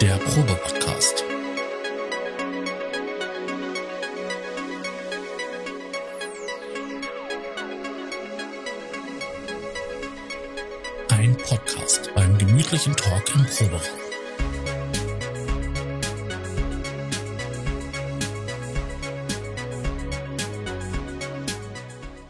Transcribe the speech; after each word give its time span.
Der 0.00 0.16
Probe-Podcast. 0.18 1.24
Ein 11.08 11.36
Podcast 11.36 12.14
beim 12.14 12.38
gemütlichen 12.38 12.94
Talk 12.94 13.34
im 13.34 13.44
Proberaum. 13.46 13.80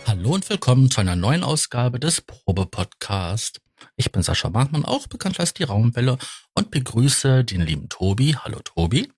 Hallo 0.07 0.30
und 0.30 0.48
willkommen 0.48 0.91
zu 0.91 1.03
einer 1.03 1.16
neuen 1.16 1.45
Ausgabe 1.45 2.00
des 2.00 2.23
Probe-Podcast. 2.23 3.61
Ich 4.01 4.12
bin 4.12 4.23
Sascha 4.23 4.49
Markmann, 4.49 4.85
auch 4.85 5.09
bekannt 5.09 5.41
als 5.41 5.55
die 5.55 5.65
Raumwelle 5.65 6.19
und 6.55 6.70
begrüße 6.70 7.45
den 7.45 7.62
lieben 7.62 7.89
Tobi. 7.89 8.37
Hallo 8.37 8.61
Tobi. 8.61 9.12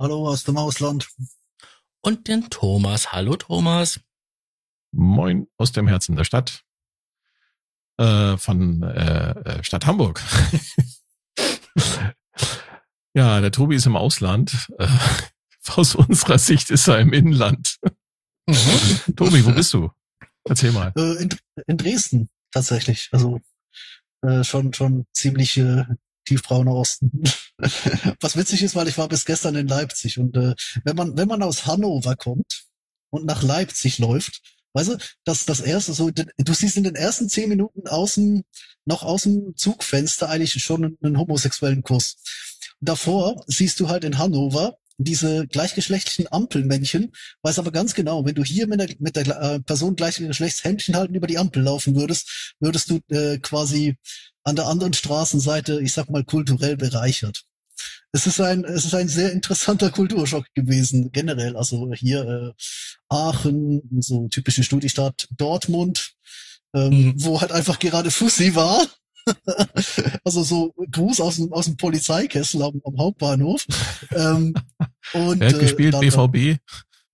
Hallo 0.00 0.28
aus 0.28 0.42
dem 0.42 0.56
Ausland. 0.58 1.08
Und 2.00 2.26
den 2.26 2.50
Thomas. 2.50 3.12
Hallo 3.12 3.36
Thomas. 3.36 4.00
Moin 4.90 5.46
aus 5.58 5.70
dem 5.70 5.86
Herzen 5.86 6.16
der 6.16 6.24
Stadt. 6.24 6.64
Äh, 7.96 8.36
von 8.36 8.82
äh, 8.82 9.30
äh 9.30 9.62
Stadt 9.62 9.86
Hamburg. 9.86 10.20
ja, 13.14 13.40
der 13.40 13.52
Tobi 13.52 13.76
ist 13.76 13.86
im 13.86 13.94
Ausland. 13.94 14.72
Äh, 14.76 14.88
aus 15.68 15.94
unserer 15.94 16.38
Sicht 16.38 16.72
ist 16.72 16.88
er 16.88 16.98
im 16.98 17.12
Inland. 17.12 17.78
Mhm. 18.48 19.14
Tobi, 19.14 19.46
wo 19.46 19.52
bist 19.52 19.72
du? 19.72 19.92
Erzähl 20.42 20.72
mal. 20.72 20.92
Äh, 20.96 21.22
in, 21.22 21.28
in 21.68 21.76
Dresden 21.76 22.28
tatsächlich. 22.50 23.08
Also 23.12 23.40
äh, 24.24 24.44
schon 24.44 24.72
schon 24.72 25.06
ziemlich 25.12 25.56
äh, 25.56 25.84
tiefbrauner 26.26 26.74
Osten. 26.74 27.22
Was 28.20 28.36
witzig 28.36 28.62
ist, 28.62 28.74
weil 28.74 28.88
ich 28.88 28.98
war 28.98 29.08
bis 29.08 29.24
gestern 29.24 29.54
in 29.54 29.68
Leipzig 29.68 30.18
und 30.18 30.36
äh, 30.36 30.54
wenn 30.84 30.96
man 30.96 31.16
wenn 31.16 31.28
man 31.28 31.42
aus 31.42 31.66
Hannover 31.66 32.16
kommt 32.16 32.64
und 33.10 33.26
nach 33.26 33.42
Leipzig 33.42 33.98
läuft, 33.98 34.40
weißt 34.72 34.90
du, 34.90 34.98
das 35.24 35.44
das 35.46 35.60
erste 35.60 35.92
so 35.92 36.10
du 36.10 36.54
siehst 36.54 36.76
in 36.76 36.84
den 36.84 36.96
ersten 36.96 37.28
zehn 37.28 37.48
Minuten 37.48 37.86
außen 37.86 38.42
noch 38.86 39.02
aus 39.02 39.22
dem 39.22 39.54
Zugfenster 39.56 40.28
eigentlich 40.28 40.52
schon 40.62 40.84
einen, 40.84 40.98
einen 41.02 41.18
homosexuellen 41.18 41.82
Kuss. 41.82 42.16
Davor 42.80 43.42
siehst 43.46 43.80
du 43.80 43.88
halt 43.88 44.04
in 44.04 44.18
Hannover 44.18 44.76
diese 44.96 45.46
gleichgeschlechtlichen 45.46 46.30
Ampelmännchen, 46.30 47.12
weiß 47.42 47.58
aber 47.58 47.72
ganz 47.72 47.94
genau, 47.94 48.24
wenn 48.24 48.34
du 48.34 48.44
hier 48.44 48.66
mit 48.66 48.80
der, 48.80 48.88
mit 48.98 49.16
der 49.16 49.26
äh, 49.26 49.60
Person 49.60 49.96
gleichen 49.96 50.28
Geschlechts 50.28 50.64
Händchen 50.64 50.96
halten 50.96 51.14
über 51.14 51.26
die 51.26 51.38
Ampel 51.38 51.62
laufen 51.62 51.96
würdest, 51.96 52.54
würdest 52.60 52.90
du 52.90 53.00
äh, 53.08 53.38
quasi 53.38 53.96
an 54.44 54.56
der 54.56 54.66
anderen 54.66 54.92
Straßenseite, 54.92 55.80
ich 55.82 55.92
sag 55.92 56.10
mal, 56.10 56.24
kulturell 56.24 56.76
bereichert. 56.76 57.44
Es 58.12 58.26
ist 58.26 58.40
ein, 58.40 58.64
es 58.64 58.84
ist 58.84 58.94
ein 58.94 59.08
sehr 59.08 59.32
interessanter 59.32 59.90
Kulturschock 59.90 60.46
gewesen, 60.54 61.10
generell. 61.10 61.56
Also 61.56 61.92
hier 61.94 62.24
äh, 62.24 62.52
Aachen, 63.08 63.82
so 64.00 64.28
typische 64.28 64.62
Studiestadt 64.62 65.26
Dortmund, 65.36 66.12
ähm, 66.74 66.90
mhm. 66.90 67.14
wo 67.16 67.40
halt 67.40 67.50
einfach 67.50 67.78
gerade 67.80 68.12
Fussi 68.12 68.54
war. 68.54 68.86
also 70.24 70.42
so 70.42 70.74
Gruß 70.90 71.20
aus 71.20 71.36
dem, 71.36 71.52
aus 71.52 71.66
dem 71.66 71.76
Polizeikessel 71.76 72.62
am, 72.62 72.80
am 72.84 72.98
Hauptbahnhof. 72.98 73.66
Ähm, 74.10 74.54
und, 75.12 75.40
Wer 75.40 75.48
hat 75.48 75.56
äh, 75.56 75.60
gespielt? 75.60 75.98
BVB? 75.98 76.60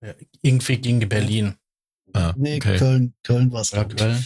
Ja, 0.01 0.13
irgendwie 0.41 0.77
gegen 0.77 1.07
Berlin. 1.07 1.55
Ah, 2.13 2.33
nee, 2.37 2.57
okay. 2.57 2.77
Köln, 2.77 3.13
Köln 3.23 3.51
war's. 3.51 3.71
Ja, 3.71 3.85
Köln. 3.85 4.23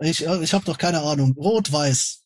Ich, 0.00 0.24
ich 0.24 0.54
habe 0.54 0.64
doch 0.64 0.78
keine 0.78 1.00
Ahnung. 1.02 1.34
Rot-Weiß. 1.36 2.22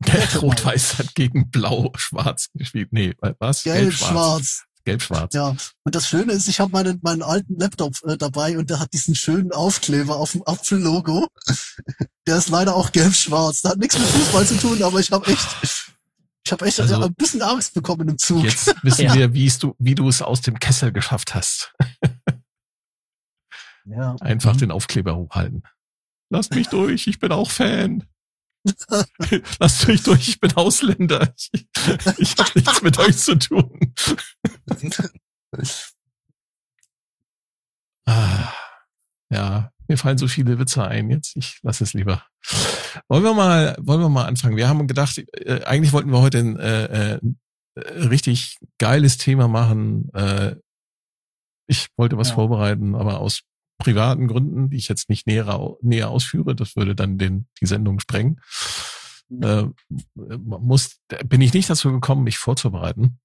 Rot-Weiß 0.42 0.98
hat 0.98 1.14
gegen 1.14 1.50
Blau-Schwarz 1.50 2.48
gespielt. 2.54 2.92
Nee, 2.92 3.14
was? 3.38 3.62
Gelb-Schwarz. 3.62 4.64
Gelb-Schwarz. 4.84 5.34
Ja, 5.34 5.56
und 5.84 5.94
das 5.94 6.08
Schöne 6.08 6.32
ist, 6.32 6.48
ich 6.48 6.60
habe 6.60 6.72
meinen, 6.72 7.00
meinen 7.02 7.22
alten 7.22 7.58
Laptop 7.58 7.94
äh, 8.04 8.16
dabei 8.16 8.58
und 8.58 8.70
der 8.70 8.80
hat 8.80 8.92
diesen 8.92 9.14
schönen 9.14 9.52
Aufkleber 9.52 10.16
auf 10.16 10.32
dem 10.32 10.42
Apfellogo. 10.46 11.28
der 12.26 12.36
ist 12.36 12.48
leider 12.48 12.74
auch 12.74 12.92
gelb-schwarz. 12.92 13.62
Der 13.62 13.72
hat 13.72 13.78
nichts 13.78 13.98
mit 13.98 14.08
Fußball 14.08 14.46
zu 14.46 14.56
tun, 14.56 14.82
aber 14.82 15.00
ich 15.00 15.10
habe 15.10 15.26
echt, 15.26 15.48
ich 16.44 16.52
habe 16.52 16.66
echt 16.66 16.80
also, 16.80 17.02
ein 17.02 17.14
bisschen 17.14 17.42
Angst 17.42 17.74
bekommen 17.74 18.08
im 18.08 18.18
Zug. 18.18 18.44
Jetzt 18.44 18.74
wissen 18.82 19.04
ja. 19.06 19.14
wir, 19.14 19.34
wie 19.34 19.48
du, 19.48 19.74
wie 19.78 19.94
du 19.94 20.08
es 20.08 20.22
aus 20.22 20.40
dem 20.40 20.58
Kessel 20.58 20.92
geschafft 20.92 21.34
hast. 21.34 21.74
ja. 23.84 24.16
Einfach 24.20 24.54
mhm. 24.54 24.58
den 24.58 24.70
Aufkleber 24.70 25.16
hochhalten. 25.16 25.62
Lasst 26.30 26.54
mich 26.54 26.68
durch, 26.68 27.06
ich 27.06 27.18
bin 27.18 27.32
auch 27.32 27.50
Fan. 27.50 28.04
Lasst 29.58 29.88
mich 29.88 30.02
durch, 30.02 30.28
ich 30.28 30.40
bin 30.40 30.52
Ausländer. 30.54 31.34
Ich, 31.36 31.50
ich 32.18 32.34
habe 32.38 32.50
nichts 32.54 32.82
mit 32.82 32.98
euch 32.98 33.16
zu 33.16 33.38
tun. 33.38 33.94
ah, 38.06 38.52
ja, 39.30 39.72
mir 39.88 39.96
fallen 39.96 40.18
so 40.18 40.28
viele 40.28 40.58
Witze 40.58 40.86
ein 40.86 41.10
jetzt. 41.10 41.36
Ich 41.36 41.58
lasse 41.62 41.84
es 41.84 41.94
lieber. 41.94 42.24
Wollen 43.08 43.24
wir 43.24 43.34
mal, 43.34 43.76
wollen 43.80 44.00
wir 44.00 44.08
mal 44.08 44.26
anfangen? 44.26 44.56
Wir 44.56 44.68
haben 44.68 44.86
gedacht, 44.86 45.18
äh, 45.18 45.64
eigentlich 45.64 45.92
wollten 45.92 46.12
wir 46.12 46.20
heute 46.20 46.38
ein 46.38 46.56
äh, 46.58 47.14
äh, 47.14 47.20
richtig 47.74 48.58
geiles 48.78 49.18
Thema 49.18 49.48
machen. 49.48 50.10
Äh, 50.12 50.56
ich 51.66 51.88
wollte 51.96 52.16
was 52.16 52.30
ja. 52.30 52.34
vorbereiten, 52.34 52.94
aber 52.94 53.20
aus 53.20 53.42
privaten 53.80 54.28
Gründen, 54.28 54.70
die 54.70 54.76
ich 54.76 54.88
jetzt 54.88 55.08
nicht 55.08 55.26
näher, 55.26 55.76
näher 55.82 56.10
ausführe, 56.10 56.54
das 56.54 56.76
würde 56.76 56.94
dann 56.94 57.18
den, 57.18 57.46
die 57.60 57.66
Sendung 57.66 57.98
sprengen, 57.98 58.40
mhm. 59.28 59.42
äh, 59.42 60.36
muss, 60.36 61.00
bin 61.24 61.40
ich 61.40 61.52
nicht 61.52 61.68
dazu 61.68 61.90
gekommen, 61.90 62.22
mich 62.22 62.38
vorzubereiten. 62.38 63.18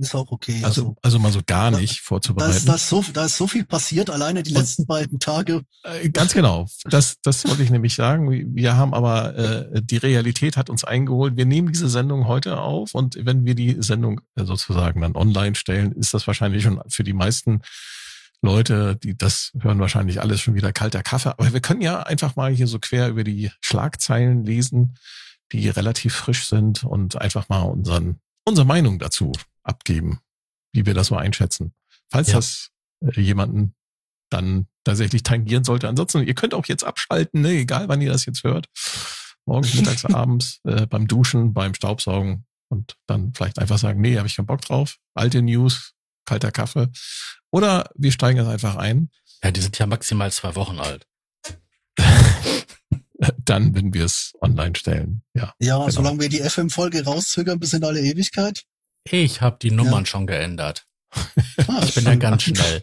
Ist 0.00 0.14
auch 0.14 0.32
okay. 0.32 0.62
Also, 0.64 0.80
also, 0.82 0.96
also 1.02 1.18
mal 1.18 1.30
so 1.30 1.40
gar 1.44 1.70
nicht 1.70 2.00
da, 2.00 2.04
vorzubereiten. 2.04 2.52
Da 2.52 2.56
ist, 2.56 2.68
da, 2.68 2.74
ist 2.74 2.88
so, 2.88 3.04
da 3.12 3.26
ist 3.26 3.36
so 3.36 3.46
viel 3.46 3.66
passiert, 3.66 4.08
alleine 4.08 4.42
die 4.42 4.52
letzten 4.54 4.86
beiden 4.86 5.18
Tage. 5.18 5.62
Äh, 5.82 6.08
ganz 6.08 6.32
genau. 6.32 6.66
Das, 6.84 7.20
das 7.22 7.46
wollte 7.46 7.62
ich 7.62 7.68
nämlich 7.68 7.94
sagen. 7.94 8.54
Wir 8.54 8.76
haben 8.76 8.94
aber, 8.94 9.36
äh, 9.36 9.82
die 9.82 9.98
Realität 9.98 10.56
hat 10.56 10.70
uns 10.70 10.84
eingeholt. 10.84 11.36
Wir 11.36 11.44
nehmen 11.44 11.70
diese 11.70 11.90
Sendung 11.90 12.28
heute 12.28 12.60
auf 12.60 12.94
und 12.94 13.18
wenn 13.26 13.44
wir 13.44 13.54
die 13.54 13.76
Sendung 13.82 14.22
sozusagen 14.36 15.02
dann 15.02 15.16
online 15.16 15.54
stellen, 15.54 15.92
ist 15.92 16.14
das 16.14 16.26
wahrscheinlich 16.26 16.62
schon 16.62 16.80
für 16.88 17.04
die 17.04 17.12
meisten 17.12 17.60
Leute, 18.42 18.96
die 18.96 19.16
das 19.16 19.52
hören 19.60 19.80
wahrscheinlich 19.80 20.20
alles 20.20 20.40
schon 20.40 20.54
wieder 20.54 20.72
kalter 20.72 21.02
Kaffee. 21.02 21.30
Aber 21.30 21.52
wir 21.52 21.60
können 21.60 21.82
ja 21.82 22.02
einfach 22.02 22.36
mal 22.36 22.50
hier 22.50 22.66
so 22.66 22.78
quer 22.78 23.08
über 23.08 23.24
die 23.24 23.50
Schlagzeilen 23.60 24.44
lesen, 24.44 24.96
die 25.52 25.68
relativ 25.68 26.14
frisch 26.14 26.46
sind 26.46 26.84
und 26.84 27.20
einfach 27.20 27.48
mal 27.48 27.62
unseren, 27.62 28.20
unsere 28.44 28.66
Meinung 28.66 28.98
dazu 28.98 29.32
abgeben, 29.62 30.20
wie 30.72 30.86
wir 30.86 30.94
das 30.94 31.08
so 31.08 31.16
einschätzen. 31.16 31.74
Falls 32.10 32.28
ja. 32.28 32.36
das 32.36 32.70
äh, 33.04 33.20
jemanden 33.20 33.74
dann 34.30 34.68
tatsächlich 34.84 35.22
tangieren 35.22 35.64
sollte. 35.64 35.88
Ansonsten, 35.88 36.26
ihr 36.26 36.34
könnt 36.34 36.54
auch 36.54 36.66
jetzt 36.66 36.84
abschalten, 36.84 37.42
ne? 37.42 37.50
egal 37.50 37.88
wann 37.88 38.00
ihr 38.00 38.12
das 38.12 38.24
jetzt 38.26 38.44
hört. 38.44 38.68
Morgens, 39.44 39.74
mittags, 39.74 40.04
abends, 40.14 40.60
äh, 40.64 40.86
beim 40.86 41.06
Duschen, 41.06 41.52
beim 41.52 41.74
Staubsaugen 41.74 42.46
und 42.68 42.96
dann 43.06 43.34
vielleicht 43.34 43.58
einfach 43.58 43.78
sagen, 43.78 44.00
nee, 44.00 44.16
habe 44.16 44.28
ich 44.28 44.36
keinen 44.36 44.46
Bock 44.46 44.62
drauf. 44.62 44.96
Alte 45.14 45.42
News, 45.42 45.92
kalter 46.24 46.50
Kaffee. 46.50 46.88
Oder 47.50 47.90
wir 47.94 48.12
steigen 48.12 48.38
jetzt 48.38 48.48
einfach 48.48 48.76
ein. 48.76 49.10
Ja, 49.42 49.50
die 49.50 49.60
sind 49.60 49.78
ja 49.78 49.86
maximal 49.86 50.30
zwei 50.30 50.54
Wochen 50.54 50.78
alt. 50.78 51.06
Dann, 53.44 53.74
wenn 53.74 53.92
wir 53.92 54.04
es 54.04 54.32
online 54.40 54.74
stellen. 54.76 55.22
Ja, 55.34 55.52
ja 55.58 55.76
genau. 55.78 55.90
solange 55.90 56.20
wir 56.20 56.28
die 56.28 56.40
FM-Folge 56.40 57.04
rauszögern 57.04 57.58
bis 57.58 57.72
in 57.72 57.84
alle 57.84 58.00
Ewigkeit. 58.00 58.64
Ich 59.04 59.40
habe 59.40 59.58
die 59.60 59.70
Nummern 59.70 60.04
ja. 60.04 60.06
schon 60.06 60.26
geändert. 60.26 60.86
Ah, 61.66 61.82
ich 61.82 61.94
bin 61.94 62.04
ja 62.04 62.14
ganz 62.14 62.44
schnell. 62.44 62.82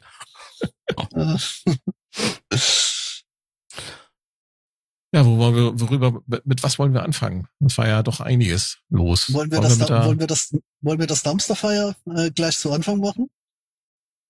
Ja, 5.14 5.26
wo 5.26 5.38
wollen 5.38 5.56
wir, 5.56 5.80
worüber, 5.80 6.22
mit 6.44 6.64
was 6.64 6.78
wollen 6.78 6.94
wir 6.94 7.04
anfangen? 7.04 7.48
Das 7.60 7.78
war 7.78 7.88
ja 7.88 8.04
doch 8.04 8.20
einiges 8.20 8.80
los. 8.90 9.34
Wollen 9.34 9.50
wir, 9.50 9.60
wollen 9.60 9.80
das, 9.80 9.90
wir, 9.90 10.06
wollen 10.06 10.20
wir 10.20 10.28
das, 10.28 10.54
wollen 10.82 11.00
wir 11.00 11.08
das 11.08 11.24
Dumpsterfire 11.24 11.96
äh, 12.14 12.30
gleich 12.32 12.58
zu 12.58 12.72
Anfang 12.72 13.00
machen? 13.00 13.30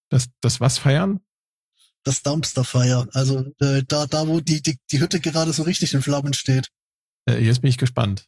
Das, 0.09 0.27
das 0.42 0.59
was 0.59 0.77
feiern? 0.77 1.19
Das 2.04 2.24
Dumpsterfire. 2.24 3.09
Also 3.13 3.51
äh, 3.59 3.83
da, 3.88 4.06
da, 4.06 4.27
wo 4.27 4.39
die, 4.39 4.62
die, 4.62 4.80
die 4.92 5.00
Hütte 5.00 5.19
gerade 5.19 5.51
so 5.54 5.63
richtig 5.63 5.94
in 5.94 6.01
Flammen 6.01 6.33
steht. 6.33 6.69
Äh, 7.30 7.44
jetzt 7.44 7.62
bin 7.62 7.69
ich 7.69 7.77
gespannt. 7.77 8.27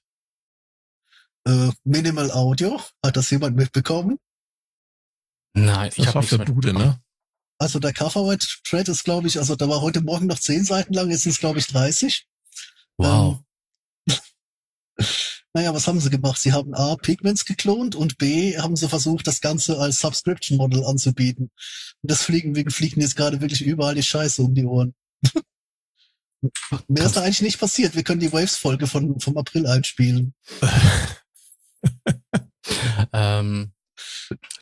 Äh, 1.45 1.71
Minimal 1.83 2.31
Audio, 2.31 2.81
hat 3.03 3.15
das 3.15 3.29
jemand 3.29 3.55
mitbekommen? 3.55 4.17
Nein, 5.53 5.91
ich 5.95 6.07
habe 6.07 6.19
auf 6.19 6.29
der 6.29 6.39
Bude, 6.39 6.73
ne? 6.73 7.01
Also 7.57 7.79
der 7.79 7.93
Coverwhite 7.93 8.47
Thread 8.63 8.87
ist, 8.87 9.03
glaube 9.03 9.27
ich, 9.27 9.37
also 9.37 9.55
da 9.55 9.67
war 9.67 9.81
heute 9.81 10.01
Morgen 10.01 10.27
noch 10.27 10.39
zehn 10.39 10.63
Seiten 10.63 10.93
lang, 10.93 11.09
jetzt 11.09 11.23
sind 11.23 11.33
es, 11.33 11.39
glaube 11.39 11.59
ich, 11.59 11.67
30. 11.67 12.27
Wow. 12.97 13.39
Ähm, 14.07 14.17
naja, 15.53 15.73
was 15.73 15.87
haben 15.87 15.99
sie 15.99 16.09
gemacht? 16.09 16.39
Sie 16.39 16.53
haben 16.53 16.73
A, 16.73 16.95
Pigments 16.95 17.45
geklont 17.45 17.95
und 17.95 18.17
B, 18.17 18.57
haben 18.57 18.75
sie 18.75 18.87
versucht, 18.87 19.25
das 19.27 19.41
Ganze 19.41 19.79
als 19.79 19.99
Subscription 19.99 20.57
Model 20.57 20.85
anzubieten. 20.85 21.51
Und 22.01 22.11
das 22.11 22.21
fliegen, 22.21 22.53
fliegen 22.69 23.01
jetzt 23.01 23.15
gerade 23.15 23.41
wirklich 23.41 23.63
überall 23.63 23.95
die 23.95 24.03
Scheiße 24.03 24.41
um 24.41 24.53
die 24.53 24.65
Ohren. 24.65 24.93
Mehr 26.87 27.05
ist 27.05 27.17
da 27.17 27.21
eigentlich 27.21 27.41
nicht 27.41 27.59
passiert. 27.59 27.95
Wir 27.95 28.03
können 28.03 28.21
die 28.21 28.31
Waves-Folge 28.31 28.87
von, 28.87 29.19
vom 29.19 29.37
April 29.37 29.67
einspielen. 29.67 30.33
Ähm, 33.13 33.73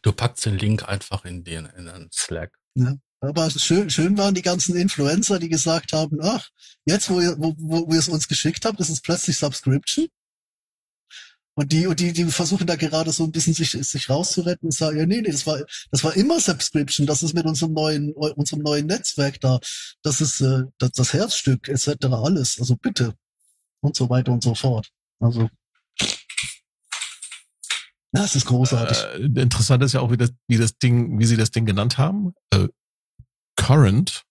du 0.02 0.12
packst 0.14 0.46
den 0.46 0.58
Link 0.58 0.88
einfach 0.88 1.26
in 1.26 1.44
den, 1.44 1.66
in 1.66 1.86
den 1.86 2.10
Slack. 2.14 2.54
Ja. 2.76 2.96
Aber 3.20 3.50
schön, 3.50 3.90
schön 3.90 4.18
waren 4.18 4.36
die 4.36 4.44
ganzen 4.44 4.76
Influencer, 4.76 5.40
die 5.40 5.50
gesagt 5.50 5.92
haben, 5.92 6.20
ach, 6.22 6.50
jetzt, 6.86 7.10
wo 7.10 7.20
ihr, 7.20 7.36
wo, 7.40 7.56
wo, 7.58 7.88
wo 7.88 7.94
ihr 7.94 8.00
es 8.00 8.10
uns 8.10 8.28
geschickt 8.28 8.64
habt, 8.64 8.80
ist 8.80 8.90
es 8.90 9.02
plötzlich 9.02 9.38
Subscription. 9.38 10.08
Und 11.58 11.72
die, 11.72 11.88
und 11.88 12.00
die, 12.00 12.14
die 12.14 12.26
versuchen 12.26 12.68
da 12.68 12.76
gerade 12.76 13.12
so 13.12 13.24
ein 13.24 13.32
bisschen 13.32 13.56
sich, 13.56 13.72
sich 13.72 14.10
rauszuretten 14.12 14.68
und 14.68 14.74
sagen, 14.74 15.00
ja, 15.00 15.08
nee, 15.08 15.22
nee, 15.22 15.32
das 15.32 15.48
war, 15.48 15.60
das 15.90 16.04
war 16.04 16.16
immer 16.16 16.40
Subscription, 16.40 17.08
das 17.08 17.24
ist 17.24 17.34
mit 17.34 17.48
unserem 17.48 17.74
neuen, 17.74 18.14
unserem 18.14 18.62
neuen 18.62 18.86
Netzwerk 18.86 19.42
da, 19.42 19.60
das 20.04 20.22
ist 20.22 20.40
äh, 20.42 20.66
das, 20.78 20.92
das 20.92 21.14
Herzstück, 21.14 21.68
etc. 21.68 22.06
alles. 22.12 22.60
Also 22.60 22.76
bitte. 22.76 23.16
Und 23.82 23.96
so 23.96 24.08
weiter 24.08 24.34
und 24.34 24.44
so 24.44 24.54
fort. 24.54 24.88
Also. 25.20 25.50
Das 28.12 28.36
ist 28.36 28.46
großartig. 28.46 28.98
Äh, 29.00 29.42
interessant 29.42 29.82
ist 29.82 29.94
ja 29.94 30.02
auch, 30.02 30.12
wie 30.12 30.18
das, 30.18 30.34
wie 30.48 30.58
das 30.58 30.78
Ding, 30.78 31.18
wie 31.18 31.26
sie 31.26 31.38
das 31.38 31.50
Ding 31.50 31.66
genannt 31.66 31.98
haben. 31.98 32.36
Äh, 32.52 32.68
Current. 33.56 34.26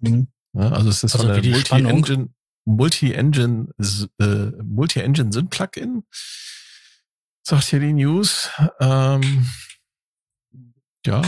Mhm. 0.00 0.28
Ja, 0.52 0.72
also 0.72 0.90
es 0.90 1.04
ist 1.04 1.14
also 1.14 1.26
so 1.26 1.32
eine 1.32 1.48
Multi-Engine, 1.48 2.28
Multi-Engine, 2.64 3.68
äh, 4.18 4.24
Multi-Engine-Syn-Plugin. 4.62 6.04
Sagt 7.42 7.64
hier 7.64 7.80
die 7.80 7.92
News. 7.92 8.50
Ähm, 8.80 9.46
ja, 11.06 11.22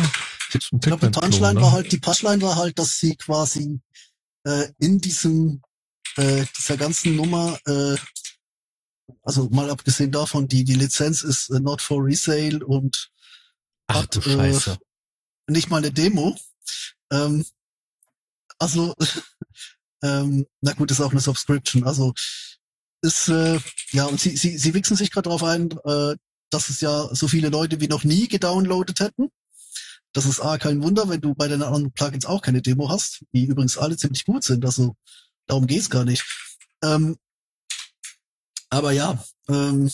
ich 0.52 0.70
glaube, 0.80 1.06
die 1.06 1.18
Punchline 1.18 1.54
ne? 1.54 1.62
war 1.62 1.72
halt, 1.72 1.90
die 1.90 1.98
Punchline 1.98 2.42
war 2.42 2.56
halt, 2.56 2.78
dass 2.78 2.98
sie 2.98 3.16
quasi 3.16 3.80
äh, 4.44 4.68
in 4.78 4.98
diesem 4.98 5.62
äh, 6.16 6.44
dieser 6.58 6.76
ganzen 6.76 7.16
Nummer, 7.16 7.58
äh, 7.66 7.96
also 9.22 9.48
mal 9.50 9.70
abgesehen 9.70 10.12
davon, 10.12 10.48
die 10.48 10.64
die 10.64 10.74
Lizenz 10.74 11.22
ist 11.22 11.50
äh, 11.50 11.60
not 11.60 11.80
for 11.80 12.04
resale 12.04 12.64
und 12.64 13.10
Ach 13.86 14.02
hat. 14.02 14.26
Äh, 14.26 14.58
nicht 15.48 15.70
mal 15.70 15.78
eine 15.78 15.92
Demo. 15.92 16.36
Ähm, 17.10 17.44
also 18.58 18.94
ähm, 20.02 20.46
na 20.60 20.72
gut, 20.72 20.90
ist 20.90 21.00
auch 21.00 21.12
eine 21.12 21.20
Subscription. 21.20 21.84
Also 21.84 22.12
ist 23.02 23.28
äh, 23.28 23.58
ja 23.92 24.06
und 24.06 24.20
sie 24.20 24.36
sie 24.36 24.58
sie 24.58 24.74
wichsen 24.74 24.96
sich 24.96 25.10
gerade 25.10 25.24
darauf 25.24 25.42
ein, 25.42 25.70
äh, 25.84 26.16
dass 26.50 26.68
es 26.68 26.80
ja 26.80 27.08
so 27.14 27.28
viele 27.28 27.48
Leute 27.48 27.80
wie 27.80 27.88
noch 27.88 28.04
nie 28.04 28.28
gedownloadet 28.28 29.00
hätten. 29.00 29.28
Das 30.12 30.26
ist 30.26 30.40
A, 30.40 30.58
kein 30.58 30.82
Wunder, 30.82 31.08
wenn 31.08 31.20
du 31.20 31.34
bei 31.34 31.48
den 31.48 31.62
anderen 31.62 31.92
Plugins 31.92 32.26
auch 32.26 32.42
keine 32.42 32.60
Demo 32.60 32.90
hast, 32.90 33.24
die 33.32 33.46
übrigens 33.46 33.78
alle 33.78 33.96
ziemlich 33.96 34.24
gut 34.24 34.44
sind. 34.44 34.64
Also 34.64 34.94
darum 35.46 35.66
geht's 35.66 35.88
gar 35.88 36.04
nicht. 36.04 36.24
Ähm, 36.82 37.16
aber 38.68 38.92
ja, 38.92 39.22
ähm, 39.48 39.90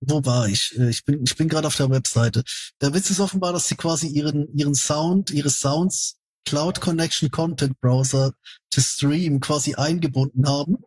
wo 0.00 0.24
war 0.24 0.48
ich? 0.48 0.76
Äh, 0.78 0.90
ich 0.90 1.04
bin, 1.04 1.22
ich 1.24 1.36
bin 1.36 1.48
gerade 1.48 1.66
auf 1.66 1.76
der 1.76 1.90
Webseite. 1.90 2.44
Der 2.80 2.94
Witz 2.94 3.10
ist 3.10 3.20
offenbar, 3.20 3.52
dass 3.52 3.68
sie 3.68 3.76
quasi 3.76 4.06
ihren, 4.08 4.48
ihren 4.56 4.74
Sound, 4.74 5.30
ihre 5.30 5.50
Sounds 5.50 6.16
Cloud 6.44 6.80
Connection 6.80 7.30
Content 7.30 7.80
Browser 7.80 8.32
to 8.70 8.80
Stream 8.80 9.40
quasi 9.40 9.74
eingebunden 9.74 10.48
haben 10.48 10.78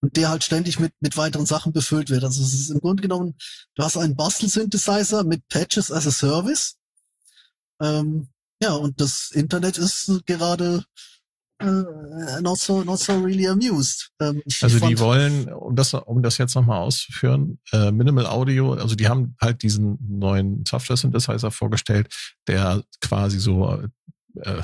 und 0.00 0.16
der 0.16 0.28
halt 0.28 0.44
ständig 0.44 0.78
mit, 0.78 0.92
mit 1.00 1.16
weiteren 1.16 1.46
Sachen 1.46 1.72
befüllt 1.72 2.10
wird. 2.10 2.24
Also 2.24 2.42
es 2.42 2.52
ist 2.52 2.70
im 2.70 2.80
Grunde 2.80 3.02
genommen, 3.02 3.34
du 3.74 3.82
hast 3.82 3.96
einen 3.96 4.16
Bastel-Synthesizer 4.16 5.24
mit 5.24 5.48
Patches 5.48 5.90
as 5.90 6.06
a 6.06 6.10
Service. 6.10 6.76
Ähm, 7.80 8.28
ja, 8.62 8.72
und 8.74 9.00
das 9.00 9.30
Internet 9.32 9.78
ist 9.78 10.22
gerade 10.26 10.84
äh, 11.58 12.40
not 12.42 12.58
so 12.58 12.82
not 12.84 12.98
so 12.98 13.18
really 13.18 13.46
amused. 13.48 14.10
Ähm, 14.20 14.42
also 14.60 14.78
die 14.86 14.98
wollen, 14.98 15.52
um 15.52 15.74
das 15.74 15.94
um 15.94 16.22
das 16.22 16.38
jetzt 16.38 16.54
nochmal 16.54 16.80
auszuführen, 16.80 17.58
äh, 17.72 17.90
Minimal 17.90 18.26
Audio, 18.26 18.74
also 18.74 18.94
die 18.94 19.08
haben 19.08 19.36
halt 19.40 19.62
diesen 19.62 19.98
neuen 20.18 20.64
Software 20.66 20.96
Synthesizer 20.96 21.50
vorgestellt, 21.50 22.08
der 22.46 22.84
quasi 23.00 23.38
so 23.38 23.82
äh, 24.36 24.62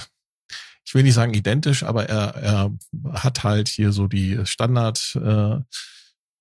ich 0.90 0.94
will 0.96 1.04
nicht 1.04 1.14
sagen 1.14 1.34
identisch, 1.34 1.84
aber 1.84 2.08
er, 2.08 2.34
er 2.34 2.72
hat 3.12 3.44
halt 3.44 3.68
hier 3.68 3.92
so 3.92 4.08
die 4.08 4.44
Standard, 4.44 5.14
äh, 5.14 5.60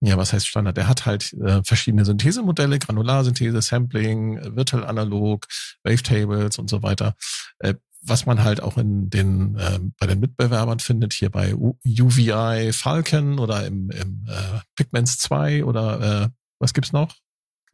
ja, 0.02 0.18
was 0.18 0.34
heißt 0.34 0.48
Standard? 0.48 0.76
Er 0.76 0.88
hat 0.88 1.06
halt 1.06 1.34
äh, 1.34 1.62
verschiedene 1.64 2.04
Synthesemodelle, 2.04 2.80
Granularsynthese, 2.80 3.62
Sampling, 3.62 4.40
Virtual 4.56 4.84
Analog, 4.84 5.46
Wavetables 5.84 6.58
und 6.58 6.68
so 6.68 6.82
weiter. 6.82 7.14
Äh, 7.60 7.76
was 8.02 8.26
man 8.26 8.44
halt 8.44 8.60
auch 8.60 8.80
in 8.80 9.12
den 9.12 9.56
äh, 9.56 9.82
bei 10.00 10.08
den 10.08 10.20
Mitbewerbern 10.20 10.80
findet, 10.80 11.14
hier 11.14 11.30
bei 11.30 11.54
UVI 11.54 12.72
Falcon 12.74 13.38
oder 13.38 13.68
im, 13.68 13.92
im 13.92 14.26
äh, 14.28 14.62
Pigments 14.76 15.20
2 15.20 15.64
oder 15.64 16.24
äh, 16.24 16.30
was 16.58 16.74
gibt's 16.74 16.92
noch? 16.92 17.14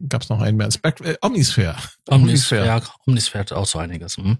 Gab 0.08 0.22
es 0.22 0.28
noch 0.28 0.40
einen 0.40 0.56
mehr. 0.56 0.70
Spect 0.70 1.00
äh, 1.00 1.16
Omnisphere. 1.22 1.76
Omnisphere. 2.08 2.66
Ja, 2.66 2.82
Omnisphere 3.06 3.40
hat 3.40 3.52
auch 3.52 3.66
so 3.66 3.78
einiges. 3.78 4.16
Hm? 4.16 4.38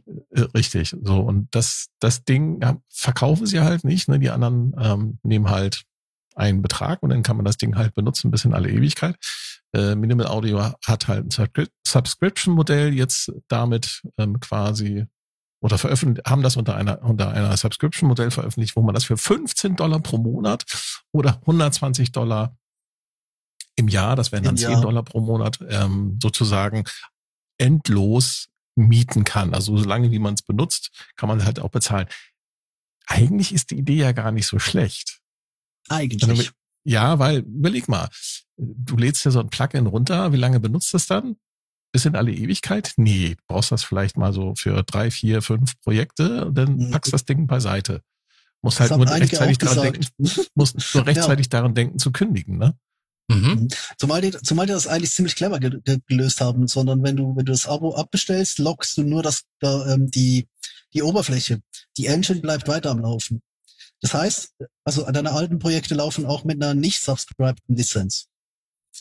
Richtig. 0.55 0.95
So, 1.03 1.21
und 1.21 1.49
das, 1.55 1.89
das 2.01 2.25
Ding 2.25 2.61
ja, 2.61 2.77
verkaufen 2.89 3.47
sie 3.47 3.61
halt 3.61 3.85
nicht. 3.85 4.09
Ne? 4.09 4.19
Die 4.19 4.31
anderen 4.31 4.75
ähm, 4.81 5.19
nehmen 5.23 5.51
halt 5.51 5.85
einen 6.35 6.63
Betrag 6.63 7.03
und 7.03 7.11
dann 7.11 7.23
kann 7.23 7.37
man 7.37 7.45
das 7.45 7.57
Ding 7.57 7.77
halt 7.77 7.95
benutzen 7.95 8.31
bis 8.31 8.45
in 8.45 8.55
alle 8.55 8.71
Ewigkeit. 8.71 9.17
Äh, 9.73 9.95
Minimal 9.95 10.27
Audio 10.27 10.73
hat 10.85 11.09
halt 11.09 11.39
ein 11.39 11.67
Subscription-Modell 11.87 12.93
jetzt 12.93 13.33
damit 13.49 14.03
ähm, 14.19 14.39
quasi 14.41 15.07
oder 15.63 15.79
veröffentlicht, 15.79 16.29
haben 16.29 16.43
das 16.43 16.57
unter 16.57 16.77
einer, 16.77 17.03
unter 17.03 17.31
einer 17.31 17.57
Subscription-Modell 17.57 18.31
veröffentlicht, 18.31 18.77
wo 18.77 18.83
man 18.83 18.95
das 18.95 19.05
für 19.05 19.17
15 19.17 19.77
Dollar 19.77 20.01
pro 20.01 20.19
Monat 20.19 20.65
oder 21.13 21.39
120 21.41 22.13
Dollar 22.13 22.57
im 23.77 23.89
Jahr, 23.89 24.17
das 24.17 24.33
wären 24.33 24.45
dann 24.45 24.57
10 24.57 24.81
Dollar 24.81 25.03
pro 25.03 25.21
Monat, 25.21 25.59
ähm, 25.69 26.19
sozusagen 26.23 26.85
endlos 27.59 28.49
mieten 28.75 29.25
kann. 29.25 29.55
Also 29.55 29.77
solange 29.77 30.11
wie 30.11 30.19
man 30.19 30.35
es 30.35 30.43
benutzt, 30.43 30.91
kann 31.17 31.29
man 31.29 31.45
halt 31.45 31.61
auch 31.61 31.71
bezahlen. 31.71 32.09
Eigentlich 33.07 33.53
ist 33.53 33.71
die 33.71 33.79
Idee 33.79 33.97
ja 33.97 34.13
gar 34.13 34.33
nicht 34.33 34.47
so 34.47 34.59
schlecht. 34.59 35.21
Eigentlich. 35.89 36.53
Ja, 36.85 37.19
weil, 37.19 37.39
überleg 37.39 37.89
mal, 37.89 38.09
du 38.57 38.97
lädst 38.97 39.25
ja 39.25 39.31
so 39.31 39.41
ein 39.41 39.51
Plugin 39.51 39.87
runter, 39.87 40.33
wie 40.33 40.37
lange 40.37 40.61
benutzt 40.61 40.95
das 40.95 41.07
dann? 41.07 41.37
Bis 41.93 42.05
in 42.05 42.17
alle 42.17 42.33
Ewigkeit? 42.33 42.93
Nee, 42.97 43.37
du 43.37 43.43
brauchst 43.49 43.73
das 43.73 43.85
vielleicht 43.85 44.17
mal 44.17 44.33
so 44.33 44.55
für 44.57 44.83
drei, 44.83 45.11
vier, 45.11 45.43
fünf 45.43 45.81
Projekte 45.81 46.51
dann 46.53 46.77
mhm. 46.77 46.91
packst 46.91 47.13
das 47.13 47.25
Ding 47.25 47.47
beiseite. 47.47 48.03
Musst 48.63 48.81
halt 48.81 48.91
nur 48.91 49.09
rechtzeitig 49.09 49.59
daran 49.59 49.83
denken, 49.83 50.07
musst 50.55 50.77
nur 50.95 51.07
rechtzeitig 51.07 51.47
ja. 51.47 51.51
daran 51.51 51.75
denken 51.75 51.99
zu 51.99 52.11
kündigen, 52.11 52.59
ne? 52.59 52.77
Mhm. 53.29 53.37
mhm. 53.37 53.69
Zumal 53.99 54.21
die, 54.21 54.31
zumal 54.31 54.67
die 54.67 54.73
das 54.73 54.87
eigentlich 54.87 55.13
ziemlich 55.13 55.37
clever 55.37 55.59
ge 55.59 55.81
gelöst 56.07 56.41
haben, 56.41 56.69
sondern 56.69 57.03
wenn 57.03 57.17
du, 57.17 57.37
wenn 57.37 57.45
du 57.45 57.53
das 57.53 57.67
Abo 57.67 57.95
abbestellst, 57.95 58.59
lockst 58.59 58.97
du 58.99 59.03
nur 59.03 59.23
das, 59.23 59.43
da, 59.61 59.87
ähm, 59.93 60.11
die, 60.11 60.49
die 60.95 61.03
Oberfläche. 61.03 61.61
Die 61.97 62.07
Engine 62.07 62.41
bleibt 62.41 62.69
weiter 62.69 62.91
am 62.91 63.01
Laufen. 63.01 63.43
Das 64.01 64.15
heißt, 64.15 64.55
also 64.85 65.11
deine 65.11 65.33
alten 65.33 65.59
Projekte 65.59 65.95
laufen 65.95 66.27
auch 66.27 66.45
mit 66.45 66.63
einer 66.63 66.75
nicht 66.75 67.03
subscribed 67.03 67.63
Lizenz. 67.67 68.29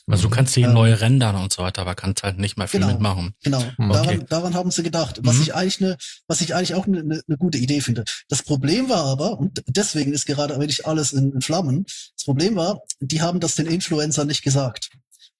Also 0.07 0.27
du 0.27 0.29
kannst 0.29 0.53
sie 0.53 0.61
ähm, 0.61 0.73
neu 0.73 0.93
rendern 0.93 1.35
und 1.35 1.51
so 1.51 1.63
weiter, 1.63 1.81
aber 1.81 1.95
kannst 1.95 2.21
halt 2.21 2.37
nicht 2.37 2.57
mehr 2.57 2.67
viel 2.67 2.79
genau, 2.79 2.91
mitmachen. 2.91 3.33
Genau, 3.43 3.57
okay. 3.57 3.73
daran, 3.77 4.25
daran 4.29 4.53
haben 4.53 4.69
sie 4.69 4.83
gedacht, 4.83 5.19
was 5.23 5.37
mhm. 5.37 5.41
ich 5.41 5.55
eigentlich 5.55 5.81
eine, 5.81 5.97
was 6.27 6.41
ich 6.41 6.53
eigentlich 6.53 6.75
auch 6.75 6.85
eine, 6.85 6.99
eine, 6.99 7.21
eine 7.27 7.37
gute 7.37 7.57
Idee 7.57 7.81
finde. 7.81 8.03
Das 8.29 8.43
Problem 8.43 8.87
war 8.87 9.05
aber, 9.05 9.39
und 9.39 9.63
deswegen 9.67 10.13
ist 10.13 10.27
gerade 10.27 10.59
wirklich 10.59 10.85
alles 10.85 11.11
in, 11.11 11.31
in 11.31 11.41
Flammen, 11.41 11.85
das 11.85 12.23
Problem 12.23 12.55
war, 12.55 12.81
die 12.99 13.21
haben 13.21 13.39
das 13.39 13.55
den 13.55 13.65
Influencern 13.65 14.27
nicht 14.27 14.43
gesagt. 14.43 14.91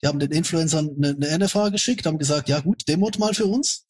Die 0.02 0.08
haben 0.08 0.18
den 0.18 0.32
Influencern 0.32 0.90
eine, 0.96 1.10
eine 1.10 1.44
NFA 1.44 1.68
geschickt, 1.68 2.04
haben 2.04 2.18
gesagt, 2.18 2.48
ja 2.48 2.58
gut, 2.60 2.82
demot 2.88 3.18
mal 3.20 3.34
für 3.34 3.46
uns. 3.46 3.84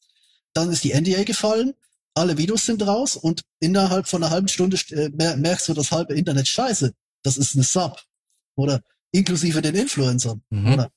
Dann 0.53 0.71
ist 0.71 0.83
die 0.83 0.93
NDA 0.93 1.23
gefallen, 1.23 1.73
alle 2.13 2.37
Videos 2.37 2.65
sind 2.65 2.85
raus 2.85 3.15
und 3.15 3.41
innerhalb 3.59 4.07
von 4.07 4.23
einer 4.23 4.31
halben 4.31 4.47
Stunde 4.47 4.77
äh, 4.91 5.09
merkst 5.09 5.67
du 5.69 5.73
das 5.73 5.91
halbe 5.91 6.13
Internet 6.13 6.47
scheiße. 6.47 6.93
Das 7.23 7.37
ist 7.37 7.55
eine 7.55 7.63
Sub. 7.63 8.01
Oder 8.55 8.81
inklusive 9.11 9.61
den 9.61 9.75
Influencern. 9.75 10.41
Mhm. 10.49 10.87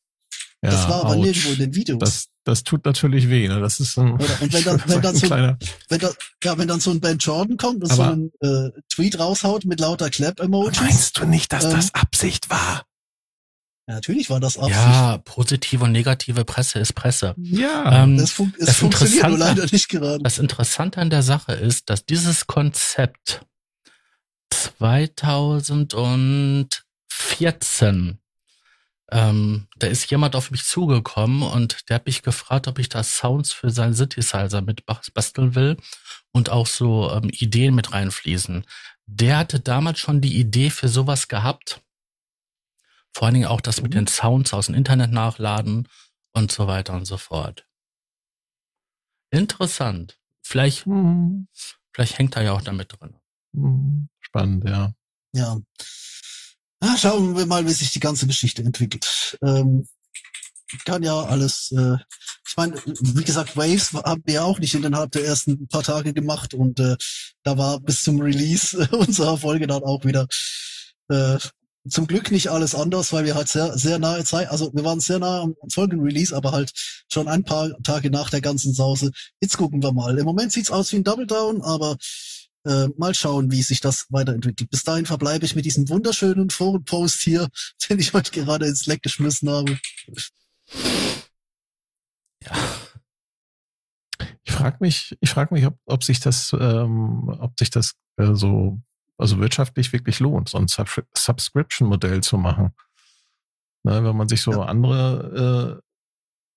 Ja, 0.63 0.71
das 0.71 0.89
war 0.89 1.05
aber 1.05 1.17
ouch. 1.17 1.25
nirgendwo 1.25 1.51
in 1.51 1.59
den 1.59 1.75
Videos. 1.75 1.99
Das, 1.99 2.29
das 2.45 2.65
tut 2.65 2.85
natürlich 2.85 3.31
weh, 3.31 3.49
ne? 3.49 3.61
Das 3.61 3.81
ist 3.81 3.97
ein, 3.99 4.13
Oder, 4.13 4.43
und 4.43 4.53
wenn 4.53 4.65
dann, 4.65 4.83
wenn 4.87 5.01
dann 5.01 5.17
so, 5.17 5.27
kleiner... 5.27 5.59
wenn 5.89 6.01
da, 6.01 6.11
ja, 6.45 6.59
wenn 6.59 6.69
dann 6.69 6.81
so 6.81 6.91
ein 6.91 7.01
Ben 7.01 7.17
Jordan 7.19 7.57
kommt 7.57 7.83
und 7.83 7.91
aber 7.91 8.05
so 8.05 8.11
einen 8.11 8.31
äh, 8.41 8.71
Tweet 8.93 9.19
raushaut 9.19 9.65
mit 9.65 9.81
lauter 9.81 10.11
Clap-Emojis. 10.11 10.81
Meinst 10.81 11.19
du 11.19 11.25
nicht, 11.25 11.53
dass 11.53 11.65
ähm, 11.65 11.73
das 11.73 11.95
Absicht 11.95 12.51
war? 12.51 12.85
Ja, 13.89 13.95
natürlich 13.95 14.29
war 14.29 14.39
das 14.39 14.59
Absicht. 14.59 14.77
Ja, 14.77 15.19
positive 15.25 15.85
und 15.85 15.93
negative 15.93 16.45
Presse 16.45 16.79
ist 16.79 16.93
Presse. 16.93 17.35
Ja, 17.39 18.05
ähm, 18.05 18.19
das, 18.19 18.31
fun 18.31 18.53
das 18.59 18.77
funktioniert 18.77 19.29
nur 19.29 19.39
leider 19.39 19.65
nicht 19.73 19.89
gerade. 19.89 20.23
Das 20.23 20.39
Interessante 20.39 21.01
an 21.01 21.09
der 21.09 21.23
Sache 21.23 21.53
ist, 21.53 21.89
dass 21.89 22.05
dieses 22.05 22.47
Konzept 22.47 23.47
2000 24.51 25.95
und 25.95 26.85
14. 27.21 28.19
Ähm, 29.13 29.67
da 29.77 29.89
ist 29.89 30.11
jemand 30.11 30.37
auf 30.37 30.51
mich 30.53 30.65
zugekommen 30.65 31.43
und 31.43 31.89
der 31.89 31.97
hat 31.97 32.07
mich 32.07 32.23
gefragt, 32.23 32.69
ob 32.69 32.79
ich 32.79 32.89
da 32.89 33.03
Sounds 33.03 33.53
für 33.53 33.71
seinen 33.71 33.95
Synthesizer 33.95 34.61
mit 34.63 34.85
basteln 34.87 35.55
will 35.57 35.77
und 36.33 36.51
auch 36.51 36.67
so 36.67 37.11
ähm, 37.11 37.29
Ideen 37.31 37.75
mit 37.75 37.93
reinfließen. 37.93 38.65
Der 39.07 39.39
hatte 39.39 39.59
damals 39.61 39.99
schon 39.99 40.21
die 40.21 40.39
Idee 40.39 40.71
für 40.71 40.89
sowas 40.89 41.27
gehabt. 41.29 41.83
Vor 43.13 43.27
allen 43.27 43.35
Dingen 43.35 43.47
auch 43.49 43.61
das 43.61 43.83
mit 43.83 43.95
den 43.95 44.07
Sounds 44.07 44.55
aus 44.55 44.67
dem 44.67 44.77
Internet 44.77 45.11
nachladen 45.11 45.89
und 46.33 46.53
so 46.53 46.69
weiter 46.69 46.95
und 46.95 47.05
so 47.05 47.17
fort. 47.17 47.67
Interessant. 49.33 50.21
Vielleicht, 50.43 50.87
Hm, 50.87 51.49
vielleicht 51.93 52.19
hängt 52.19 52.37
er 52.37 52.43
ja 52.43 52.53
auch 52.53 52.63
damit 52.63 52.93
drin. 52.99 53.17
hm, 53.55 54.09
Spannend, 54.21 54.65
ja. 54.69 54.93
Ja. 55.33 55.59
Ah, 56.81 56.97
schauen 56.97 57.37
wir 57.37 57.47
mal, 57.47 57.67
wie 57.67 57.73
sich 57.73 57.91
die 57.91 58.01
ganze 58.01 58.27
Geschichte 58.27 58.63
entwickelt. 58.63 59.39
Ähm, 59.43 59.87
kann 60.85 61.03
ja 61.03 61.15
alles, 61.25 61.73
äh, 61.73 61.97
ich 62.47 62.57
meine, 62.57 62.75
wie 62.85 63.25
gesagt, 63.25 63.57
Waves 63.57 63.93
haben 63.93 64.23
wir 64.25 64.45
auch 64.45 64.59
nicht 64.59 64.75
innerhalb 64.75 65.13
der 65.13 65.25
ersten 65.25 65.69
paar 65.69 65.83
Tage 65.83 66.15
gemacht 66.15 66.55
und 66.55 66.81
äh, 66.81 66.97
da 67.43 67.59
war 67.59 67.81
bis 67.81 68.03
zum 68.03 68.21
Release 68.21 68.89
unserer 68.93 69.37
Folge 69.39 69.67
dann 69.67 69.83
auch 69.83 70.05
wieder 70.05 70.27
äh, 71.09 71.39
zum 71.89 72.07
Glück 72.07 72.31
nicht 72.31 72.49
alles 72.49 72.75
anders, 72.75 73.13
weil 73.13 73.25
wir 73.25 73.35
halt 73.35 73.49
sehr, 73.49 73.77
sehr 73.77 73.99
nahe 73.99 74.25
Zeit, 74.25 74.49
also 74.51 74.71
wir 74.75 74.85
waren 74.85 75.01
sehr 75.01 75.19
nah 75.19 75.41
am 75.43 75.55
Folgenrelease, 75.73 76.35
aber 76.35 76.53
halt 76.53 76.73
schon 77.11 77.27
ein 77.27 77.43
paar 77.43 77.71
Tage 77.83 78.11
nach 78.11 78.31
der 78.31 78.43
ganzen 78.43 78.75
Sause. 78.75 79.11
Jetzt 79.41 79.57
gucken 79.57 79.83
wir 79.83 79.93
mal. 79.93 80.19
Im 80.19 80.27
Moment 80.27 80.53
sieht's 80.53 80.71
aus 80.71 80.93
wie 80.93 80.97
ein 80.97 81.05
Double 81.05 81.27
Down, 81.27 81.63
aber 81.63 81.97
äh, 82.65 82.89
mal 82.97 83.15
schauen, 83.15 83.51
wie 83.51 83.63
sich 83.63 83.81
das 83.81 84.07
weiterentwickelt. 84.11 84.71
Bis 84.71 84.85
dahin 84.85 85.07
verbleibe 85.07 85.45
ich 85.47 85.55
mit 85.55 85.65
diesem 85.65 85.89
wunderschönen 85.89 86.51
Forenpost 86.51 87.21
hier, 87.21 87.49
den 87.89 87.99
ich 87.99 88.13
heute 88.13 88.31
gerade 88.31 88.67
ins 88.67 88.87
Leck 88.87 89.03
geschmissen 89.03 89.49
habe. 89.51 89.79
Ja. 92.45 92.53
Ich 94.43 94.53
frage 94.53 94.79
mich, 94.81 95.17
ich 95.21 95.31
frage 95.31 95.55
mich, 95.55 95.65
ob, 95.67 95.79
ob 95.87 96.05
sich 96.05 96.21
das, 96.21 96.55
ähm, 96.59 97.29
ob 97.41 97.59
sich 97.59 97.71
das 97.71 97.93
äh, 98.17 98.35
so, 98.35 98.81
also 99.17 99.39
wirtschaftlich 99.39 99.93
wirklich 99.93 100.21
lohnt, 100.21 100.49
so 100.49 100.59
ein 100.59 100.69
Subscri 100.69 101.03
Subscription-Modell 101.17 102.23
zu 102.23 102.37
machen. 102.37 102.73
Ne, 103.83 104.05
wenn 104.05 104.17
man 104.17 104.29
sich 104.29 104.43
so 104.43 104.53
Ja. 104.53 104.63
andere 104.65 105.81
äh, 105.81 105.87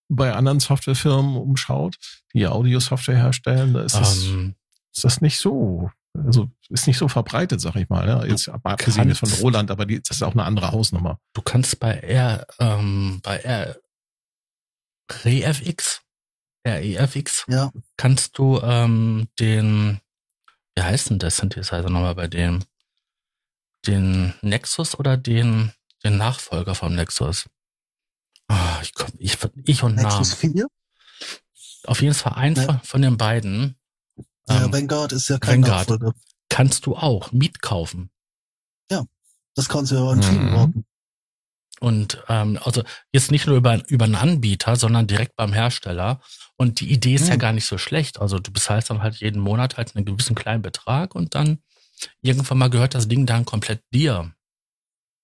bei 0.09 0.33
anderen 0.33 0.59
Softwarefirmen 0.59 1.37
umschaut, 1.37 1.97
die 2.33 2.45
Audio-Software 2.47 3.15
herstellen, 3.15 3.73
da 3.73 3.81
ist, 3.83 3.95
das, 3.95 4.23
Ähm, 4.25 4.55
ist 4.93 5.03
das 5.03 5.21
nicht 5.21 5.37
so, 5.39 5.89
also 6.13 6.49
ist 6.69 6.87
nicht 6.87 6.97
so 6.97 7.07
verbreitet, 7.07 7.59
sag 7.61 7.75
ich 7.75 7.89
mal. 7.89 8.05
Ne? 8.05 8.27
Jetzt 8.29 8.47
abgesehen 8.49 9.09
jetzt 9.09 9.19
von 9.19 9.31
Roland, 9.33 9.71
aber 9.71 9.85
die, 9.85 10.01
das 10.01 10.17
ist 10.17 10.23
auch 10.23 10.33
eine 10.33 10.43
andere 10.43 10.71
Hausnummer. 10.71 11.19
du 11.33 11.41
kannst 11.41 11.79
bei 11.79 11.93
R, 11.93 12.45
ähm, 12.59 13.19
bei 13.23 13.37
R, 13.37 13.77
REFX, 15.25 16.01
REFX, 16.65 17.45
Ja, 17.49 17.71
kannst 17.97 18.37
du 18.37 18.59
ähm, 18.61 19.27
den, 19.39 19.99
wie 20.75 20.81
heißt 20.81 21.09
denn 21.09 21.19
der 21.19 21.31
Synthesizer 21.31 21.89
nochmal 21.89 22.15
bei 22.15 22.27
dem? 22.27 22.63
Den 23.85 24.33
Nexus 24.41 24.97
oder 24.97 25.17
den, 25.17 25.73
den 26.05 26.17
Nachfolger 26.17 26.73
vom 26.73 26.95
Nexus? 26.95 27.49
Ah, 28.47 28.79
ich, 28.81 28.93
komm, 28.93 29.09
ich, 29.17 29.37
ich 29.65 29.83
und 29.83 29.95
Namen. 29.95 30.07
Nexus 30.07 30.33
4. 30.35 30.67
Auf 31.85 32.01
jeden 32.01 32.13
Fall 32.13 32.33
ein 32.33 32.55
Ja. 32.55 32.63
von, 32.63 32.79
von 32.79 33.01
den 33.01 33.17
beiden 33.17 33.75
Ja, 34.49 34.65
ähm, 34.65 34.73
Vanguard 34.73 35.11
ist 35.13 35.29
ja 35.29 35.37
kein 35.39 35.61
Vanguard. 35.63 35.89
Nachfolger. 35.89 36.13
kannst 36.49 36.85
du 36.85 36.95
auch 36.95 37.31
Miet 37.31 37.61
kaufen. 37.61 38.09
Das 39.55 39.69
kannst 39.69 39.91
du 39.91 39.95
ja 39.97 40.09
an 40.09 40.23
vielen 40.23 40.47
Mhm. 40.49 40.55
Orten. 40.55 40.85
Und 41.79 42.23
ähm, 42.27 42.57
also 42.63 42.81
jetzt 43.11 43.29
nicht 43.29 43.45
nur 43.45 43.55
über, 43.55 43.87
über 43.87 44.05
einen 44.05 44.15
Anbieter, 44.15 44.75
sondern 44.77 45.05
direkt 45.05 45.35
beim 45.35 45.53
Hersteller. 45.53 46.21
Und 46.55 46.79
die 46.79 46.91
Idee 46.91 47.13
ist 47.13 47.27
ja 47.27 47.33
Hm. 47.33 47.39
gar 47.39 47.53
nicht 47.53 47.67
so 47.67 47.77
schlecht. 47.77 48.19
Also 48.19 48.39
du 48.39 48.51
bezahlst 48.51 48.89
dann 48.89 49.03
halt 49.03 49.17
jeden 49.17 49.39
Monat 49.39 49.77
halt 49.77 49.95
einen 49.95 50.05
gewissen 50.05 50.33
kleinen 50.35 50.63
Betrag 50.63 51.13
und 51.13 51.35
dann 51.35 51.59
irgendwann 52.23 52.57
mal 52.57 52.71
gehört 52.71 52.95
das 52.95 53.07
Ding 53.07 53.27
dann 53.27 53.45
komplett 53.45 53.83
dir. 53.93 54.33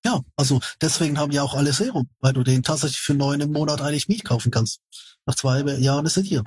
Ja, 0.06 0.22
also 0.36 0.62
deswegen 0.80 1.18
haben 1.18 1.32
ja 1.32 1.42
auch 1.42 1.56
alle 1.56 1.74
Serum, 1.74 2.08
weil 2.20 2.34
du 2.34 2.44
den 2.44 2.62
tatsächlich 2.62 3.00
für 3.00 3.16
neun 3.16 3.42
im 3.42 3.52
Monat 3.52 3.82
eigentlich 3.82 4.10
Miet 4.10 4.26
kaufen 4.26 4.52
kannst. 4.52 4.80
Nach 5.26 5.34
zwei 5.34 5.62
Jahren 5.80 6.06
ist 6.06 6.18
er 6.18 6.24
dir. 6.24 6.44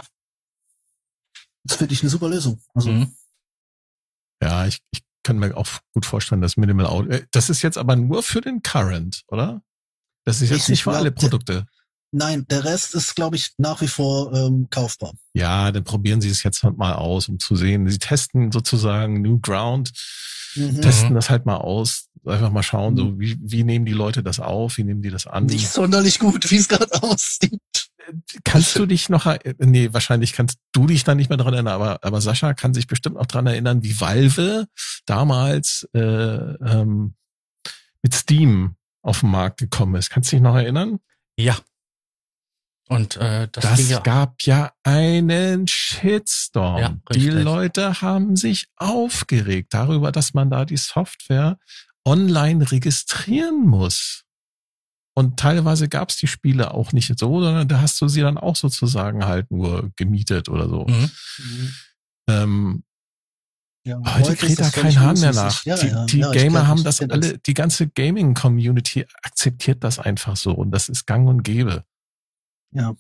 Das 1.65 1.77
finde 1.77 1.95
ich 1.95 2.03
eine 2.03 2.11
super 2.11 2.29
Lösung. 2.29 2.61
Also, 2.75 2.91
Mhm. 2.93 3.15
Ja, 4.43 4.67
ich, 4.67 4.81
ich 4.91 5.03
kann 5.23 5.39
mir 5.39 5.57
auch 5.57 5.69
gut 5.95 6.05
vorstellen, 6.05 6.41
dass 6.43 6.57
Minimal 6.57 6.87
Audio. 6.87 7.13
äh, 7.13 7.27
Das 7.31 7.49
ist 7.49 7.63
jetzt 7.63 7.79
aber 7.79 7.95
nur 7.97 8.23
für 8.23 8.41
den 8.41 8.63
Current, 8.63 9.23
oder? 9.29 9.63
Das 10.25 10.41
ist 10.43 10.51
jetzt 10.51 10.69
nicht 10.69 10.83
für 10.83 10.93
alle 10.93 11.13
Produkte. 11.13 11.67
nein, 12.13 12.45
der 12.49 12.65
Rest 12.65 12.95
ist, 12.95 13.15
glaube 13.15 13.37
ich, 13.37 13.53
nach 13.59 13.81
wie 13.81 13.89
vor 13.89 14.33
ähm, 14.35 14.69
kaufbar. 14.71 15.13
Ja, 15.35 15.71
dann 15.73 15.85
probieren 15.85 16.21
Sie 16.21 16.29
es 16.29 16.43
jetzt 16.43 16.63
halt 16.65 16.77
mal 16.77 16.95
aus, 16.95 17.29
um 17.29 17.39
zu 17.39 17.55
sehen. 17.57 17.89
Sie 17.89 17.99
testen 17.99 18.51
sozusagen 18.53 19.23
New 19.23 19.39
Ground, 19.41 19.93
Mhm. 20.55 20.83
testen 20.83 21.15
das 21.15 21.31
halt 21.31 21.47
mal 21.47 21.57
aus, 21.57 22.09
einfach 22.27 22.51
mal 22.51 22.63
schauen, 22.63 22.95
Mhm. 22.95 22.99
so 22.99 23.21
wie, 23.21 23.39
wie 23.41 23.65
nehmen 23.65 23.85
die 23.85 23.93
Leute 23.93 24.23
das 24.23 24.41
auf, 24.41 24.77
wie 24.77 24.85
nehmen 24.85 25.03
die 25.03 25.11
das 25.11 25.27
an. 25.27 25.47
Nicht 25.47 25.69
sonderlich 25.69 26.19
gut, 26.19 26.51
wie 26.51 26.57
es 26.57 26.69
gerade 26.69 26.91
aussieht. 27.03 27.61
Kannst 28.45 28.77
du 28.79 28.87
dich 28.87 29.09
noch, 29.09 29.27
er- 29.27 29.39
nee, 29.59 29.93
wahrscheinlich 29.93 30.33
kannst 30.33 30.59
du 30.73 30.87
dich 30.87 31.05
da 31.05 31.15
nicht 31.15 31.29
mehr 31.29 31.37
dran 31.39 31.55
erinnern, 31.55 31.75
aber, 31.75 32.03
aber 32.05 32.21
Sascha 32.21 32.53
kann 32.55 32.75
sich 32.75 32.87
bestimmt 32.87 33.17
noch 33.17 33.27
dran 33.27 33.47
erinnern, 33.47 33.83
wie 33.83 34.01
Valve 34.01 34.67
damals 35.07 35.89
äh, 35.95 36.01
ähm, 36.01 37.15
mit 38.03 38.15
Steam 38.15 38.75
auf 39.03 39.21
den 39.21 39.31
Markt 39.31 39.59
gekommen 39.61 39.95
ist. 39.95 40.11
Kannst 40.11 40.33
du 40.33 40.37
dich 40.37 40.43
noch 40.43 40.57
erinnern? 40.57 40.99
Ja. 41.37 41.57
Und 42.89 43.17
äh, 43.17 43.49
das, 43.51 43.63
Das 43.65 43.79
ging 43.79 43.89
ja 43.89 44.01
gab 44.01 44.43
ja 44.43 44.73
einen 44.83 45.67
Shitstorm. 45.69 46.79
Ja, 46.81 46.97
die. 47.15 47.31
Leute 47.31 48.03
haben 48.03 48.37
sich 48.37 48.67
aufgeregt 48.77 49.73
darüber, 49.73 50.13
dass 50.13 50.35
man 50.35 50.51
da 50.51 50.65
die 50.65 50.77
Software 50.77 51.59
online 52.05 52.71
registrieren 52.71 53.67
muss. 53.67 54.25
Und 55.15 55.39
teilweise 55.39 55.89
gab 55.89 56.09
es 56.09 56.17
die 56.17 56.27
Spiele 56.27 56.73
auch 56.73 56.93
nicht 56.93 57.19
so, 57.19 57.41
sondern 57.43 57.69
da 57.69 57.81
hast 57.81 58.01
du 58.01 58.09
sie 58.09 58.23
dann 58.23 58.39
auch 58.39 58.57
sozusagen 58.57 59.25
halt 59.27 59.51
nur 59.51 59.91
gemietet 59.97 60.49
oder 60.49 60.69
so. 60.69 60.87
Mhm. 60.87 61.11
Ähm, 62.29 62.85
Ja, 63.85 64.01
heute 64.15 64.33
ist 64.33 64.39
kräht 64.39 64.61
da 64.61 64.71
kein 64.71 64.99
Hahn 64.99 65.21
mehr 65.21 65.33
nach. 65.35 65.65
Ja, 65.67 65.77
die 65.77 65.87
ja, 65.89 66.07
die 66.07 66.21
Gamer 66.21 66.61
kenn- 66.61 66.67
haben 66.67 66.85
das 66.85 67.01
alle, 67.03 67.39
die 67.39 67.55
ganze 67.55 67.89
Gaming-Community 67.89 69.07
akzeptiert 69.23 69.85
das 69.85 69.99
einfach 69.99 70.37
so 70.37 70.53
und 70.53 70.71
das 70.71 70.89
ist 70.89 71.05
gang 71.07 71.29
und 71.29 71.43
gäbe. 71.43 71.85
Ja. 72.71 72.95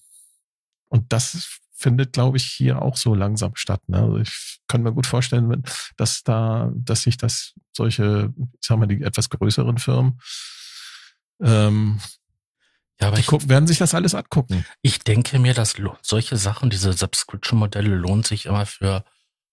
Und 0.91 1.13
das 1.13 1.61
findet, 1.83 2.13
glaube 2.13 2.37
ich, 2.37 2.45
hier 2.45 2.81
auch 2.81 2.97
so 2.97 3.15
langsam 3.15 3.57
statt. 3.57 3.81
Ne? 3.89 3.99
Also 3.99 4.19
ich 4.19 4.59
kann 4.69 4.83
mir 4.83 4.93
gut 4.93 5.07
vorstellen, 5.07 5.63
dass 5.97 6.23
da, 6.23 6.71
dass 6.75 7.03
sich 7.03 7.17
das 7.17 7.55
solche, 7.77 8.33
ich 8.61 8.67
sag 8.67 8.79
mal, 8.79 8.87
die 8.87 9.03
etwas 9.03 9.29
größeren 9.29 9.79
Firmen, 9.79 10.21
ähm, 11.43 12.01
Ja, 13.01 13.09
aber 13.09 13.17
die 13.17 13.23
ich, 13.23 13.49
werden 13.49 13.67
sich 13.67 13.79
das 13.79 13.95
alles 13.95 14.15
angucken. 14.15 14.65
ich 14.81 15.01
denke 15.01 15.39
mir, 15.39 15.55
dass 15.55 15.75
solche 16.03 16.37
Sachen, 16.37 16.71
diese 16.71 16.93
Subscription-Modelle 16.93 17.95
lohnt 17.95 18.27
sich 18.27 18.47
immer 18.47 18.67
für 18.67 19.05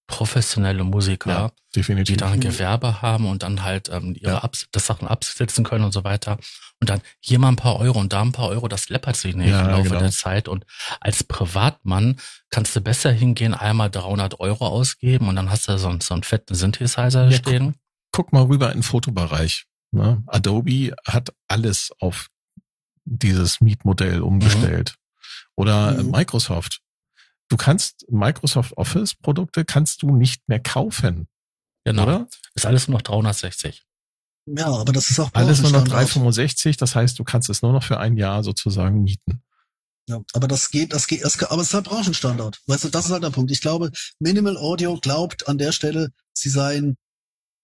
professionelle 0.10 0.84
Musiker, 0.84 1.52
die 1.74 1.80
definitiv. 1.80 2.18
dann 2.18 2.34
ein 2.34 2.40
Mhm. 2.40 2.44
Gewerbe 2.44 3.02
haben 3.02 3.28
und 3.28 3.44
dann 3.44 3.64
halt 3.64 3.90
ähm, 3.90 4.16
ihre 4.20 4.32
Ja. 4.34 4.44
Abs 4.44 4.68
das 4.72 4.86
Sachen 4.88 5.08
absetzen 5.08 5.64
können 5.64 5.86
und 5.86 5.94
so 5.94 6.04
weiter. 6.04 6.38
Und 6.82 6.90
dann 6.90 7.02
hier 7.20 7.40
mal 7.40 7.50
ein 7.50 7.56
paar 7.56 7.78
Euro 7.78 8.00
und 8.00 8.12
da 8.12 8.22
ein 8.22 8.32
paar 8.32 8.48
Euro, 8.50 8.68
das 8.68 8.90
läppert 8.90 9.16
sich 9.18 9.36
nicht 9.36 9.50
Ja, 9.50 9.62
im 9.62 9.68
Laufe 9.70 9.90
genau. 9.90 10.00
der 10.00 10.12
Zeit. 10.12 10.48
Und 10.48 10.66
als 11.00 11.24
Privatmann 11.24 12.18
kannst 12.50 12.76
du 12.76 12.82
besser 12.82 13.12
hingehen, 13.12 13.54
einmal 13.54 13.90
300 13.92 14.40
Euro 14.40 14.66
ausgeben 14.68 15.28
und 15.28 15.36
dann 15.36 15.50
hast 15.52 15.68
du 15.68 15.78
so, 15.78 15.88
einen- 15.90 16.02
so 16.02 16.14
einen 16.16 16.24
fetten 16.24 16.56
Synthesizer 16.56 17.30
Ja, 17.30 17.38
stehen. 17.38 17.76
Guck 18.12 18.34
mal 18.34 18.44
rüber 18.44 18.68
in 18.72 18.78
den 18.80 18.84
Fotobereich. 18.84 19.66
Ne? 19.92 20.24
Adobe 20.28 20.94
hat 21.06 21.34
alles 21.48 21.92
auf 22.00 22.28
dieses 23.06 23.62
Mietmodell 23.62 24.22
umgestellt. 24.22 24.96
Oder 25.56 26.00
äh, 26.00 26.04
Mhm. 26.04 26.12
Microsoft. 26.12 26.80
Du 27.50 27.58
kannst 27.58 28.06
Microsoft 28.10 28.78
Office 28.78 29.16
Produkte 29.16 29.66
kannst 29.66 30.02
du 30.04 30.16
nicht 30.16 30.48
mehr 30.48 30.60
kaufen, 30.60 31.28
Genau. 31.84 32.04
oder? 32.04 32.28
Ist 32.56 32.66
alles 32.66 32.88
nur 32.88 32.98
noch 32.98 33.02
360. 33.02 33.84
Ja, 34.46 34.68
aber 34.68 34.94
das 34.94 35.10
ist 35.10 35.20
auch 35.20 35.30
Alles 35.34 35.62
nur 35.62 35.72
noch 35.72 35.80
Branchenstandard. 35.80 36.16
365, 36.16 36.78
das 36.78 36.96
heißt, 36.96 37.20
du 37.20 37.24
kannst 37.24 37.50
es 37.50 37.62
nur 37.62 37.72
noch 37.74 37.84
für 37.84 38.00
ein 38.00 38.18
Jahr 38.18 38.44
sozusagen 38.44 39.04
mieten. 39.04 39.44
Ja, 40.08 40.22
aber 40.34 40.48
das 40.48 40.72
geht, 40.72 40.92
das 40.94 41.06
geht, 41.06 41.24
das, 41.24 41.42
aber 41.44 41.62
es 41.62 41.68
ist 41.68 41.74
halt 41.76 41.86
Branchenstandard. 41.86 42.60
Weißt 42.66 42.84
du, 42.86 42.90
das 42.90 43.06
ist 43.06 43.12
halt 43.12 43.24
der 43.24 43.30
Punkt. 43.30 43.52
Ich 43.52 43.62
glaube, 43.62 43.92
Minimal 44.20 44.58
Audio 44.58 44.98
glaubt 45.00 45.48
an 45.48 45.60
der 45.60 45.72
Stelle, 45.72 46.10
sie 46.34 46.50
seien, 46.50 46.98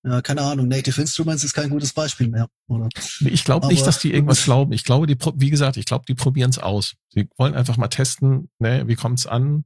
ja, 0.05 0.21
keine 0.21 0.41
Ahnung, 0.41 0.67
Native 0.67 1.01
Instruments 1.01 1.43
ist 1.43 1.53
kein 1.53 1.69
gutes 1.69 1.91
Beispiel 1.91 2.27
mehr, 2.27 2.47
oder? 2.67 2.89
Ich 3.21 3.43
glaube 3.43 3.67
nicht, 3.67 3.87
dass 3.87 3.99
die 3.99 4.13
irgendwas 4.13 4.43
glauben. 4.43 4.71
Ich 4.71 4.83
glaube, 4.83 5.07
die, 5.07 5.17
wie 5.35 5.49
gesagt, 5.49 5.77
ich 5.77 5.85
glaube, 5.85 6.05
die 6.07 6.13
probieren 6.13 6.51
es 6.51 6.59
aus. 6.59 6.93
Sie 7.09 7.27
wollen 7.37 7.55
einfach 7.55 7.77
mal 7.77 7.87
testen, 7.87 8.49
ne, 8.59 8.87
wie 8.87 8.95
kommt's 8.95 9.25
an? 9.25 9.65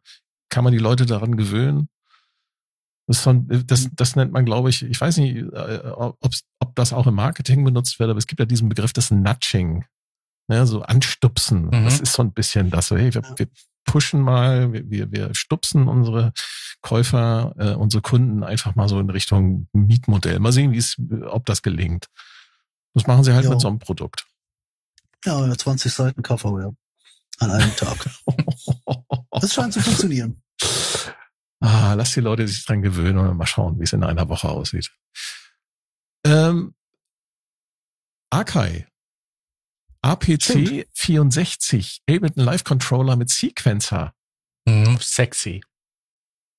Kann 0.50 0.64
man 0.64 0.72
die 0.72 0.80
Leute 0.80 1.06
daran 1.06 1.36
gewöhnen? 1.36 1.90
Das, 3.08 3.24
so 3.24 3.32
ein, 3.32 3.64
das, 3.66 3.90
das 3.94 4.16
nennt 4.16 4.32
man, 4.32 4.46
glaube 4.46 4.70
ich, 4.70 4.84
ich 4.84 5.02
weiß 5.02 5.18
nicht, 5.18 5.36
äh, 5.36 5.92
ob's, 6.22 6.44
ob 6.60 6.76
das 6.76 6.94
auch 6.94 7.08
im 7.08 7.16
Marketing 7.16 7.64
benutzt 7.66 8.00
wird, 8.00 8.10
aber 8.10 8.20
es 8.20 8.28
gibt 8.28 8.40
ja 8.40 8.46
diesen 8.46 8.70
Begriff 8.70 8.94
des 8.94 9.12
Nudging. 9.12 9.84
Ne, 10.48 10.66
so 10.66 10.82
anstupsen. 10.82 11.66
Mhm. 11.66 11.84
Das 11.84 12.00
ist 12.00 12.14
so 12.14 12.24
ein 12.24 12.32
bisschen 12.32 12.72
das, 12.72 12.88
so, 12.88 12.98
hey, 12.98 13.14
wir, 13.14 13.22
Ja. 13.22 13.36
wir 13.38 13.48
pushen 13.86 14.22
mal, 14.22 14.72
wir, 14.74 14.90
wir, 14.90 15.12
wir 15.12 15.36
stupsen 15.36 15.88
unsere 15.88 16.34
Käufer, 16.82 17.54
äh, 17.58 17.74
unsere 17.74 18.02
Kunden 18.02 18.44
einfach 18.44 18.76
mal 18.76 18.88
so 18.88 19.00
in 19.00 19.10
Richtung 19.10 19.68
Mietmodell. 19.74 20.40
Mal 20.40 20.52
sehen, 20.52 20.72
wie 20.72 20.78
es, 20.78 20.98
ob 21.28 21.46
das 21.46 21.62
gelingt. 21.62 22.08
Das 22.94 23.08
machen 23.08 23.24
sie 23.24 23.34
halt 23.34 23.46
Ja. 23.46 23.50
mit 23.52 23.62
so 23.62 23.68
einem 23.68 23.80
Produkt. 23.80 24.26
Ja, 25.26 25.46
ja, 25.46 25.58
20 25.58 25.92
Seiten 25.94 26.24
KV, 26.24 26.60
ja. 26.60 26.72
an 27.40 27.52
einem 27.52 27.76
Tag. 27.76 27.98
Das 29.32 29.54
scheint 29.54 29.72
zu 29.74 29.80
funktionieren. 29.80 30.42
Ah, 31.62 31.94
lass 31.94 32.14
die 32.14 32.20
Leute 32.20 32.46
sich 32.48 32.66
dran 32.66 32.82
gewöhnen 32.82 33.20
und 33.20 33.38
mal 33.38 33.46
schauen, 33.46 33.80
wie 33.80 33.84
es 33.84 33.94
in 33.94 34.04
einer 34.04 34.28
Woche 34.28 34.50
aussieht. 34.50 34.92
Ähm, 36.26 36.74
Akai. 38.30 38.88
APC 40.02 40.42
Stimmt. 40.44 40.86
64, 40.94 42.02
Ableton 42.10 42.44
Live 42.44 42.64
Controller 42.64 43.16
mit 43.16 43.30
Sequencer. 43.30 44.14
Mhm, 44.66 44.98
sexy. 45.02 45.62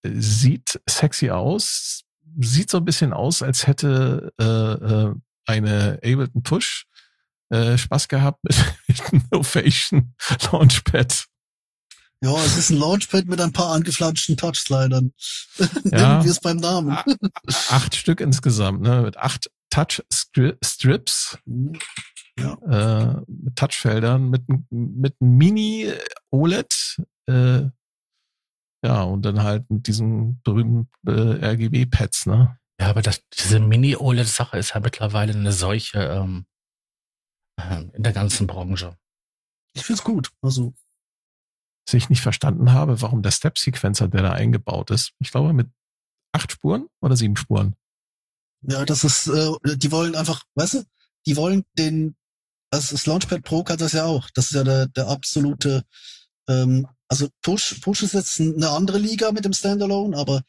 Sieht 0.05 0.81
sexy 0.89 1.31
aus. 1.31 2.03
Sieht 2.39 2.71
so 2.71 2.79
ein 2.79 2.85
bisschen 2.85 3.13
aus, 3.13 3.43
als 3.43 3.67
hätte 3.67 4.33
äh, 4.39 4.45
äh, 4.45 5.15
eine 5.47 5.95
Ableton 6.03 6.43
Push 6.43 6.87
äh, 7.51 7.77
Spaß 7.77 8.09
gehabt 8.09 8.39
mit, 8.45 8.57
mit 8.89 9.33
Novation 9.33 10.15
Launchpad. 10.53 11.27
Ja, 12.23 12.37
es 12.45 12.57
ist 12.59 12.71
ein 12.71 12.77
Launchpad 12.77 13.27
mit 13.27 13.41
ein 13.41 13.53
paar 13.53 13.73
angeflanschten 13.73 14.37
Touchslidern. 14.37 15.13
Ja. 15.59 15.69
Nennen 16.19 16.25
wir 16.25 16.31
es 16.31 16.41
beim 16.41 16.59
Namen. 16.59 16.91
A- 16.93 17.05
acht 17.71 17.95
Stück 17.97 18.21
insgesamt, 18.21 18.83
ne? 18.83 19.03
Mit 19.03 19.17
acht 19.17 19.51
Touch 19.71 20.03
Stri- 20.13 20.57
Äh, 22.39 23.21
mit 23.27 23.57
Touchfeldern, 23.57 24.31
mit, 24.31 24.43
mit 24.71 25.17
einem 25.21 25.37
Mini 25.37 25.93
OLED, 26.31 27.03
äh, 27.27 27.69
ja, 28.83 29.03
und 29.03 29.23
dann 29.23 29.43
halt 29.43 29.71
mit 29.71 29.87
diesen 29.87 30.41
berühmten 30.43 30.89
äh, 31.07 31.45
RGB-Pads, 31.45 32.27
ne? 32.27 32.59
Ja, 32.81 32.89
aber 32.89 33.03
das, 33.03 33.23
diese 33.39 33.61
Mini-OLED-Sache 33.61 34.57
ist 34.57 34.75
ja 34.75 34.81
mittlerweile 34.81 35.35
eine 35.35 35.53
solche 35.53 35.99
ähm, 35.99 36.47
ähm, 37.61 37.91
in 37.95 38.03
der 38.03 38.15
ganzen 38.15 38.47
Branche. 38.47 38.97
Ich 39.75 39.85
find's 39.85 40.03
gut. 40.03 40.31
Also, 40.41 40.73
Was 41.87 41.93
ich 41.93 42.09
nicht 42.09 42.23
verstanden 42.23 42.73
habe, 42.73 43.03
warum 43.03 43.23
der 43.23 43.33
Step-Sequencer, 43.33 44.09
der 44.09 44.23
da 44.23 44.33
eingebaut 44.33 44.91
ist, 44.91 45.13
ich 45.19 45.31
glaube 45.31 45.53
mit 45.53 45.69
acht 46.33 46.53
Spuren 46.53 46.89
oder 47.03 47.17
sieben 47.17 47.37
Spuren. 47.37 47.77
ja, 48.63 48.87
das 48.87 49.05
ist, 49.05 49.27
äh, 49.27 49.77
die 49.77 49.93
wollen 49.93 50.15
einfach, 50.15 50.45
weißt 50.55 50.75
du, 50.75 50.85
die 51.27 51.37
wollen 51.37 51.65
den, 51.77 52.17
das, 52.71 52.91
das 52.91 53.07
Launchpad 53.07 53.43
Pro 53.43 53.65
kann 53.65 53.79
das 53.79 53.93
ja 53.93 54.05
auch. 54.05 54.29
Das 54.35 54.47
ist 54.47 54.55
ja 54.55 54.65
der, 54.65 54.87
der 54.87 55.09
absolute, 55.09 55.83
ähm, 56.49 56.87
also 57.09 57.29
Push, 57.43 57.81
Push 57.81 58.03
ist 58.03 58.15
jetzt 58.15 58.41
eine 58.41 58.71
andere 58.71 58.99
Liga 58.99 59.33
mit 59.33 59.45
dem 59.45 59.53
Standalone, 59.53 60.17
aber 60.17 60.43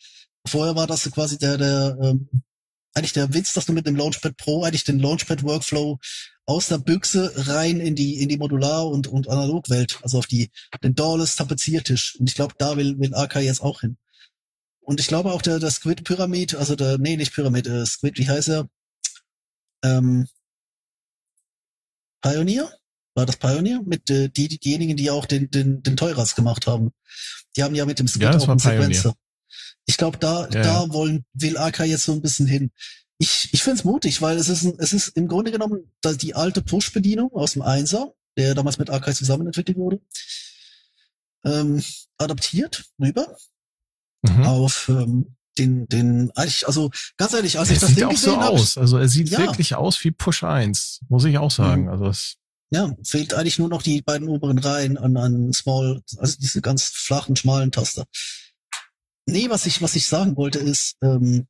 vorher 0.48 0.76
war 0.76 0.88
das 0.88 1.10
quasi 1.12 1.38
der, 1.38 1.58
der, 1.58 1.98
ähm, 2.02 2.30
eigentlich 2.94 3.14
der 3.14 3.34
Witz, 3.34 3.54
dass 3.54 3.66
du 3.66 3.74
mit 3.74 3.88
dem 3.88 3.96
Launchpad 3.96 4.38
Pro 4.38 4.64
eigentlich 4.64 4.84
den 4.84 5.00
Launchpad 5.00 5.44
Workflow 5.44 5.98
aus 6.46 6.68
der 6.68 6.78
Büchse 6.80 7.32
rein 7.48 7.80
in 7.80 7.96
die, 7.96 8.22
in 8.22 8.30
die 8.30 8.38
Modular- 8.38 8.88
und, 8.88 9.08
und 9.08 9.30
Analogwelt, 9.30 10.00
also 10.04 10.18
auf 10.20 10.28
die, 10.28 10.52
den 10.84 10.96
Doorless 10.96 11.38
Tapeziertisch. 11.38 12.18
Und 12.20 12.30
ich 12.30 12.36
glaube, 12.36 12.56
da 12.58 12.76
will, 12.78 13.00
will 13.00 13.16
AK 13.16 13.38
jetzt 13.38 13.62
auch 13.62 13.82
hin. 13.82 13.98
Und 14.82 15.00
ich 15.00 15.08
glaube 15.08 15.32
auch 15.32 15.42
der, 15.42 15.60
der 15.60 15.72
Squid 15.72 16.04
Pyramid, 16.04 16.56
also 16.56 16.76
der, 16.76 16.98
nee, 16.98 17.16
nicht 17.16 17.34
Pyramid, 17.34 17.68
äh, 17.68 17.86
Squid, 17.86 18.18
wie 18.18 18.28
heißt 18.28 18.50
er? 18.50 18.68
Ähm, 19.84 20.28
Pioneer? 22.22 22.72
War 23.14 23.26
das 23.26 23.38
Pioneer? 23.38 23.82
Mit 23.86 24.10
äh, 24.10 24.30
die, 24.30 24.48
die, 24.48 24.60
diejenigen, 24.60 24.96
die 24.96 25.12
auch 25.12 25.26
den, 25.26 25.50
den, 25.50 25.84
den 25.84 25.98
Teuras 25.98 26.36
gemacht 26.36 26.68
haben. 26.68 26.92
Die 27.56 27.64
haben 27.64 27.76
ja 27.76 27.86
mit 27.86 28.00
dem 28.00 28.08
Squid 28.08 28.24
Ja, 28.24 28.38
auch 28.38 28.48
einen. 28.66 29.14
Ich 29.86 29.98
glaube, 29.98 30.18
da, 30.18 30.48
Ja, 30.50 30.64
da 30.64 30.94
wollen, 30.94 31.26
will 31.34 31.58
AK 31.58 31.80
jetzt 31.82 32.04
so 32.04 32.14
ein 32.14 32.22
bisschen 32.22 32.48
hin. 32.48 32.72
Ich, 33.18 33.50
ich 33.52 33.62
find's 33.62 33.84
mutig, 33.84 34.22
weil 34.22 34.38
es 34.38 34.48
ist, 34.48 34.64
ein, 34.64 34.76
es 34.80 34.94
ist 34.94 35.10
im 35.10 35.28
Grunde 35.28 35.52
genommen 35.52 35.92
da 36.02 36.14
die 36.14 36.34
alte 36.34 36.62
Push-Bedienung 36.62 37.34
aus 37.34 37.54
dem 37.54 37.62
Einser, 37.62 38.14
der 38.38 38.56
damals 38.56 38.78
mit 38.78 38.90
AK 38.90 39.14
zusammen 39.14 39.48
entwickelt 39.48 39.78
wurde, 39.78 40.00
ähm, 41.44 41.84
adaptiert 42.18 42.86
rüber 43.00 43.36
Mhm. 44.24 44.44
auf 44.44 44.88
ähm, 44.90 45.36
den, 45.62 45.88
den, 45.88 46.32
also 46.36 46.90
ganz 47.18 47.34
ehrlich, 47.34 47.58
als 47.60 47.70
Er 47.70 47.76
ich 47.76 47.80
das 47.80 47.90
sieht 47.90 48.00
Ding 48.00 48.06
auch 48.08 48.18
so 48.18 48.36
aus. 48.38 48.78
Also 48.78 48.98
er 48.98 49.08
sieht 49.08 49.30
Ja. 49.30 49.40
wirklich 49.40 49.76
aus 49.76 50.04
wie 50.04 50.12
Push 50.12 50.44
1, 50.44 51.02
muss 51.10 51.26
ich 51.26 51.38
auch 51.38 51.52
sagen. 51.52 51.84
Mhm. 51.84 51.90
Also 51.90 52.06
es, 52.08 52.36
ja, 52.74 52.96
fehlt 53.04 53.34
eigentlich 53.34 53.60
nur 53.60 53.70
noch 53.70 53.82
die 53.82 54.02
beiden 54.02 54.28
oberen 54.30 54.58
Reihen 54.58 54.98
an, 54.98 55.18
an 55.18 55.54
Small, 55.54 56.02
also 56.18 56.38
diese 56.40 56.62
ganz 56.62 56.84
flachen, 56.86 57.36
schmalen 57.36 57.72
Taster. 57.72 58.06
Nee, 59.26 59.50
was 59.50 59.66
ich, 59.66 59.82
was 59.82 59.96
ich 59.96 60.08
sagen 60.08 60.36
wollte 60.36 60.60
ist, 60.60 60.96
ähm, 61.04 61.48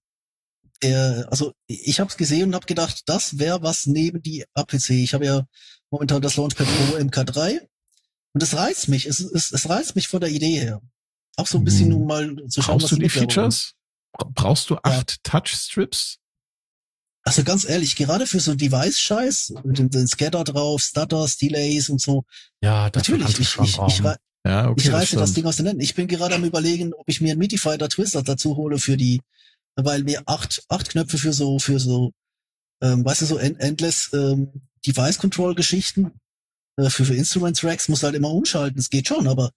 er, 0.81 1.27
also 1.29 1.53
ich 1.67 1.99
habe 1.99 2.09
es 2.09 2.17
gesehen 2.17 2.49
und 2.49 2.55
habe 2.55 2.65
gedacht, 2.65 3.03
das 3.05 3.37
wäre 3.39 3.61
was 3.61 3.85
neben 3.85 4.21
die 4.21 4.45
APC. 4.55 4.89
Ich 4.91 5.13
habe 5.13 5.25
ja 5.25 5.45
momentan 5.91 6.21
das 6.21 6.37
Launchpad 6.37 6.65
Pro 6.67 6.97
MK3 6.97 7.59
und 8.33 8.43
es 8.43 8.55
reizt 8.55 8.87
mich, 8.87 9.05
es, 9.05 9.19
es, 9.19 9.51
es 9.51 9.69
reizt 9.69 9.95
mich 9.95 10.07
von 10.07 10.21
der 10.21 10.29
Idee 10.31 10.59
her. 10.59 10.81
Auch 11.37 11.47
so 11.47 11.57
ein 11.59 11.63
bisschen, 11.63 11.91
Hm. 11.91 11.97
um 12.01 12.07
mal 12.07 12.35
zu 12.49 12.61
schauen, 12.61 12.79
brauchst 12.79 12.91
du 12.91 12.97
die. 12.97 13.09
Features? 13.09 13.73
Bra- 14.13 14.29
Brauchst 14.33 14.69
du 14.69 14.77
acht 14.83 15.23
Touchstrips? 15.23 16.17
Also 17.23 17.43
ganz 17.43 17.65
ehrlich, 17.69 17.95
gerade 17.95 18.25
für 18.25 18.39
so 18.39 18.55
Device-Scheiß, 18.55 19.53
mit 19.63 19.77
dem, 19.77 19.89
den 19.91 20.07
Scatter 20.07 20.43
drauf, 20.43 20.81
Stutters, 20.81 21.37
Delays 21.37 21.89
und 21.89 22.01
so, 22.01 22.25
Ja, 22.63 22.89
das 22.89 23.07
natürlich, 23.07 23.39
ich, 23.39 23.57
ich, 23.59 23.77
ich, 23.79 24.03
rei- 24.03 24.17
Ja, 24.45 24.69
okay. 24.69 24.81
ich 24.81 24.91
reiße 24.91 25.15
das 25.17 25.29
stimmt. 25.29 25.37
Ding 25.37 25.45
aus 25.45 25.57
den 25.57 25.67
Händen. 25.67 25.81
Ich 25.81 25.93
bin 25.93 26.07
gerade 26.07 26.33
am 26.33 26.43
überlegen, 26.43 26.93
ob 26.95 27.07
ich 27.07 27.21
mir 27.21 27.31
einen 27.31 27.39
MIDI-Fighter 27.39 27.89
Twister 27.89 28.23
dazu 28.23 28.55
hole 28.57 28.79
für 28.79 28.97
die, 28.97 29.21
weil 29.75 30.03
mir 30.03 30.23
acht, 30.25 30.63
acht 30.67 30.89
Knöpfe 30.89 31.19
für 31.19 31.31
so, 31.31 31.59
für 31.59 31.79
so, 31.79 32.11
ähm, 32.81 33.05
weißt 33.05 33.21
du, 33.21 33.25
so 33.27 33.37
end, 33.37 33.59
endless 33.59 34.09
ähm, 34.13 34.67
Device-Control-Geschichten, 34.87 36.11
äh, 36.77 36.89
für, 36.89 37.05
für 37.05 37.13
Instrument-Tracks 37.15 37.87
muss 37.87 38.01
halt 38.01 38.15
immer 38.15 38.31
umschalten, 38.31 38.79
es 38.79 38.89
geht 38.89 39.07
schon, 39.07 39.27
aber 39.27 39.51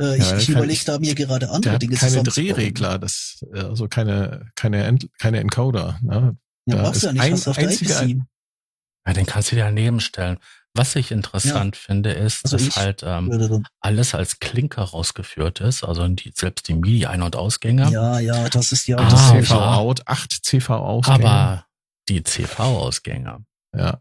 äh, 0.00 0.18
Ja, 0.18 0.36
ich, 0.36 0.48
überlege 0.48 0.84
da 0.84 0.98
mir 0.98 1.14
gerade 1.14 1.46
Der 1.46 1.54
andere 1.54 1.78
Dinge 1.78 1.96
keine. 1.96 2.22
Drehregler, 2.22 2.98
das, 2.98 3.44
äh, 3.52 3.60
also 3.60 3.88
keine, 3.88 4.50
keine, 4.54 4.98
keine 5.18 5.40
Encoder. 5.40 5.98
Ne? 6.02 6.36
Ja, 6.66 6.76
Da 6.76 6.82
brauchst 6.82 7.02
du 7.02 7.06
ja 7.08 7.12
nicht, 7.12 7.22
ein 7.22 7.32
hast 7.32 7.46
du 7.46 7.50
auf 7.50 7.56
der 7.58 7.68
einziger-. 7.68 8.06
Ja, 9.04 9.12
den 9.14 9.26
kannst 9.26 9.50
du 9.50 9.56
dir 9.56 9.64
daneben 9.64 9.98
stellen. 10.00 10.38
Was 10.74 10.96
ich 10.96 11.10
interessant 11.10 11.76
finde, 11.76 12.12
ist, 12.12 12.44
Also 12.44 12.56
dass 12.56 12.76
halt 12.76 13.02
ähm, 13.04 13.64
alles 13.80 14.14
als 14.14 14.38
Klinker 14.38 14.82
rausgeführt 14.82 15.60
ist, 15.60 15.84
also 15.84 16.08
die, 16.08 16.32
selbst 16.34 16.66
die 16.68 16.74
MIDI-Ein- 16.74 17.20
und 17.22 17.36
Ausgänge. 17.36 17.90
Ja, 17.90 18.18
ja, 18.20 18.48
das 18.48 18.72
ist 18.72 18.86
ja 18.86 18.96
Ah, 18.96 19.10
Das 19.10 19.20
Ah, 19.20 19.32
CV 19.40 19.54
ja. 19.54 19.74
out, 19.74 20.06
acht 20.06 20.32
CV 20.32 20.70
Ausgänge. 20.76 21.24
aber 21.28 21.66
die 22.08 22.22
CV-Ausgänge, 22.22 23.44
ja, 23.76 24.00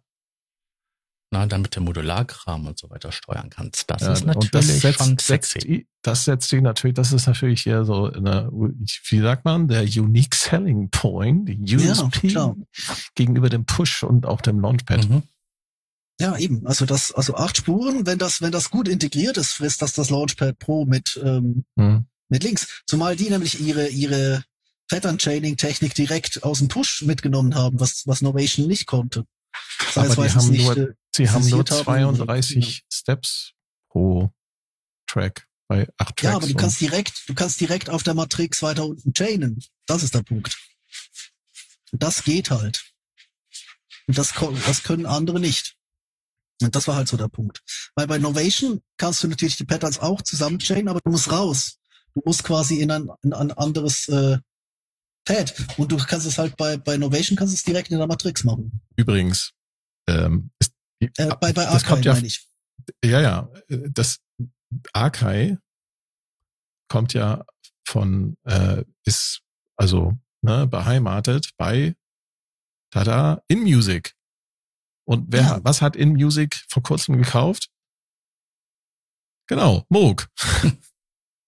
na, 1.31 1.45
damit 1.45 1.75
du 1.75 1.81
Modularkram 1.81 2.67
und 2.67 2.77
so 2.77 2.89
weiter 2.89 3.11
steuern 3.11 3.49
kannst, 3.49 3.89
das 3.89 4.01
ja, 4.01 4.13
ist 4.13 4.21
und 4.21 4.27
natürlich 4.27 4.51
das 4.51 4.67
setzt, 4.81 4.97
schon 4.99 5.17
sexy. 5.17 5.87
das 6.01 6.25
setzt 6.25 6.51
die 6.51 6.61
natürlich, 6.61 6.95
das 6.95 7.13
ist 7.13 7.25
natürlich 7.25 7.63
hier 7.63 7.85
so 7.85 8.11
eine, 8.11 8.49
wie 8.51 9.19
sagt 9.21 9.45
man, 9.45 9.69
der 9.69 9.83
Unique 9.83 10.35
Selling 10.35 10.89
Point, 10.89 11.47
die 11.47 11.77
USP 11.77 12.27
klar. 12.27 12.55
gegenüber 13.15 13.49
dem 13.49 13.65
Push 13.65 14.03
und 14.03 14.25
auch 14.25 14.41
dem 14.41 14.59
Launchpad. 14.59 15.09
Mhm. 15.09 15.23
Ja, 16.19 16.37
eben. 16.37 16.67
Also 16.67 16.85
das, 16.85 17.11
also 17.13 17.35
acht 17.35 17.57
Spuren, 17.57 18.05
wenn 18.05 18.19
das, 18.19 18.41
wenn 18.41 18.51
das 18.51 18.69
gut 18.69 18.87
integriert 18.87 19.37
ist, 19.37 19.53
frisst 19.53 19.81
das 19.81 19.93
das 19.93 20.09
Launchpad 20.09 20.59
Pro 20.59 20.85
mit, 20.85 21.19
ähm, 21.23 21.65
Hm. 21.77 22.05
mit 22.29 22.43
links. 22.43 22.83
Zumal 22.85 23.15
die 23.15 23.29
nämlich 23.29 23.59
ihre, 23.59 23.87
ihre 23.87 24.43
Pattern 24.89 25.17
Chaining 25.17 25.55
Technik 25.55 25.95
direkt 25.95 26.43
aus 26.43 26.59
dem 26.59 26.67
Push 26.67 27.03
mitgenommen 27.03 27.55
haben, 27.55 27.79
was, 27.79 28.03
was 28.05 28.21
Novation 28.21 28.67
nicht 28.67 28.85
konnte. 28.85 29.25
Das 29.93 29.97
Aber 29.97 30.23
heißt, 30.23 30.35
die 30.35 30.39
haben 30.39 30.49
nicht, 30.49 30.63
nur- 30.65 30.77
äh, 30.77 30.93
Sie 31.13 31.29
haben 31.29 31.49
nur 31.49 31.65
Zensiert 31.65 31.71
haben, 31.71 31.83
32 32.15 32.83
Steps 32.91 33.51
pro 33.89 34.31
Track 35.07 35.47
bei 35.67 35.87
acht 35.97 36.15
Tracks. 36.15 36.23
ja, 36.23 36.35
aber 36.35 36.47
du 36.47 36.53
kannst 36.55 36.79
direkt, 36.79 37.23
du 37.27 37.33
kannst 37.33 37.59
direkt 37.59 37.89
auf 37.89 38.03
der 38.03 38.13
Matrix 38.13 38.61
weiter 38.61 38.85
unten 38.85 39.13
chainen. 39.13 39.61
Das 39.87 40.03
ist 40.03 40.15
der 40.15 40.23
Punkt. 40.23 40.57
Und 41.91 42.01
das 42.01 42.23
geht 42.23 42.49
halt. 42.51 42.83
Und 44.07 44.17
das, 44.17 44.33
das 44.65 44.83
können 44.83 45.05
andere 45.05 45.39
nicht. 45.39 45.75
Und 46.61 46.75
das 46.75 46.87
war 46.87 46.95
halt 46.95 47.07
so 47.07 47.17
der 47.17 47.27
Punkt. 47.27 47.61
Weil 47.95 48.07
bei 48.07 48.17
Novation 48.19 48.81
kannst 48.97 49.23
du 49.23 49.27
natürlich 49.27 49.57
die 49.57 49.65
Patterns 49.65 49.99
auch 49.99 50.21
zusammen 50.21 50.59
chainen, 50.59 50.87
aber 50.87 51.01
du 51.03 51.11
musst 51.11 51.31
raus. 51.31 51.77
Du 52.13 52.21
musst 52.25 52.43
quasi 52.43 52.79
in 52.79 52.91
ein, 52.91 53.09
in 53.23 53.33
ein 53.33 53.51
anderes 53.51 54.07
äh, 54.07 54.37
Pad. 55.25 55.53
Und 55.77 55.91
du 55.91 55.97
kannst 55.97 56.25
es 56.25 56.37
halt 56.37 56.55
bei, 56.57 56.77
bei 56.77 56.97
Novation 56.97 57.37
kannst 57.37 57.53
es 57.53 57.63
direkt 57.63 57.91
in 57.91 57.97
der 57.97 58.07
Matrix 58.07 58.43
machen. 58.43 58.81
Übrigens, 58.95 59.53
ähm, 60.07 60.51
ist, 60.59 60.73
Äh, 60.99 61.09
bei 61.17 61.35
bei 61.39 61.51
das 61.53 61.67
Archive 61.67 61.87
kommt 61.89 62.05
ja, 62.05 62.13
meine 62.13 62.27
ich. 62.27 62.47
ja, 63.03 63.21
ja, 63.21 63.49
äh, 63.69 63.89
das 63.91 64.19
Arkai 64.93 65.57
kommt 66.89 67.13
ja 67.13 67.45
von, 67.87 68.37
äh, 68.43 68.83
ist 69.05 69.41
also 69.77 70.13
ne, 70.41 70.67
beheimatet 70.67 71.51
bei 71.57 71.95
Tada 72.91 73.43
In 73.47 73.61
Music. 73.61 74.15
Und 75.05 75.31
wer, 75.31 75.41
Ja. 75.41 75.63
was 75.63 75.81
hat 75.81 75.95
In 75.95 76.13
Music 76.13 76.63
vor 76.69 76.83
kurzem 76.83 77.17
gekauft? 77.17 77.69
Genau, 79.47 79.85
Moog. 79.89 80.27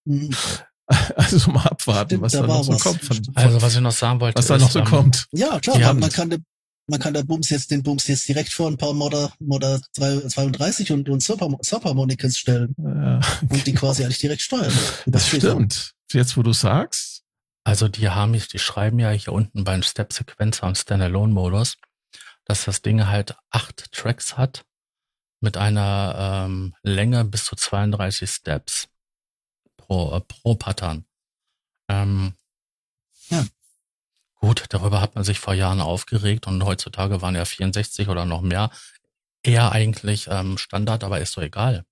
Also 1.16 1.52
mal 1.52 1.66
abwarten, 1.66 2.10
Stimmt, 2.10 2.22
was 2.24 2.32
da 2.34 2.42
da 2.42 2.48
noch 2.48 2.64
so 2.64 2.74
was. 2.74 2.84
kommt. 2.84 3.04
Von, 3.04 3.22
Also 3.36 3.62
was 3.62 3.76
ich 3.76 3.82
noch 3.82 3.92
sagen 3.92 4.20
wollte, 4.20 4.38
was 4.38 4.48
da 4.48 4.58
noch 4.58 4.72
so 4.72 4.80
ähm, 4.80 4.86
kommt. 4.86 5.28
Ja, 5.32 5.60
klar, 5.60 5.80
man, 5.80 6.00
man 6.00 6.12
kann, 6.12 6.44
man 6.88 7.00
kann 7.00 7.14
der 7.14 7.24
Bums 7.24 7.50
jetzt 7.50 7.72
den 7.72 7.84
Bums 7.84 8.08
jetzt 8.08 8.28
direkt 8.28 8.52
vor 8.52 8.70
ein 8.70 8.78
paar 8.78 8.94
Modder, 8.94 9.32
Modder 9.40 9.82
32 9.94 10.92
und, 10.92 11.10
und 11.10 11.24
Subharmonicas 11.24 12.38
stellen. 12.38 12.76
Ja, 12.78 13.22
und 13.50 13.66
die 13.66 13.74
quasi 13.74 14.04
eigentlich 14.04 14.20
direkt 14.20 14.42
steuern. 14.42 14.74
Das, 15.06 15.06
das 15.06 15.28
stimmt. 15.28 15.94
Jetzt, 16.12 16.38
wo 16.38 16.44
du 16.44 16.54
sagst. 16.54 17.22
Also 17.66 17.88
die 17.88 18.10
haben, 18.10 18.34
die 18.34 18.60
schreiben 18.60 19.00
ja 19.00 19.12
hier 19.12 19.32
unten 19.32 19.64
beim 19.64 19.84
Step-Sequencer 19.84 20.68
und 20.68 20.78
Standalone-Modus, 20.78 21.78
dass 22.44 22.66
das 22.66 22.82
Ding 22.82 23.08
halt 23.08 23.36
acht 23.52 23.90
Tracks 23.94 24.36
hat 24.36 24.66
mit 25.40 25.56
einer 25.56 26.46
ähm, 26.46 26.74
Länge 26.84 27.24
bis 27.24 27.46
zu 27.46 27.56
32 27.56 28.30
Steps 28.30 28.90
pro, 29.86 30.16
äh, 30.16 30.22
pro 30.22 30.56
Pattern. 30.56 31.06
Ähm, 31.90 32.34
ja. 33.30 33.46
Gut, 34.36 34.66
darüber 34.70 35.02
hat 35.02 35.16
man 35.16 35.24
sich 35.24 35.40
vor 35.40 35.54
Jahren 35.54 35.82
aufgeregt 35.82 36.48
und 36.48 36.64
heutzutage 36.64 37.22
waren 37.22 37.36
ja 37.36 37.46
64 37.46 38.10
oder 38.10 38.26
noch 38.26 38.42
mehr 38.42 38.70
eher 39.44 39.72
eigentlich 39.72 40.28
ähm, 40.30 40.58
Standard, 40.58 41.04
aber 41.04 41.20
ist 41.22 41.34
so 41.34 41.42
egal. 41.42 41.86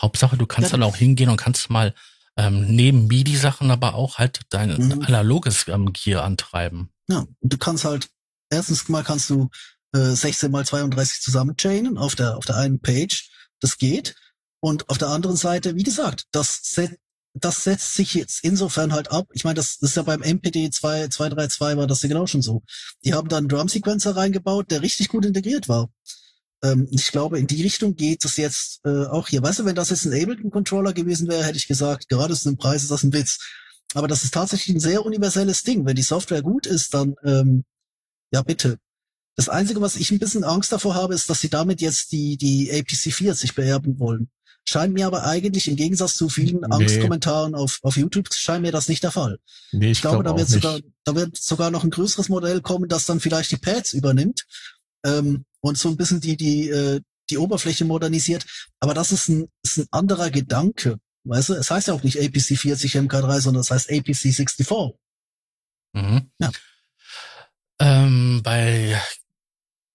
Hauptsache, 0.00 0.36
du 0.36 0.46
kannst 0.46 0.70
ja. 0.70 0.78
dann 0.78 0.88
auch 0.88 0.96
hingehen 0.96 1.30
und 1.30 1.36
kannst 1.36 1.70
mal 1.70 1.94
ähm, 2.36 2.66
neben 2.66 3.06
MIDI-Sachen 3.06 3.70
aber 3.70 3.94
auch 3.94 4.18
halt 4.18 4.40
dein 4.50 4.76
mhm. 4.76 5.02
analoges 5.04 5.66
ähm, 5.68 5.92
Gear 5.92 6.22
antreiben. 6.22 6.90
Ja, 7.08 7.24
du 7.40 7.56
kannst 7.56 7.84
halt, 7.84 8.08
erstens 8.50 8.88
mal 8.88 9.04
kannst 9.04 9.30
du 9.30 9.48
äh, 9.92 10.10
16 10.10 10.50
mal 10.50 10.66
32 10.66 11.22
zusammenchainen 11.22 11.98
auf 11.98 12.14
der, 12.14 12.36
auf 12.36 12.44
der 12.44 12.56
einen 12.56 12.80
Page. 12.80 13.30
Das 13.60 13.78
geht. 13.78 14.14
Und 14.60 14.88
auf 14.90 14.98
der 14.98 15.08
anderen 15.08 15.36
Seite, 15.36 15.76
wie 15.76 15.82
gesagt, 15.82 16.26
das 16.30 16.60
Set 16.62 16.98
das 17.40 17.64
setzt 17.64 17.94
sich 17.94 18.14
jetzt 18.14 18.42
insofern 18.44 18.92
halt 18.92 19.10
ab. 19.10 19.28
Ich 19.32 19.44
meine, 19.44 19.54
das, 19.56 19.76
ist 19.80 19.96
ja 19.96 20.02
beim 20.02 20.22
MPD 20.22 20.70
2, 20.70 21.08
232 21.08 21.76
war 21.76 21.86
das 21.86 22.02
ja 22.02 22.08
genau 22.08 22.26
schon 22.26 22.42
so. 22.42 22.62
Die 23.04 23.14
haben 23.14 23.28
da 23.28 23.36
einen 23.36 23.48
Drum-Sequencer 23.48 24.16
reingebaut, 24.16 24.70
der 24.70 24.82
richtig 24.82 25.08
gut 25.08 25.24
integriert 25.24 25.68
war. 25.68 25.90
Ähm, 26.62 26.88
ich 26.90 27.10
glaube, 27.12 27.38
in 27.38 27.46
die 27.46 27.62
Richtung 27.62 27.94
geht 27.94 28.24
es 28.24 28.36
jetzt 28.36 28.80
äh, 28.84 29.06
auch 29.06 29.28
hier. 29.28 29.42
Weißt 29.42 29.58
du, 29.58 29.64
wenn 29.64 29.74
das 29.74 29.90
jetzt 29.90 30.06
ein 30.06 30.12
Ableton-Controller 30.12 30.92
gewesen 30.92 31.28
wäre, 31.28 31.44
hätte 31.44 31.58
ich 31.58 31.68
gesagt, 31.68 32.08
gerade 32.08 32.34
zu 32.34 32.48
einem 32.48 32.58
Preis 32.58 32.82
ist 32.82 32.90
das 32.90 33.02
ein 33.02 33.12
Witz. 33.12 33.38
Aber 33.94 34.08
das 34.08 34.24
ist 34.24 34.34
tatsächlich 34.34 34.76
ein 34.76 34.80
sehr 34.80 35.04
universelles 35.04 35.62
Ding. 35.62 35.86
Wenn 35.86 35.96
die 35.96 36.02
Software 36.02 36.42
gut 36.42 36.66
ist, 36.66 36.94
dann 36.94 37.14
ähm, 37.24 37.64
ja 38.32 38.42
bitte. 38.42 38.78
Das 39.36 39.50
Einzige, 39.50 39.82
was 39.82 39.96
ich 39.96 40.10
ein 40.10 40.18
bisschen 40.18 40.44
Angst 40.44 40.72
davor 40.72 40.94
habe, 40.94 41.14
ist, 41.14 41.28
dass 41.28 41.40
sie 41.40 41.50
damit 41.50 41.82
jetzt 41.82 42.12
die, 42.12 42.38
die 42.38 42.70
APC 42.72 43.12
40 43.12 43.54
beerben 43.54 43.98
wollen. 43.98 44.30
Scheint 44.68 44.94
mir 44.94 45.06
aber 45.06 45.24
eigentlich 45.24 45.68
im 45.68 45.76
Gegensatz 45.76 46.14
zu 46.14 46.28
vielen 46.28 46.60
nee. 46.60 46.66
Angstkommentaren 46.70 47.54
auf, 47.54 47.78
auf 47.82 47.96
YouTube, 47.96 48.32
scheint 48.34 48.62
mir 48.62 48.72
das 48.72 48.88
nicht 48.88 49.02
der 49.04 49.12
Fall. 49.12 49.38
Nee, 49.70 49.86
ich, 49.86 49.92
ich 49.92 50.00
glaube, 50.00 50.24
glaub 50.24 50.36
da 50.36 50.40
wird 50.40 50.48
sogar, 50.48 50.80
da 51.04 51.14
wird 51.14 51.36
sogar 51.36 51.70
noch 51.70 51.84
ein 51.84 51.90
größeres 51.90 52.28
Modell 52.28 52.60
kommen, 52.60 52.88
das 52.88 53.06
dann 53.06 53.20
vielleicht 53.20 53.52
die 53.52 53.58
Pads 53.58 53.92
übernimmt 53.92 54.44
ähm, 55.04 55.44
und 55.60 55.78
so 55.78 55.88
ein 55.88 55.96
bisschen 55.96 56.20
die, 56.20 56.36
die, 56.36 56.68
äh, 56.68 57.00
die 57.30 57.38
Oberfläche 57.38 57.84
modernisiert. 57.84 58.44
Aber 58.80 58.92
das 58.92 59.12
ist 59.12 59.28
ein, 59.28 59.48
ist 59.62 59.78
ein 59.78 59.86
anderer 59.92 60.30
Gedanke. 60.30 60.98
Weißt 61.22 61.50
du, 61.50 61.54
es 61.54 61.70
heißt 61.70 61.88
ja 61.88 61.94
auch 61.94 62.02
nicht 62.02 62.20
APC 62.20 62.58
40 62.58 62.96
MK3, 62.96 63.40
sondern 63.40 63.60
es 63.60 63.70
heißt 63.70 63.90
APC 63.90 64.16
64. 64.16 64.68
Mhm. 65.92 66.30
Ja. 66.40 66.50
Ähm, 67.80 68.40
bei 68.42 69.00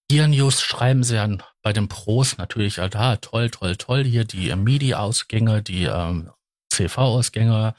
Gear 0.08 0.28
News 0.28 0.62
schreiben 0.62 1.04
sie 1.04 1.16
dann 1.16 1.44
bei 1.62 1.74
den 1.74 1.88
Pros 1.88 2.38
natürlich, 2.38 2.78
ja, 2.78 2.90
da, 2.90 3.18
toll, 3.18 3.50
toll, 3.50 3.76
toll, 3.76 4.04
hier 4.04 4.26
die 4.26 4.54
MIDI-Ausgänge, 4.56 5.62
die 5.62 5.84
ähm, 5.84 6.32
CV-Ausgänge, 6.74 7.76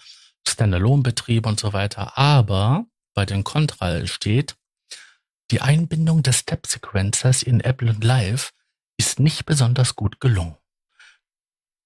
Standalone-Betrieb 0.47 1.47
und 1.47 1.59
so 1.59 1.73
weiter. 1.73 2.17
Aber 2.17 2.87
bei 3.15 3.27
den 3.27 3.45
Contral 3.45 4.07
steht, 4.07 4.57
die 5.51 5.61
Einbindung 5.61 6.23
des 6.23 6.39
Step-Sequencers 6.39 7.43
in 7.43 7.63
Ableton 7.63 8.01
Live 8.01 8.53
ist 8.97 9.19
nicht 9.19 9.45
besonders 9.47 9.97
gut 9.97 10.21
gelungen. 10.21 10.57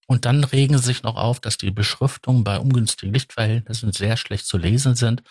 Und 0.07 0.25
dann 0.25 0.45
regen 0.45 0.79
sie 0.79 0.85
sich 0.85 1.03
noch 1.03 1.17
auf, 1.17 1.41
dass 1.41 1.59
die 1.59 1.73
Beschriftungen 1.73 2.45
bei 2.45 2.59
ungünstigen 2.59 3.13
Lichtverhältnissen 3.13 3.93
sehr 3.93 4.17
schlecht 4.17 4.47
zu 4.47 4.57
lesen 4.57 4.95
sind 4.95 5.23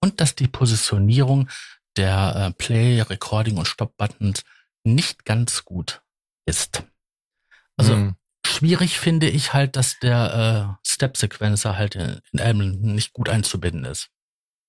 und 0.00 0.20
dass 0.20 0.34
die 0.34 0.48
Positionierung 0.48 1.50
der 1.96 2.34
äh, 2.36 2.52
Play, 2.52 3.02
Recording 3.02 3.58
und 3.58 3.68
Stop-Buttons 3.68 4.42
nicht 4.84 5.24
ganz 5.26 5.64
gut 5.64 6.01
ist. 6.46 6.84
Also 7.76 7.96
mhm. 7.96 8.16
schwierig 8.46 8.98
finde 8.98 9.28
ich 9.28 9.52
halt, 9.52 9.76
dass 9.76 9.98
der 9.98 10.78
äh, 10.82 10.88
Step-Sequencer 10.88 11.76
halt 11.76 11.94
in, 11.94 12.20
in 12.32 12.40
Ableton 12.40 12.94
nicht 12.94 13.12
gut 13.12 13.28
einzubinden 13.28 13.84
ist. 13.84 14.10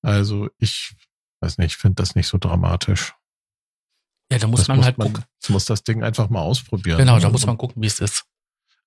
Also 0.01 0.49
ich 0.57 0.95
weiß 1.41 1.57
nicht, 1.57 1.73
ich 1.73 1.77
finde 1.77 1.95
das 1.95 2.15
nicht 2.15 2.27
so 2.27 2.37
dramatisch. 2.37 3.13
Ja, 4.31 4.39
da 4.39 4.47
muss 4.47 4.61
das 4.61 4.67
man 4.69 4.77
muss 4.77 4.85
halt 4.85 4.97
man, 4.97 5.13
gucken. 5.13 5.25
muss 5.49 5.65
das 5.65 5.83
Ding 5.83 6.03
einfach 6.03 6.29
mal 6.29 6.41
ausprobieren. 6.41 6.97
Genau, 6.97 7.13
da 7.13 7.15
also, 7.15 7.29
muss 7.29 7.45
man 7.45 7.57
gucken, 7.57 7.81
wie 7.81 7.87
es 7.87 7.99
ist. 7.99 8.25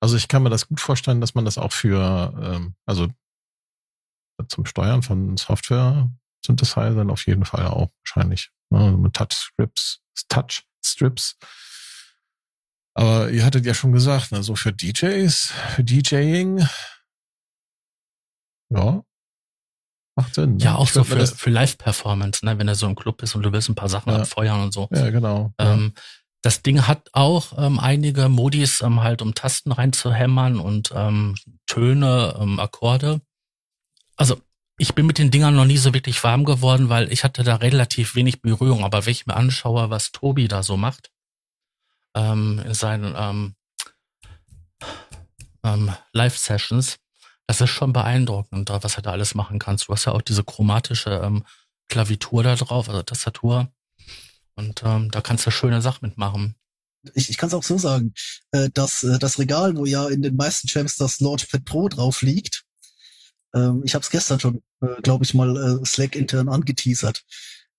Also 0.01 0.17
ich 0.17 0.29
kann 0.29 0.43
mir 0.43 0.51
das 0.51 0.69
gut 0.69 0.81
vorstellen, 0.81 1.21
dass 1.21 1.35
man 1.35 1.45
das 1.45 1.59
auch 1.59 1.73
für, 1.73 2.35
ähm, 2.43 2.75
also 2.85 3.09
zum 4.49 4.67
Steuern 4.67 5.03
von 5.03 5.37
Software 5.37 6.11
Synthesizern 6.45 7.11
auf 7.11 7.27
jeden 7.27 7.45
Fall 7.45 7.67
auch 7.67 7.91
wahrscheinlich. 8.05 8.51
Ne, 8.71 8.93
mit 8.93 9.15
Touch 9.15 9.33
Strips, 9.33 10.01
Touch 10.29 10.65
Strips. 10.85 11.37
Aber 12.97 13.29
ihr 13.31 13.45
hattet 13.45 13.67
ja 13.67 13.75
schon 13.75 13.93
gesagt, 13.93 14.33
ne, 14.33 14.43
so 14.43 14.57
für 14.57 14.73
DJs, 14.73 15.53
für 15.75 15.85
DJing, 15.85 16.67
ja, 18.71 19.03
macht 20.17 20.35
Sinn. 20.35 20.57
Ne? 20.57 20.65
Ja, 20.65 20.77
auch 20.77 20.89
so 20.89 21.05
für, 21.05 21.27
für 21.27 21.51
Live-Performance, 21.51 22.43
ne, 22.47 22.59
wenn 22.59 22.69
er 22.69 22.75
so 22.75 22.87
im 22.87 22.97
Club 22.97 23.23
ist 23.23 23.35
und 23.35 23.43
du 23.43 23.53
willst 23.53 23.69
ein 23.69 23.75
paar 23.75 23.91
Sachen 23.91 24.13
ja. 24.13 24.21
abfeuern 24.21 24.63
und 24.63 24.73
so. 24.73 24.89
Ja, 24.91 25.11
genau. 25.11 25.53
Ähm, 25.59 25.93
ja. 25.95 26.03
Das 26.41 26.63
Ding 26.63 26.87
hat 26.87 27.11
auch 27.13 27.59
ähm, 27.59 27.79
einige 27.79 28.31
Modis 28.31 28.81
ähm, 28.81 29.03
halt, 29.03 29.21
um 29.21 29.35
Tasten 29.35 29.73
reinzuhämmern 29.73 30.59
und 30.59 30.91
ähm, 30.95 31.35
Töne, 31.67 32.35
ähm, 32.41 32.59
Akkorde. 32.59 33.21
Also 34.17 34.41
ich 34.79 34.95
bin 34.95 35.05
mit 35.05 35.19
den 35.19 35.31
Dingern 35.31 35.55
noch 35.55 35.67
nie 35.67 35.77
so 35.77 35.93
wirklich 35.93 36.25
warm 36.25 36.47
geworden, 36.47 36.89
weil 36.89 37.13
ich 37.13 37.25
hatte 37.25 37.43
da 37.43 37.57
relativ 37.57 38.15
wenig 38.15 38.41
Berührung. 38.41 38.85
Aber 38.85 39.05
wenn 39.05 39.13
ich 39.13 39.27
mir 39.27 39.37
anschaue, 39.37 39.91
was 39.91 40.13
Tobi 40.13 40.49
da 40.49 40.63
so 40.63 40.79
macht, 40.79 41.11
ähm, 42.17 42.61
in 42.65 42.75
seinen 42.75 43.15
ähm, 43.17 43.55
ähm, 45.63 45.95
Live-Sessions, 46.13 46.97
das 47.47 47.61
ist 47.61 47.71
schon 47.71 47.93
beeindruckend, 47.93 48.71
was 48.71 48.97
er 48.97 49.03
da 49.03 49.13
alles 49.13 49.35
machen 49.35 49.61
kannst. 49.61 49.87
Du 49.87 49.93
hast 49.93 50.07
ja 50.07 50.13
auch 50.13 50.23
diese 50.23 50.43
chromatische 50.43 51.11
ähm, 51.23 51.45
Klavitur 51.89 52.43
da 52.43 52.57
drauf, 52.57 52.89
also 52.89 53.03
Tastatur. 53.03 53.71
Und 54.57 54.83
ähm, 54.85 55.11
da 55.11 55.21
kannst 55.21 55.47
du 55.47 55.51
schöne 55.51 55.83
Sachen 55.83 56.09
mitmachen. 56.09 56.57
Ich, 57.15 57.31
ich 57.31 57.37
kann 57.37 57.49
es 57.49 57.55
auch 57.55 57.63
so 57.63 57.79
sagen, 57.79 58.15
äh, 58.51 58.71
dass 58.73 59.05
äh, 59.05 59.19
das 59.19 59.39
Regal, 59.39 59.77
wo 59.77 59.85
ja 59.85 60.09
in 60.09 60.23
den 60.23 60.35
meisten 60.35 60.67
Champs 60.67 60.97
das 60.97 61.21
Launchpad 61.21 61.65
Pro 61.65 61.89
drauf 61.89 62.23
liegt, 62.23 62.65
ähm, 63.55 63.83
ich 63.85 63.95
habe 63.95 64.03
es 64.03 64.11
gestern 64.11 64.41
schon, 64.41 64.63
äh, 64.81 65.01
glaube 65.03 65.25
ich, 65.25 65.35
mal 65.35 65.57
äh, 65.57 65.85
Slack 65.85 66.17
intern 66.17 66.49
angeteasert. 66.49 67.23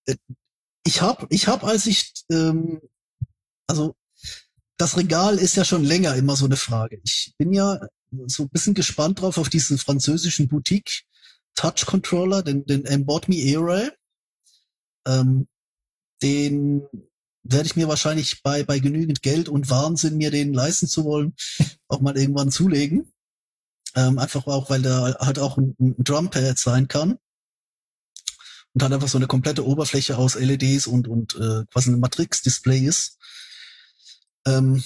Äh, 0.06 0.15
ich 0.86 1.02
habe, 1.02 1.28
ich 1.30 1.47
habe, 1.47 1.67
als 1.67 1.88
ich, 1.88 2.13
ähm, 2.32 2.80
also 3.67 3.95
das 4.77 4.95
Regal 4.97 5.37
ist 5.37 5.55
ja 5.55 5.65
schon 5.65 5.83
länger 5.83 6.15
immer 6.15 6.35
so 6.35 6.45
eine 6.45 6.55
Frage. 6.55 7.01
Ich 7.03 7.33
bin 7.37 7.51
ja 7.51 7.79
so 8.27 8.43
ein 8.43 8.49
bisschen 8.49 8.73
gespannt 8.73 9.21
drauf 9.21 9.37
auf 9.37 9.49
diesen 9.49 9.77
französischen 9.77 10.47
Boutique 10.47 11.03
Touch 11.55 11.85
Controller, 11.85 12.43
den, 12.43 12.65
den 12.65 12.85
Embod 12.85 13.27
Me 13.27 13.55
Array. 13.55 13.89
Ähm, 15.07 15.47
den 16.21 16.83
werde 17.43 17.65
ich 17.65 17.75
mir 17.75 17.87
wahrscheinlich 17.87 18.43
bei, 18.43 18.63
bei 18.63 18.79
genügend 18.79 19.21
Geld 19.21 19.49
und 19.49 19.69
Wahnsinn, 19.69 20.17
mir 20.17 20.31
den 20.31 20.53
leisten 20.53 20.87
zu 20.87 21.03
wollen, 21.05 21.33
auch 21.87 22.01
mal 22.01 22.17
irgendwann 22.17 22.51
zulegen. 22.51 23.11
Ähm, 23.95 24.19
einfach 24.19 24.45
auch, 24.45 24.69
weil 24.69 24.83
der 24.83 25.17
halt 25.19 25.39
auch 25.39 25.57
ein, 25.57 25.75
ein 25.79 26.03
Drumpad 26.03 26.59
sein 26.59 26.87
kann. 26.87 27.17
Und 28.73 28.83
hat 28.83 28.93
einfach 28.93 29.07
so 29.07 29.17
eine 29.17 29.27
komplette 29.27 29.65
Oberfläche 29.65 30.17
aus 30.17 30.35
LEDs 30.35 30.85
und, 30.85 31.07
und 31.07 31.35
äh, 31.35 31.65
quasi 31.71 31.89
ein 31.89 31.99
Matrix-Display 31.99 32.81
ist. 32.81 33.17
Ähm, 34.47 34.83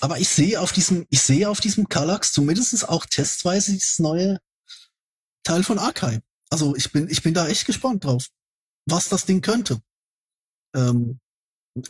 aber 0.00 0.18
ich 0.18 0.28
sehe 0.28 0.60
auf 0.60 0.72
diesem, 0.72 1.06
ich 1.10 1.20
sehe 1.20 1.48
auf 1.48 1.60
diesem 1.60 1.88
Kallax 1.88 2.32
zumindest 2.32 2.88
auch 2.88 3.04
testweise 3.04 3.72
dieses 3.72 3.98
neue 3.98 4.40
Teil 5.44 5.62
von 5.62 5.78
Archive. 5.78 6.22
Also 6.50 6.74
ich 6.74 6.90
bin, 6.92 7.08
ich 7.10 7.22
bin 7.22 7.34
da 7.34 7.46
echt 7.48 7.66
gespannt 7.66 8.04
drauf, 8.04 8.28
was 8.86 9.08
das 9.08 9.26
Ding 9.26 9.42
könnte. 9.42 9.82
Ähm, 10.74 11.20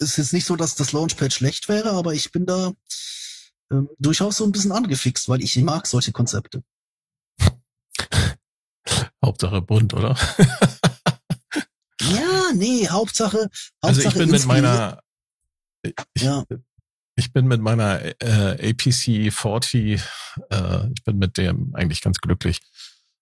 es 0.00 0.10
ist 0.10 0.16
jetzt 0.16 0.32
nicht 0.32 0.46
so, 0.46 0.56
dass 0.56 0.74
das 0.74 0.92
Launchpad 0.92 1.32
schlecht 1.32 1.68
wäre, 1.68 1.92
aber 1.92 2.14
ich 2.14 2.32
bin 2.32 2.46
da, 2.46 2.72
ähm, 3.70 3.88
durchaus 3.98 4.38
so 4.38 4.44
ein 4.44 4.52
bisschen 4.52 4.72
angefixt, 4.72 5.28
weil 5.28 5.42
ich 5.42 5.56
mag 5.58 5.86
solche 5.86 6.12
Konzepte. 6.12 6.64
Hauptsache 9.24 9.62
bunt, 9.62 9.94
oder? 9.94 10.16
ja, 12.00 12.52
nee, 12.54 12.88
Hauptsache, 12.88 13.38
Hauptsache 13.38 13.50
Also 13.82 14.00
ich 14.02 14.14
bin 14.14 14.30
mit 14.30 14.46
meiner 14.46 15.02
ich, 15.82 15.94
ja. 16.22 16.44
Ich 17.18 17.32
bin 17.32 17.46
mit 17.46 17.60
meiner 17.60 18.00
äh, 18.22 18.70
APC 18.70 19.32
40, 19.32 20.00
äh, 20.50 20.90
ich 20.94 21.04
bin 21.04 21.18
mit 21.18 21.36
dem 21.36 21.74
eigentlich 21.74 22.00
ganz 22.00 22.18
glücklich. 22.18 22.60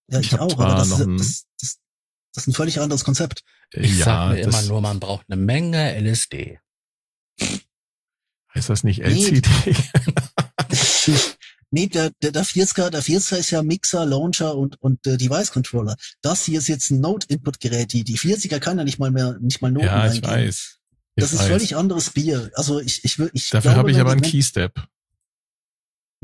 Ja, 0.09 0.20
ich, 0.20 0.32
ich 0.32 0.38
auch, 0.38 0.59
aber 0.59 0.74
das, 0.76 1.00
ein, 1.00 1.16
das, 1.16 1.46
das, 1.59 1.78
das, 2.35 2.42
ist 2.44 2.48
ein 2.48 2.52
völlig 2.52 2.78
anderes 2.80 3.04
Konzept. 3.04 3.42
Ich 3.72 3.98
ja, 3.98 4.04
sag 4.04 4.32
mir 4.32 4.40
immer 4.40 4.62
nur, 4.62 4.80
man 4.82 5.00
braucht 5.00 5.26
eine 5.28 5.40
Menge 5.40 5.98
LSD. 5.98 6.61
Heißt 8.54 8.68
das 8.68 8.85
nicht 8.85 9.00
LCD? 9.00 9.48
Nee, 11.72 11.88
der, 11.88 12.12
der, 12.22 12.30
der 12.30 12.44
40er, 12.44 12.90
der 12.90 13.02
40er 13.02 13.37
ist 13.37 13.50
ja 13.50 13.61
Mixer, 13.61 14.06
Launcher 14.06 14.56
und, 14.56 14.80
und 14.80 15.04
äh, 15.04 15.16
Device 15.16 15.50
Controller. 15.50 15.96
Das 16.22 16.44
hier 16.44 16.61
ist 16.61 16.68
jetzt 16.68 16.90
ein 16.90 17.00
Node-Input-Gerät. 17.00 17.92
Die, 17.92 18.04
die 18.04 18.16
40er 18.16 18.61
kann 18.61 18.78
ja 18.78 18.85
nicht 18.85 19.00
mal 19.00 19.11
mehr, 19.11 19.37
nicht 19.40 19.61
mal 19.62 19.72
Noten 19.72 19.87
ja, 19.87 20.06
ich 20.06 20.12
eingeben. 20.12 20.28
weiß. 20.28 20.75
Ich 21.16 21.22
Das 21.22 21.33
ist 21.33 21.40
weiß. 21.40 21.48
völlig 21.48 21.76
anderes 21.76 22.11
Bier. 22.11 22.50
Also 22.55 22.79
ich, 22.81 23.05
ich 23.05 23.18
will, 23.18 23.31
ich 23.33 23.50
Dafür 23.50 23.74
habe 23.74 23.90
ich 23.90 23.98
aber 23.98 24.12
einen 24.12 24.20
Keystep. 24.22 24.74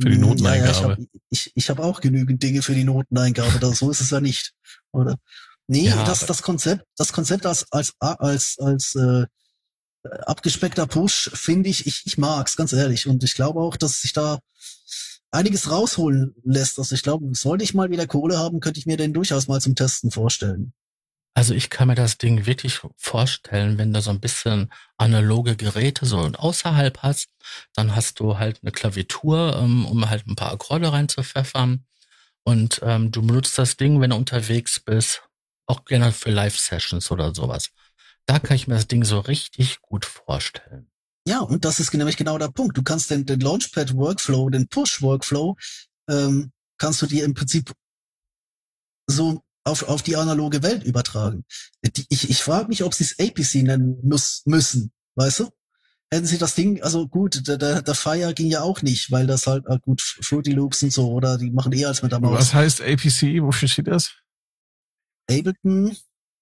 für 0.00 0.09
die 0.11 0.14
Hm, 0.16 0.20
Noteneingabe. 0.20 0.59
Ja, 0.59 0.64
ja, 0.66 0.70
ich 0.70 0.83
habe 0.83 1.07
ich, 1.31 1.52
ich 1.55 1.70
hab 1.70 1.78
auch 1.81 2.00
genügend 2.00 2.42
Dinge 2.42 2.62
für 2.62 2.74
die 2.74 2.85
Noteneingabe. 2.85 3.59
Da, 3.59 3.72
so 3.72 3.90
ist 3.90 4.00
es 4.00 4.11
ja 4.11 4.20
nicht, 4.20 4.52
oder? 4.92 5.16
Nee, 5.66 5.88
Ja, 5.88 6.05
das, 6.05 6.26
das 6.26 6.42
Konzept, 6.42 6.85
das 6.96 7.12
Konzept 7.12 7.46
als, 7.46 7.66
als, 7.72 7.94
als, 7.98 8.59
als 8.59 8.94
äh, 8.96 9.26
abgespeckter 10.26 10.87
Push 10.87 11.31
finde 11.35 11.68
ich, 11.70 11.87
ich, 11.87 12.02
ich 12.05 12.18
mag's, 12.18 12.57
ganz 12.57 12.72
ehrlich. 12.72 13.07
Und 13.07 13.22
ich 13.24 13.35
glaube 13.35 13.61
auch, 13.61 13.76
dass 13.76 14.02
sich 14.02 14.12
da 14.12 14.40
einiges 15.31 15.70
rausholen 15.70 16.35
lässt. 16.44 16.78
Also 16.78 16.94
ich 16.94 17.02
glaube, 17.02 17.35
sollte 17.35 17.64
ich 17.64 17.72
mal 17.74 17.90
wieder 17.90 18.07
Kohle 18.07 18.38
haben, 18.38 18.61
könnte 18.61 18.78
ich 18.81 18.87
mir 18.87 18.96
den 18.98 19.14
durchaus 19.14 19.48
mal 19.48 19.61
zum 19.61 19.74
Testen 19.74 20.11
vorstellen. 20.11 20.74
Also 21.34 21.54
ich 21.54 21.70
kann 21.70 21.88
mir 21.88 21.94
das 21.94 22.18
Ding 22.18 22.44
wirklich 22.44 22.80
vorstellen, 22.96 23.78
wenn 23.78 23.92
du 23.92 24.02
so 24.02 24.10
ein 24.10 24.20
bisschen 24.20 24.70
analoge 24.98 25.56
Geräte 25.56 26.04
so 26.04 26.18
außerhalb 26.18 26.98
hast, 26.98 27.30
dann 27.74 27.96
hast 27.96 28.20
du 28.20 28.38
halt 28.38 28.60
eine 28.62 28.70
Klaviatur, 28.70 29.56
ähm, 29.56 29.86
um 29.86 30.10
halt 30.10 30.26
ein 30.26 30.36
paar 30.36 30.52
Akkorde 30.52 30.92
reinzupfeffern. 30.92 31.86
Und 32.44 32.80
ähm, 32.82 33.12
du 33.12 33.22
benutzt 33.22 33.56
das 33.56 33.76
Ding, 33.76 34.00
wenn 34.00 34.10
du 34.10 34.16
unterwegs 34.16 34.80
bist, 34.80 35.22
auch 35.66 35.84
gerne 35.84 36.12
für 36.12 36.30
Live-Sessions 36.30 37.10
oder 37.10 37.34
sowas. 37.34 37.70
Da 38.26 38.38
kann 38.38 38.56
ich 38.56 38.68
mir 38.68 38.74
das 38.74 38.88
Ding 38.88 39.04
so 39.04 39.20
richtig 39.20 39.80
gut 39.80 40.04
vorstellen. 40.04 40.90
Ja, 41.26 41.40
und 41.40 41.64
das 41.64 41.80
ist 41.80 41.94
nämlich 41.94 42.16
genau 42.16 42.36
der 42.36 42.48
Punkt. 42.48 42.76
Du 42.76 42.82
kannst 42.82 43.10
den, 43.10 43.24
den 43.24 43.40
Launchpad-Workflow, 43.40 44.50
den 44.50 44.68
Push-Workflow, 44.68 45.56
ähm, 46.08 46.52
kannst 46.78 47.00
du 47.00 47.06
dir 47.06 47.24
im 47.24 47.34
Prinzip 47.34 47.72
so 49.06 49.42
auf, 49.64 49.85
auf 49.85 50.03
die 50.03 50.16
analoge 50.16 50.62
Welt 50.62 50.83
übertragen. 50.85 51.44
Die, 51.85 52.07
ich 52.09 52.29
ich 52.31 52.42
frage 52.42 52.68
mich, 52.68 52.83
ob 52.83 52.94
sie 52.94 53.05
es 53.05 53.18
APC 53.18 53.62
nennen 53.62 53.98
muss, 54.03 54.42
müssen, 54.44 54.92
weißt 55.16 55.40
du? 55.40 55.51
Hätten 56.12 56.27
sie 56.27 56.37
das 56.37 56.55
Ding, 56.55 56.83
also 56.83 57.09
gut, 57.09 57.46
der, 57.48 57.57
der, 57.57 57.81
der 57.81 57.94
Fire 57.94 58.35
ging 58.35 58.48
ja 58.48 58.61
auch 58.61 58.83
nicht, 58.83 59.11
weil 59.11 59.27
das 59.27 59.46
halt, 59.46 59.64
äh, 59.66 59.79
gut, 59.81 60.03
Fruity 60.03 60.53
Loops 60.53 60.83
und 60.83 60.92
so, 60.92 61.11
oder 61.11 61.38
die 61.38 61.51
machen 61.51 61.72
eher 61.72 61.88
als 61.88 62.03
mit 62.03 62.12
der 62.12 62.20
Maus. 62.20 62.38
Was 62.38 62.55
heißt 62.55 62.81
APC? 62.83 63.40
Wofür 63.42 63.66
steht 63.68 63.87
das? 63.87 64.12
Ableton, 65.31 65.96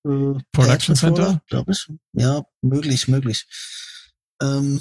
äh, 0.07 0.41
Production 0.53 0.97
Center? 0.97 1.41
glaube 1.47 1.71
ich. 1.73 1.87
Ja, 2.15 2.43
möglich, 2.63 3.07
möglich. 3.07 3.47
Ähm, 4.43 4.81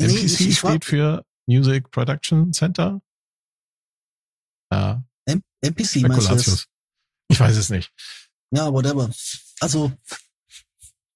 nee, 0.00 0.06
MPC 0.06 0.24
ich, 0.24 0.40
ich 0.48 0.58
frag- 0.60 0.70
steht 0.72 0.84
für 0.86 1.24
Music 1.46 1.90
Production 1.92 2.52
Center. 2.52 3.00
Ja, 4.72 5.04
M 5.26 5.42
MPC 5.62 6.02
meinst 6.08 6.30
du 6.30 6.34
jetzt? 6.34 6.66
Ich 7.30 7.38
weiß 7.38 7.56
es 7.56 7.70
nicht. 7.70 7.90
Ja, 8.50 8.72
whatever. 8.72 9.10
Also, 9.60 9.92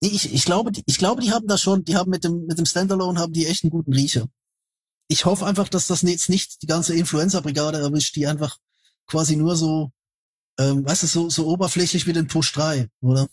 ich, 0.00 0.32
ich 0.32 0.44
glaube, 0.44 0.70
die, 0.70 0.82
ich 0.86 0.98
glaube, 0.98 1.22
die 1.22 1.32
haben 1.32 1.46
da 1.48 1.58
schon, 1.58 1.84
die 1.84 1.96
haben 1.96 2.10
mit 2.10 2.24
dem, 2.24 2.46
mit 2.46 2.58
dem 2.58 2.66
Standalone 2.66 3.18
haben 3.18 3.32
die 3.32 3.46
echt 3.46 3.64
einen 3.64 3.70
guten 3.70 3.92
Riecher. 3.92 4.28
Ich 5.08 5.24
hoffe 5.24 5.44
einfach, 5.44 5.68
dass 5.68 5.86
das 5.88 6.02
jetzt 6.02 6.28
nicht 6.28 6.62
die 6.62 6.66
ganze 6.66 6.94
Influencer-Brigade 6.94 7.78
erwischt, 7.78 8.14
die 8.16 8.26
einfach 8.26 8.58
quasi 9.06 9.36
nur 9.36 9.56
so, 9.56 9.90
ähm, 10.58 10.84
weißt 10.86 11.02
du, 11.02 11.06
so, 11.08 11.30
so 11.30 11.46
oberflächlich 11.48 12.06
wie 12.06 12.12
den 12.12 12.28
Push 12.28 12.52
3, 12.52 12.88
oder? 13.00 13.28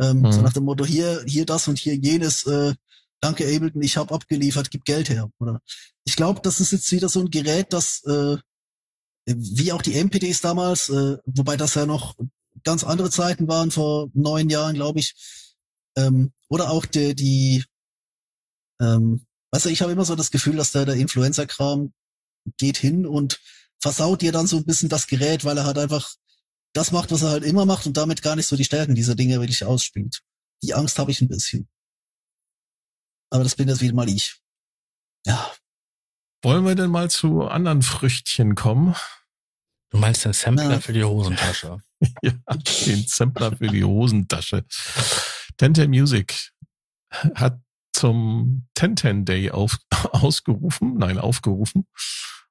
Ähm, 0.00 0.30
So 0.30 0.40
Mhm. 0.40 0.44
nach 0.44 0.52
dem 0.52 0.64
Motto, 0.64 0.84
hier, 0.84 1.22
hier 1.26 1.46
das 1.46 1.68
und 1.68 1.78
hier 1.78 1.94
jenes, 1.94 2.44
äh, 2.46 2.74
danke 3.20 3.44
Ableton, 3.44 3.82
ich 3.82 3.96
hab 3.96 4.10
abgeliefert, 4.10 4.70
gib 4.70 4.84
Geld 4.84 5.08
her, 5.08 5.30
oder? 5.38 5.60
Ich 6.04 6.16
glaube, 6.16 6.40
das 6.42 6.58
ist 6.60 6.72
jetzt 6.72 6.90
wieder 6.90 7.08
so 7.08 7.20
ein 7.20 7.30
Gerät, 7.30 7.72
das, 7.72 8.02
äh, 8.04 8.36
wie 9.26 9.72
auch 9.72 9.82
die 9.82 9.94
MPDs 10.02 10.40
damals, 10.40 10.88
äh, 10.88 11.18
wobei 11.24 11.56
das 11.56 11.74
ja 11.74 11.86
noch 11.86 12.16
ganz 12.64 12.84
andere 12.84 13.10
Zeiten 13.10 13.48
waren, 13.48 13.70
vor 13.70 14.08
neun 14.14 14.50
Jahren, 14.50 14.74
glaube 14.74 15.00
ich. 15.00 15.14
Ähm, 15.96 16.32
oder 16.48 16.70
auch 16.70 16.86
die, 16.86 17.14
die 17.14 17.64
ähm, 18.80 19.26
weißt 19.52 19.66
du, 19.66 19.70
ich 19.70 19.82
habe 19.82 19.92
immer 19.92 20.04
so 20.04 20.16
das 20.16 20.30
Gefühl, 20.30 20.56
dass 20.56 20.72
der, 20.72 20.84
der 20.84 20.96
Influencer-Kram 20.96 21.92
geht 22.58 22.78
hin 22.78 23.06
und 23.06 23.40
versaut 23.80 24.22
dir 24.22 24.32
dann 24.32 24.46
so 24.46 24.56
ein 24.56 24.64
bisschen 24.64 24.88
das 24.88 25.06
Gerät, 25.06 25.44
weil 25.44 25.56
er 25.56 25.64
halt 25.64 25.78
einfach 25.78 26.14
das 26.72 26.90
macht, 26.90 27.12
was 27.12 27.22
er 27.22 27.30
halt 27.30 27.44
immer 27.44 27.66
macht 27.66 27.86
und 27.86 27.96
damit 27.96 28.22
gar 28.22 28.34
nicht 28.34 28.46
so 28.46 28.56
die 28.56 28.64
Stärken 28.64 28.94
dieser 28.94 29.14
Dinge 29.14 29.40
wirklich 29.40 29.64
ausspielt. 29.64 30.22
Die 30.62 30.74
Angst 30.74 30.98
habe 30.98 31.10
ich 31.10 31.20
ein 31.20 31.28
bisschen. 31.28 31.68
Aber 33.30 33.44
das 33.44 33.56
bin 33.56 33.68
jetzt 33.68 33.80
wieder 33.80 33.94
mal 33.94 34.08
ich. 34.08 34.40
Ja, 35.26 35.52
Wollen 36.42 36.64
wir 36.66 36.74
denn 36.74 36.90
mal 36.90 37.08
zu 37.10 37.42
anderen 37.42 37.82
Früchtchen 37.82 38.54
kommen? 38.54 38.94
Du 39.90 39.98
meinst 39.98 40.24
den 40.24 40.32
Sampler 40.32 40.72
Ja. 40.72 40.80
für 40.80 40.92
die 40.92 41.04
Hosentasche. 41.04 41.78
ja, 42.22 42.32
den 42.86 43.04
Sampler 43.06 43.56
für 43.56 43.68
die 43.68 43.84
Hosentasche. 43.84 44.64
Tente 45.56 45.86
Music 45.86 46.52
hat 47.34 47.60
zum 47.92 48.66
Tenten 48.74 49.24
Day 49.24 49.50
auf, 49.50 49.78
ausgerufen, 50.12 50.96
nein, 50.96 51.18
aufgerufen 51.18 51.86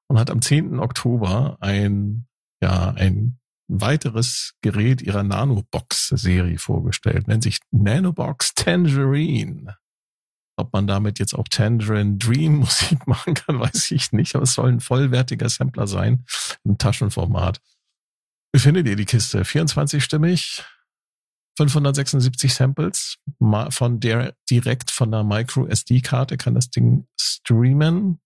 und 0.06 0.18
hat 0.18 0.30
am 0.30 0.40
10. 0.40 0.78
Oktober 0.78 1.58
ein, 1.60 2.26
ja, 2.62 2.92
ein 2.92 3.38
weiteres 3.68 4.54
Gerät 4.62 5.02
ihrer 5.02 5.22
Nanobox-Serie 5.22 6.58
vorgestellt, 6.58 7.26
nennt 7.28 7.42
sich 7.42 7.58
Nanobox 7.72 8.54
Tangerine. 8.54 9.76
Ob 10.56 10.72
man 10.72 10.86
damit 10.86 11.18
jetzt 11.18 11.34
auch 11.34 11.48
Tangerine 11.48 12.16
Dream 12.16 12.56
Musik 12.60 13.06
machen 13.06 13.34
kann, 13.34 13.58
weiß 13.58 13.90
ich 13.92 14.12
nicht, 14.12 14.34
aber 14.34 14.44
es 14.44 14.54
soll 14.54 14.70
ein 14.70 14.80
vollwertiger 14.80 15.48
Sampler 15.48 15.86
sein 15.86 16.24
im 16.64 16.78
Taschenformat. 16.78 17.60
Wie 18.54 18.60
findet 18.60 18.86
ihr 18.86 18.96
die 18.96 19.06
Kiste? 19.06 19.42
24-stimmig, 19.42 20.62
576 21.56 22.54
Samples, 22.54 23.18
von 23.70 24.00
der 24.00 24.36
direkt 24.50 24.90
von 24.90 25.10
der 25.10 25.24
Micro 25.24 25.66
SD-Karte 25.66 26.36
kann 26.36 26.54
das 26.54 26.70
Ding 26.70 27.06
streamen. 27.18 28.20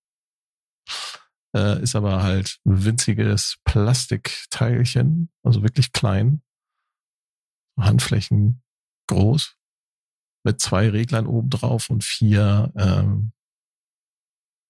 Äh, 1.56 1.82
ist 1.82 1.94
aber 1.94 2.22
halt 2.22 2.58
winziges 2.64 3.56
Plastikteilchen, 3.64 5.30
also 5.42 5.62
wirklich 5.62 5.92
klein. 5.92 6.42
Handflächen 7.78 8.62
groß. 9.08 9.56
Mit 10.46 10.60
zwei 10.60 10.88
Reglern 10.90 11.26
oben 11.26 11.50
drauf 11.50 11.90
und 11.90 12.04
vier 12.04 12.72
ähm, 12.78 13.32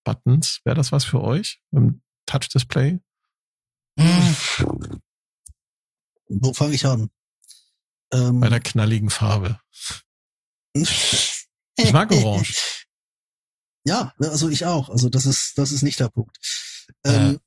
Buttons. 0.04 0.60
Wäre 0.64 0.74
das 0.74 0.90
was 0.90 1.04
für 1.04 1.20
euch 1.20 1.60
im 1.70 2.00
Touch-Display? 2.24 2.98
Hm, 3.98 4.36
wo 6.28 6.54
fange 6.54 6.74
ich 6.74 6.86
an? 6.86 7.10
Ähm, 8.10 8.40
Bei 8.40 8.48
der 8.48 8.60
knalligen 8.60 9.10
Farbe. 9.10 9.60
Ich 10.72 11.92
mag 11.92 12.10
Orange. 12.10 12.54
Ja, 13.88 14.14
also 14.18 14.48
ich 14.48 14.64
auch. 14.64 14.88
Also 14.88 15.08
das 15.10 15.26
ist, 15.26 15.56
das 15.58 15.70
ist 15.70 15.82
nicht 15.82 16.00
der 16.00 16.08
Punkt. 16.08 16.36
Ähm, 17.04 17.38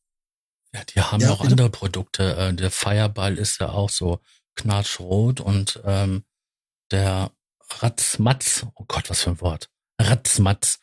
Ja, 0.74 0.86
die 0.86 1.02
haben 1.02 1.20
Ja, 1.20 1.28
ja 1.28 1.34
auch 1.34 1.40
bitte? 1.42 1.52
andere 1.52 1.70
Produkte. 1.70 2.38
Äh, 2.38 2.54
Der 2.54 2.72
Fireball 2.72 3.38
ist 3.38 3.60
ja 3.60 3.70
auch 3.72 3.90
so 3.90 4.22
knatschrot 4.56 5.42
und 5.42 5.82
ähm, 5.84 6.24
der 6.92 7.32
Ratzmatz, 7.72 8.66
oh 8.76 8.86
Gott, 8.88 9.10
was 9.10 9.22
für 9.22 9.32
ein 9.32 9.42
Wort. 9.42 9.70
Ratzmatz, 10.02 10.80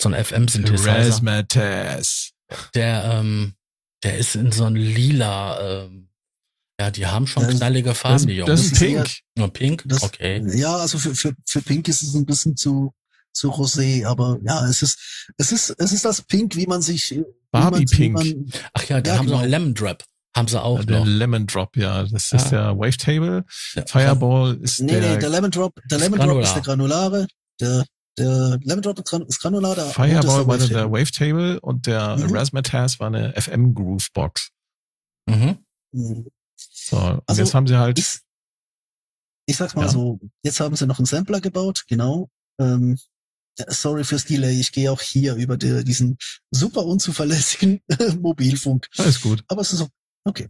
so 0.00 0.08
ein 0.08 0.24
FM-Synthesizer, 0.24 0.98
Razzmatazz. 0.98 2.30
Der, 2.74 3.04
ähm, 3.04 3.54
der 4.02 4.18
ist 4.18 4.34
in 4.34 4.50
so 4.52 4.64
ein 4.64 4.74
lila, 4.76 5.84
ähm, 5.84 6.08
ja, 6.80 6.90
die 6.90 7.06
haben 7.06 7.26
schon 7.26 7.44
Das- 7.44 7.56
knallige 7.56 7.94
Farben, 7.94 8.14
Das, 8.16 8.26
die 8.26 8.32
Jungs. 8.32 8.48
das 8.50 8.60
ist 8.64 8.78
pink. 8.78 9.18
Nur 9.36 9.52
pink? 9.52 9.82
Das- 9.86 10.02
okay. 10.02 10.42
Ja, 10.58 10.76
also 10.76 10.98
für, 10.98 11.14
für, 11.14 11.34
für 11.46 11.60
Pink 11.62 11.88
ist 11.88 12.02
es 12.02 12.14
ein 12.14 12.24
bisschen 12.24 12.56
zu, 12.56 12.92
zu 13.32 13.50
rosé, 13.50 14.06
aber 14.06 14.38
ja, 14.42 14.66
es 14.66 14.82
ist, 14.82 14.98
es 15.36 15.52
ist, 15.52 15.70
es 15.78 15.92
ist 15.92 16.04
das 16.04 16.22
Pink, 16.22 16.56
wie 16.56 16.66
man 16.66 16.80
sich, 16.82 17.20
Barbie 17.50 17.80
man, 17.80 17.86
Pink. 17.86 18.14
Man, 18.14 18.52
Ach 18.72 18.84
ja, 18.84 19.00
da 19.00 19.10
Ja, 19.12 19.18
haben 19.18 19.26
sie 19.28 19.32
genau. 19.32 19.42
noch 19.42 19.48
Lemon 19.48 19.74
Drop. 19.74 20.02
Haben 20.36 20.46
sie 20.48 20.62
auch 20.62 20.78
Ja, 20.80 20.84
der 20.84 20.98
noch. 21.00 21.06
Lemon 21.06 21.46
Drop, 21.46 21.76
ja. 21.76 22.04
Das 22.04 22.32
ist 22.32 22.50
Ja. 22.52 22.72
der 22.72 22.78
Wavetable. 22.78 23.44
Ja. 23.74 23.84
Fireball 23.86 24.56
ist 24.62 24.80
nee, 24.80 24.92
der, 24.92 25.14
nee, 25.14 25.18
der 25.18 25.28
Lemon 25.28 25.50
Drop, 25.50 25.74
der 25.90 25.98
ist 25.98 26.04
Lemon 26.04 26.20
Drop 26.20 26.40
ist 26.42 26.54
der 26.54 26.62
granulare, 26.62 27.26
der, 27.60 27.84
der 28.16 28.58
Lemon 28.62 28.82
Drop 28.82 28.98
ist 28.98 29.06
gran- 29.08 29.26
ist 29.26 29.40
granular, 29.40 29.74
der 29.74 29.86
Fireball 29.86 30.46
war 30.46 30.56
ist 30.56 30.70
der 30.70 30.90
Wavetable 30.92 31.60
und 31.60 31.86
der 31.86 32.16
Mhm. 32.16 32.32
Razzmatazz 32.36 33.00
war 33.00 33.08
eine 33.08 33.32
FM 33.40 33.74
Groovebox. 33.74 34.50
Mhm. 35.26 35.58
Mhm. 35.92 36.26
So, 36.56 36.96
und 36.96 37.22
Also, 37.26 37.42
jetzt 37.42 37.54
haben 37.54 37.66
sie 37.66 37.76
halt, 37.78 37.98
Ich, 37.98 38.20
ich 39.46 39.56
sag's 39.56 39.74
mal 39.74 39.82
Ja. 39.86 39.88
so, 39.88 40.20
jetzt 40.44 40.60
haben 40.60 40.76
sie 40.76 40.86
noch 40.86 40.98
einen 40.98 41.06
Sampler 41.06 41.40
gebaut, 41.40 41.84
genau. 41.88 42.28
Ähm, 42.60 42.98
äh, 43.58 43.64
sorry 43.68 44.04
fürs 44.04 44.26
Delay, 44.26 44.60
ich 44.60 44.70
gehe 44.70 44.92
auch 44.92 45.00
hier 45.00 45.34
über 45.34 45.56
die, 45.56 45.82
diesen 45.84 46.18
super 46.52 46.84
unzuverlässigen 46.84 47.80
Mobilfunk. 48.20 48.86
alles 48.98 49.20
gut. 49.20 49.42
Aber 49.48 49.62
es 49.62 49.72
ist 49.72 49.78
so, 49.80 49.88
okay. 50.24 50.48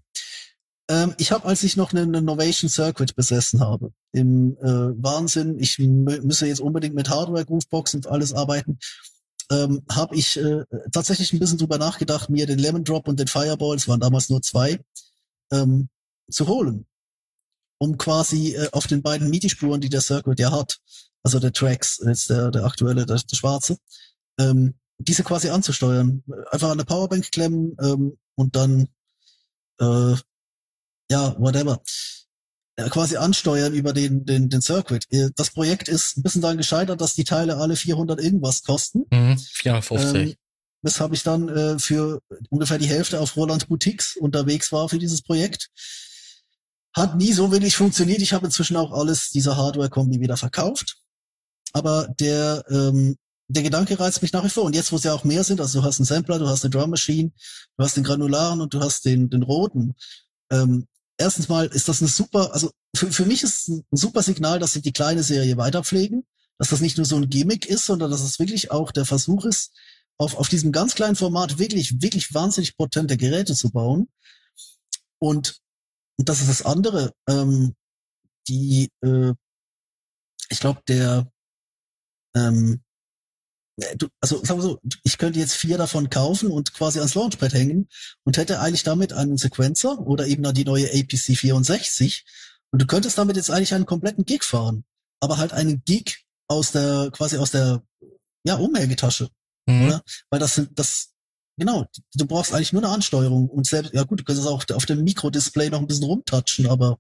Ähm, 0.90 1.14
ich 1.18 1.30
habe, 1.30 1.46
als 1.46 1.62
ich 1.62 1.76
noch 1.76 1.92
einen 1.92 2.14
Innovation 2.14 2.68
Circuit 2.68 3.14
besessen 3.14 3.60
habe, 3.60 3.92
im 4.12 4.56
äh, 4.58 5.02
Wahnsinn, 5.02 5.58
ich 5.60 5.78
müsse 5.78 6.46
jetzt 6.46 6.60
unbedingt 6.60 6.96
mit 6.96 7.08
Hardware, 7.08 7.44
Groovebox 7.44 7.94
und 7.94 8.08
alles 8.08 8.32
arbeiten, 8.32 8.78
ähm, 9.50 9.82
habe 9.90 10.16
ich 10.16 10.36
äh, 10.36 10.64
tatsächlich 10.92 11.32
ein 11.32 11.38
bisschen 11.38 11.58
drüber 11.58 11.78
nachgedacht, 11.78 12.28
mir 12.28 12.46
den 12.46 12.58
Lemon 12.58 12.84
Drop 12.84 13.06
und 13.08 13.20
den 13.20 13.28
Fireball, 13.28 13.76
es 13.76 13.88
waren 13.88 14.00
damals 14.00 14.30
nur 14.30 14.42
zwei, 14.42 14.80
ähm, 15.52 15.88
zu 16.30 16.48
holen. 16.48 16.86
Um 17.78 17.96
quasi 17.96 18.54
äh, 18.54 18.68
auf 18.72 18.86
den 18.86 19.02
beiden 19.02 19.30
MIDI-Spuren, 19.30 19.80
die 19.80 19.88
der 19.88 20.00
Circuit 20.00 20.40
ja 20.40 20.50
hat, 20.50 20.80
also 21.22 21.38
der 21.38 21.52
Tracks, 21.52 22.00
jetzt 22.04 22.30
der, 22.30 22.50
der 22.50 22.64
aktuelle, 22.64 23.06
der, 23.06 23.16
der 23.16 23.36
schwarze, 23.36 23.76
ähm, 24.38 24.74
diese 24.98 25.22
quasi 25.24 25.50
anzusteuern. 25.50 26.22
Einfach 26.50 26.68
an 26.68 26.78
eine 26.78 26.84
Powerbank 26.84 27.30
klemmen 27.30 27.76
ähm, 27.80 28.18
und 28.34 28.56
dann 28.56 28.88
äh, 29.80 30.16
ja, 31.10 31.34
whatever. 31.38 31.80
Ja, 32.78 32.88
quasi 32.88 33.16
ansteuern 33.16 33.74
über 33.74 33.92
den, 33.92 34.24
den, 34.24 34.48
den 34.48 34.62
Circuit. 34.62 35.04
Äh, 35.10 35.30
das 35.36 35.50
Projekt 35.50 35.88
ist 35.88 36.16
ein 36.16 36.22
bisschen 36.22 36.40
daran 36.42 36.56
gescheitert, 36.56 37.00
dass 37.00 37.14
die 37.14 37.24
Teile 37.24 37.56
alle 37.56 37.76
400 37.76 38.20
irgendwas 38.20 38.62
kosten. 38.62 39.04
Mhm, 39.10 39.38
450. 39.38 40.14
Ähm, 40.14 40.34
weshalb 40.82 41.12
ich 41.12 41.22
dann 41.22 41.48
äh, 41.48 41.78
für 41.78 42.20
ungefähr 42.48 42.78
die 42.78 42.88
Hälfte 42.88 43.20
auf 43.20 43.36
Roland 43.36 43.68
Boutiques 43.68 44.16
unterwegs 44.16 44.72
war 44.72 44.88
für 44.88 44.98
dieses 44.98 45.22
Projekt. 45.22 45.68
Hat 46.94 47.16
nie 47.16 47.32
so 47.32 47.52
wenig 47.52 47.76
funktioniert. 47.76 48.22
Ich 48.22 48.32
habe 48.32 48.46
inzwischen 48.46 48.76
auch 48.76 48.92
alles 48.92 49.30
dieser 49.30 49.56
Hardware-Kombi 49.56 50.20
wieder 50.20 50.36
verkauft. 50.36 50.96
Aber 51.72 52.08
der, 52.18 52.64
ähm, 52.68 53.16
der 53.50 53.62
Gedanke 53.62 53.98
reizt 53.98 54.22
mich 54.22 54.32
nach 54.32 54.44
wie 54.44 54.48
vor. 54.48 54.64
Und 54.64 54.74
jetzt, 54.74 54.92
wo 54.92 54.96
es 54.96 55.04
ja 55.04 55.12
auch 55.12 55.24
mehr 55.24 55.42
sind, 55.44 55.60
also 55.60 55.80
du 55.80 55.86
hast 55.86 55.98
einen 55.98 56.06
Sampler, 56.06 56.38
du 56.38 56.48
hast 56.48 56.64
eine 56.64 56.70
Drum 56.70 56.90
Machine, 56.90 57.32
du 57.76 57.84
hast 57.84 57.96
den 57.96 58.04
Granularen 58.04 58.60
und 58.60 58.72
du 58.74 58.80
hast 58.80 59.04
den, 59.04 59.28
den 59.28 59.42
roten. 59.42 59.94
Ähm, 60.50 60.86
erstens 61.18 61.48
mal 61.48 61.66
ist 61.66 61.88
das 61.88 62.00
eine 62.00 62.08
super, 62.08 62.52
also 62.52 62.70
für, 62.94 63.10
für 63.10 63.26
mich 63.26 63.42
ist 63.42 63.62
es 63.62 63.68
ein 63.68 63.84
super 63.90 64.22
Signal, 64.22 64.58
dass 64.58 64.72
sie 64.72 64.82
die 64.82 64.92
kleine 64.92 65.22
Serie 65.22 65.56
weiterpflegen, 65.56 66.24
dass 66.58 66.70
das 66.70 66.80
nicht 66.80 66.96
nur 66.96 67.06
so 67.06 67.16
ein 67.16 67.28
Gimmick 67.28 67.66
ist, 67.66 67.86
sondern 67.86 68.10
dass 68.10 68.22
es 68.22 68.38
wirklich 68.38 68.70
auch 68.70 68.92
der 68.92 69.04
Versuch 69.04 69.44
ist, 69.44 69.72
auf, 70.16 70.36
auf 70.36 70.48
diesem 70.48 70.70
ganz 70.70 70.94
kleinen 70.94 71.16
Format 71.16 71.58
wirklich, 71.58 72.00
wirklich 72.02 72.32
wahnsinnig 72.34 72.76
potente 72.76 73.16
Geräte 73.16 73.54
zu 73.54 73.70
bauen. 73.70 74.08
Und, 75.18 75.58
und 76.16 76.28
das 76.28 76.40
ist 76.40 76.50
das 76.50 76.62
andere. 76.62 77.14
Ähm, 77.28 77.74
die, 78.48 78.90
äh, 79.02 79.32
ich 80.50 80.60
glaube, 80.60 80.82
der, 80.86 81.30
ähm, 82.34 82.74
äh, 82.74 82.89
du, 83.96 84.08
also 84.20 84.44
sagen 84.44 84.60
wir 84.60 84.62
so, 84.62 84.80
ich 85.04 85.18
könnte 85.18 85.38
jetzt 85.38 85.54
vier 85.54 85.78
davon 85.78 86.10
kaufen 86.10 86.50
und 86.50 86.74
quasi 86.74 86.98
ans 86.98 87.14
Launchpad 87.14 87.52
hängen 87.52 87.88
und 88.24 88.36
hätte 88.36 88.60
eigentlich 88.60 88.82
damit 88.82 89.12
einen 89.12 89.36
Sequencer 89.36 89.98
oder 90.00 90.26
eben 90.26 90.42
dann 90.42 90.54
die 90.54 90.64
neue 90.64 90.86
APC 90.86 91.36
64 91.36 92.24
und 92.72 92.82
du 92.82 92.86
könntest 92.86 93.18
damit 93.18 93.36
jetzt 93.36 93.50
eigentlich 93.50 93.74
einen 93.74 93.86
kompletten 93.86 94.24
Gig 94.24 94.44
fahren, 94.44 94.84
aber 95.20 95.38
halt 95.38 95.52
einen 95.52 95.82
Gig 95.84 96.24
aus 96.48 96.72
der 96.72 97.10
quasi 97.12 97.36
aus 97.36 97.50
der 97.50 97.82
ja 98.44 98.54
Umhängetasche, 98.56 99.28
mhm. 99.66 99.86
oder? 99.86 100.02
Weil 100.30 100.40
das 100.40 100.54
sind 100.54 100.78
das 100.78 101.12
genau, 101.58 101.86
du 102.14 102.26
brauchst 102.26 102.54
eigentlich 102.54 102.72
nur 102.72 102.82
eine 102.82 102.92
Ansteuerung 102.92 103.48
und 103.48 103.66
selbst 103.66 103.92
ja 103.94 104.04
gut, 104.04 104.20
du 104.20 104.24
könntest 104.24 104.48
auch 104.48 104.64
auf 104.72 104.86
dem 104.86 105.04
Mikrodisplay 105.04 105.70
noch 105.70 105.80
ein 105.80 105.86
bisschen 105.86 106.04
rumtatschen, 106.04 106.66
aber 106.66 106.98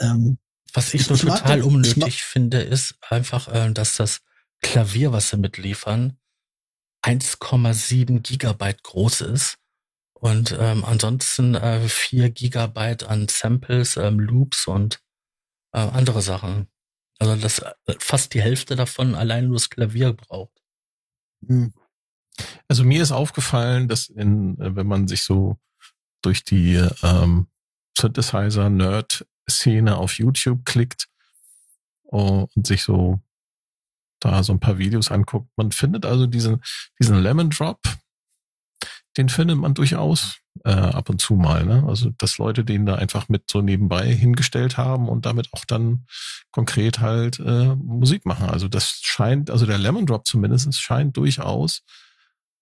ähm, 0.00 0.38
was 0.72 0.92
ich, 0.94 1.02
ich 1.02 1.08
nur 1.08 1.18
total 1.18 1.60
den, 1.60 1.62
unnötig 1.62 2.22
finde, 2.22 2.60
ist 2.60 2.96
einfach, 3.08 3.48
äh, 3.48 3.72
dass 3.72 3.96
das 3.96 4.20
Klavier, 4.62 5.12
was 5.12 5.30
sie 5.30 5.36
mitliefern, 5.36 6.18
1,7 7.02 8.20
Gigabyte 8.20 8.82
groß 8.82 9.20
ist 9.22 9.58
und 10.14 10.56
ähm, 10.58 10.84
ansonsten 10.84 11.54
äh, 11.54 11.88
4 11.88 12.30
Gigabyte 12.30 13.04
an 13.04 13.28
Samples, 13.28 13.96
ähm, 13.96 14.18
Loops 14.18 14.66
und 14.66 15.00
äh, 15.72 15.78
andere 15.78 16.22
Sachen. 16.22 16.68
Also 17.18 17.36
das 17.36 17.60
äh, 17.60 17.72
fast 17.98 18.34
die 18.34 18.42
Hälfte 18.42 18.76
davon 18.76 19.14
allein 19.14 19.46
nur 19.46 19.56
das 19.56 19.70
Klavier 19.70 20.12
braucht. 20.12 20.62
Hm. 21.46 21.72
Also 22.68 22.84
mir 22.84 23.02
ist 23.02 23.12
aufgefallen, 23.12 23.88
dass 23.88 24.08
in, 24.08 24.60
äh, 24.60 24.74
wenn 24.74 24.86
man 24.86 25.08
sich 25.08 25.22
so 25.22 25.58
durch 26.22 26.44
die 26.44 26.74
ähm, 27.02 27.48
Synthesizer-Nerd-Szene 27.96 29.96
auf 29.96 30.18
YouTube 30.18 30.64
klickt 30.64 31.08
oh, 32.04 32.46
und 32.54 32.66
sich 32.66 32.82
so 32.82 33.20
da 34.20 34.42
so 34.42 34.52
ein 34.52 34.60
paar 34.60 34.78
Videos 34.78 35.10
anguckt. 35.10 35.48
Man 35.56 35.72
findet 35.72 36.06
also 36.06 36.26
diesen, 36.26 36.62
diesen 36.98 37.22
Lemon 37.22 37.50
Drop, 37.50 37.80
den 39.16 39.28
findet 39.28 39.58
man 39.58 39.74
durchaus 39.74 40.38
äh, 40.64 40.70
ab 40.70 41.08
und 41.08 41.20
zu 41.20 41.34
mal. 41.34 41.64
Ne? 41.64 41.84
Also, 41.86 42.10
dass 42.18 42.38
Leute 42.38 42.64
den 42.64 42.86
da 42.86 42.96
einfach 42.96 43.28
mit 43.28 43.50
so 43.50 43.62
nebenbei 43.62 44.12
hingestellt 44.12 44.76
haben 44.76 45.08
und 45.08 45.26
damit 45.26 45.52
auch 45.52 45.64
dann 45.64 46.06
konkret 46.50 47.00
halt 47.00 47.38
äh, 47.40 47.74
Musik 47.76 48.26
machen. 48.26 48.48
Also 48.48 48.68
das 48.68 49.00
scheint, 49.02 49.50
also 49.50 49.66
der 49.66 49.78
Lemon 49.78 50.06
Drop 50.06 50.26
zumindest 50.26 50.80
scheint 50.80 51.16
durchaus, 51.16 51.82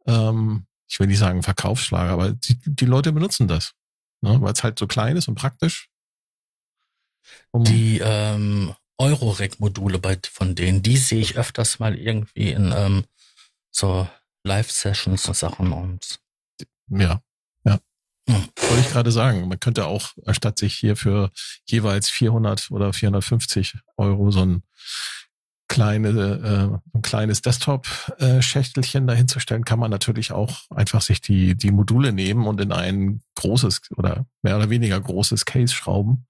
ähm, 0.06 0.66
ich 0.88 1.00
will 1.00 1.06
nicht 1.06 1.18
sagen 1.18 1.42
Verkaufsschlager, 1.42 2.12
aber 2.12 2.32
die, 2.32 2.58
die 2.64 2.86
Leute 2.86 3.12
benutzen 3.12 3.48
das, 3.48 3.72
ne? 4.20 4.40
weil 4.40 4.52
es 4.52 4.62
halt 4.62 4.78
so 4.78 4.86
klein 4.86 5.16
ist 5.16 5.28
und 5.28 5.34
praktisch. 5.34 5.88
Um 7.50 7.64
die 7.64 8.00
ähm, 8.02 8.74
Eurorec-Module 8.98 9.98
bei 9.98 10.18
von 10.30 10.54
denen, 10.54 10.82
die 10.82 10.96
sehe 10.96 11.20
ich 11.20 11.36
öfters 11.36 11.78
mal 11.78 11.96
irgendwie 11.96 12.50
in 12.50 12.72
ähm, 12.74 13.04
so 13.70 14.08
Live-Sessions 14.44 15.26
und 15.26 15.36
Sachen 15.36 15.72
und 15.72 16.20
ja, 16.88 17.20
ja. 17.64 17.80
Hm. 18.28 18.48
Wollte 18.56 18.80
ich 18.80 18.90
gerade 18.90 19.10
sagen, 19.10 19.48
man 19.48 19.58
könnte 19.58 19.86
auch, 19.86 20.12
anstatt 20.26 20.58
sich 20.58 20.74
hier 20.74 20.96
für 20.96 21.30
jeweils 21.66 22.10
400 22.10 22.70
oder 22.70 22.92
450 22.92 23.78
Euro 23.96 24.30
so 24.30 24.44
ein 24.44 24.62
kleine, 25.68 26.08
äh, 26.08 26.96
ein 26.96 27.02
kleines 27.02 27.42
Desktop-Schächtelchen 27.42 29.06
dahinzustellen, 29.06 29.64
kann 29.64 29.78
man 29.78 29.90
natürlich 29.90 30.30
auch 30.30 30.70
einfach 30.70 31.02
sich 31.02 31.20
die, 31.20 31.56
die 31.56 31.72
Module 31.72 32.12
nehmen 32.12 32.46
und 32.46 32.60
in 32.60 32.70
ein 32.70 33.22
großes 33.34 33.90
oder 33.96 34.26
mehr 34.42 34.56
oder 34.56 34.70
weniger 34.70 35.00
großes 35.00 35.44
Case 35.46 35.74
schrauben. 35.74 36.26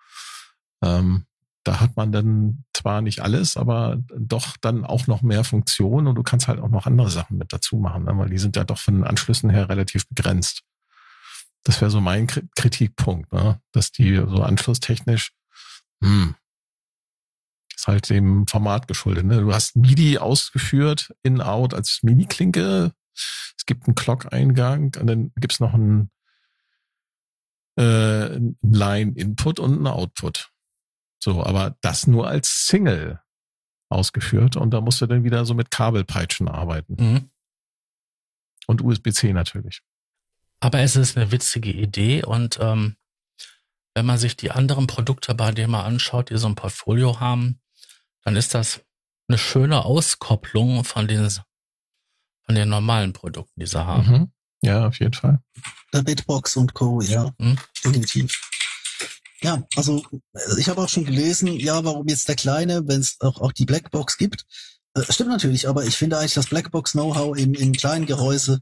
Ähm, 0.83 1.27
da 1.65 1.81
hat 1.81 1.97
man 1.97 2.13
dann 2.13 2.65
zwar 2.75 3.01
nicht 3.01 3.21
alles, 3.21 3.57
aber 3.57 4.03
doch 4.17 4.57
dann 4.59 4.85
auch 4.85 5.07
noch 5.07 5.23
mehr 5.23 5.45
Funktionen 5.45 6.07
und 6.07 6.15
du 6.15 6.23
kannst 6.23 6.47
halt 6.47 6.61
auch 6.61 6.69
noch 6.69 6.87
andere 6.87 7.11
Sachen 7.11 7.39
mit 7.39 7.53
dazu 7.53 7.77
machen, 7.77 8.05
ne? 8.05 8.17
weil 8.17 8.29
die 8.29 8.39
sind 8.39 8.57
ja 8.57 8.65
doch 8.65 8.79
von 8.79 8.95
den 8.95 9.05
Anschlüssen 9.05 9.51
her 9.51 9.69
relativ 9.69 10.07
begrenzt. 10.09 10.63
Das 11.65 11.81
wäre 11.81 11.91
so 11.91 12.03
mein 12.03 12.27
Kritikpunkt, 12.27 13.33
ne? 13.33 13.61
dass 13.73 13.91
die 13.91 14.17
so 14.17 14.43
anschlusstechnisch, 14.43 15.33
hm, 16.03 16.35
ist 17.75 17.89
halt 17.89 18.11
dem 18.11 18.47
Format 18.47 18.87
geschuldet. 18.87 19.25
Ne? 19.25 19.41
Du 19.41 19.53
hast 19.55 19.75
MIDI 19.75 20.19
ausgeführt, 20.19 21.15
in-out 21.23 21.73
als 21.73 22.01
MIDI-Klinke. 22.03 22.93
Es 23.15 23.65
gibt 23.67 23.87
einen 23.87 23.95
Clock-Eingang 23.95 24.97
und 25.01 25.07
dann 25.07 25.33
gibt's 25.37 25.61
noch 25.61 25.73
einen, 25.73 26.11
äh, 27.77 28.39
Line-Input 28.61 29.59
und 29.59 29.73
einen 29.73 29.87
Output. 29.87 30.54
So, 31.25 31.43
aber 31.43 31.75
das 31.81 32.07
nur 32.07 32.29
als 32.29 32.67
Single 32.67 33.19
ausgeführt 33.89 34.59
und 34.59 34.73
da 34.73 34.83
musst 34.83 35.01
du 35.01 35.07
dann 35.07 35.25
wieder 35.25 35.47
so 35.47 35.55
mit 35.55 35.71
Kabelpeitschen 35.71 36.49
arbeiten. 36.49 36.97
Mhm. 36.99 37.31
Und 38.67 38.83
USB-C 38.83 39.33
natürlich. 39.33 39.81
Aber 40.61 40.81
es 40.81 40.97
ist 40.97 41.17
eine 41.17 41.33
witzige 41.33 41.73
Idee 41.73 42.23
und 42.25 42.59
ähm, 42.61 42.97
wenn 43.95 44.05
man 44.05 44.19
sich 44.19 44.37
die 44.37 44.51
anderen 44.51 44.87
Produkte 44.87 45.35
bei 45.35 45.51
denen 45.51 45.71
mal 45.71 45.85
anschaut, 45.85 46.29
die 46.29 46.37
so 46.37 46.47
ein 46.47 46.57
Portfolio 46.57 47.21
haben, 47.21 47.59
dann 48.23 48.37
ist 48.37 48.53
das 48.53 48.83
eine 49.27 49.39
schöne 49.39 49.87
Auskopplung 49.87 50.85
von 50.85 51.09
den, 51.09 51.27
von 52.43 52.55
den 52.55 52.69
normalen 52.69 53.15
Produkten, 53.15 53.61
die 53.61 53.67
sie 53.67 53.83
haben. 53.83 54.11
Mhm. 54.11 54.33
Ja, 54.61 54.89
auf 54.89 55.01
jeden 55.01 55.15
Fall. 55.15 55.43
Der 55.95 56.03
Bitbox 56.03 56.59
und 56.59 56.75
Co., 56.75 57.01
ja, 57.01 57.33
mhm. 57.39 57.57
definitiv. 57.83 58.39
Ja, 59.45 59.63
also 59.77 60.03
äh, 60.33 60.59
ich 60.59 60.71
habe 60.71 60.81
auch 60.81 60.89
schon 60.89 61.05
gelesen, 61.05 61.49
ja, 61.49 61.85
warum 61.85 62.09
jetzt 62.09 62.29
der 62.29 62.35
Kleine, 62.35 62.89
wenn 62.89 63.01
es 63.03 63.21
auch, 63.21 63.43
auch 63.43 63.53
die 63.53 63.67
Blackbox 63.67 64.17
gibt. 64.17 64.47
Äh, 64.95 65.03
stimmt 65.13 65.29
natürlich, 65.29 65.69
aber 65.69 65.85
ich 65.85 65.97
finde 65.97 66.19
eigentlich 66.19 66.33
das 66.33 66.49
Blackbox-Know-how 66.49 67.37
im, 67.37 67.53
im 67.53 67.73
kleinen 67.75 68.07
Gehäuse, 68.07 68.61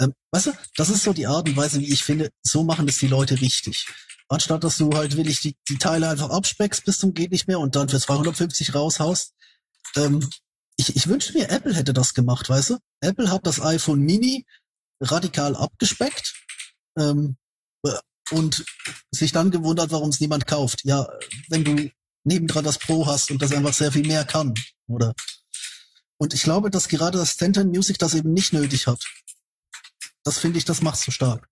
ähm, 0.00 0.14
weißt 0.30 0.46
du, 0.46 0.52
das 0.76 0.90
ist 0.90 1.02
so 1.02 1.12
die 1.12 1.26
Art 1.26 1.48
und 1.48 1.56
Weise, 1.56 1.80
wie 1.80 1.92
ich 1.92 2.04
finde, 2.04 2.30
so 2.44 2.62
machen 2.62 2.86
das 2.86 2.98
die 2.98 3.08
Leute 3.08 3.40
richtig. 3.40 3.88
Anstatt 4.28 4.62
dass 4.62 4.78
du 4.78 4.90
halt 4.92 5.16
willig 5.16 5.40
die, 5.40 5.56
die 5.68 5.78
Teile 5.78 6.08
einfach 6.08 6.30
abspeckst 6.30 6.84
bis 6.84 6.98
zum 6.98 7.14
geht 7.14 7.32
nicht 7.32 7.48
mehr 7.48 7.58
und 7.58 7.74
dann 7.74 7.88
für 7.88 7.98
250 7.98 8.76
raushaust. 8.76 9.34
Ähm, 9.96 10.30
ich, 10.76 10.94
ich 10.94 11.08
wünschte 11.08 11.32
mir, 11.36 11.50
Apple 11.50 11.74
hätte 11.74 11.92
das 11.92 12.14
gemacht, 12.14 12.48
weißt 12.48 12.70
du? 12.70 12.78
Apple 13.00 13.28
hat 13.28 13.44
das 13.44 13.60
iPhone 13.60 14.00
Mini 14.00 14.46
radikal 15.00 15.56
abgespeckt. 15.56 16.32
Ähm, 16.96 17.36
und 18.32 18.64
sich 19.10 19.32
dann 19.32 19.50
gewundert, 19.50 19.90
warum 19.90 20.10
es 20.10 20.20
niemand 20.20 20.46
kauft. 20.46 20.84
Ja, 20.84 21.08
wenn 21.48 21.64
du 21.64 21.90
nebendran 22.24 22.64
das 22.64 22.78
Pro 22.78 23.06
hast 23.06 23.30
und 23.30 23.42
das 23.42 23.52
einfach 23.52 23.74
sehr 23.74 23.92
viel 23.92 24.06
mehr 24.06 24.24
kann, 24.24 24.54
oder? 24.86 25.14
Und 26.18 26.34
ich 26.34 26.42
glaube, 26.42 26.70
dass 26.70 26.88
gerade 26.88 27.18
das 27.18 27.32
Stanton 27.32 27.68
Music 27.68 27.98
das 27.98 28.14
eben 28.14 28.32
nicht 28.32 28.52
nötig 28.52 28.86
hat. 28.86 29.04
Das 30.24 30.38
finde 30.38 30.58
ich, 30.58 30.64
das 30.64 30.82
macht 30.82 30.98
so 30.98 31.10
stark. 31.10 31.48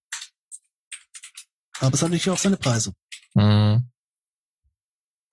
Aber 1.80 1.94
es 1.94 2.02
hat 2.02 2.10
natürlich 2.10 2.30
auch 2.30 2.38
seine 2.38 2.56
Preise. 2.56 2.92
Mhm. 3.34 3.90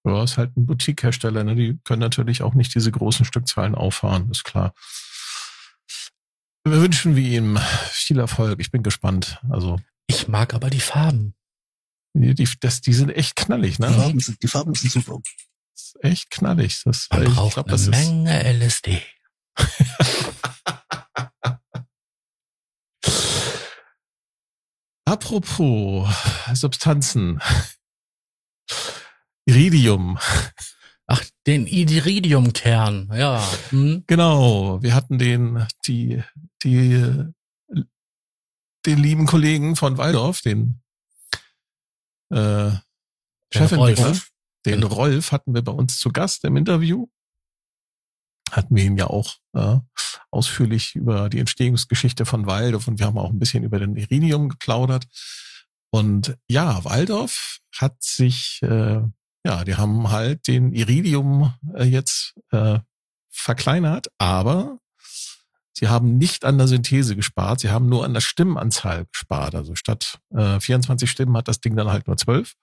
Ja, 0.05 0.23
ist 0.23 0.37
halt 0.37 0.55
ein 0.55 0.65
Boutique-Hersteller, 0.65 1.43
ne? 1.43 1.55
Die 1.55 1.77
können 1.83 1.99
natürlich 1.99 2.41
auch 2.41 2.53
nicht 2.53 2.73
diese 2.73 2.91
großen 2.91 3.25
Stückzahlen 3.25 3.75
auffahren, 3.75 4.31
ist 4.31 4.45
klar. 4.45 4.73
Wir 6.63 6.81
wünschen 6.81 7.15
wir 7.15 7.23
ihm 7.23 7.59
viel 7.91 8.19
Erfolg. 8.19 8.59
Ich 8.59 8.71
bin 8.71 8.83
gespannt. 8.83 9.41
Also. 9.49 9.79
Ich 10.07 10.27
mag 10.27 10.53
aber 10.53 10.69
die 10.69 10.79
Farben. 10.79 11.33
Die, 12.19 12.33
die, 12.33 12.49
das, 12.59 12.81
die 12.81 12.93
sind 12.93 13.11
echt 13.11 13.35
knallig, 13.35 13.77
ne? 13.77 13.89
Die 13.89 13.93
Farben 13.93 14.19
sind, 14.19 14.41
die 14.41 14.47
Farben 14.47 14.73
sind 14.73 14.91
super. 14.91 15.19
Das 15.73 15.93
ist 15.93 16.03
echt 16.03 16.31
knallig. 16.31 16.81
Das, 16.83 17.07
Man 17.11 17.27
ich 17.27 17.33
braucht 17.33 17.53
glaub, 17.53 17.67
eine 17.67 17.73
das 17.73 17.81
ist, 17.83 17.89
Menge 17.91 18.43
LSD. 18.53 19.03
Apropos 25.05 26.09
Substanzen. 26.53 27.39
Iridium. 29.45 30.17
Ach, 31.05 31.23
den 31.45 31.67
Iridiumkern, 31.67 33.11
ja. 33.13 33.47
Hm? 33.69 34.05
Genau. 34.07 34.81
Wir 34.81 34.95
hatten 34.95 35.19
den, 35.19 35.67
die, 35.85 36.23
die, 36.63 37.31
den 38.85 38.97
lieben 38.97 39.27
Kollegen 39.27 39.75
von 39.75 39.97
Waldorf, 39.97 40.41
den 40.41 40.81
äh, 42.29 42.71
Chefentwickler, 43.51 44.07
Rolf. 44.07 44.31
den. 44.65 44.83
Rolf 44.83 45.31
hatten 45.31 45.53
wir 45.53 45.61
bei 45.61 45.71
uns 45.71 45.97
zu 45.97 46.11
Gast 46.11 46.43
im 46.43 46.57
Interview. 46.57 47.07
Hatten 48.51 48.75
wir 48.75 48.83
ihn 48.83 48.97
ja 48.97 49.07
auch 49.07 49.35
äh, 49.53 49.77
ausführlich 50.31 50.95
über 50.95 51.29
die 51.29 51.39
Entstehungsgeschichte 51.39 52.25
von 52.25 52.45
Waldorf 52.45 52.87
und 52.87 52.99
wir 52.99 53.05
haben 53.05 53.17
auch 53.17 53.29
ein 53.29 53.39
bisschen 53.39 53.63
über 53.63 53.79
den 53.79 53.95
Iridium 53.95 54.49
geplaudert. 54.49 55.05
Und 55.89 56.37
ja, 56.47 56.83
Waldorf 56.83 57.59
hat 57.75 58.01
sich, 58.01 58.59
äh, 58.61 59.01
ja, 59.45 59.63
die 59.63 59.75
haben 59.75 60.09
halt 60.11 60.47
den 60.47 60.73
Iridium 60.73 61.53
äh, 61.75 61.83
jetzt 61.83 62.35
äh, 62.51 62.79
verkleinert, 63.29 64.07
aber 64.17 64.79
sie 65.77 65.89
haben 65.89 66.17
nicht 66.17 66.43
an 66.43 66.57
der 66.57 66.67
Synthese 66.67 67.15
gespart, 67.15 67.59
sie 67.59 67.69
haben 67.69 67.87
nur 67.87 68.03
an 68.03 68.13
der 68.13 68.21
Stimmenanzahl 68.21 69.05
gespart. 69.11 69.53
Also 69.53 69.75
statt 69.75 70.19
äh, 70.33 70.59
24 70.59 71.09
Stimmen 71.09 71.37
hat 71.37 71.47
das 71.47 71.61
Ding 71.61 71.75
dann 71.75 71.89
halt 71.89 72.07
nur 72.07 72.17
12 72.17 72.53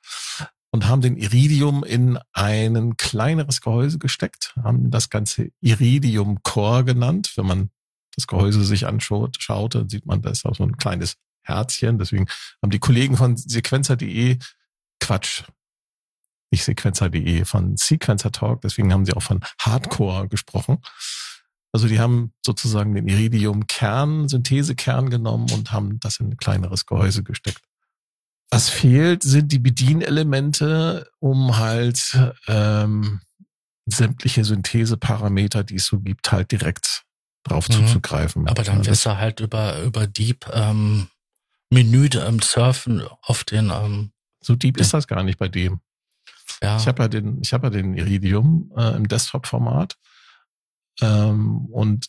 und 0.73 0.89
haben 0.89 1.01
den 1.01 1.17
Iridium 1.17 1.85
in 1.85 2.19
ein 2.33 2.97
kleineres 2.97 3.61
Gehäuse 3.61 3.99
gesteckt, 3.99 4.55
haben 4.61 4.91
das 4.91 5.11
Ganze 5.11 5.51
Iridium 5.61 6.43
Core 6.43 6.85
genannt. 6.85 7.33
Wenn 7.37 7.47
man 7.47 7.71
das 8.17 8.27
Gehäuse 8.27 8.65
sich 8.65 8.85
anschaut, 8.87 9.37
schaut, 9.39 9.77
dann 9.77 9.89
sieht 9.89 10.07
man, 10.07 10.21
da 10.21 10.31
ist 10.31 10.45
auch 10.45 10.57
so 10.57 10.65
ein 10.65 10.77
kleines 10.77 11.15
Herzchen. 11.43 11.99
Deswegen 11.99 12.27
haben 12.61 12.71
die 12.71 12.81
Kollegen 12.81 13.17
von 13.17 13.37
sequencer.de 13.37 14.39
Quatsch. 14.99 15.45
Nicht 16.51 16.65
sequencer.de, 16.65 17.45
von 17.45 17.77
Sequencer 17.77 18.33
Talk. 18.33 18.63
Deswegen 18.63 18.93
haben 18.93 19.07
sie 19.07 19.13
auch 19.13 19.23
von 19.23 19.41
Hardcore 19.61 20.29
gesprochen. 20.29 20.79
Also 21.75 21.89
die 21.89 21.99
haben 21.99 22.33
sozusagen 22.47 22.95
den 22.95 23.09
Iridium-Kern, 23.09 24.29
Synthesekern 24.29 25.11
genommen 25.11 25.51
und 25.51 25.73
haben 25.73 25.99
das 25.99 26.21
in 26.21 26.29
ein 26.29 26.37
kleineres 26.37 26.87
Gehäuse 26.87 27.25
gesteckt. 27.25 27.63
Was 28.51 28.69
fehlt, 28.69 29.25
sind 29.25 29.51
die 29.51 29.59
Bedienelemente, 29.59 31.11
um 31.19 31.57
halt 31.57 32.17
ähm, 32.47 33.21
sämtliche 33.87 34.45
Syntheseparameter, 34.45 35.65
die 35.65 35.75
es 35.75 35.87
so 35.87 35.99
gibt, 35.99 36.31
halt 36.31 36.53
direkt 36.53 37.03
drauf 37.43 37.69
Mhm. 37.69 37.73
zuzugreifen. 37.73 38.47
Aber 38.47 38.63
dann 38.63 38.87
wirst 38.87 39.05
du 39.05 39.17
halt 39.19 39.41
über, 39.41 39.83
über 39.83 40.07
Deep 40.07 40.47
ähm, 40.53 41.09
Menü 41.71 42.09
ähm, 42.15 42.39
surfen 42.41 43.03
auf 43.23 43.43
den, 43.43 43.71
ähm, 43.75 44.13
so 44.41 44.55
deep 44.55 44.77
ist 44.79 44.95
das 44.95 45.09
gar 45.09 45.25
nicht 45.25 45.39
bei 45.41 45.49
dem. 45.49 45.81
ja. 46.63 46.77
Ich 46.77 46.87
habe 46.87 47.03
ja 47.03 47.09
den, 47.09 47.41
ich 47.43 47.53
habe 47.53 47.67
ja 47.67 47.71
den 47.71 47.95
Iridium 47.95 48.71
äh, 48.77 48.95
im 48.97 49.09
Desktop-Format 49.09 49.97
ähm, 51.01 51.67
und 51.67 52.07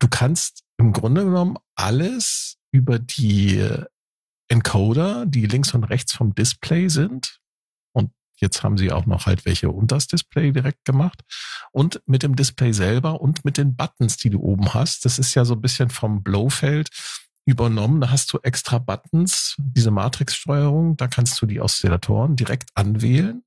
du 0.00 0.08
kannst 0.08 0.62
im 0.78 0.92
Grunde 0.92 1.24
genommen 1.24 1.56
alles 1.74 2.56
über 2.72 2.98
die 2.98 3.66
Encoder, 4.48 5.26
die 5.26 5.46
links 5.46 5.74
und 5.74 5.84
rechts 5.84 6.12
vom 6.12 6.34
Display 6.34 6.88
sind. 6.88 7.40
Und 7.92 8.12
jetzt 8.36 8.62
haben 8.62 8.78
sie 8.78 8.92
auch 8.92 9.06
noch 9.06 9.26
halt 9.26 9.44
welche 9.44 9.70
unter 9.70 9.96
das 9.96 10.06
Display 10.06 10.52
direkt 10.52 10.84
gemacht. 10.84 11.22
Und 11.72 12.00
mit 12.06 12.22
dem 12.22 12.36
Display 12.36 12.72
selber 12.72 13.20
und 13.20 13.44
mit 13.44 13.58
den 13.58 13.76
Buttons, 13.76 14.16
die 14.16 14.30
du 14.30 14.40
oben 14.40 14.72
hast. 14.74 15.04
Das 15.04 15.18
ist 15.18 15.34
ja 15.34 15.44
so 15.44 15.54
ein 15.54 15.60
bisschen 15.60 15.90
vom 15.90 16.22
Blowfeld 16.22 16.88
übernommen. 17.44 18.00
Da 18.00 18.10
hast 18.10 18.32
du 18.32 18.38
extra 18.42 18.78
Buttons, 18.78 19.56
diese 19.58 19.90
Matrix-Steuerung. 19.90 20.96
Da 20.96 21.08
kannst 21.08 21.40
du 21.40 21.46
die 21.46 21.60
Oszillatoren 21.60 22.36
direkt 22.36 22.70
anwählen. 22.74 23.42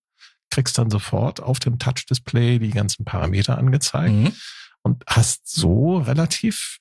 Kriegst 0.52 0.78
dann 0.78 0.90
sofort 0.92 1.40
auf 1.42 1.60
dem 1.60 1.80
Touch-Display 1.80 2.60
die 2.60 2.70
ganzen 2.70 3.06
Parameter 3.06 3.58
angezeigt 3.58 4.14
Mhm. 4.14 4.34
und 4.84 5.04
hast 5.08 5.50
so 5.50 5.98
relativ 5.98 6.78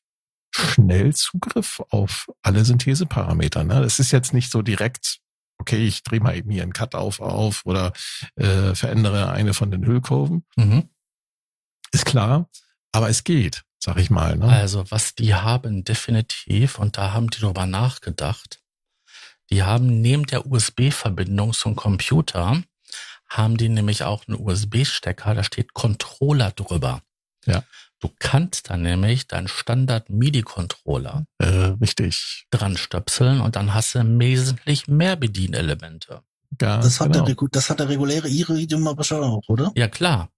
schnell 0.52 1.14
Zugriff 1.14 1.80
auf 1.90 2.28
alle 2.42 2.64
Syntheseparameter. 2.64 3.64
Ne? 3.64 3.82
Es 3.84 3.98
ist 4.00 4.10
jetzt 4.10 4.34
nicht 4.34 4.50
so 4.50 4.62
direkt, 4.62 5.18
okay, 5.58 5.86
ich 5.86 6.02
drehe 6.02 6.20
mal 6.20 6.36
eben 6.36 6.50
hier 6.50 6.64
einen 6.64 6.72
Cut-Off 6.72 7.20
auf 7.20 7.64
oder 7.64 7.92
äh, 8.34 8.74
verändere 8.74 9.30
eine 9.30 9.54
von 9.54 9.70
den 9.70 9.86
Hüllkurven. 9.86 10.44
Mhm. 10.56 10.88
Ist 11.92 12.04
klar, 12.06 12.48
aber 12.92 13.08
es 13.08 13.22
geht, 13.24 13.62
sag 13.78 13.96
ich 13.98 14.10
mal. 14.10 14.36
Ne? 14.36 14.46
Also, 14.48 14.90
was 14.90 15.14
die 15.14 15.34
haben 15.34 15.84
definitiv, 15.84 16.78
und 16.78 16.96
da 16.98 17.12
haben 17.12 17.30
die 17.30 17.38
drüber 17.38 17.66
nachgedacht, 17.66 18.60
die 19.50 19.62
haben 19.62 20.00
neben 20.00 20.26
der 20.26 20.46
USB-Verbindung 20.46 21.52
zum 21.52 21.76
Computer, 21.76 22.62
haben 23.30 23.56
die 23.56 23.68
nämlich 23.68 24.02
auch 24.02 24.26
einen 24.26 24.38
USB-Stecker, 24.38 25.34
da 25.34 25.44
steht 25.44 25.72
Controller 25.72 26.50
drüber. 26.50 27.02
Ja. 27.46 27.62
Du 28.00 28.10
kannst 28.18 28.70
dann 28.70 28.82
nämlich 28.82 29.26
deinen 29.28 29.46
Standard-MIDI-Controller 29.48 31.26
Äh, 31.38 31.46
richtig. 31.80 32.46
dran 32.50 32.76
stöpseln 32.76 33.40
und 33.40 33.56
dann 33.56 33.74
hast 33.74 33.94
du 33.94 34.18
wesentlich 34.18 34.88
mehr 34.88 35.16
Bedienelemente. 35.16 36.22
Ja, 36.60 36.78
Das 36.78 36.98
hat, 37.00 37.12
genau. 37.12 37.24
der, 37.24 37.36
das 37.52 37.70
hat 37.70 37.78
der 37.80 37.88
reguläre 37.88 38.28
Iridium 38.28 38.86
aber 38.88 39.04
schon 39.04 39.22
auch, 39.22 39.42
oder? 39.48 39.70
Ja, 39.76 39.88
klar. 39.88 40.30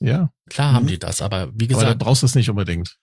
ja, 0.00 0.30
Klar 0.50 0.72
Mhm. 0.72 0.76
haben 0.76 0.86
die 0.88 0.98
das, 0.98 1.22
aber 1.22 1.48
wie 1.54 1.64
aber 1.66 1.74
da 1.74 1.80
gesagt, 1.80 1.98
brauchst 2.00 2.22
du 2.22 2.26
es 2.26 2.34
nicht 2.34 2.50
unbedingt. 2.50 2.98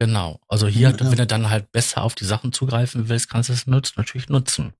Genau. 0.00 0.40
Also 0.48 0.66
hier, 0.66 0.90
Ja, 0.90 0.96
ja. 0.96 1.10
wenn 1.10 1.18
du 1.18 1.26
dann 1.26 1.50
halt 1.50 1.70
besser 1.70 2.02
auf 2.02 2.14
die 2.14 2.24
Sachen 2.24 2.52
zugreifen 2.52 3.08
willst, 3.08 3.28
kannst 3.30 3.50
du 3.50 3.52
es 3.52 3.66
nutzen, 3.66 3.92
natürlich 3.96 4.28
nutzen. 4.28 4.72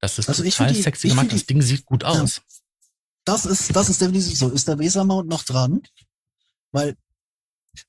Das 0.00 0.18
ist 0.18 0.28
Also 0.28 0.42
ich 0.44 0.54
total 0.56 0.66
find 0.68 0.78
die- 0.78 0.82
sexy 0.82 1.06
ich 1.06 1.12
gemacht. 1.12 1.28
find 1.28 1.32
Das 1.34 1.40
die- 1.46 1.54
Ding 1.54 1.62
sieht 1.62 1.86
gut 1.86 2.02
Ja. 2.02 2.08
aus. 2.10 2.42
Das 3.28 3.44
ist, 3.46 3.76
das 3.76 3.88
ist 3.90 4.00
definitiv 4.00 4.38
so. 4.38 4.48
Ist 4.50 4.66
der 4.68 4.78
Weser-Mount 4.78 5.28
noch 5.28 5.42
dran? 5.44 5.82
Weil, 6.72 6.96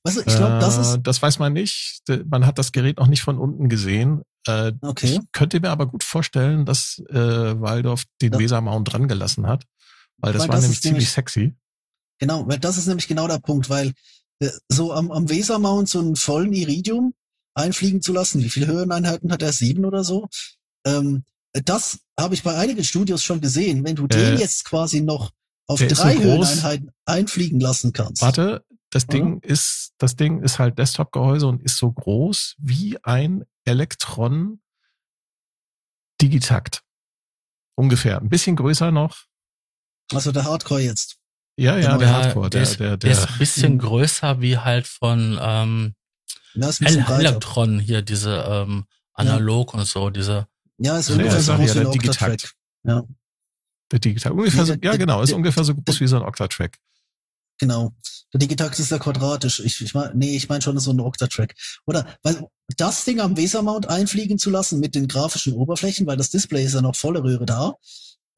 weißt 0.03 0.17
du, 0.17 0.21
ich 0.21 0.35
glaube, 0.35 0.59
das 0.59 0.77
äh, 0.77 0.81
ist, 0.81 0.99
das 1.03 1.21
weiß 1.21 1.39
man 1.39 1.53
nicht. 1.53 2.01
Man 2.25 2.45
hat 2.45 2.57
das 2.59 2.71
Gerät 2.71 2.97
noch 2.97 3.07
nicht 3.07 3.21
von 3.21 3.37
unten 3.37 3.69
gesehen. 3.69 4.21
Äh, 4.47 4.73
okay. 4.81 5.19
Ich 5.21 5.31
könnte 5.31 5.59
mir 5.59 5.69
aber 5.69 5.85
gut 5.87 6.03
vorstellen, 6.03 6.65
dass 6.65 7.01
äh, 7.09 7.15
Waldorf 7.61 8.03
den 8.21 8.33
Ja. 8.33 8.39
Weser-Mount 8.39 8.91
dran 8.91 9.07
gelassen 9.07 9.47
hat, 9.47 9.63
weil 10.17 10.33
das 10.33 10.43
Weil 10.43 10.49
war 10.49 10.55
das 10.55 10.63
nämlich 10.63 10.81
ziemlich 10.81 10.93
nämlich- 11.03 11.11
sexy. 11.11 11.55
Genau, 12.19 12.45
weil 12.47 12.59
das 12.59 12.77
ist 12.77 12.87
nämlich 12.87 13.07
genau 13.07 13.27
der 13.29 13.39
Punkt, 13.39 13.69
weil 13.69 13.93
äh, 14.39 14.49
so 14.67 14.91
am, 14.93 15.09
am 15.11 15.29
Weser-Mount 15.29 15.87
so 15.87 15.99
einen 15.99 16.15
vollen 16.17 16.51
Iridium 16.51 17.13
einfliegen 17.53 18.01
zu 18.01 18.11
lassen, 18.11 18.41
wie 18.43 18.49
viele 18.49 18.67
Höheneinheiten 18.67 19.31
hat 19.31 19.41
er? 19.41 19.53
Sieben 19.53 19.85
oder 19.85 20.03
so? 20.03 20.27
Ähm, 20.85 21.23
das 21.65 21.99
habe 22.19 22.33
ich 22.33 22.43
bei 22.43 22.55
einigen 22.55 22.83
Studios 22.83 23.23
schon 23.23 23.41
gesehen. 23.41 23.83
Wenn 23.83 23.95
du 23.95 24.07
den 24.07 24.35
Äh, 24.35 24.39
jetzt 24.39 24.65
quasi 24.65 25.01
noch 25.01 25.31
auf 25.67 25.79
der 25.79 25.95
so 25.95 26.03
drei 26.03 26.15
groß. 26.15 26.25
Höheneinheiten 26.25 26.91
einfliegen 27.05 27.59
lassen 27.59 27.93
kannst. 27.93 28.21
Warte, 28.21 28.65
das 28.89 29.03
Oder? 29.05 29.13
Ding 29.13 29.39
ist, 29.41 29.93
das 29.99 30.15
Ding 30.15 30.41
ist 30.41 30.57
halt 30.59 30.77
Desktop-Gehäuse 30.79 31.47
und 31.47 31.61
ist 31.61 31.77
so 31.77 31.91
groß 31.91 32.55
wie 32.59 32.97
ein 33.03 33.45
Elektron 33.65 34.61
Digitakt. 36.21 36.83
Ungefähr. 37.75 38.19
Ein 38.19 38.29
bisschen 38.29 38.55
größer 38.55 38.91
noch. 38.91 39.23
Also 40.13 40.31
der 40.31 40.43
Hardcore 40.43 40.81
jetzt. 40.81 41.17
Ja, 41.57 41.77
ja, 41.77 41.87
Genau, 41.87 41.97
der 41.99 42.07
Ja, 42.07 42.13
Hardcore, 42.13 42.49
der, 42.49 42.63
ist, 42.63 42.79
der, 42.79 42.97
der 42.97 43.11
ist 43.11 43.23
der, 43.23 43.29
ein 43.31 43.37
bisschen 43.37 43.73
Mhm. 43.73 43.79
größer 43.79 44.41
wie 44.41 44.57
halt 44.57 44.87
von 44.87 45.37
ähm, 45.41 45.95
Ja. 46.55 46.69
Elektron 47.19 47.79
hier, 47.79 48.01
diese 48.01 48.43
ähm, 48.49 48.85
analog 49.13 49.73
und 49.73 49.85
so, 49.85 50.09
diese. 50.09 50.47
Ja, 50.79 50.97
ist 50.97 51.09
ungefähr 51.09 51.33
ja, 51.33 51.41
so 51.41 51.53
groß 51.55 51.67
ja, 51.69 51.75
wie 51.75 51.79
ein. 51.79 51.87
Octatrack. 51.87 52.53
Ja, 52.83 53.03
der 53.91 53.99
Digitakt. 53.99 54.33
Ungefähr 54.35 54.63
Nee, 54.65 54.79
ja, 54.85 54.95
genau, 54.95 55.21
ist 55.21 55.29
der- 55.29 55.37
ungefähr 55.37 55.63
so 55.63 55.73
groß 55.75 55.83
der- 55.85 55.99
wie 55.99 56.07
so 56.07 56.15
ein 56.17 56.23
Octatrack. 56.23 56.77
genau. 57.59 57.93
Der 58.31 58.39
Digitakt 58.39 58.77
ist 58.77 58.91
ja 58.91 58.99
quadratisch. 58.99 59.59
Ich, 59.59 59.81
ich 59.81 59.93
mein, 59.95 60.15
nee, 60.15 60.35
ich 60.35 60.47
meine 60.49 60.61
schon 60.61 60.77
so 60.79 60.91
ein 60.91 60.99
Octatrack. 60.99 61.55
Oder, 61.87 62.05
weil 62.21 62.45
das 62.77 63.03
Ding 63.03 63.19
am 63.19 63.35
Weser-Mount 63.35 63.87
einfliegen 63.89 64.37
zu 64.37 64.51
lassen 64.51 64.79
mit 64.79 64.93
den 64.93 65.07
grafischen 65.07 65.53
Oberflächen, 65.53 66.05
weil 66.05 66.15
das 66.17 66.29
Display 66.29 66.63
ist 66.63 66.75
ja 66.75 66.81
noch 66.81 66.95
volle 66.95 67.23
Röhre 67.23 67.47
da. 67.47 67.73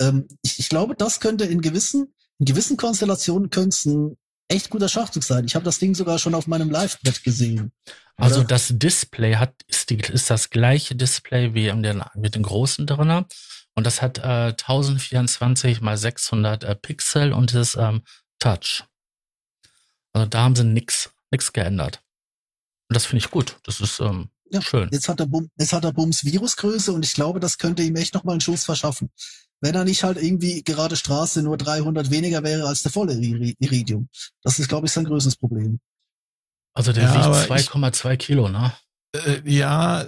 Ähm, 0.02 0.30
ich, 0.44 0.60
ich 0.60 0.70
glaube, 0.70 0.96
das 0.96 1.20
könnte 1.20 1.44
in 1.44 1.60
gewissen, 1.62 2.14
in 2.40 2.46
gewissen 2.46 2.78
Konstellationen 2.78 3.50
könnte 3.50 3.76
es 3.76 3.86
ein 3.86 4.18
echt 4.52 4.70
guter 4.70 4.90
Schachzug 4.90 5.24
sein. 5.24 5.46
Ich 5.46 5.56
habe 5.56 5.66
das 5.66 5.80
Ding 5.80 5.96
sogar 5.96 6.20
schon 6.20 6.36
auf 6.36 6.48
meinem 6.48 6.70
Live-Bett 6.70 7.24
gesehen. 7.24 7.72
Also 8.18 8.42
Oder? 8.42 8.50
das 8.50 8.74
Display 8.76 9.36
hat 9.36 9.54
ist, 9.68 9.90
die, 9.90 9.98
ist 9.98 10.30
das 10.30 10.50
gleiche 10.50 10.96
Display 10.96 11.54
wie 11.54 11.68
den, 11.82 12.04
mit 12.16 12.36
den 12.36 12.44
großen 12.44 12.86
drinnen 12.86 13.26
und 13.74 13.88
das 13.88 14.02
hat 14.02 14.20
äh, 14.20 14.54
1024 14.54 15.82
mal 15.82 15.98
600 15.98 16.64
äh, 16.64 16.76
Pixel 16.76 17.34
und 17.34 17.54
ist 17.54 17.76
ähm, 17.76 18.04
Touch. 18.40 18.84
Also 20.14 20.28
da 20.28 20.42
haben 20.44 20.56
sie 20.56 20.66
nix 20.66 21.10
nix 21.32 21.54
geändert. 21.54 22.04
Und 22.90 22.96
das 22.96 23.06
finde 23.06 23.26
ich 23.26 23.32
gut. 23.32 23.58
Das 23.64 23.80
ist 23.80 24.00
ähm, 24.00 24.30
Ja, 24.52 24.62
schön. 24.62 24.90
Jetzt 24.92 25.08
hat 25.08 25.20
er, 25.20 25.28
Bum, 25.28 25.50
jetzt 25.58 25.72
hat 25.74 25.86
er 25.86 25.94
Bums 25.94 26.26
Virusgröße 26.26 26.92
und 26.92 27.06
ich 27.06 27.14
glaube, 27.14 27.40
das 27.40 27.58
könnte 27.58 27.84
ihm 27.84 27.96
echt 27.96 28.14
nochmal 28.14 28.34
einen 28.34 28.42
Schuss 28.42 28.66
verschaffen. 28.66 29.10
Wenn 29.62 29.76
er 29.76 29.86
nicht 29.86 30.04
halt 30.04 30.18
irgendwie 30.22 30.64
gerade 30.64 30.96
Straße 30.96 31.42
nur 31.44 31.56
300 31.58 32.10
weniger 32.12 32.44
wäre 32.44 32.68
als 32.68 32.82
der 32.82 32.92
volle 32.92 33.14
Iri- 33.14 33.56
Iridium. 33.60 34.10
Das 34.44 34.60
ist, 34.60 34.68
glaube 34.68 34.88
ich, 34.88 34.92
sein 34.92 35.06
größtes 35.06 35.36
Problem. 35.38 35.80
Also 36.74 36.92
der 36.94 37.04
Ja, 37.04 37.14
wiegt 37.16 37.44
ich- 37.44 37.48
2,2 37.70 38.18
Kilo, 38.18 38.50
ne? 38.50 38.74
Äh, 39.14 39.42
ja, 39.46 40.06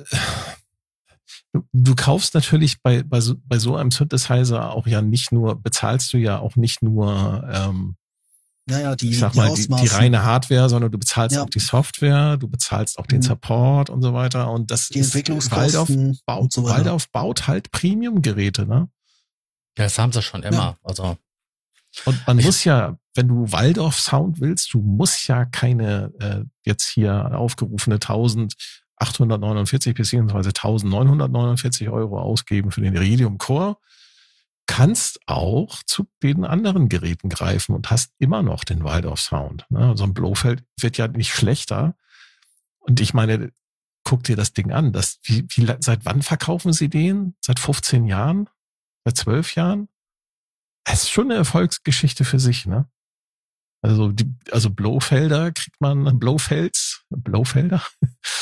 du, 1.54 1.64
du 1.72 1.96
kaufst 1.96 2.34
natürlich 2.34 2.82
bei, 2.82 3.04
bei, 3.04 3.22
so, 3.22 3.36
bei 3.46 3.60
so 3.60 3.76
einem 3.76 3.92
Synthesizer 3.92 4.72
auch 4.72 4.88
ja 4.88 5.02
nicht 5.02 5.32
nur, 5.32 5.62
bezahlst 5.62 6.12
du 6.14 6.18
ja 6.18 6.40
auch 6.40 6.56
nicht 6.56 6.82
nur, 6.82 7.48
ähm, 7.52 7.96
Naja, 8.66 8.96
die, 8.96 9.10
ich 9.10 9.20
sag 9.20 9.34
die 9.34 9.38
mal, 9.40 9.46
die, 9.48 9.52
Ausmaße. 9.52 9.84
die 9.84 9.90
reine 9.90 10.24
Hardware, 10.24 10.70
sondern 10.70 10.92
du 10.92 10.98
bezahlst 10.98 11.36
Ja. 11.36 11.44
auch 11.44 11.50
die 11.50 11.60
Software, 11.60 12.38
du 12.38 12.48
bezahlst 12.48 12.98
auch 12.98 13.06
den 13.08 13.18
Mhm. 13.20 13.24
Support 13.24 13.90
und 13.90 14.02
so 14.02 14.14
weiter. 14.14 14.50
Und 14.52 14.72
das 14.72 14.88
die 14.88 15.00
ist 15.00 15.14
Waldorf, 15.14 15.44
Entwicklungskosten 15.50 16.20
baut, 16.26 16.42
und 16.44 16.54
so 16.54 16.64
weiter. 16.64 16.76
Waldorf 16.78 17.10
baut 17.12 17.48
halt 17.48 17.72
Premium-Geräte, 17.72 18.66
ne? 18.66 18.88
Ja, 19.78 19.84
das 19.86 19.98
haben 20.00 20.12
sie 20.14 20.22
schon 20.22 20.44
immer. 20.44 20.78
Also 20.84 21.18
Und 22.06 22.26
man 22.26 22.40
Ich- 22.40 22.46
muss 22.46 22.64
ja, 22.64 22.98
wenn 23.16 23.28
du 23.28 23.52
Waldorf 23.52 24.00
Sound 24.00 24.40
willst, 24.40 24.74
du 24.74 24.80
musst 24.82 25.28
ja 25.28 25.46
keine 25.46 26.12
äh, 26.20 26.44
jetzt 26.66 26.88
hier 26.88 27.38
aufgerufene 27.38 28.00
1849 28.00 29.94
beziehungsweise 29.94 30.50
1949 30.54 31.90
Euro 31.90 32.20
ausgeben 32.20 32.72
für 32.72 32.82
den 32.82 32.96
Iridium 32.96 33.38
Core. 33.38 33.78
Kannst 34.76 35.20
auch 35.28 35.84
zu 35.86 36.08
den 36.24 36.46
anderen 36.46 36.90
Geräten 36.90 37.30
greifen 37.30 37.76
und 37.76 37.92
hast 37.92 38.12
immer 38.18 38.42
noch 38.42 38.64
den 38.64 38.84
Waldorf 38.84 39.22
Sound. 39.22 39.68
Ne? 39.70 39.94
So 39.96 40.04
ein 40.04 40.16
Blofeld 40.16 40.64
wird 40.80 40.98
ja 40.98 41.08
nicht 41.08 41.32
schlechter. 41.32 41.96
Und 42.80 43.00
ich 43.00 43.14
meine, 43.14 43.52
guck 44.04 44.24
dir 44.24 44.36
das 44.36 44.54
Ding 44.54 44.72
an. 44.72 44.92
Das, 44.92 45.20
wie, 45.22 45.46
wie, 45.50 45.72
seit 45.80 46.06
wann 46.06 46.24
verkaufen 46.24 46.74
sie 46.74 46.90
den? 46.90 47.36
Seit 47.40 47.60
15 47.60 48.08
Jahren? 48.08 48.50
Seit 49.06 49.18
12 49.18 49.54
Jahren? 49.54 49.90
Es 50.86 51.04
ist 51.04 51.12
schon 51.12 51.26
eine 51.26 51.36
Erfolgsgeschichte 51.36 52.26
für 52.26 52.40
sich, 52.40 52.66
ne? 52.66 52.90
Also 53.84 54.12
die, 54.12 54.34
also 54.50 54.72
Blofelder 54.72 55.52
kriegt 55.52 55.82
man, 55.82 56.18
Blofels, 56.18 57.06
Blofelder, 57.12 57.84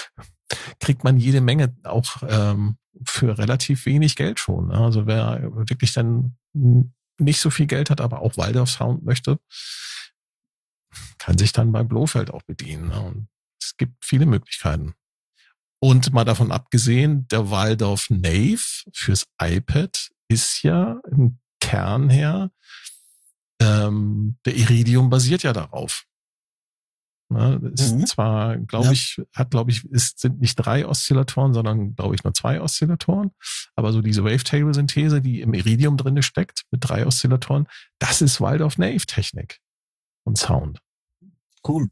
kriegt 0.79 1.03
man 1.03 1.17
jede 1.17 1.41
Menge 1.41 1.75
auch 1.83 2.23
ähm, 2.25 2.77
für 3.05 3.37
relativ 3.37 3.85
wenig 3.85 4.15
Geld 4.15 4.39
schon. 4.39 4.67
Ne? 4.67 4.75
Also 4.75 5.07
wer 5.07 5.41
wirklich 5.55 5.93
dann 5.93 6.37
nicht 7.17 7.39
so 7.39 7.49
viel 7.49 7.67
Geld 7.67 7.89
hat, 7.89 8.01
aber 8.01 8.21
auch 8.21 8.37
Waldorf 8.37 8.69
Sound 8.69 9.03
möchte, 9.03 9.39
kann 11.17 11.37
sich 11.37 11.51
dann 11.51 11.71
beim 11.71 11.87
Blofeld 11.87 12.31
auch 12.31 12.41
bedienen. 12.43 12.89
Ne? 12.89 12.99
Und 12.99 13.27
es 13.61 13.77
gibt 13.77 14.03
viele 14.03 14.25
Möglichkeiten. 14.25 14.93
Und 15.79 16.13
mal 16.13 16.25
davon 16.25 16.51
abgesehen, 16.51 17.27
der 17.29 17.49
Waldorf 17.49 18.09
Nave 18.09 18.61
fürs 18.93 19.25
iPad 19.41 20.09
ist 20.27 20.61
ja 20.63 20.99
im 21.09 21.39
Kern 21.59 22.09
her, 22.09 22.51
ähm, 23.61 24.37
der 24.45 24.55
Iridium 24.55 25.09
basiert 25.09 25.43
ja 25.43 25.53
darauf. 25.53 26.05
Ne, 27.31 27.71
ist 27.75 27.93
Mhm. 27.95 28.05
zwar, 28.07 28.57
glaube 28.57 28.87
Ja. 28.87 28.91
ich, 28.91 29.21
hat, 29.33 29.51
glaube 29.51 29.71
ich, 29.71 29.85
es 29.91 30.13
sind 30.17 30.41
nicht 30.41 30.55
drei 30.55 30.85
Oszillatoren, 30.85 31.53
sondern, 31.53 31.95
glaube 31.95 32.13
ich, 32.15 32.23
nur 32.25 32.33
zwei 32.33 32.59
Oszillatoren. 32.61 33.31
Aber 33.75 33.93
so 33.93 34.01
diese 34.01 34.23
Wavetable-Synthese, 34.25 35.21
die 35.21 35.39
im 35.39 35.53
Iridium 35.53 35.95
drinne 35.95 36.23
steckt, 36.23 36.63
mit 36.71 36.87
drei 36.87 37.05
Oszillatoren, 37.07 37.67
das 37.99 38.21
ist 38.21 38.41
Waldorf 38.41 38.77
Nave-Technik 38.77 39.59
und 40.25 40.37
Sound. 40.37 40.79
Cool. 41.65 41.87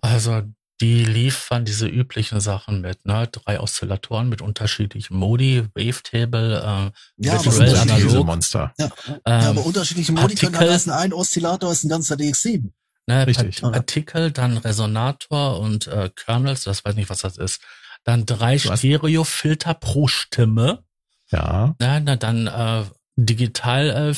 Also 0.00 0.42
die 0.80 1.04
liefern 1.04 1.64
diese 1.64 1.86
üblichen 1.86 2.40
Sachen 2.40 2.80
mit, 2.80 3.04
ne? 3.06 3.28
Drei 3.30 3.60
Oszillatoren 3.60 4.28
mit 4.28 4.42
unterschiedlichen 4.42 5.16
Modi, 5.16 5.62
Wavetable, 5.74 6.58
äh, 6.58 6.90
Ja, 7.24 7.44
Visuell 7.44 7.76
analog. 7.76 8.26
Monster. 8.26 8.72
ja, 8.78 8.86
ähm, 9.06 9.20
ja, 9.26 9.50
aber 9.50 9.64
unterschiedliche 9.64 10.12
Modi 10.12 10.34
können 10.34 10.52
Partikel- 10.52 10.72
heißen, 10.74 10.90
ein 10.92 11.12
Oszillator 11.12 11.70
ist 11.70 11.84
ein 11.84 11.90
ganzer 11.90 12.16
DX7. 12.16 12.72
Ne, 13.06 13.26
Richtig. 13.26 13.60
Partikel, 13.62 14.30
dann 14.32 14.56
Resonator 14.58 15.58
und 15.60 15.86
äh, 15.86 16.10
Kernels, 16.14 16.64
das 16.64 16.84
weiß 16.84 16.94
nicht, 16.96 17.10
was 17.10 17.20
das 17.20 17.36
ist. 17.38 17.60
Dann 18.04 18.26
drei 18.26 18.58
Stereofilter 18.58 19.74
pro 19.74 20.08
Stimme. 20.08 20.84
Ja, 21.30 21.74
Ja, 21.80 22.00
na, 22.00 22.16
dann 22.16 22.46
äh, 22.46 22.84
digital 23.16 24.10
äh, 24.10 24.14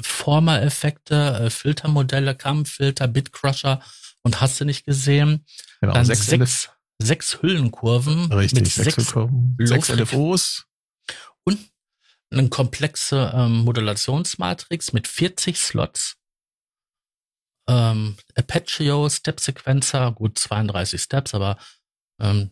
Former-Effekte, 0.00 1.40
äh, 1.44 1.50
Filtermodelle, 1.50 2.34
Kammfilter, 2.34 3.08
Bitcrusher 3.08 3.80
und 4.22 4.40
hast 4.40 4.60
du 4.60 4.64
nicht 4.64 4.86
gesehen? 4.86 5.44
genau. 5.80 5.92
Dann 5.94 6.04
sechs, 6.06 6.26
sechs, 6.26 6.70
sechs 6.98 7.42
Hüllenkurven 7.42 8.32
Richtig, 8.32 8.60
mit 8.62 8.70
sechs, 8.72 8.94
sechs 8.94 9.14
Willkommen. 9.14 9.56
sechs 9.60 9.88
LFOs. 9.88 10.64
und 11.44 11.58
eine 12.30 12.48
komplexe 12.48 13.32
ähm, 13.34 13.58
Modulationsmatrix 13.64 14.92
mit 14.92 15.06
40 15.08 15.58
Slots. 15.58 16.16
Ähm, 17.68 18.16
Apache 18.34 19.08
Step 19.10 19.40
Sequencer, 19.40 20.12
gut 20.12 20.38
32 20.38 21.00
Steps, 21.00 21.34
aber 21.34 21.58
ähm, 22.20 22.50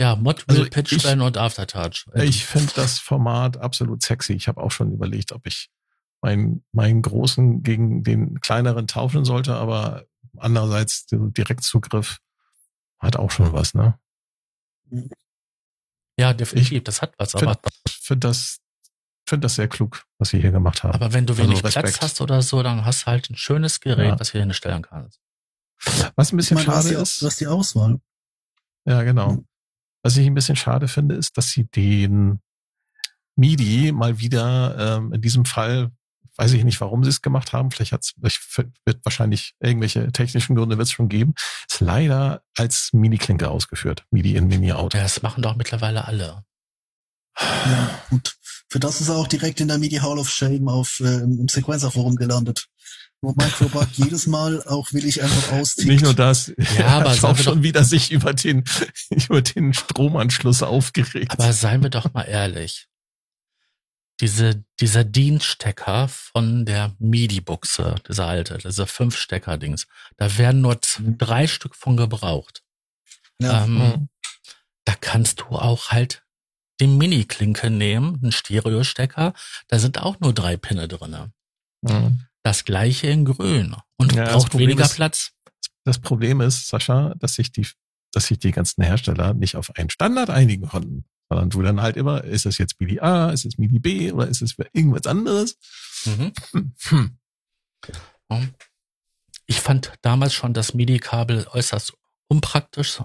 ja, 0.00 0.14
Mod, 0.16 0.44
Also 0.46 0.64
ich- 0.64 0.70
Plan 0.98 1.22
und 1.22 1.38
Aftertouch. 1.38 2.06
Ich 2.14 2.44
finde 2.44 2.72
das 2.74 2.98
Format 2.98 3.56
absolut 3.56 4.02
sexy. 4.02 4.34
Ich 4.34 4.46
habe 4.46 4.60
auch 4.62 4.70
schon 4.70 4.92
überlegt, 4.92 5.32
ob 5.32 5.46
ich 5.46 5.70
meinen, 6.20 6.64
meinen 6.72 7.00
großen 7.00 7.62
gegen 7.62 8.02
den 8.02 8.40
kleineren 8.40 8.86
tauschen 8.86 9.24
sollte, 9.24 9.54
aber 9.54 10.04
andererseits 10.36 11.06
der 11.06 11.20
Direktzugriff 11.20 12.18
hat 12.98 13.16
auch 13.16 13.30
schon 13.30 13.52
was, 13.52 13.72
ne? 13.74 13.98
ja, 16.18 16.32
definitiv, 16.34 16.84
das 16.84 17.02
hat 17.02 17.14
was, 17.18 17.34
aber, 17.34 17.58
Ich 17.86 17.94
finde 17.96 18.28
das, 18.28 18.58
finde 19.26 19.46
das 19.46 19.56
sehr 19.56 19.68
klug, 19.68 20.04
was 20.18 20.28
sie 20.30 20.40
hier 20.40 20.52
gemacht 20.52 20.82
haben. 20.84 20.94
aber 20.94 21.12
wenn 21.12 21.26
du 21.26 21.32
Also 21.34 21.42
wenig 21.44 21.60
Platz 21.60 21.76
Respekt. 21.76 22.02
hast 22.02 22.20
oder 22.20 22.42
so, 22.42 22.62
dann 22.62 22.84
hast 22.84 23.02
du 23.02 23.06
halt 23.06 23.28
ein 23.30 23.36
schönes 23.36 23.80
Gerät, 23.80 24.08
Ja. 24.10 24.20
was 24.20 24.32
du 24.32 24.38
hinstellen 24.38 24.82
kannst. 24.82 25.20
was 26.16 26.32
ein 26.32 26.36
Ich 26.38 26.48
bisschen 26.48 26.54
meine, 26.56 26.66
schade 26.66 26.88
die, 26.90 26.94
ist. 26.94 27.22
hast 27.22 27.40
die 27.40 27.46
Auswahl. 27.46 28.00
Ja, 28.86 29.02
genau. 29.02 29.44
Was 30.02 30.16
ich 30.16 30.26
ein 30.26 30.34
bisschen 30.34 30.56
schade 30.56 30.86
finde, 30.88 31.16
ist, 31.16 31.36
dass 31.36 31.50
sie 31.50 31.64
den 31.64 32.40
MIDI 33.36 33.92
mal 33.92 34.18
wieder 34.18 34.96
ähm, 34.98 35.12
in 35.12 35.20
diesem 35.20 35.44
Fall, 35.44 35.90
weiß 36.36 36.52
ich 36.52 36.64
nicht, 36.64 36.80
warum 36.80 37.02
sie 37.04 37.10
es 37.10 37.20
gemacht 37.22 37.52
haben, 37.52 37.70
vielleicht 37.70 37.92
hat's, 37.92 38.12
vielleicht 38.18 38.40
wird 38.86 39.04
wahrscheinlich 39.04 39.54
irgendwelche 39.60 40.10
technischen 40.12 40.54
Gründe 40.56 40.78
wird 40.78 40.86
es 40.86 40.92
schon 40.92 41.08
geben, 41.08 41.34
ist 41.68 41.80
leider 41.80 42.42
als 42.56 42.90
MIDI-Klinke 42.92 43.50
ausgeführt. 43.50 44.04
MIDI 44.10 44.36
in, 44.36 44.46
MIDI 44.46 44.72
out. 44.72 44.94
Ja, 44.94 45.02
das 45.02 45.20
machen 45.22 45.42
doch 45.42 45.56
mittlerweile 45.56 46.04
alle. 46.06 46.44
Ja, 47.40 48.02
und 48.10 48.36
für 48.68 48.80
das 48.80 49.00
ist 49.00 49.08
er 49.08 49.16
auch 49.16 49.28
direkt 49.28 49.60
in 49.60 49.68
der 49.68 49.78
MIDI 49.78 49.96
Hall 49.96 50.18
of 50.18 50.30
Shame 50.30 50.68
auf 50.68 51.00
äh, 51.00 51.04
im 51.22 51.48
Sequencer-Forum 51.48 52.16
gelandet. 52.16 52.66
Wo 53.22 53.32
Microbug 53.32 53.86
jedes 53.92 54.26
Mal 54.26 54.62
auch 54.64 54.92
willig 54.92 55.22
einfach 55.22 55.52
austickt. 55.52 55.88
Nicht 55.88 56.02
nur 56.04 56.14
das, 56.14 56.52
Ja, 56.76 56.88
aber 57.00 57.14
er 57.14 57.24
auch 57.24 57.38
schon 57.38 57.62
wieder 57.62 57.84
sich 57.84 58.10
über 58.12 58.34
den, 58.34 58.64
über 59.10 59.42
den 59.42 59.72
Stromanschluss 59.74 60.62
aufgeregt. 60.62 61.32
Aber 61.32 61.52
seien 61.52 61.82
wir 61.82 61.90
doch 61.90 62.12
mal 62.12 62.22
ehrlich. 62.24 62.88
Diese, 64.20 64.64
dieser 64.80 65.04
DIN-Stecker 65.04 66.08
von 66.08 66.64
der 66.64 66.94
MIDI-Buchse, 66.98 67.96
dieser 68.08 68.26
alte, 68.26 68.56
dieser 68.58 68.86
Fünf-Stecker-Dings, 68.86 69.86
da 70.16 70.38
werden 70.38 70.62
nur 70.62 70.78
Mhm. 70.98 71.18
drei 71.18 71.46
Stück 71.46 71.74
von 71.74 71.96
gebraucht. 71.98 72.62
ja, 73.38 73.64
ähm, 73.64 73.74
Mhm. 73.78 74.08
Da 74.86 74.94
kannst 74.98 75.40
du 75.40 75.44
auch 75.56 75.88
halt 75.90 76.22
den 76.80 76.98
Mini-Klinke 76.98 77.70
nehmen, 77.70 78.18
einen 78.22 78.32
Stereo-Stecker, 78.32 79.32
da 79.68 79.78
sind 79.78 80.00
auch 80.02 80.20
nur 80.20 80.32
drei 80.34 80.56
Pinne 80.56 80.88
drinne. 80.88 81.32
Mhm. 81.82 82.22
Das 82.42 82.64
gleiche 82.64 83.08
in 83.08 83.24
grün 83.24 83.74
und 83.96 84.12
Ja, 84.14 84.24
das 84.26 84.44
braucht 84.44 84.58
weniger 84.58 84.84
ist- 84.84 84.94
Platz. 84.96 85.32
Das 85.84 85.98
Problem 86.00 86.40
ist, 86.40 86.66
Sascha, 86.68 87.14
dass 87.16 87.34
sich 87.34 87.52
die, 87.52 87.66
dass 88.12 88.26
sich 88.26 88.38
die 88.38 88.50
ganzen 88.50 88.82
Hersteller 88.82 89.34
nicht 89.34 89.56
auf 89.56 89.74
einen 89.76 89.90
Standard 89.90 90.30
einigen 90.30 90.66
konnten. 90.68 91.04
Sondern 91.28 91.50
du 91.50 91.62
dann 91.62 91.80
halt 91.82 91.96
immer, 91.96 92.22
ist 92.22 92.46
es 92.46 92.58
jetzt 92.58 92.80
MIDI 92.80 93.00
A, 93.00 93.30
ist 93.30 93.44
es 93.46 93.58
MIDI 93.58 93.78
B 93.80 94.12
oder 94.12 94.28
ist 94.28 94.42
es 94.42 94.54
irgendwas 94.72 95.06
anderes? 95.06 95.56
Mhm. 96.04 96.32
Hm, 96.52 96.72
hm. 98.30 98.54
Ich 99.46 99.60
fand 99.60 99.92
damals 100.02 100.34
schon 100.34 100.54
das 100.54 100.74
MIDI-Kabel 100.74 101.46
äußerst 101.50 101.94
unpraktisch, 102.28 103.00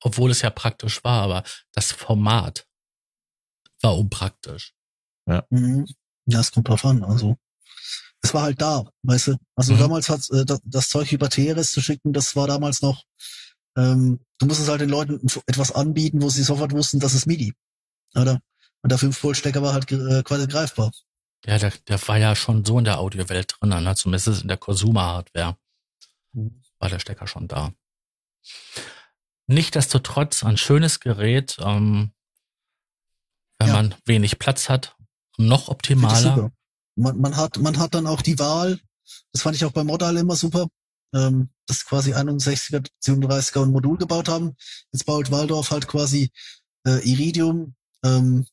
obwohl 0.00 0.30
es 0.30 0.42
ja 0.42 0.50
praktisch 0.50 1.04
war, 1.04 1.22
aber 1.22 1.42
das 1.72 1.92
Format 1.92 2.66
war 3.82 3.98
unpraktisch. 3.98 4.72
mhm. 5.50 5.86
ja, 6.26 6.40
es 6.40 6.52
kommt 6.52 6.68
drauf 6.68 6.84
an. 6.84 7.04
Also 7.04 7.36
es 8.22 8.32
war 8.34 8.42
halt 8.42 8.60
da, 8.60 8.84
weißt 9.02 9.28
du. 9.28 9.36
Also 9.56 9.74
Mhm. 9.74 9.78
damals 9.78 10.08
hat 10.08 10.28
äh, 10.30 10.44
das, 10.44 10.60
das 10.64 10.88
Zeug 10.88 11.12
über 11.12 11.28
TRS 11.28 11.72
zu 11.72 11.80
schicken, 11.80 12.12
das 12.12 12.36
war 12.36 12.46
damals 12.46 12.82
noch, 12.82 13.04
ähm, 13.76 14.20
du 14.38 14.46
musstest 14.46 14.68
halt 14.68 14.80
den 14.80 14.90
Leuten 14.90 15.20
etwas 15.46 15.72
anbieten, 15.72 16.22
wo 16.22 16.28
sie 16.28 16.42
sofort 16.42 16.72
wussten, 16.72 17.00
das 17.00 17.14
ist 17.14 17.26
MIDI. 17.26 17.54
Oder? 18.14 18.40
Und 18.82 18.92
der 18.92 18.98
5-Volt-Stecker 18.98 19.62
war 19.62 19.72
halt 19.72 19.90
äh, 19.92 20.22
quasi 20.22 20.46
greifbar. 20.46 20.90
Ja, 21.46 21.58
der, 21.58 21.72
der 21.88 22.08
war 22.08 22.18
ja 22.18 22.36
schon 22.36 22.64
so 22.64 22.78
in 22.78 22.84
der 22.84 22.98
Audiowelt 23.00 23.54
drin, 23.60 23.70
ne? 23.70 23.94
zumindest 23.96 24.42
in 24.42 24.48
der 24.48 24.56
Consumer-Hardware 24.56 25.56
war 26.78 26.88
der 26.88 26.98
Stecker 27.00 27.26
schon 27.26 27.48
da. 27.48 27.72
Nichtsdestotrotz 29.46 30.44
ein 30.44 30.56
schönes 30.56 31.00
Gerät, 31.00 31.56
ähm, 31.60 32.12
wenn 33.62 33.68
Ja. 33.68 33.74
man 33.74 33.94
wenig 34.04 34.38
Platz 34.38 34.68
hat, 34.68 34.96
noch 35.38 35.68
optimaler. 35.68 36.50
Man, 36.96 37.18
man 37.18 37.36
hat, 37.36 37.58
man 37.58 37.78
hat 37.78 37.94
dann 37.94 38.06
auch 38.06 38.22
die 38.22 38.38
Wahl, 38.38 38.78
das 39.32 39.42
fand 39.42 39.56
ich 39.56 39.64
auch 39.64 39.72
beim 39.72 39.86
Modal 39.86 40.16
immer 40.16 40.36
super, 40.36 40.66
ähm, 41.14 41.50
dass 41.66 41.84
quasi 41.84 42.12
61er, 42.14 42.86
37er 43.02 43.62
ein 43.62 43.70
Modul 43.70 43.96
gebaut 43.98 44.28
haben. 44.28 44.56
Jetzt 44.92 45.06
baut 45.06 45.30
Waldorf 45.30 45.70
halt 45.70 45.88
quasi 45.88 46.30
äh, 46.86 46.98
Iridium, 47.08 47.74
ähm, 48.04 48.46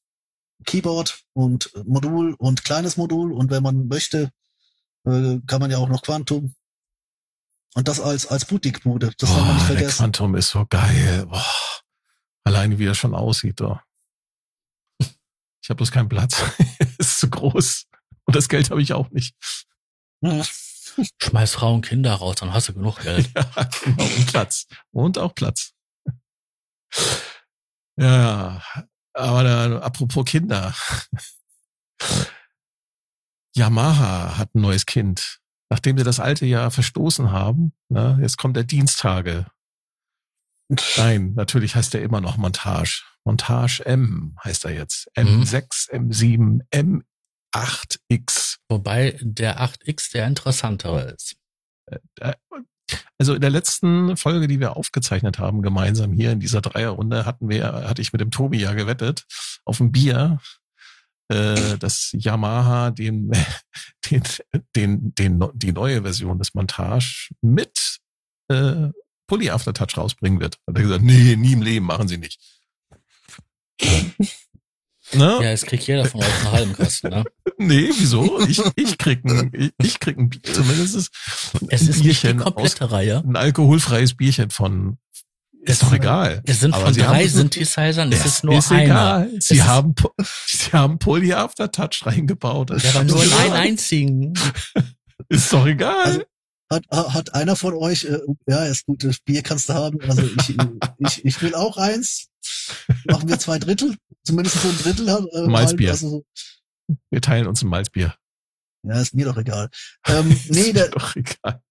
Keyboard 0.65 1.21
und 1.33 1.71
Modul 1.85 2.33
und 2.37 2.63
kleines 2.63 2.97
Modul 2.97 3.33
und 3.33 3.49
wenn 3.51 3.63
man 3.63 3.87
möchte, 3.87 4.29
äh, 5.05 5.39
kann 5.47 5.59
man 5.61 5.71
ja 5.71 5.77
auch 5.77 5.89
noch 5.89 6.01
Quantum. 6.01 6.53
Und 7.75 7.87
das 7.87 7.99
als, 7.99 8.25
als 8.27 8.45
Boutique-Bude. 8.45 9.11
Das 9.17 9.29
soll 9.29 9.41
man 9.41 9.55
nicht 9.55 9.59
Boah, 9.59 9.67
der 9.67 9.77
vergessen. 9.77 9.97
Quantum 9.97 10.35
ist 10.35 10.49
so 10.49 10.65
geil. 10.69 11.25
Boah. 11.27 11.45
Alleine 12.43 12.79
wie 12.79 12.85
er 12.87 12.95
schon 12.95 13.13
aussieht. 13.13 13.59
Doch. 13.59 13.79
Ich 15.61 15.69
habe 15.69 15.77
bloß 15.77 15.91
keinen 15.91 16.09
Platz. 16.09 16.41
ist 16.97 17.19
zu 17.19 17.29
groß. 17.29 17.85
Und 18.25 18.35
das 18.35 18.49
Geld 18.49 18.69
habe 18.69 18.81
ich 18.81 18.93
auch 18.93 19.09
nicht. 19.09 19.35
Schmeiß 21.21 21.53
Frauen 21.53 21.75
und 21.75 21.85
Kinder 21.85 22.13
raus, 22.13 22.37
dann 22.39 22.53
hast 22.53 22.69
du 22.69 22.73
genug 22.73 22.99
Geld. 23.01 23.29
Ja, 23.35 23.69
genau. 23.83 24.03
Und 24.03 24.27
Platz. 24.27 24.67
Und 24.91 25.17
auch 25.17 25.33
Platz. 25.33 25.73
Ja, 27.97 28.61
aber 29.13 29.43
da, 29.43 29.79
apropos 29.79 30.25
Kinder. 30.25 30.73
Yamaha 33.55 34.37
hat 34.37 34.55
ein 34.55 34.61
neues 34.61 34.85
Kind. 34.85 35.39
Nachdem 35.69 35.97
sie 35.97 36.03
das 36.03 36.19
alte 36.19 36.45
Jahr 36.45 36.71
verstoßen 36.71 37.31
haben, 37.31 37.73
ne, 37.89 38.17
jetzt 38.21 38.37
kommt 38.37 38.55
der 38.55 38.63
Diensttage. 38.63 39.45
Nein, 40.97 41.33
natürlich 41.35 41.75
heißt 41.75 41.95
er 41.95 42.01
immer 42.01 42.21
noch 42.21 42.37
Montage. 42.37 43.03
Montage 43.25 43.85
M 43.85 44.35
heißt 44.43 44.65
er 44.65 44.71
jetzt. 44.71 45.07
Mhm. 45.17 45.41
M6, 45.43 45.89
M7, 45.91 47.03
M8X. 47.53 48.57
Wobei 48.69 49.17
der 49.21 49.59
8X 49.61 50.11
der 50.11 50.27
interessantere 50.27 51.11
ist. 51.11 51.35
Äh, 52.19 52.33
Also 53.17 53.35
in 53.35 53.41
der 53.41 53.49
letzten 53.49 54.15
Folge, 54.17 54.47
die 54.47 54.59
wir 54.59 54.77
aufgezeichnet 54.77 55.39
haben, 55.39 55.61
gemeinsam 55.61 56.13
hier 56.13 56.31
in 56.31 56.39
dieser 56.39 56.61
Dreierrunde, 56.61 57.25
hatten 57.25 57.49
wir, 57.49 57.65
hatte 57.87 58.01
ich 58.01 58.13
mit 58.13 58.21
dem 58.21 58.31
Tobi 58.31 58.59
ja 58.59 58.73
gewettet 58.73 59.25
auf 59.65 59.79
ein 59.79 59.91
Bier, 59.91 60.39
äh, 61.27 61.77
dass 61.77 62.11
Yamaha 62.13 62.91
den, 62.91 63.31
den, 64.09 64.23
den, 64.75 65.13
den, 65.15 65.43
die 65.53 65.71
neue 65.71 66.01
Version 66.01 66.39
des 66.39 66.53
Montage 66.53 67.29
mit 67.41 67.99
äh, 68.49 68.89
Poly 69.29 69.49
Aftertouch 69.51 69.95
rausbringen 69.97 70.39
wird. 70.41 70.57
Hat 70.67 70.75
er 70.75 70.81
gesagt, 70.81 71.03
nee, 71.03 71.35
nie 71.37 71.53
im 71.53 71.61
Leben 71.61 71.85
machen 71.85 72.07
sie 72.09 72.17
nicht. 72.17 72.39
Ne? 75.11 75.39
Ja, 75.41 75.49
es 75.49 75.63
kriegt 75.65 75.87
jeder 75.87 76.05
von 76.05 76.21
euch 76.21 76.35
einen 76.41 76.51
halben 76.51 76.73
Kasten, 76.73 77.09
ne? 77.09 77.23
Nee, 77.57 77.89
wieso? 77.97 78.39
Ich, 78.41 78.61
ich 78.75 78.97
krieg 78.99 79.25
ein, 79.25 79.51
ich, 79.53 79.71
ich 79.83 79.99
krieg 79.99 80.17
ein 80.19 80.29
Bier, 80.29 80.43
zumindest 80.43 81.09
ein 81.59 81.67
Es 81.69 81.81
ist 81.81 81.87
nicht 81.87 81.99
die 81.99 82.03
Bierchen 82.03 82.41
aus, 82.43 82.53
komplette 82.53 82.91
Reihe. 82.91 83.23
ein 83.25 83.35
alkoholfreies 83.35 84.13
Bierchen 84.15 84.51
von, 84.51 84.99
ist 85.63 85.71
Es 85.73 85.79
doch 85.79 85.87
sind- 85.89 85.97
egal. 86.01 86.43
Es 86.45 86.59
sind 86.59 86.75
Aber 86.75 86.85
von 86.85 86.93
sie 86.93 87.01
drei 87.01 87.27
Synthesizern, 87.27 88.11
es 88.11 88.19
Ja, 88.19 88.25
ist 88.25 88.43
nur 88.43 88.57
ist 88.59 88.71
einer. 88.71 88.83
egal. 88.83 89.31
Sie 89.39 89.57
Es 89.57 89.63
haben, 89.65 89.95
sie 90.45 90.71
haben 90.73 90.99
Poly 90.99 91.33
Aftertouch 91.33 92.05
reingebaut. 92.05 92.69
Der 92.69 92.93
war 92.93 93.03
nur 93.03 93.23
in 93.23 93.33
einen 93.33 93.53
einzigen. 93.53 94.33
Ist 95.27 95.51
doch 95.51 95.65
egal. 95.65 96.05
Also, 96.05 96.23
Hat, 96.71 96.83
ha- 96.91 97.13
hat 97.13 97.33
einer 97.33 97.55
von 97.55 97.73
euch, 97.73 98.05
äh, 98.05 98.19
ja, 98.47 98.65
ist 98.65 98.85
gut, 98.85 99.03
das 99.03 99.19
Bier 99.19 99.41
kannst 99.41 99.69
du 99.69 99.73
haben. 99.73 99.99
Also 100.01 100.21
ich, 100.23 100.55
ich, 100.99 101.25
ich 101.25 101.41
will 101.41 101.55
auch 101.55 101.77
eins. 101.77 102.27
Machen 103.05 103.27
wir 103.27 103.39
zwei 103.39 103.57
Drittel, 103.59 103.95
zumindest 104.23 104.61
so 104.61 104.69
ein 104.69 104.77
Drittel. 104.77 105.07
Äh, 105.07 105.47
Malzbier. 105.47 105.91
Also, 105.91 106.09
so- 106.87 106.95
Wir 107.09 107.21
teilen 107.21 107.47
uns 107.47 107.61
ein 107.63 107.69
Malzbier. 107.69 108.13
ja, 108.83 109.01
ist 109.01 109.13
mir 109.15 109.25
doch 109.25 109.37
egal. 109.37 109.69
Ähm, 110.07 110.27
nee, 110.49 110.59
ist 110.61 110.75
der, 110.75 110.85
mir 110.85 110.89
doch 110.91 111.15
egal. 111.15 111.61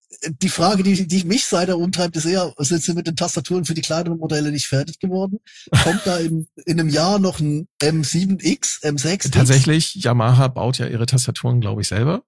die 0.42 0.48
Frage, 0.48 0.82
die, 0.82 1.06
die 1.06 1.24
mich 1.24 1.46
seither 1.46 1.78
umtreibt, 1.78 2.16
ist 2.16 2.24
eher, 2.24 2.52
sind 2.58 2.82
sie 2.82 2.92
mit 2.94 3.06
den 3.06 3.14
Tastaturen 3.16 3.64
für 3.64 3.74
die 3.74 3.82
kleineren 3.82 4.18
Modelle 4.18 4.50
nicht 4.50 4.66
fertig 4.66 4.98
geworden? 4.98 5.38
Kommt 5.84 6.02
da 6.04 6.18
in, 6.18 6.48
in 6.66 6.80
einem 6.80 6.88
Jahr 6.88 7.18
noch 7.20 7.38
ein 7.40 7.68
M7X, 7.80 8.82
M6X? 8.82 9.30
Tatsächlich, 9.30 9.94
Yamaha 9.94 10.48
baut 10.48 10.78
ja 10.78 10.86
ihre 10.88 11.06
Tastaturen, 11.06 11.60
glaube 11.60 11.82
ich, 11.82 11.88
selber. 11.88 12.24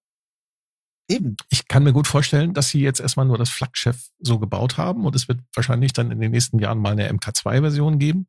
Eben. 1.10 1.36
Ich 1.48 1.66
kann 1.68 1.82
mir 1.82 1.92
gut 1.92 2.06
vorstellen, 2.06 2.54
dass 2.54 2.68
sie 2.68 2.80
jetzt 2.80 3.00
erstmal 3.00 3.26
nur 3.26 3.36
das 3.38 3.50
Flaggschiff 3.50 4.08
so 4.20 4.38
gebaut 4.38 4.78
haben 4.78 5.04
und 5.04 5.16
es 5.16 5.26
wird 5.28 5.40
wahrscheinlich 5.54 5.92
dann 5.92 6.10
in 6.10 6.20
den 6.20 6.30
nächsten 6.30 6.58
Jahren 6.58 6.78
mal 6.78 6.92
eine 6.92 7.10
MK2-Version 7.12 7.98
geben. 7.98 8.28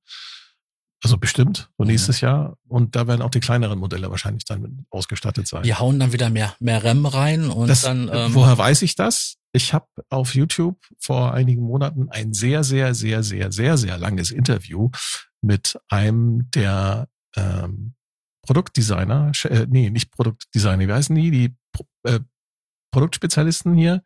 Also 1.04 1.18
bestimmt, 1.18 1.70
so 1.78 1.84
Mhm. 1.84 1.90
nächstes 1.92 2.22
Jahr. 2.22 2.58
Und 2.68 2.96
da 2.96 3.08
werden 3.08 3.22
auch 3.24 3.32
die 3.32 3.40
kleineren 3.40 3.80
Modelle 3.80 4.10
wahrscheinlich 4.12 4.46
dann 4.46 4.86
ausgestattet 4.92 5.48
sein. 5.48 5.64
Die 5.64 5.74
hauen 5.74 6.00
dann 6.00 6.14
wieder 6.14 6.30
mehr, 6.30 6.56
mehr 6.60 6.84
RAM 6.84 7.06
rein 7.08 7.50
und 7.50 7.68
das, 7.68 7.82
dann, 7.82 8.10
ähm, 8.14 8.34
woher 8.36 8.58
weiß 8.58 8.82
ich 8.84 8.96
das? 8.96 9.38
Ich 9.52 9.74
habe 9.74 9.88
auf 10.10 10.36
YouTube 10.36 10.80
vor 11.00 11.34
einigen 11.34 11.64
Monaten 11.64 12.10
ein 12.10 12.34
sehr, 12.34 12.64
sehr, 12.64 12.94
sehr, 12.94 13.24
sehr, 13.24 13.52
sehr, 13.52 13.78
sehr 13.78 13.98
langes 13.98 14.32
Interview 14.32 14.90
mit 15.42 15.78
einem 15.90 16.50
der 16.52 17.08
ähm, 17.36 17.96
Produktdesigner, 18.44 19.32
äh, 19.46 19.66
nee, 19.70 19.90
nicht 19.90 20.12
Produktdesigner, 20.12 20.88
wie 20.88 20.94
heißen 20.94 21.16
die? 21.16 21.32
Die 21.32 21.56
äh, 22.04 22.20
Produktspezialisten 22.92 23.74
hier 23.76 24.04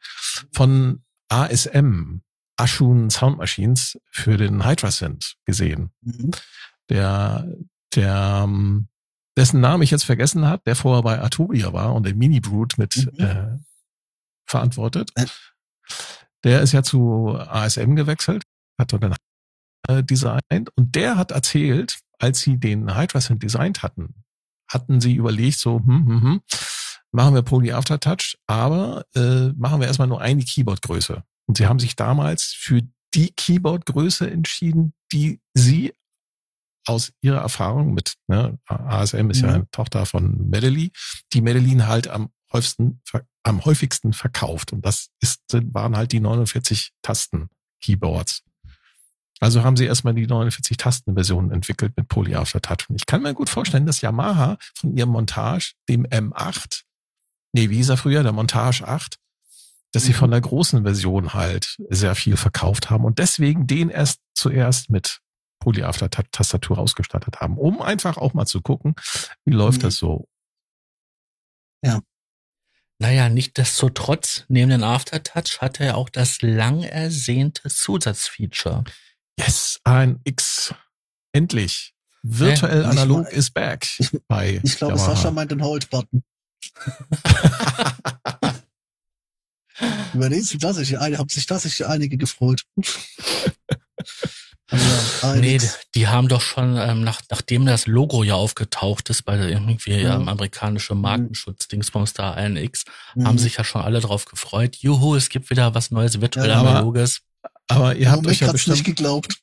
von 0.54 1.04
ASM, 1.30 2.22
Ashun 2.58 3.10
Sound 3.10 3.38
Machines, 3.38 3.98
für 4.12 4.38
den 4.38 4.66
Hydra 4.66 4.92
Synth 4.92 5.36
gesehen 5.46 5.92
Mhm. 6.02 6.32
der, 6.90 7.48
der, 7.96 8.42
ähm, 8.46 8.88
dessen 9.38 9.60
Namen 9.60 9.84
ich 9.84 9.92
jetzt 9.92 10.06
vergessen 10.06 10.48
hat, 10.48 10.66
der 10.66 10.76
vorher 10.76 11.04
bei 11.04 11.20
Arturia 11.20 11.74
war 11.74 11.94
und 11.94 12.06
den 12.06 12.18
Mini 12.18 12.40
Brute 12.40 12.80
mit 12.80 13.10
Mhm. 13.18 13.26
äh, 13.26 13.58
verantwortet. 14.48 15.12
Der 16.44 16.62
ist 16.62 16.72
ja 16.74 16.84
zu 16.84 17.36
ASM 17.38 17.96
gewechselt, 17.96 18.44
hat 18.80 18.94
dort 18.94 19.04
dann 19.04 19.16
äh, 19.88 20.04
designt 20.04 20.70
und 20.76 20.96
der 20.96 21.18
hat 21.18 21.32
erzählt, 21.32 22.00
als 22.20 22.40
sie 22.40 22.58
den 22.58 22.96
Hydra 22.96 23.20
Synth 23.20 23.44
designt 23.44 23.84
hatten, 23.84 24.24
hatten 24.72 25.02
sie 25.02 25.16
überlegt, 25.16 25.58
so, 25.60 25.80
hm, 25.80 26.06
hm, 26.08 26.22
hm, 26.22 26.42
machen 27.16 27.34
wir 27.36 27.42
Poly 27.42 27.72
Aftertouch, 27.72 28.36
aber 28.48 29.06
äh, 29.16 29.50
machen 29.56 29.80
wir 29.80 29.88
erstmal 29.88 30.08
nur 30.08 30.22
eine 30.22 30.44
Keyboardgröße. 30.44 31.24
Und 31.48 31.58
sie 31.58 31.68
haben 31.68 31.80
sich 31.80 31.96
damals 31.96 32.54
für 32.58 32.82
die 33.14 33.32
Keyboardgröße 33.32 34.30
entschieden, 34.30 34.94
die 35.12 35.40
sie 35.54 35.94
aus 36.88 37.14
ihrer 37.22 37.40
Erfahrung 37.40 37.94
mit 37.94 38.16
ne, 38.28 38.60
ASM 38.68 39.30
ist 39.32 39.42
ja 39.42 39.48
Mhm. 39.48 39.54
eine 39.54 39.72
Tochter 39.72 40.06
von 40.06 40.50
Medellin, 40.50 40.92
die 41.34 41.42
Medellin 41.42 41.88
halt 41.88 42.08
am 42.08 42.30
häufigsten, 42.54 43.02
am 43.44 43.66
häufigsten 43.66 44.14
verkauft. 44.14 44.72
Und 44.74 44.86
das 44.86 45.08
ist, 45.20 45.42
waren 45.74 45.98
halt 45.98 46.12
die 46.12 46.20
49 46.20 46.92
Tasten 47.02 47.50
Keyboards. 47.82 48.44
Also 49.40 49.64
haben 49.64 49.76
sie 49.78 49.86
erstmal 49.86 50.14
die 50.14 50.28
49 50.28 50.78
Tastenversion 50.78 51.52
entwickelt 51.52 51.94
mit 51.98 52.08
Poly 52.08 52.36
Aftertouch. 52.36 52.90
Und 52.90 52.96
ich 52.96 53.06
kann 53.06 53.22
mir 53.22 53.34
gut 53.34 53.50
vorstellen, 53.50 53.86
dass 53.86 54.02
Yamaha 54.02 54.58
von 54.76 54.96
ihrem 54.96 55.10
Montage, 55.10 55.74
dem 55.90 56.06
M8, 56.06 56.84
nee, 57.56 57.70
wie 57.70 57.78
hieß 57.78 57.90
er 57.90 57.98
früher, 57.98 58.22
der 58.24 58.32
Montage 58.34 58.88
8, 58.88 59.18
dass 59.94 60.04
sie 60.04 60.12
Mhm. 60.12 60.16
von 60.18 60.32
der 60.32 60.42
großen 60.42 60.84
Version 60.84 61.34
halt 61.34 61.78
sehr 61.90 62.16
viel 62.16 62.36
verkauft 62.38 62.90
haben 62.90 63.06
und 63.06 63.18
deswegen 63.18 63.66
den 63.66 63.90
erst 63.90 64.20
zuerst 64.34 64.90
mit 64.90 65.22
Poly 65.60 65.84
Aftertouch 65.84 66.26
Tastatur 66.32 66.78
ausgestattet 66.78 67.40
haben, 67.40 67.58
um 67.58 67.82
einfach 67.82 68.18
auch 68.18 68.34
mal 68.34 68.46
zu 68.46 68.62
gucken, 68.62 68.94
wie 69.46 69.54
läuft 69.54 69.80
Mhm. 69.80 69.84
das 69.84 69.96
so. 69.98 70.28
naja, 72.98 73.28
nichtsdestotrotz, 73.30 74.46
neben 74.48 74.70
den 74.70 74.84
Aftertouch 74.84 75.60
hat 75.62 75.80
er 75.82 75.98
auch 75.98 76.10
das 76.10 76.42
lang 76.42 76.82
ersehnte 76.84 77.70
Zusatzfeature. 77.70 78.84
Yes, 79.38 79.80
ein 79.84 80.22
X. 80.24 80.74
Endlich. 81.34 81.94
Virtuell 82.24 82.84
Ja, 82.84 82.92
ich 82.94 82.98
analog 83.00 83.24
mein- 83.26 83.34
is 83.34 83.52
back 83.52 83.88
ich- 84.00 84.12
bei 84.30 84.62
Ich 84.64 84.78
glaube. 84.78 84.98
Sascha 84.98 85.30
meint 85.32 85.52
den 85.52 85.62
Hold-Button. 85.62 86.24
Über 90.14 90.30
den 90.30 90.42
sind 90.44 90.62
tatsächlich, 90.62 90.98
ein- 91.00 91.18
haben 91.18 91.30
sich 91.30 91.46
tatsächlich 91.46 91.86
einige 91.88 92.18
gefreut. 92.18 92.64
Ja, 95.22 95.36
Nee, 95.36 95.60
die, 95.94 96.08
haben 96.08 96.28
doch 96.28 96.42
schon, 96.42 96.76
ähm, 96.76 97.04
nach, 97.04 97.22
nachdem 97.30 97.68
das 97.68 97.86
Logo 97.86 98.24
ja 98.24 98.34
aufgetaucht 98.34 99.10
ist 99.12 99.22
bei 99.24 99.38
der 99.38 99.48
irgendwie 99.50 99.92
Ja. 99.94 100.16
ähm, 100.16 100.28
amerikanische 100.28 100.96
Markenschutz, 100.96 101.68
Dingsbums 101.68 102.14
da 102.14 102.32
ANX, 102.34 102.84
Mhm. 103.14 103.28
haben 103.28 103.38
sich 103.38 103.58
ja 103.58 103.64
schon 103.64 103.82
alle 103.82 104.00
drauf 104.00 104.26
gefreut. 104.26 104.76
Juhu, 104.78 105.16
es 105.16 105.30
gibt 105.30 105.52
wieder 105.52 105.76
was 105.76 105.92
Neues, 105.92 106.20
virtuell 106.20 106.50
Ja, 106.50 106.56
aber- 106.62 106.72
analoges. 106.72 107.22
Aber 107.68 107.96
ihr 107.96 108.10
habt 108.12 108.26
euch 108.26 108.40
ja 108.40 108.48
hat's 108.48 108.66
nicht 108.66 108.66
bestimmt, 108.66 108.86
geglaubt. 108.98 109.38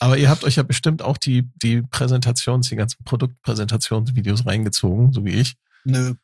aber 0.00 0.16
ihr 0.16 0.30
habt 0.30 0.42
euch 0.42 0.56
ja 0.56 0.62
bestimmt 0.62 1.02
auch 1.02 1.18
die, 1.18 1.50
die 1.62 1.82
Präsentations, 1.82 2.68
die 2.70 2.76
ganzen 2.76 3.04
Produktpräsentationsvideos 3.04 4.46
reingezogen, 4.46 5.12
so 5.12 5.22
wie 5.26 5.32
ich. 5.34 5.54
Nö. 5.84 6.14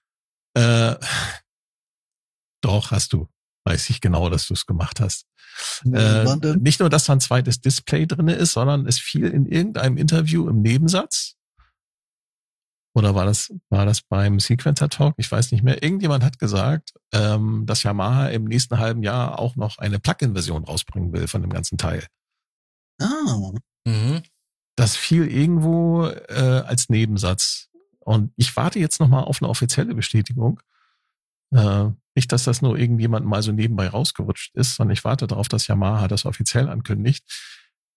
Äh, 0.55 0.97
doch, 2.63 2.91
hast 2.91 3.13
du. 3.13 3.29
Weiß 3.65 3.91
ich 3.91 4.01
genau, 4.01 4.29
dass 4.29 4.49
du 4.49 4.55
es 4.55 4.67
gemacht 4.67 5.01
hast. 5.01 5.27
Äh, 5.85 6.37
nicht 6.57 6.81
nur, 6.81 6.91
dass 6.91 7.05
da 7.05 7.13
ein 7.13 7.21
zweites 7.21 7.61
Display 7.61 8.07
drinne 8.07 8.35
ist, 8.35 8.53
sondern 8.53 8.87
es 8.87 8.99
fiel 8.99 9.27
in 9.29 9.47
irgendeinem 9.47 9.97
Interview 9.97 10.49
im 10.49 10.63
Nebensatz. 10.63 11.37
Oder 12.95 13.15
war 13.15 13.25
das, 13.25 13.53
war 13.71 13.87
das 13.87 14.03
beim 14.03 14.39
Sequencer 14.39 14.89
Talk? 14.89 15.15
Ich 15.17 15.31
weiß 15.31 15.53
nicht 15.53 15.63
mehr. 15.63 15.83
Irgendjemand 15.83 16.25
hat 16.25 16.39
gesagt, 16.39 16.93
ähm, 17.13 17.65
dass 17.67 17.85
Yamaha 17.85 18.29
im 18.29 18.45
nächsten 18.45 18.79
halben 18.79 19.03
Jahr 19.03 19.39
auch 19.39 19.57
noch 19.57 19.79
eine 19.79 19.99
Plug-in-Version 19.99 20.65
rausbringen 20.65 21.13
will 21.13 21.27
von 21.27 21.41
dem 21.41 21.51
ganzen 21.51 21.79
Teil. 21.79 22.07
Ah, 23.01 23.53
Mhm. 23.85 24.23
Das 24.77 24.97
fiel 24.97 25.27
irgendwo 25.27 26.07
äh, 26.07 26.63
als 26.65 26.89
Nebensatz. 26.89 27.69
Und 28.05 28.33
ich 28.37 28.55
warte 28.57 28.79
jetzt 28.79 29.01
nochmal 29.01 29.25
auf 29.25 29.41
eine 29.43 29.49
offizielle 29.49 29.95
Bestätigung. 29.95 30.61
Äh, 31.55 31.91
nicht, 32.15 32.33
dass 32.33 32.45
das 32.45 32.63
nur 32.63 32.79
irgendjemand 32.79 33.27
mal 33.27 33.43
so 33.43 33.53
nebenbei 33.53 33.89
rausgerutscht 33.89 34.55
ist, 34.55 34.75
sondern 34.77 34.93
ich 34.93 35.05
warte 35.05 35.27
darauf, 35.27 35.49
dass 35.49 35.67
Yamaha 35.67 36.09
das 36.09 36.25
offiziell 36.25 36.69
ankündigt. 36.69 37.25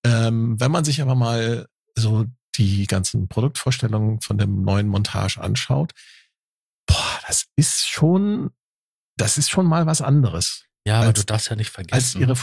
Ähm, 0.05 0.59
wenn 0.59 0.71
man 0.71 0.85
sich 0.85 1.01
aber 1.01 1.15
mal 1.15 1.67
so 1.95 2.25
die 2.55 2.85
ganzen 2.87 3.27
Produktvorstellungen 3.27 4.21
von 4.21 4.37
dem 4.37 4.61
neuen 4.63 4.87
Montage 4.87 5.41
anschaut, 5.41 5.93
boah, 6.85 7.19
das 7.27 7.47
ist 7.55 7.87
schon, 7.87 8.51
das 9.17 9.37
ist 9.37 9.49
schon 9.49 9.65
mal 9.65 9.85
was 9.85 10.01
anderes 10.01 10.65
Ja, 10.85 10.97
aber 10.97 11.07
Als- 11.07 11.19
du 11.19 11.25
darfst 11.25 11.49
ja 11.49 11.55
nicht 11.55 11.71
vergessen. 11.71 11.95
als 11.95 12.15
ihre 12.15 12.37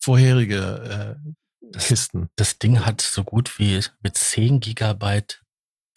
vorherige 0.00 1.16
äh, 1.24 1.32
Das- 1.72 1.88
Kisten. 1.88 2.28
das 2.36 2.58
Ding 2.58 2.86
hat 2.86 3.00
so 3.00 3.24
gut 3.24 3.58
wie 3.58 3.82
mit 4.02 4.16
10 4.16 4.60
Gigabyte 4.60 5.42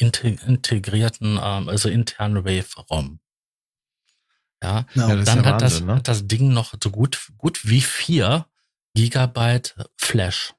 integrierten, 0.02 1.39
ähm, 1.41 1.70
also 1.70 1.89
internen 1.89 2.43
Wave-ROM. 2.45 3.20
Ja, 4.64 4.86
ja. 4.93 5.08
Ja, 5.08 5.08
das 5.10 5.20
ist 5.20 5.28
dann 5.28 5.43
ja 5.43 5.45
hat, 5.45 5.62
das, 5.62 5.72
Wahnsinn, 5.74 5.88
ne? 5.88 5.95
hat 5.95 6.08
das 6.08 6.28
Ding 6.28 6.54
noch 6.54 6.74
so 6.82 6.89
gut, 6.91 7.32
gut 7.38 7.68
wie 7.68 7.82
4 7.82 8.45
Gigabyte 8.93 9.76
Flash, 9.97 10.54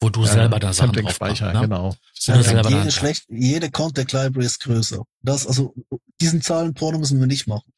wo 0.00 0.08
du 0.08 0.24
selber 0.24 0.58
dann 0.58 0.72
Sachen 0.72 0.92
drauf 0.92 1.02
machst. 1.04 1.16
Speicher, 1.16 1.52
Ne? 1.52 1.60
genau. 1.60 1.94
Ja, 2.22 2.36
das 2.38 2.46
jede 2.50 2.62
dann- 2.62 2.90
schlecht, 2.90 3.24
jede 3.28 3.70
Contact 3.70 4.12
Library 4.12 4.46
ist 4.46 4.60
größer. 4.60 5.02
Das, 5.22 5.46
also, 5.46 5.74
diesen 6.20 6.40
Zahlenporno 6.42 6.98
müssen 6.98 7.20
wir 7.20 7.26
nicht 7.26 7.46
machen. 7.46 7.70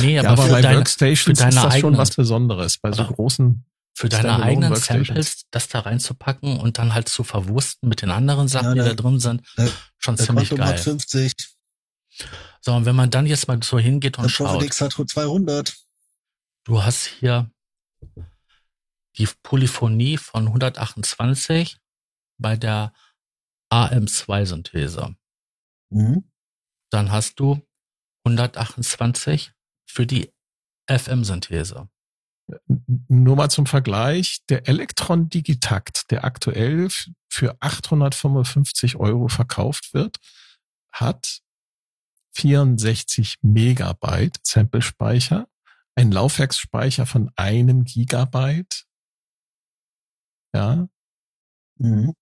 Nee, 0.00 0.14
Ja, 0.14 0.22
aber, 0.22 0.30
aber 0.30 0.42
für, 0.44 0.52
bei 0.52 0.62
deine, 0.62 0.78
Workstations 0.78 1.20
für 1.22 1.32
deine 1.44 1.48
ist 1.50 1.56
das 1.56 1.62
schon 1.64 1.72
eigenen- 1.72 1.98
was 1.98 2.10
Besonderes. 2.14 2.78
Bei 2.78 2.92
so 2.92 3.02
Aber 3.02 3.12
großen, 3.14 3.64
für 3.96 4.08
deine 4.08 4.42
eigenen. 4.42 4.74
Samples 4.74 5.44
das 5.50 5.68
da 5.68 5.80
reinzupacken 5.80 6.58
und 6.58 6.78
dann 6.78 6.94
halt 6.94 7.08
zu 7.08 7.22
verwursten 7.24 7.88
mit 7.88 8.02
den 8.02 8.10
anderen 8.10 8.48
Sachen, 8.48 8.68
Ja, 8.76 8.82
die 8.84 8.88
der- 8.88 8.94
da 8.94 9.02
drin 9.02 9.20
sind, 9.20 9.42
der- 9.56 9.70
schon 9.98 10.16
ziemlich 10.18 10.48
Quantum 10.48 10.66
hat 10.66 10.74
geil. 10.76 10.82
50, 10.82 11.32
So, 12.60 12.74
und 12.74 12.84
wenn 12.86 12.96
man 12.96 13.10
dann 13.10 13.26
jetzt 13.26 13.46
mal 13.48 13.62
so 13.62 13.78
hingeht 13.78 14.16
der 14.16 14.24
und 14.24 14.30
schaut, 14.30 14.62
X 14.62 14.80
hat 14.80 14.92
200. 14.92 15.74
du 16.64 16.82
hast 16.82 17.06
hier 17.06 17.50
die 19.16 19.28
Polyphonie 19.42 20.16
von 20.16 20.48
128 20.48 21.78
bei 22.38 22.56
der 22.56 22.92
AM2-Synthese. 23.72 25.14
Mhm. 25.90 26.24
Dann 26.90 27.10
hast 27.12 27.38
du 27.40 27.60
128 28.26 29.52
für 29.86 30.06
die 30.06 30.32
FM-Synthese. 30.88 31.88
Nur 33.22 33.36
mal 33.36 33.48
zum 33.50 33.66
Vergleich, 33.66 34.38
der 34.48 34.68
Elektron 34.68 35.28
Digitakt, 35.28 36.10
der 36.10 36.24
aktuell 36.24 36.88
für 37.30 37.56
855 37.60 38.96
Euro 38.96 39.28
verkauft 39.28 39.94
wird, 39.94 40.18
hat 40.92 41.40
64 42.36 43.38
Megabyte 43.42 44.38
Samplespeicher, 44.42 45.46
ein 45.96 46.10
Laufwerksspeicher 46.10 47.06
von 47.06 47.30
einem 47.36 47.84
Gigabyte. 47.84 48.84
Ja, 50.54 50.88
Mhm. 51.78 52.14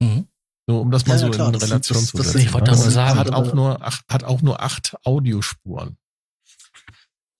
Mhm. 0.00 0.28
nur 0.68 0.80
um 0.80 0.90
das 0.90 1.06
mal 1.06 1.14
Ja, 1.14 1.18
so 1.18 1.30
klar, 1.30 1.48
in 1.48 1.54
Relation 1.56 1.98
das- 1.98 2.06
zu 2.08 2.16
das 2.16 2.26
setzen. 2.28 2.40
ich 2.46 2.52
wollte 2.52 2.70
das 2.70 2.84
sagen. 2.92 3.18
Hat 3.18 3.32
auch 3.32 3.52
nur 3.54 3.82
acht, 3.82 4.04
hat 4.08 4.24
auch 4.24 4.42
nur 4.42 4.60
acht 4.62 4.94
Audiospuren. 5.04 5.96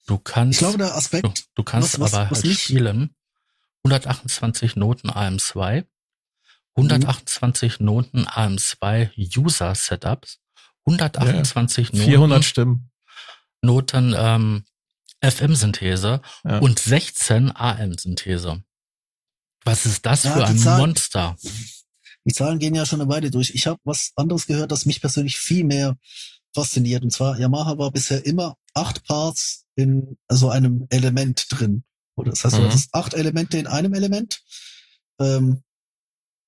Du 0.07 0.19
kannst, 0.19 0.55
Ich 0.55 0.59
glaube, 0.59 0.79
der 0.79 0.95
Aspekt, 0.95 1.25
du, 1.25 1.33
du 1.55 1.63
kannst 1.63 1.95
was- 1.95 2.13
was- 2.13 2.15
aber 2.15 2.31
was 2.31 2.39
halt 2.39 2.45
nicht- 2.47 2.61
spielen 2.61 3.15
128 3.85 4.77
Noten 4.77 5.11
AM2, 5.11 5.85
128 6.77 7.81
Noten 7.81 8.27
AM2 8.27 9.11
User 9.37 9.75
Setups, 9.75 10.39
128 10.87 11.93
Noten 11.93 12.05
400 12.05 12.45
Stimmen. 12.45 12.91
Noten 13.63 14.15
ähm, 14.17 14.65
FM-Synthese 15.23 16.21
Ja. 16.45 16.59
und 16.59 16.79
16 16.79 17.51
AM-Synthese. 17.55 18.63
Was 19.65 19.87
ist 19.87 20.05
das 20.05 20.25
Ja, 20.25 20.33
für 20.35 20.45
ein 20.47 20.59
Zahl- 20.59 20.79
Monster? 20.79 21.37
die 22.27 22.33
Zahlen 22.35 22.59
gehen 22.59 22.75
ja 22.75 22.85
schon 22.85 23.01
eine 23.01 23.11
Weile 23.11 23.31
durch. 23.31 23.51
Ich 23.55 23.67
habe 23.67 23.79
was 23.85 24.13
anderes 24.17 24.47
gehört, 24.47 24.71
das 24.73 24.85
mich 24.87 25.01
persönlich 25.01 25.39
viel 25.39 25.65
mehr 25.65 25.97
fasziniert. 26.55 27.03
Und 27.03 27.11
zwar, 27.11 27.39
Yamaha 27.39 27.79
war 27.79 27.91
bisher 27.91 28.25
immer 28.27 28.57
acht 28.75 29.05
Parts 29.05 29.64
in 29.77 30.17
so 30.31 30.49
einem 30.51 30.87
Element 30.91 31.47
drin. 31.51 31.85
Oder 32.17 32.31
das 32.31 32.45
heißt, 32.45 32.57
du 32.57 32.61
Mhm. 32.63 32.67
hattest 32.69 32.95
acht 32.95 33.15
Elemente 33.15 33.59
in 33.59 33.67
einem 33.67 33.95
Element. 33.95 34.43
Ähm, 35.21 35.63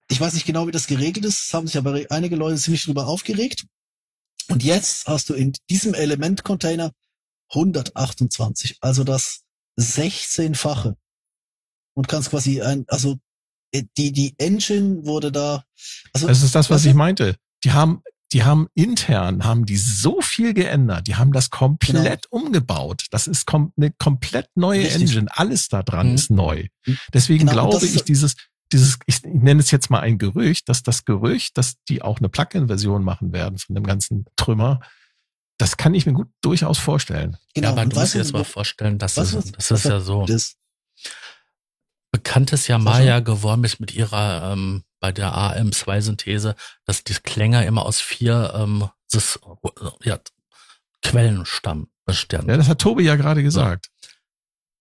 ich 0.09 0.21
weiß 0.21 0.35
nicht 0.35 0.47
genau, 0.47 0.67
wie 0.69 0.73
das 0.73 0.87
geregelt 0.87 1.25
ist. 1.25 1.47
Es 1.47 1.55
haben 1.55 1.67
sich 1.67 1.77
aber 1.77 2.01
einige 2.11 2.37
Leute 2.37 2.57
ziemlich 2.61 2.85
drüber 2.85 3.07
aufgeregt. 3.09 3.67
Und 4.49 4.63
jetzt 4.63 5.07
hast 5.09 5.29
du 5.29 5.35
in 5.35 5.53
diesem 5.69 5.95
Element-Container 5.95 6.93
128, 7.51 8.79
also 8.81 9.03
das 9.05 9.43
16-fache. 9.79 10.97
Und 11.95 12.09
kannst 12.09 12.31
quasi 12.31 12.61
ein, 12.63 12.85
also 12.89 13.17
äh, 13.73 13.85
die, 13.97 14.13
die 14.13 14.35
Engine 14.39 15.05
wurde 15.07 15.33
da, 15.33 15.65
also 16.13 16.27
Das 16.29 16.43
ist 16.43 16.55
das, 16.55 16.71
was 16.71 16.85
ich 16.85 16.93
du? 16.93 16.99
meinte. 16.99 17.37
Die 17.65 17.73
haben, 17.73 18.03
die 18.33 18.43
haben 18.45 18.67
intern, 18.75 19.45
haben 19.45 19.67
die 19.67 19.77
so 19.77 20.21
viel 20.21 20.53
geändert. 20.53 21.07
Die 21.07 21.15
haben 21.15 21.33
das 21.33 21.51
komplett 21.51 22.27
umgebaut. 22.31 23.07
Das 23.11 23.27
ist 23.29 23.47
kom 23.47 23.73
eine 23.77 23.93
komplett 23.93 24.49
neue 24.57 24.79
Genau. 24.81 24.89
Richtig. 24.95 25.03
Engine. 25.17 25.27
Alles 25.39 25.69
da 25.69 25.83
dran 25.83 26.09
Mhm. 26.09 26.15
ist 26.17 26.31
neu. 26.31 26.67
Deswegen 27.13 27.41
Genau, 27.47 27.53
glaube 27.53 27.75
das 27.75 27.83
ist- 27.85 27.95
ich, 27.97 28.03
dieses, 28.03 28.35
dieses, 28.73 28.99
ich 29.07 29.23
nenne 29.23 29.61
es 29.61 29.71
jetzt 29.71 29.91
mal 29.91 30.01
ein 30.01 30.19
Gerücht, 30.19 30.69
dass 30.69 30.83
das 30.83 31.05
Gerücht, 31.05 31.57
dass 31.57 31.77
die 31.89 32.03
auch 32.03 32.19
eine 32.19 32.29
Plugin-Version 32.29 33.05
machen 33.05 33.33
werden 33.33 33.59
von 33.59 33.75
dem 33.77 33.85
ganzen 33.85 34.25
Trümmer, 34.35 34.81
das 35.59 35.77
kann 35.77 35.95
ich 35.95 36.05
mir 36.05 36.13
gut 36.13 36.29
durchaus 36.43 36.79
vorstellen. 36.79 37.37
genau. 37.55 37.69
ja, 37.69 37.73
aber 37.73 37.83
und 37.83 37.93
du 37.95 38.01
musst 38.01 38.15
dir 38.15 38.19
jetzt 38.19 38.33
mal 38.33 38.45
vorstellen, 38.45 38.99
das 38.99 39.17
weißt 39.17 39.35
ist, 39.35 39.57
das 39.57 39.71
ist 39.71 39.85
ja 39.85 40.01
so. 40.01 40.27
Das, 40.27 40.57
Bekanntes 42.13 42.67
ja 42.67 42.79
Maya 42.79 43.21
geworden 43.21 43.65
ist 43.65 43.79
mit 43.79 43.95
ihrer, 43.95 44.53
ähm, 44.53 44.85
bei 45.07 45.13
der 45.13 45.33
AM2-Synthese, 45.37 46.57
dass 46.85 47.05
die 47.05 47.15
Klänge 47.15 47.65
immer 47.65 47.87
aus 47.87 48.01
vier 48.01 48.53
ähm, 48.57 48.89
Sys 49.07 49.39
ja, 50.03 50.19
Quellen 51.03 51.47
stammen. 51.47 51.89
Bestehen. 52.05 52.49
Ja, 52.49 52.57
das 52.57 52.67
hat 52.69 52.81
Tobi 52.81 53.05
ja 53.05 53.15
gerade 53.15 53.43
gesagt. 53.45 53.89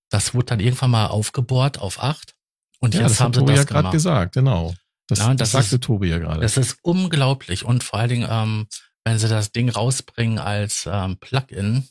Das 0.10 0.34
wurde 0.34 0.46
dann 0.48 0.60
irgendwann 0.60 0.90
mal 0.92 1.08
aufgebohrt 1.08 1.78
auf 1.80 2.02
acht. 2.02 2.36
Und 2.80 2.96
Ja, 2.96 3.02
jetzt 3.02 3.12
das 3.12 3.20
haben 3.20 3.28
hat 3.28 3.36
sie 3.36 3.40
Tobi 3.42 3.52
ja 3.52 3.58
das 3.58 3.66
gerade 3.68 3.80
gemacht. 3.82 3.94
gesagt, 3.94 4.34
genau. 4.34 4.74
Das, 5.08 5.20
Ja, 5.20 5.28
das, 5.36 5.38
das 5.38 5.52
sagte 5.52 5.76
ist- 5.76 5.84
Tobi 5.84 6.08
ja 6.10 6.18
gerade. 6.18 6.42
Das 6.42 6.58
ist 6.58 6.78
unglaublich. 6.82 7.64
Und 7.66 7.84
vor 7.84 8.00
allen 8.00 8.10
Dingen, 8.10 8.28
ähm, 8.30 8.68
wenn 9.04 9.20
sie 9.20 9.28
das 9.30 9.52
Ding 9.52 9.70
rausbringen 9.70 10.40
als 10.40 10.88
ähm, 10.92 11.18
Plugin, 11.18 11.88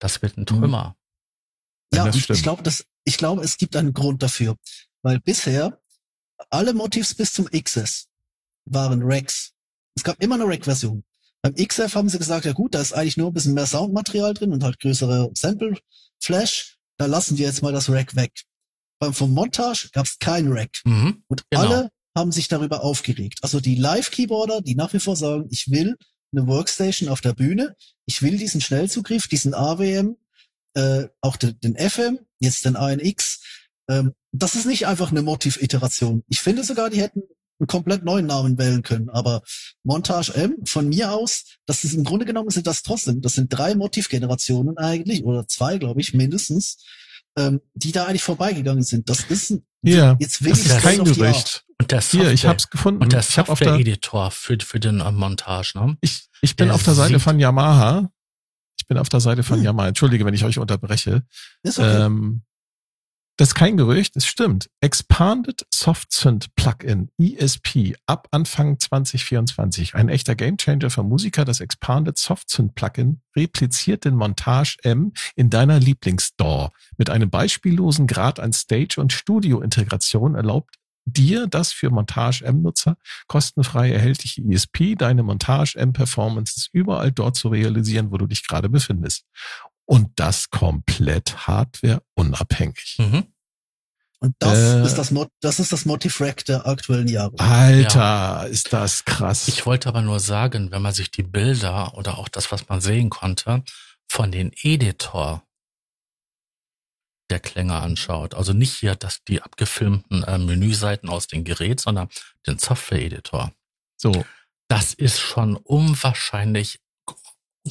das 0.00 0.22
wird 0.22 0.36
ein 0.36 0.46
Trümmer. 0.46 0.96
Ja, 1.94 2.00
ja, 2.00 2.06
das 2.06 2.16
und 2.16 2.22
stimmt. 2.22 2.36
ich 2.38 2.42
glaube, 2.42 2.62
das, 2.64 2.84
ich 3.04 3.16
glaube, 3.16 3.42
es 3.42 3.56
gibt 3.58 3.76
einen 3.76 3.92
Grund 3.92 4.22
dafür. 4.24 4.56
Weil 5.02 5.20
bisher 5.20 5.80
alle 6.50 6.72
Motivs 6.74 7.14
bis 7.14 7.32
zum 7.32 7.46
XS 7.46 8.06
waren 8.66 9.00
Racks. 9.02 9.52
Es 9.96 10.04
gab 10.04 10.22
immer 10.22 10.36
eine 10.36 10.46
Rack-Version. 10.46 11.04
Beim 11.42 11.54
XF 11.54 11.94
haben 11.94 12.08
sie 12.08 12.18
gesagt, 12.18 12.44
ja 12.44 12.52
gut, 12.52 12.74
da 12.74 12.80
ist 12.80 12.92
eigentlich 12.92 13.16
nur 13.16 13.28
ein 13.30 13.34
bisschen 13.34 13.54
mehr 13.54 13.66
Soundmaterial 13.66 14.34
drin 14.34 14.52
und 14.52 14.62
halt 14.64 14.80
größere 14.80 15.30
Sample-Flash. 15.34 16.76
Da 16.98 17.06
lassen 17.06 17.38
wir 17.38 17.46
jetzt 17.46 17.62
mal 17.62 17.72
das 17.72 17.88
Rack 17.90 18.16
weg. 18.16 18.32
Beim 19.00 19.14
vom 19.14 19.32
Montage 19.32 19.88
gab 19.92 20.06
es 20.06 20.18
kein 20.18 20.48
Rack. 20.52 20.80
Mhm. 20.84 21.22
Und 21.28 21.44
Genau. 21.50 21.62
alle 21.62 21.90
haben 22.16 22.32
sich 22.32 22.48
darüber 22.48 22.82
aufgeregt. 22.82 23.38
Also 23.42 23.60
die 23.60 23.76
Live-Keyboarder, 23.76 24.60
die 24.60 24.74
nach 24.74 24.92
wie 24.92 24.98
vor 24.98 25.14
sagen, 25.16 25.46
ich 25.50 25.70
will 25.70 25.96
eine 26.32 26.46
Workstation 26.48 27.08
auf 27.08 27.20
der 27.20 27.32
Bühne, 27.32 27.76
ich 28.06 28.22
will 28.22 28.36
diesen 28.36 28.60
Schnellzugriff, 28.60 29.28
diesen 29.28 29.54
AWM, 29.54 30.16
äh, 30.74 31.06
auch 31.20 31.36
den, 31.36 31.58
den 31.60 31.76
FM, 31.76 32.18
jetzt 32.40 32.64
den 32.64 32.76
ANX, 32.76 33.40
ähm, 33.88 34.12
das 34.32 34.54
ist 34.54 34.66
nicht 34.66 34.86
einfach 34.86 35.10
eine 35.10 35.22
Motiv-Iteration. 35.22 36.22
Ich 36.28 36.40
finde 36.40 36.64
sogar, 36.64 36.90
die 36.90 37.00
hätten 37.00 37.22
einen 37.60 37.66
komplett 37.66 38.04
neuen 38.04 38.26
Namen 38.26 38.56
wählen 38.58 38.82
können. 38.82 39.08
Aber 39.10 39.42
Montage 39.82 40.32
M, 40.34 40.54
von 40.64 40.88
mir 40.88 41.12
aus, 41.12 41.44
das 41.66 41.82
ist 41.84 41.94
im 41.94 42.04
Grunde 42.04 42.24
genommen 42.24 42.50
sind 42.50 42.66
das 42.66 42.82
trotzdem, 42.82 43.20
das 43.20 43.32
sind 43.34 43.48
drei 43.48 43.74
Motivgenerationen 43.74 44.78
eigentlich, 44.78 45.24
oder 45.24 45.46
zwei, 45.48 45.78
glaube 45.78 46.00
ich, 46.00 46.14
mindestens, 46.14 46.84
ähm, 47.36 47.60
die 47.74 47.90
da 47.92 48.06
eigentlich 48.06 48.22
vorbeigegangen 48.22 48.84
sind. 48.84 49.08
Das 49.08 49.24
ist 49.24 49.50
ein, 49.50 49.66
Ja, 49.82 50.16
jetzt 50.20 50.40
das 50.40 50.44
wirklich 50.44 50.66
ist 50.66 50.78
kein. 50.82 51.02
Gerücht. 51.04 51.64
Und 51.80 51.90
der 51.90 52.00
Hier, 52.00 52.22
ich 52.22 52.28
Software- 52.42 52.50
hab's 52.50 52.70
gefunden. 52.70 53.02
Und 53.02 53.12
der 53.12 53.20
ich 53.20 53.38
hab 53.38 53.48
auf 53.48 53.58
der, 53.58 53.68
Software-Editor 53.68 54.30
für, 54.30 54.58
für 54.60 54.78
den 54.80 55.00
äh, 55.00 55.10
Montage, 55.12 55.72
ne? 55.78 55.96
ich, 56.00 56.28
ich 56.42 56.54
bin 56.56 56.66
der 56.66 56.74
auf 56.74 56.82
der 56.82 56.94
Seite 56.94 57.18
von 57.20 57.38
Yamaha. 57.40 58.10
Ich 58.80 58.86
bin 58.86 58.98
auf 58.98 59.08
der 59.08 59.20
Seite 59.20 59.42
von 59.42 59.58
Hm. 59.58 59.64
Yamaha. 59.64 59.88
Entschuldige, 59.88 60.24
wenn 60.24 60.34
ich 60.34 60.44
euch 60.44 60.58
unterbreche. 60.58 61.22
Ist 61.62 61.78
okay. 61.78 62.04
Ähm, 62.04 62.42
das 63.38 63.50
ist 63.50 63.54
kein 63.54 63.76
Gerücht, 63.76 64.16
es 64.16 64.26
stimmt. 64.26 64.68
Expanded 64.80 65.64
Soft 65.72 66.08
Plugin 66.56 67.08
ESP 67.18 67.94
ab 68.04 68.26
Anfang 68.32 68.80
2024. 68.80 69.94
Ein 69.94 70.08
echter 70.08 70.34
Gamechanger 70.34 70.90
für 70.90 71.04
Musiker. 71.04 71.44
Das 71.44 71.60
Expanded 71.60 72.18
Soft 72.18 72.48
Plugin 72.74 73.20
repliziert 73.36 74.04
den 74.04 74.16
Montage 74.16 74.78
M 74.82 75.12
in 75.36 75.50
deiner 75.50 75.78
Lieblingsstore. 75.78 76.72
Mit 76.96 77.10
einem 77.10 77.30
beispiellosen 77.30 78.08
Grad 78.08 78.40
an 78.40 78.52
Stage- 78.52 79.00
und 79.00 79.12
Studio-Integration 79.12 80.34
erlaubt 80.34 80.74
dir 81.08 81.46
das 81.46 81.72
für 81.72 81.90
Montage 81.90 82.44
M-Nutzer 82.44 82.96
kostenfrei 83.26 83.90
erhältliche 83.90 84.42
ESP, 84.42 84.96
deine 84.96 85.22
Montage 85.22 85.78
M-Performances 85.78 86.68
überall 86.72 87.12
dort 87.12 87.36
zu 87.36 87.48
realisieren, 87.48 88.10
wo 88.10 88.18
du 88.18 88.26
dich 88.26 88.46
gerade 88.46 88.68
befindest. 88.68 89.24
Und 89.88 90.10
das 90.16 90.50
komplett 90.50 91.46
hardwareunabhängig. 91.46 92.96
Mhm. 92.98 93.24
Und 94.20 94.34
das 94.38 94.58
äh, 94.58 94.82
ist 94.84 94.96
das 94.96 95.10
Mod, 95.10 95.30
das 95.40 95.60
ist 95.60 95.72
das 95.72 95.86
Motiv-Rack 95.86 96.44
der 96.44 96.66
aktuellen 96.66 97.08
Jahre. 97.08 97.38
Alter, 97.38 98.46
ist 98.48 98.72
das 98.72 99.06
krass. 99.06 99.48
Ich 99.48 99.64
wollte 99.64 99.88
aber 99.88 100.02
nur 100.02 100.20
sagen, 100.20 100.72
wenn 100.72 100.82
man 100.82 100.92
sich 100.92 101.10
die 101.10 101.22
Bilder 101.22 101.96
oder 101.96 102.18
auch 102.18 102.28
das, 102.28 102.52
was 102.52 102.68
man 102.68 102.82
sehen 102.82 103.08
konnte, 103.08 103.62
von 104.08 104.30
den 104.30 104.52
Editor 104.62 105.42
der 107.30 107.40
Klänge 107.40 107.76
anschaut, 107.76 108.34
also 108.34 108.52
nicht 108.52 108.74
hier 108.74 108.94
das, 108.94 109.22
die 109.24 109.40
abgefilmten 109.40 110.22
äh, 110.24 110.36
Menüseiten 110.36 111.08
aus 111.08 111.28
dem 111.28 111.44
Gerät, 111.44 111.80
sondern 111.80 112.08
den 112.46 112.58
Software-Editor. 112.58 113.52
so, 113.96 114.24
Das 114.68 114.92
ist 114.92 115.20
schon 115.20 115.56
unwahrscheinlich 115.56 116.80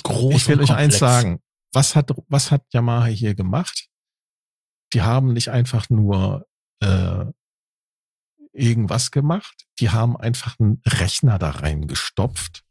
groß 0.01 0.36
ich 0.36 0.47
will 0.47 0.59
und 0.59 0.70
euch 0.70 0.76
eins 0.76 0.97
sagen. 0.97 1.41
Was 1.74 1.95
hat, 1.95 2.11
was 2.28 2.51
hat 2.51 2.65
Yamaha 2.74 3.05
hier 3.05 3.36
gemacht? 3.36 3.89
Die 4.93 5.01
haben 5.01 5.34
nicht 5.34 5.49
einfach 5.49 5.89
nur 5.89 6.47
äh, 6.82 7.26
irgendwas 8.53 9.11
gemacht. 9.11 9.68
Die 9.80 9.89
haben 9.89 10.18
einfach 10.18 10.59
einen 10.59 10.82
Rechner 10.86 11.38
da 11.39 11.51
reingestopft, 11.51 12.63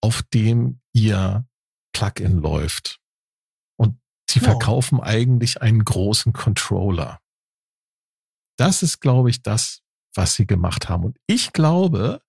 auf 0.00 0.22
dem 0.22 0.80
ihr 0.92 1.46
Plugin 1.92 2.38
läuft. 2.38 3.00
Und 3.76 4.00
sie 4.30 4.40
Wow. 4.40 4.46
verkaufen 4.50 5.00
eigentlich 5.00 5.60
einen 5.60 5.84
großen 5.84 6.32
Controller. 6.32 7.20
Das 8.58 8.82
ist, 8.82 9.00
glaube 9.00 9.28
ich, 9.30 9.42
das, 9.42 9.82
was 10.14 10.34
sie 10.34 10.46
gemacht 10.46 10.88
haben. 10.88 11.04
Und 11.04 11.18
ich 11.26 11.52
glaube, 11.52 12.22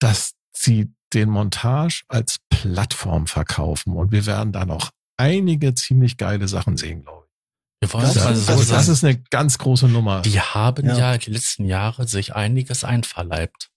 dass 0.00 0.34
sie 0.56 0.92
den 1.14 1.30
Montage 1.30 2.02
als 2.08 2.38
Plattform 2.50 3.26
verkaufen. 3.26 3.94
Und 3.94 4.12
wir 4.12 4.26
werden 4.26 4.52
da 4.52 4.64
noch 4.66 4.90
einige 5.16 5.74
ziemlich 5.74 6.16
geile 6.16 6.48
Sachen 6.48 6.76
sehen, 6.76 7.02
glaube 7.02 7.26
ich. 7.26 7.90
Wir 7.92 8.00
Das- 8.00 8.14
Das, 8.14 8.46
so 8.46 8.52
also 8.52 8.74
das 8.74 8.88
ist 8.88 9.04
eine 9.04 9.18
ganz 9.30 9.58
große 9.58 9.88
Nummer. 9.88 10.22
Die 10.22 10.40
haben 10.40 10.86
Ja. 10.86 10.96
ja. 10.98 11.18
die 11.18 11.30
letzten 11.30 11.66
Jahre 11.66 12.08
sich 12.08 12.34
einiges 12.34 12.82
einverleibt. 12.84 13.70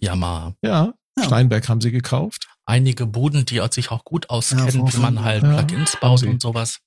Yamaha. 0.00 0.54
Ja, 0.62 0.92
Ja. 1.18 1.24
Steinberg 1.24 1.68
haben 1.68 1.80
sie 1.80 1.92
gekauft. 1.92 2.48
Einige 2.64 3.06
Buden, 3.06 3.44
die 3.44 3.60
sich 3.70 3.90
auch 3.90 4.04
gut 4.04 4.30
auskennen, 4.30 4.86
Ja, 4.86 4.92
wie 4.92 4.96
man 4.98 5.22
halt 5.22 5.42
ja, 5.42 5.62
Plugins 5.62 5.96
baut 6.00 6.22
und 6.22 6.40
sowas. 6.40 6.78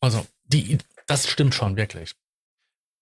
Also, 0.00 0.26
die, 0.44 0.78
das 1.06 1.26
stimmt 1.28 1.54
schon 1.54 1.76
wirklich. 1.76 2.12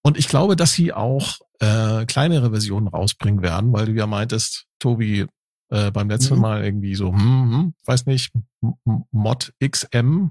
Und 0.05 0.17
ich 0.17 0.29
glaube, 0.29 0.57
dass 0.57 0.73
sie 0.73 0.93
auch 0.93 1.39
äh, 1.61 2.05
kleinere 2.07 2.51
Versionen 2.51 2.87
rausbringen 2.89 3.43
werden, 3.43 3.73
weil 3.73 3.87
du 3.87 3.93
ja 3.93 4.07
meintest, 4.07 4.67
Tobi, 4.79 5.27
äh, 5.71 5.91
beim 5.91 6.09
letzten 6.09 6.35
Mhm. 6.37 6.41
Mal 6.41 6.65
irgendwie 6.65 6.95
so, 6.95 7.13
hm, 7.13 7.19
hm, 7.21 7.75
weiß 7.85 8.07
nicht, 8.07 8.33
Mod 9.11 9.53
XM. 9.65 10.31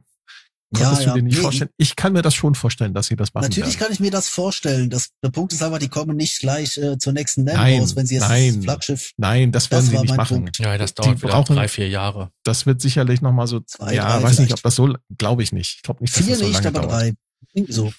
Ja, 0.76 0.88
Konntest 0.88 1.06
ja. 1.06 1.14
du 1.14 1.20
dir 1.20 1.24
nicht 1.24 1.36
Nee, 1.38 1.42
vorstellen? 1.42 1.70
Ich 1.78 1.96
kann 1.96 2.12
mir 2.14 2.22
das 2.24 2.34
schon 2.34 2.56
vorstellen, 2.56 2.94
dass 2.94 3.08
sie 3.08 3.16
das 3.16 3.34
machen 3.34 3.44
Natürlich 3.46 3.76
werden. 3.76 3.80
kann 3.86 3.94
ich 3.94 4.00
mir 4.00 4.12
das 4.12 4.28
vorstellen. 4.28 4.90
Das, 4.90 5.12
der 5.24 5.30
Punkt 5.30 5.54
ist 5.54 5.62
aber, 5.62 5.80
die 5.80 5.88
kommen 5.88 6.18
nicht 6.18 6.40
gleich 6.40 6.78
äh, 6.78 6.98
zur 6.98 7.14
nächsten 7.14 7.44
NEM 7.44 7.56
Nein, 7.56 7.80
raus, 7.82 7.96
wenn 7.96 8.06
sie 8.08 8.16
jetzt 8.16 8.28
nein. 8.28 8.56
das 8.56 8.64
Flaggschiff. 8.64 9.12
Nein, 9.16 9.52
das 9.52 9.70
Das 9.70 9.72
werden 9.72 9.86
sie 9.86 9.94
war 9.96 10.02
nicht 10.02 10.18
machen. 10.18 10.38
Punkt. 10.38 10.58
Ja, 10.58 10.78
das 10.78 10.94
Die 10.96 11.02
dauert 11.04 11.22
wieder 11.22 11.32
brauchen- 11.32 11.56
drei, 11.56 11.68
vier 11.70 11.88
Jahre. 11.88 12.32
Das 12.44 12.66
wird 12.66 12.82
sicherlich 12.82 13.22
noch 13.22 13.32
mal 13.32 13.48
so, 13.48 13.60
Zwei, 13.62 13.94
ja, 13.94 14.18
drei 14.18 14.24
weiß 14.24 14.40
nicht, 14.40 14.52
ob 14.54 14.62
das 14.64 14.76
so, 14.76 14.94
glaube 15.18 15.44
ich 15.44 15.54
nicht. 15.54 15.76
Ich 15.78 15.82
glaube 15.84 16.04
nicht, 16.04 16.14
dass 16.18 16.24
Vier 16.24 16.32
das 16.34 16.40
so 16.40 16.46
nicht, 16.48 16.56
lange 16.64 16.68
aber 16.80 16.88
dauert. 16.88 16.92
drei. 17.02 17.14
Irgendwie 17.54 17.74
so. 17.74 17.94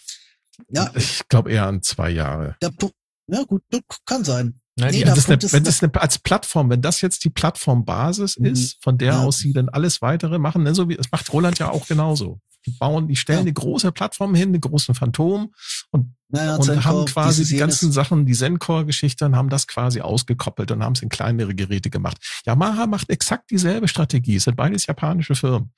Ja, 0.68 0.90
Ich 0.94 1.22
glaube 1.28 1.52
eher 1.52 1.66
an 1.66 1.82
zwei 1.82 2.10
Jahre. 2.10 2.56
der 2.60 2.70
Punkt. 2.70 2.94
Ja, 3.28 3.42
gut, 3.44 3.62
das 3.70 3.80
kann 4.04 4.24
sein. 4.24 4.60
Ne, 4.78 4.90
Nee, 4.90 5.04
der 5.04 5.14
Das 5.14 5.28
eine, 5.30 5.40
wenn 5.52 5.64
das 5.64 5.82
eine, 5.82 5.94
als 5.94 6.18
Plattform, 6.18 6.68
wenn 6.68 6.82
das 6.82 7.00
jetzt 7.00 7.24
die 7.24 7.30
Plattformbasis 7.30 8.38
Mhm. 8.38 8.44
ist, 8.46 8.82
von 8.82 8.98
der 8.98 9.14
Ja. 9.14 9.22
aus 9.22 9.38
sie 9.38 9.52
dann 9.54 9.68
alles 9.70 10.02
weitere 10.02 10.38
machen, 10.38 10.64
ne, 10.64 10.74
so 10.74 10.88
wie, 10.88 10.96
das 10.96 11.10
macht 11.10 11.32
Roland 11.32 11.58
ja 11.58 11.70
auch 11.70 11.86
genauso. 11.86 12.40
Die 12.66 12.72
bauen, 12.72 13.08
die 13.08 13.16
stellen 13.16 13.38
Ja. 13.38 13.42
eine 13.42 13.52
große 13.54 13.90
Plattform 13.92 14.34
hin, 14.34 14.48
einen 14.50 14.60
großen 14.60 14.94
Phantom 14.94 15.54
und, 15.92 16.14
Naja, 16.28 16.56
und 16.56 16.84
haben 16.84 17.04
quasi 17.06 17.44
die 17.44 17.56
ganzen 17.56 17.90
Sachen, 17.92 18.26
die 18.26 18.34
Zencore-Geschichte 18.34 19.30
haben 19.30 19.48
das 19.48 19.66
quasi 19.66 20.00
ausgekoppelt 20.02 20.70
und 20.72 20.82
haben 20.82 20.92
es 20.94 21.00
in 21.00 21.08
kleinere 21.08 21.54
Geräte 21.54 21.88
gemacht. 21.88 22.18
Yamaha 22.44 22.86
macht 22.86 23.08
exakt 23.08 23.50
dieselbe 23.50 23.86
Strategie. 23.88 24.36
Es 24.36 24.44
sind 24.44 24.56
beides 24.56 24.86
japanische 24.86 25.36
Firmen. 25.36 25.70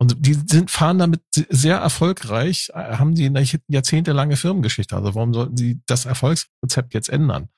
Und 0.00 0.16
die 0.18 0.34
sind, 0.34 0.70
fahren 0.70 0.98
damit 0.98 1.20
sehr 1.50 1.76
erfolgreich, 1.76 2.70
äh, 2.72 2.96
haben 2.96 3.14
die 3.14 3.26
eine 3.26 3.44
jahrzehntelange 3.68 4.36
Firmengeschichte. 4.36 4.96
Also 4.96 5.14
warum 5.14 5.34
sollten 5.34 5.56
sie 5.56 5.80
das 5.86 6.06
Erfolgsrezept 6.06 6.94
jetzt 6.94 7.08
ändern? 7.10 7.48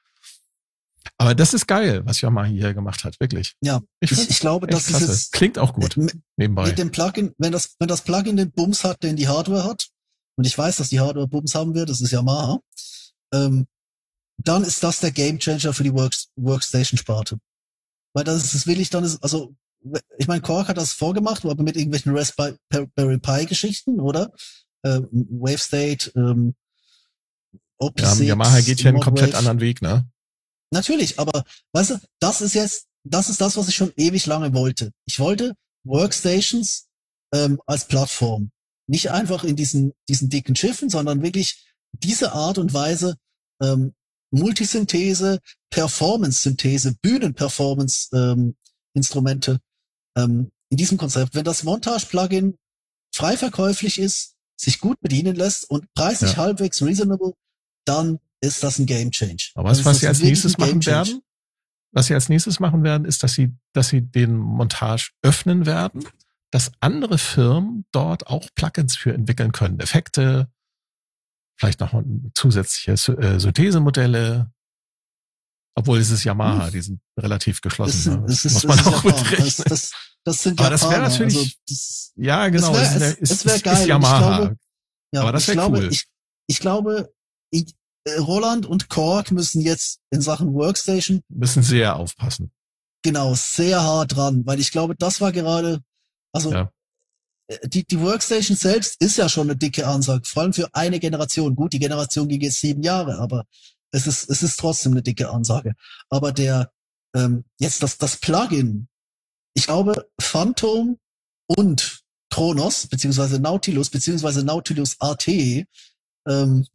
Aber 1.17 1.35
das 1.35 1.55
ist 1.55 1.67
geil, 1.67 2.03
was 2.05 2.21
Yamaha 2.21 2.47
hier 2.47 2.75
gemacht 2.75 3.05
hat, 3.05 3.19
wirklich. 3.21 3.55
Ja, 3.63 3.81
Ich, 4.01 4.13
ich, 4.13 4.31
ich 4.31 4.41
glaube, 4.41 4.67
das 4.67 4.89
ist 4.91 5.01
jetzt 5.01 5.33
Klingt 5.33 5.59
auch 5.59 5.73
gut, 5.73 5.97
mit, 5.97 6.17
nebenbei. 6.37 6.67
mit 6.69 6.79
dem 6.79 6.91
Plugin, 6.91 7.33
wenn 7.39 7.53
das, 7.53 7.75
wenn 7.79 7.89
das 7.89 8.03
Plugin 8.03 8.37
den 8.37 8.51
Bums 8.53 8.85
hat, 8.85 9.03
den 9.03 9.17
die 9.17 9.29
Hardware 9.29 9.65
hat, 9.65 9.89
und 10.37 10.47
ich 10.47 10.57
weiß, 10.57 10.77
dass 10.77 10.89
die 10.89 11.01
Hardware 11.01 11.29
Bums 11.29 11.55
haben 11.55 11.75
wird, 11.75 11.89
das 11.89 12.01
ist 12.01 12.11
Yamaha, 12.11 12.61
ähm, 13.33 13.67
dann 14.39 14.65
ist 14.65 14.83
das 14.83 15.01
der 15.01 15.11
Gamechanger 15.11 15.73
für 15.73 15.85
die 15.85 15.93
Works, 15.93 16.29
Workstation-Sparte. 16.37 17.39
Weil 18.15 18.25
das 18.25 18.45
ist, 18.45 18.55
das 18.55 18.67
will 18.67 18.81
ich 18.81 18.91
dann, 18.91 19.05
ist, 19.05 19.23
also, 19.23 19.55
ich 20.19 20.27
meine, 20.27 20.41
Korg 20.41 20.69
hat 20.69 20.77
das 20.77 20.93
vorgemacht, 20.93 21.45
aber 21.45 21.63
mit 21.63 21.77
irgendwelchen 21.77 22.17
Raspberry 22.17 23.19
Pi-Geschichten, 23.19 24.01
oder? 24.01 24.33
Ähm, 24.85 25.09
WaveState, 25.13 26.13
ähm, 26.17 26.55
Opus 27.79 28.03
Ja, 28.03 28.15
6, 28.15 28.29
Yamaha 28.29 28.61
geht 28.61 28.81
hier 28.81 28.91
einen 28.91 29.01
komplett 29.01 29.31
Wave. 29.31 29.39
anderen 29.39 29.61
Weg, 29.61 29.81
ne? 29.83 30.07
Natürlich, 30.73 31.19
aber 31.19 31.45
weißt 31.73 31.91
du, 31.91 32.01
das 32.21 32.41
ist 32.41 32.55
jetzt, 32.55 32.87
das 33.05 33.29
ist 33.29 33.41
das, 33.41 33.57
was 33.57 33.69
ich 33.69 33.75
schon 33.75 33.93
ewig 33.97 34.27
lange 34.27 34.55
wollte. 34.55 34.93
Ich 35.07 35.19
wollte 35.19 35.55
Workstations 35.85 36.87
ähm, 37.35 37.61
als 37.67 37.87
Plattform. 37.87 38.51
Nicht 38.87 39.11
einfach 39.11 39.45
in 39.45 39.57
diesen, 39.57 39.93
diesen 40.09 40.29
dicken 40.29 40.55
Schiffen, 40.57 40.91
sondern 40.91 41.23
wirklich 41.23 41.65
diese 41.93 42.33
Art 42.33 42.59
und 42.59 42.75
Weise 42.75 43.17
ähm, 43.63 43.95
Multisynthese, 44.33 45.41
Performance-Synthese, 45.71 46.97
Bühnen-Performance-Instrumente 47.03 49.59
ähm, 50.17 50.51
in 50.71 50.77
diesem 50.77 50.99
Konzept. 50.99 51.35
Wenn 51.35 51.45
das 51.45 51.65
Montage-Plugin 51.65 52.57
frei 53.15 53.37
verkäuflich 53.37 53.99
ist, 53.99 54.35
sich 54.57 54.79
gut 54.79 55.01
bedienen 55.01 55.35
lässt 55.37 55.69
und 55.69 55.93
preislich 55.95 56.33
Ja. 56.33 56.39
halbwegs 56.39 56.83
reasonable, 56.83 57.35
dann 57.87 58.19
ist 58.41 58.63
das 58.63 58.79
ein 58.79 58.87
Game 58.87 59.11
Change. 59.11 59.51
Aber 59.55 59.71
was 59.71 59.79
ist 59.79 59.85
sie 59.85 59.91
das 59.91 60.05
als 60.05 60.21
nächstes 60.23 60.59
machen 60.59 60.85
werden? 60.87 61.23
Was 61.93 62.07
sie 62.07 62.15
als 62.15 62.29
nächstes 62.29 62.61
machen 62.61 62.83
werden, 62.85 63.05
ist, 63.05 63.23
dass 63.23 63.35
sie, 63.35 63.53
dass 63.73 63.89
sie 63.89 64.01
den 64.03 64.37
Montage 64.37 65.11
öffnen 65.23 65.67
werden, 65.67 66.05
dass 66.53 66.71
andere 66.81 67.19
Firmen 67.19 67.85
dort 67.93 68.29
auch 68.29 68.49
Plugins 68.55 68.97
für 68.97 69.13
entwickeln 69.13 69.51
können. 69.53 69.81
Effekte, 69.81 70.49
vielleicht 71.59 71.81
noch 71.81 72.01
zusätzliche 72.35 72.93
äh, 72.93 73.39
Synthesemodelle. 73.41 74.53
Obwohl 75.77 75.99
es 75.99 76.11
ist 76.11 76.25
Yamaha, 76.25 76.67
Hm. 76.67 76.73
die 76.73 76.81
sind 76.81 77.01
relativ 77.19 77.61
geschlossen. 77.61 77.93
Das, 77.93 78.07
ne? 78.07 78.13
sind, 78.13 78.29
das, 78.31 78.45
ist, 78.45 78.53
muss 78.55 78.65
man 78.65 78.77
das, 78.79 78.87
ist 78.87 78.93
auch 78.95 79.03
das, 79.03 79.21
mitrechnen. 79.23 79.65
das, 79.69 79.93
das 80.25 80.43
sind 80.43 80.61
Aber 80.61 80.71
das 80.71 80.83
wär 80.83 80.91
Japaner. 80.91 81.09
natürlich- 81.09 81.37
Also, 81.37 81.55
das, 81.69 82.13
ja, 82.17 82.49
genau. 82.49 82.73
wär- 82.75 82.83
es 82.83 82.95
ist, 82.95 83.03
es- 83.03 83.19
ist, 83.19 83.31
es 83.33 83.47
wär 83.47 83.55
ist, 83.57 83.65
geil. 83.65 83.75
Ist 83.75 83.81
ich 83.83 83.87
Yamaha. 83.89 84.19
glaube, 84.39 84.57
ja, 85.13 85.21
Aber 85.23 85.33
das 85.33 85.43
ich 85.43 85.49
wär 85.49 85.55
glaube, 85.55 85.79
cool. 85.79 85.89
ich, 85.91 86.07
ich 86.49 86.61
glaube, 86.61 87.13
ich, 87.51 87.75
Roland 88.19 88.67
und 88.67 88.89
Korg 88.89 89.31
müssen 89.31 89.61
jetzt 89.61 90.01
in 90.11 90.21
Sachen 90.21 90.55
Workstation 90.55 91.23
müssen 91.29 91.63
sehr 91.63 91.97
aufpassen. 91.97 92.51
genau 93.03 93.35
sehr 93.35 93.83
hart 93.83 94.17
dran, 94.17 94.45
weil 94.47 94.59
ich 94.61 94.71
glaube, 94.73 94.95
das 94.97 95.21
war 95.21 95.33
gerade, 95.33 95.83
also 96.33 96.51
Ja. 96.53 96.73
die, 97.65 97.85
die 97.87 98.01
Workstation 98.01 98.57
selbst 98.57 98.97
ist 99.01 99.17
ja 99.19 99.29
schon 99.29 99.49
eine 99.51 99.57
dicke 99.57 99.87
Ansage, 99.87 100.23
vor 100.25 100.43
allem 100.43 100.53
für 100.53 100.69
eine 100.75 100.99
Generation. 100.99 101.55
Gut, 101.57 101.73
die 101.73 101.79
Generation 101.79 102.29
ging 102.29 102.41
jetzt 102.41 102.61
sieben 102.61 102.83
Jahre, 102.83 103.19
aber 103.19 103.45
es 103.93 104.07
ist, 104.07 104.31
es 104.31 104.43
ist 104.43 104.59
trotzdem 104.59 104.93
eine 104.93 105.03
dicke 105.03 105.31
Ansage. 105.31 105.75
Aber 106.09 106.33
der, 106.33 106.71
ähm, 107.15 107.45
jetzt 107.59 107.83
das, 107.83 107.99
das 107.99 108.17
Plugin, 108.17 108.89
ich 109.55 109.67
glaube, 109.67 110.09
Phantom 110.21 110.99
und 111.49 112.01
Kronos, 112.33 112.87
beziehungsweise 112.87 113.41
Nautilus, 113.41 113.91
beziehungsweise 113.91 114.45
Nautilus 114.45 114.97
AT, 115.01 115.27
ähm, 116.29 116.67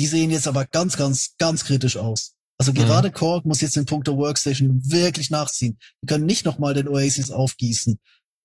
die 0.00 0.06
sehen 0.06 0.30
jetzt 0.30 0.48
aber 0.48 0.64
ganz, 0.64 0.96
ganz, 0.96 1.34
ganz 1.36 1.62
kritisch 1.62 1.98
aus. 1.98 2.34
Also 2.58 2.72
gerade 2.72 3.08
mhm. 3.08 3.12
Korg 3.12 3.44
muss 3.44 3.60
jetzt 3.60 3.76
den 3.76 3.84
Punkt 3.84 4.06
der 4.06 4.16
Workstation 4.16 4.80
wirklich 4.90 5.28
nachziehen. 5.28 5.78
Die 6.00 6.06
können 6.06 6.24
nicht 6.24 6.46
nochmal 6.46 6.72
den 6.72 6.88
Oasis 6.88 7.30
aufgießen. 7.30 8.00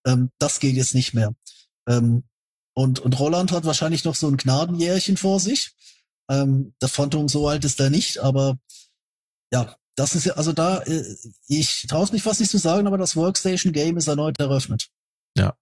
Ähm, 0.06 0.32
das 0.38 0.60
geht 0.60 0.76
jetzt 0.76 0.94
nicht 0.96 1.14
mehr. 1.14 1.34
Ähm, 1.88 2.26
und, 2.76 3.00
und 3.00 3.18
Roland 3.18 3.54
hat 3.54 3.64
wahrscheinlich 3.64 4.04
noch 4.04 4.16
so 4.16 4.28
ein 4.28 4.36
Gnadenjährchen 4.36 5.16
vor 5.16 5.40
sich. 5.40 5.74
Ähm, 6.30 6.74
der 6.82 6.90
Phantom 6.90 7.30
so 7.30 7.48
alt 7.48 7.64
ist 7.64 7.80
er 7.80 7.90
nicht, 7.90 8.18
aber 8.18 8.60
ja, 9.54 9.78
das 9.96 10.14
ist 10.14 10.26
ja, 10.26 10.34
also 10.34 10.52
da, 10.52 10.80
äh, 10.80 11.16
ich 11.48 11.88
traue 11.88 12.12
mich 12.12 12.22
fast 12.22 12.42
nicht 12.42 12.50
zu 12.50 12.58
sagen, 12.58 12.86
aber 12.86 12.98
das 12.98 13.16
Workstation 13.16 13.72
Game 13.72 13.96
ist 13.96 14.08
erneut 14.08 14.38
eröffnet. 14.42 14.90
Ja. 15.38 15.56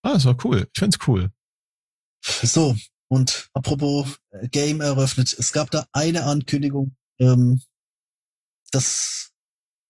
Ah, 0.00 0.14
das 0.14 0.24
war 0.24 0.42
cool. 0.42 0.66
Ich 0.72 0.78
find's 0.78 0.96
cool. 1.06 1.30
So, 2.42 2.74
und 3.08 3.48
apropos 3.52 4.18
äh, 4.30 4.48
Game 4.48 4.80
eröffnet, 4.80 5.34
es 5.38 5.52
gab 5.52 5.70
da 5.70 5.86
eine 5.92 6.24
Ankündigung, 6.24 6.96
ähm, 7.18 7.62
das, 8.72 9.30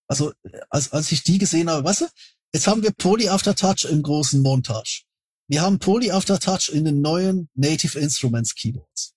also 0.07 0.33
als, 0.69 0.91
als 0.91 1.11
ich 1.11 1.23
die 1.23 1.37
gesehen 1.37 1.69
habe, 1.69 1.83
weißt 1.83 2.01
du, 2.01 2.05
jetzt 2.53 2.67
haben 2.67 2.83
wir 2.83 2.91
Poly 2.91 3.29
After 3.29 3.55
Touch 3.55 3.85
im 3.89 4.03
großen 4.03 4.41
Montage. 4.41 5.03
Wir 5.47 5.61
haben 5.61 5.79
Poly 5.79 6.11
After 6.11 6.39
Touch 6.39 6.69
in 6.69 6.85
den 6.85 7.01
neuen 7.01 7.49
Native 7.55 7.97
Instruments 7.97 8.53
Keyboards. 8.53 9.13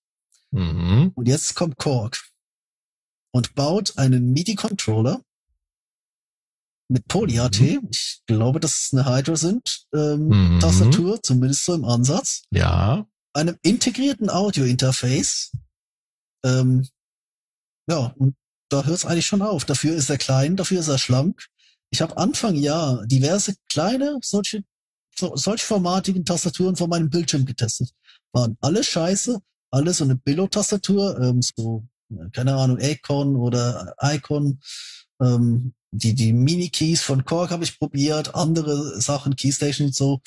Mhm. 0.51 1.13
Und 1.15 1.29
jetzt 1.29 1.55
kommt 1.55 1.77
Korg 1.77 2.23
und 3.33 3.55
baut 3.55 3.99
einen 3.99 4.33
MIDI-Controller 4.33 5.23
mit 6.89 7.07
Poly-AT. 7.07 7.61
Mhm. 7.61 7.89
Ich 7.91 8.23
glaube, 8.27 8.61
dass 8.61 8.87
es 8.87 8.93
eine 8.93 9.07
Hydra 9.07 9.37
sind, 9.37 9.87
ähm, 9.95 10.29
mhm. 10.29 10.61
Tastatur, 10.61 11.23
zumindest 11.23 11.65
so 11.65 11.75
im 11.75 11.85
Ansatz. 11.85 12.43
Ja. 12.51 13.07
Einem 13.33 13.57
integrierten 13.63 14.31
Audio-Interface. 14.31 15.53
Ähm, 16.45 16.89
ja, 17.89 18.15
und 18.17 18.37
da 18.71 18.85
hört 18.85 18.97
es 18.97 19.05
eigentlich 19.05 19.27
schon 19.27 19.43
auf. 19.43 19.65
Dafür 19.65 19.95
ist 19.95 20.11
er 20.11 20.19
klein, 20.19 20.57
dafür 20.57 20.81
ist 20.81 20.89
er 20.89 20.99
schlank. 20.99 21.47
Ich 21.91 22.01
habe 22.01 22.17
Anfang 22.17 22.55
Jahr 22.55 23.05
diverse 23.07 23.55
kleine, 23.69 24.19
solche, 24.23 24.63
so, 25.17 25.35
solch 25.37 25.63
formatigen 25.63 26.25
Tastaturen 26.25 26.77
von 26.77 26.89
meinem 26.89 27.11
Bildschirm 27.11 27.45
getestet. 27.45 27.91
Waren 28.33 28.57
alle 28.61 28.85
scheiße, 28.85 29.41
alle 29.73 29.93
so 29.93 30.05
eine 30.05 30.17
Billo-Tastatur, 30.17 31.21
ähm, 31.21 31.43
so, 31.43 31.85
keine 32.33 32.55
Ahnung, 32.55 32.79
Acon 32.81 33.37
oder 33.37 33.95
Icon. 34.01 34.61
Ähm, 35.21 35.75
die, 35.93 36.15
die 36.15 36.33
Mini-Keys 36.33 37.03
von 37.03 37.25
Korg 37.25 37.51
habe 37.51 37.65
ich 37.65 37.79
probiert, 37.79 38.35
andere 38.35 39.01
Sachen, 39.01 39.35
Keystation 39.35 39.89
und 39.89 39.95
so. 39.95 40.21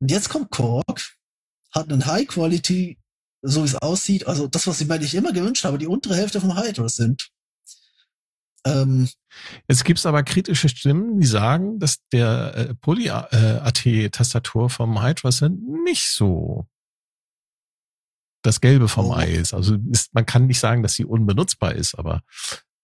Und 0.00 0.10
jetzt 0.10 0.28
kommt 0.28 0.50
Korg, 0.50 1.14
hat 1.74 1.90
einen 1.90 2.06
High-Quality 2.06 2.98
so 3.44 3.62
wie 3.62 3.66
es 3.66 3.76
aussieht, 3.76 4.26
also 4.26 4.46
das, 4.46 4.66
was 4.66 4.80
ich 4.80 4.88
mir 4.88 4.98
nicht 4.98 5.14
immer 5.14 5.32
gewünscht 5.32 5.64
habe, 5.64 5.78
die 5.78 5.86
untere 5.86 6.16
Hälfte 6.16 6.40
vom 6.40 6.56
Hydra 6.56 6.88
sind. 6.88 7.30
Ähm, 8.66 9.08
Jetzt 9.68 9.84
gibt's 9.84 10.06
aber 10.06 10.22
kritische 10.22 10.70
Stimmen, 10.70 11.20
die 11.20 11.26
sagen, 11.26 11.78
dass 11.78 11.98
der 12.10 12.54
äh, 12.56 12.74
Poly-AT-Tastatur 12.74 14.70
vom 14.70 15.02
Hydra 15.02 15.30
sind 15.30 15.62
nicht 15.84 16.08
so 16.08 16.66
das 18.40 18.60
Gelbe 18.60 18.88
vom 18.88 19.10
oh. 19.10 19.14
Ei 19.14 19.32
ist. 19.32 19.52
Also 19.52 19.76
ist, 19.90 20.14
man 20.14 20.24
kann 20.24 20.46
nicht 20.46 20.60
sagen, 20.60 20.82
dass 20.82 20.94
sie 20.94 21.04
unbenutzbar 21.04 21.74
ist, 21.74 21.94
aber 21.98 22.22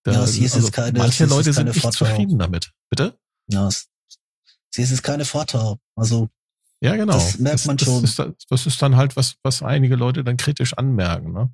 da, 0.03 0.13
ja, 0.13 0.27
sie 0.27 0.45
ist 0.45 0.55
also 0.55 0.71
keine, 0.71 0.99
manche 0.99 1.27
Leute 1.27 1.53
sind 1.53 1.75
nicht 1.75 1.93
zufrieden 1.93 2.39
damit. 2.39 2.73
Bitte? 2.91 3.19
Ja, 3.49 3.69
sie 3.71 4.83
ist 4.83 4.91
jetzt 4.91 5.03
keine 5.03 5.25
Vorteil. 5.25 5.77
Also 5.97 6.29
ja, 6.81 6.97
genau. 6.97 7.13
Das 7.13 7.39
merkt 7.39 7.61
das, 7.61 7.67
man 7.67 7.79
schon. 7.79 8.03
Das 8.03 8.19
ist, 8.19 8.47
das 8.49 8.67
ist 8.67 8.81
dann 8.83 8.97
halt 8.97 9.17
was, 9.17 9.37
was 9.43 9.63
einige 9.63 9.97
Leute 9.97 10.25
dann 10.25 10.37
kritisch 10.37 10.75
anmerken. 10.75 11.33
Ne? 11.33 11.53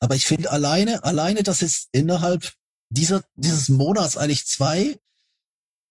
Aber 0.00 0.16
ich 0.16 0.26
finde 0.26 0.50
alleine, 0.50 1.04
alleine, 1.04 1.42
dass 1.42 1.60
jetzt 1.60 1.88
innerhalb 1.92 2.52
dieser, 2.90 3.22
dieses 3.36 3.68
Monats 3.68 4.16
eigentlich 4.16 4.46
zwei 4.46 4.98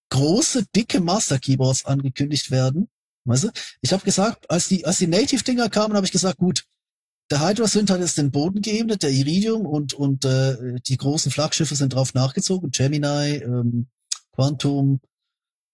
große, 0.09 0.65
dicke 0.75 0.99
Master 0.99 1.39
Keyboards 1.39 1.85
angekündigt 1.85 2.51
werden. 2.51 2.89
Weißt 3.25 3.45
du? 3.45 3.51
Ich 3.81 3.93
habe 3.93 4.03
gesagt, 4.03 4.49
als 4.49 4.67
die, 4.67 4.85
als 4.85 4.99
die 4.99 5.07
Native-Dinger 5.07 5.69
kamen, 5.69 5.95
habe 5.95 6.05
ich 6.05 6.11
gesagt, 6.11 6.37
gut, 6.37 6.65
der 7.31 7.39
Hydra 7.39 7.67
Synth 7.67 7.89
hat 7.89 8.01
jetzt 8.01 8.17
den 8.17 8.31
Boden 8.31 8.61
geebnet, 8.61 9.01
der 9.01 9.09
Iridium 9.09 9.65
und, 9.65 9.93
und 9.93 10.25
äh, 10.25 10.79
die 10.81 10.97
großen 10.97 11.31
Flaggschiffe 11.31 11.75
sind 11.75 11.93
drauf 11.93 12.13
nachgezogen, 12.13 12.69
Gemini, 12.71 13.37
ähm, 13.37 13.87
Quantum, 14.33 14.99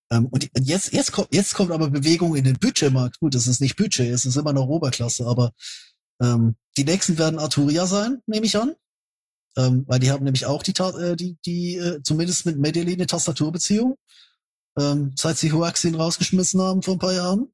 und 0.09 0.49
jetzt, 0.59 0.93
jetzt 0.93 1.11
kommt, 1.11 1.33
jetzt 1.33 1.53
kommt 1.53 1.71
aber 1.71 1.89
Bewegung 1.89 2.35
in 2.35 2.43
den 2.43 2.57
Budgetmarkt. 2.57 3.19
Gut, 3.19 3.35
das 3.35 3.47
ist 3.47 3.61
nicht 3.61 3.75
Budget, 3.75 4.09
es 4.09 4.25
ist 4.25 4.35
immer 4.35 4.53
noch 4.53 4.67
Oberklasse, 4.67 5.25
aber 5.25 5.51
ähm, 6.21 6.55
die 6.77 6.83
nächsten 6.83 7.17
werden 7.17 7.39
Arturia 7.39 7.85
sein, 7.85 8.21
nehme 8.25 8.45
ich 8.45 8.57
an. 8.57 8.75
Ähm, 9.57 9.85
weil 9.87 9.99
die 9.99 10.11
haben 10.11 10.23
nämlich 10.23 10.45
auch 10.45 10.63
die, 10.63 10.71
äh, 10.71 11.15
die, 11.15 11.37
die 11.45 11.75
äh, 11.75 12.01
zumindest 12.03 12.45
mit 12.45 12.57
Medellin 12.57 12.95
eine 12.95 13.07
Tastaturbeziehung. 13.07 13.97
Ähm, 14.77 15.11
seit 15.15 15.37
sie 15.37 15.51
Huaxin 15.51 15.95
rausgeschmissen 15.95 16.61
haben 16.61 16.81
vor 16.81 16.95
ein 16.95 16.99
paar 16.99 17.13
Jahren. 17.13 17.51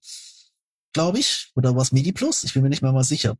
Glaube 0.93 1.19
ich. 1.19 1.51
Oder 1.55 1.75
was 1.75 1.91
MIDI 1.91 2.11
Plus? 2.11 2.43
Ich 2.43 2.53
bin 2.53 2.63
mir 2.63 2.69
nicht 2.69 2.81
mehr 2.81 2.91
mal 2.91 3.03
sicher. 3.03 3.37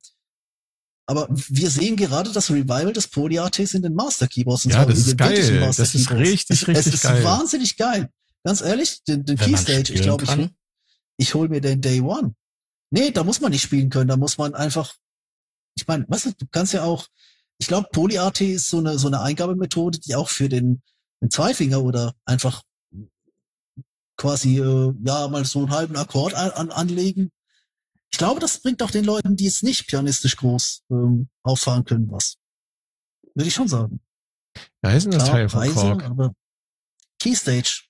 Aber 1.08 1.28
wir 1.30 1.70
sehen 1.70 1.96
gerade 1.96 2.32
das 2.32 2.50
Revival 2.50 2.94
des 2.94 3.08
Polyartes 3.08 3.74
in 3.76 3.84
den 3.84 3.94
Master 3.94 4.28
Keyboards. 4.28 4.64
Ja, 4.64 4.86
das 4.86 5.00
ist 5.00 5.18
geil. 5.18 5.60
Das 5.60 5.80
ist 5.94 6.12
richtig, 6.12 6.68
richtig 6.68 6.88
es, 6.88 6.94
es 6.94 7.02
geil. 7.02 7.20
ist 7.20 7.24
wahnsinnig 7.24 7.78
geil. 7.78 8.10
Ganz 8.46 8.62
ehrlich, 8.62 9.04
den, 9.06 9.26
den 9.26 9.38
Keystage, 9.38 9.92
ich 9.92 10.04
glaube, 10.04 10.24
ich, 10.24 10.50
ich 11.18 11.34
hol 11.34 11.50
mir 11.50 11.62
den 11.62 11.82
Day 11.82 12.00
One. 12.00 12.36
Nee, 12.92 13.10
da 13.10 13.24
muss 13.24 13.42
man 13.42 13.52
nicht 13.52 13.64
spielen 13.64 13.90
können, 13.90 14.08
da 14.08 14.18
muss 14.18 14.38
man 14.38 14.54
einfach, 14.54 14.94
ich 15.76 15.88
meine, 15.88 16.06
weißt 16.08 16.28
du, 16.28 16.32
du 16.34 16.46
kannst 16.52 16.72
ja 16.72 16.84
auch, 16.84 17.08
ich 17.58 17.68
glaube, 17.68 17.90
PolyAT 17.92 18.42
ist 18.42 18.70
so 18.70 18.78
eine, 18.78 19.00
so 19.00 19.08
eine 19.08 19.22
Eingabemethode, 19.22 20.00
die 20.00 20.16
auch 20.16 20.30
für 20.30 20.48
den, 20.48 20.84
den 21.22 21.32
Zweifinger 21.32 21.82
oder 21.82 22.14
einfach 22.26 22.62
quasi, 24.16 24.60
äh, 24.60 24.94
ja, 25.04 25.28
mal 25.28 25.44
so 25.44 25.60
einen 25.60 25.72
halben 25.72 25.96
Akkord 25.96 26.36
an, 26.36 26.52
an, 26.52 26.70
anlegen. 26.70 27.32
Ich 28.12 28.20
glaube, 28.20 28.40
das 28.40 28.62
bringt 28.62 28.84
auch 28.84 28.92
den 28.92 29.06
Leuten, 29.06 29.36
die 29.36 29.48
es 29.48 29.64
nicht 29.64 29.88
pianistisch 29.88 30.38
groß 30.38 30.84
ähm, 30.92 31.30
auffahren 31.42 31.84
können, 31.84 32.12
was. 32.12 32.38
Würde 33.34 33.48
ich 33.48 33.56
schon 33.56 33.68
sagen. 33.68 34.02
Ja, 34.84 34.92
ist 34.92 35.08
ein 35.08 35.18
Teil 35.18 35.50
von 35.50 36.02
aber 36.04 36.36
Keystage. 37.20 37.86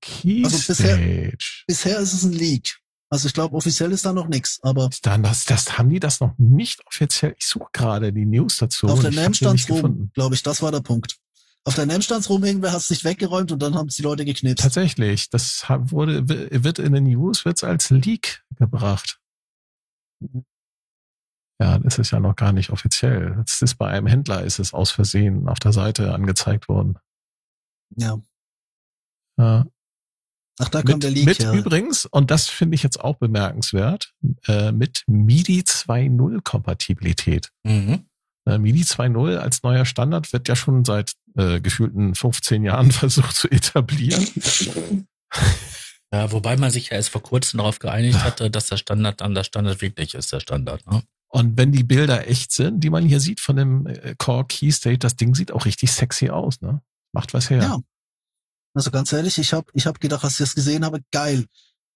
Keystage. 0.00 0.44
Also 0.44 0.58
bisher, 0.66 1.32
bisher 1.66 1.98
ist 1.98 2.12
es 2.12 2.24
ein 2.24 2.32
Leak. 2.32 2.78
Also 3.08 3.28
ich 3.28 3.34
glaube, 3.34 3.54
offiziell 3.54 3.92
ist 3.92 4.04
da 4.04 4.12
noch 4.12 4.28
nichts, 4.28 4.58
aber. 4.62 4.90
Dann 5.02 5.22
das, 5.22 5.44
das 5.44 5.78
haben 5.78 5.90
die 5.90 6.00
das 6.00 6.20
noch 6.20 6.36
nicht 6.38 6.84
offiziell. 6.86 7.34
Ich 7.38 7.46
suche 7.46 7.68
gerade 7.72 8.12
die 8.12 8.26
News 8.26 8.56
dazu. 8.56 8.88
Auf 8.88 9.00
der 9.00 9.12
NAM-Standsrum, 9.12 10.10
glaube 10.12 10.34
ich, 10.34 10.42
das 10.42 10.60
war 10.60 10.72
der 10.72 10.80
Punkt. 10.80 11.16
Auf 11.64 11.74
der 11.74 11.86
NAM-Standsrum 11.86 12.44
irgendwer 12.44 12.72
hat 12.72 12.78
es 12.78 12.90
nicht 12.90 13.04
weggeräumt 13.04 13.52
und 13.52 13.60
dann 13.60 13.74
haben 13.74 13.88
es 13.88 13.96
die 13.96 14.02
Leute 14.02 14.24
geknipst. 14.24 14.62
Tatsächlich, 14.62 15.30
das 15.30 15.64
wurde, 15.68 16.28
wird 16.28 16.78
in 16.78 16.92
den 16.92 17.04
News 17.04 17.44
wird's 17.44 17.64
als 17.64 17.90
Leak 17.90 18.44
gebracht. 18.56 19.20
Ja, 21.60 21.78
das 21.78 21.98
ist 21.98 22.10
ja 22.10 22.20
noch 22.20 22.36
gar 22.36 22.52
nicht 22.52 22.70
offiziell. 22.70 23.36
Das 23.46 23.62
ist 23.62 23.76
bei 23.76 23.88
einem 23.88 24.06
Händler 24.06 24.42
ist 24.42 24.58
es 24.58 24.74
aus 24.74 24.90
Versehen 24.90 25.48
auf 25.48 25.58
der 25.58 25.72
Seite 25.72 26.12
angezeigt 26.12 26.68
worden. 26.68 26.98
Ja. 27.96 28.20
Ja. 29.38 29.66
Ach, 30.58 30.68
da 30.68 30.82
kommt 30.82 30.94
mit, 30.94 31.02
der 31.02 31.10
Leak, 31.10 31.26
Mit 31.26 31.38
ja. 31.42 31.52
übrigens, 31.52 32.06
und 32.06 32.30
das 32.30 32.48
finde 32.48 32.76
ich 32.76 32.82
jetzt 32.82 32.98
auch 33.00 33.16
bemerkenswert, 33.16 34.14
äh, 34.46 34.72
mit 34.72 35.02
MIDI 35.06 35.60
2.0 35.60 36.40
Kompatibilität. 36.42 37.50
Mhm. 37.64 38.06
Äh, 38.46 38.58
MIDI 38.58 38.82
2.0 38.82 39.36
als 39.36 39.62
neuer 39.62 39.84
Standard 39.84 40.32
wird 40.32 40.48
ja 40.48 40.56
schon 40.56 40.84
seit 40.84 41.12
äh, 41.36 41.60
gefühlten 41.60 42.14
15 42.14 42.64
Jahren 42.64 42.90
versucht 42.92 43.36
zu 43.36 43.50
etablieren. 43.50 44.26
Ja, 46.12 46.30
wobei 46.30 46.56
man 46.56 46.70
sich 46.70 46.90
ja 46.90 46.96
erst 46.96 47.08
vor 47.10 47.22
kurzem 47.22 47.58
darauf 47.58 47.80
geeinigt 47.80 48.22
hatte, 48.22 48.48
dass 48.48 48.68
der 48.68 48.76
Standard 48.76 49.20
dann 49.20 49.34
der 49.34 49.42
Standard 49.42 49.82
wirklich 49.82 50.14
ist, 50.14 50.32
der 50.32 50.38
Standard. 50.38 50.86
Ne? 50.86 51.02
Und 51.28 51.58
wenn 51.58 51.72
die 51.72 51.82
Bilder 51.82 52.28
echt 52.28 52.52
sind, 52.52 52.82
die 52.84 52.90
man 52.90 53.04
hier 53.04 53.20
sieht 53.20 53.40
von 53.40 53.56
dem 53.56 53.86
äh, 53.86 54.14
Core 54.16 54.46
Key 54.46 54.70
State, 54.70 54.98
das 54.98 55.16
Ding 55.16 55.34
sieht 55.34 55.50
auch 55.50 55.64
richtig 55.66 55.90
sexy 55.90 56.30
aus, 56.30 56.60
ne? 56.60 56.80
Macht 57.12 57.34
was 57.34 57.50
her. 57.50 57.60
Ja, 57.60 57.78
also 58.76 58.90
ganz 58.90 59.12
ehrlich, 59.12 59.38
ich 59.38 59.52
habe 59.52 59.70
ich 59.74 59.86
hab 59.86 60.00
gedacht, 60.00 60.24
als 60.24 60.34
ich 60.34 60.38
das 60.38 60.54
gesehen 60.54 60.84
habe, 60.84 61.00
geil, 61.10 61.46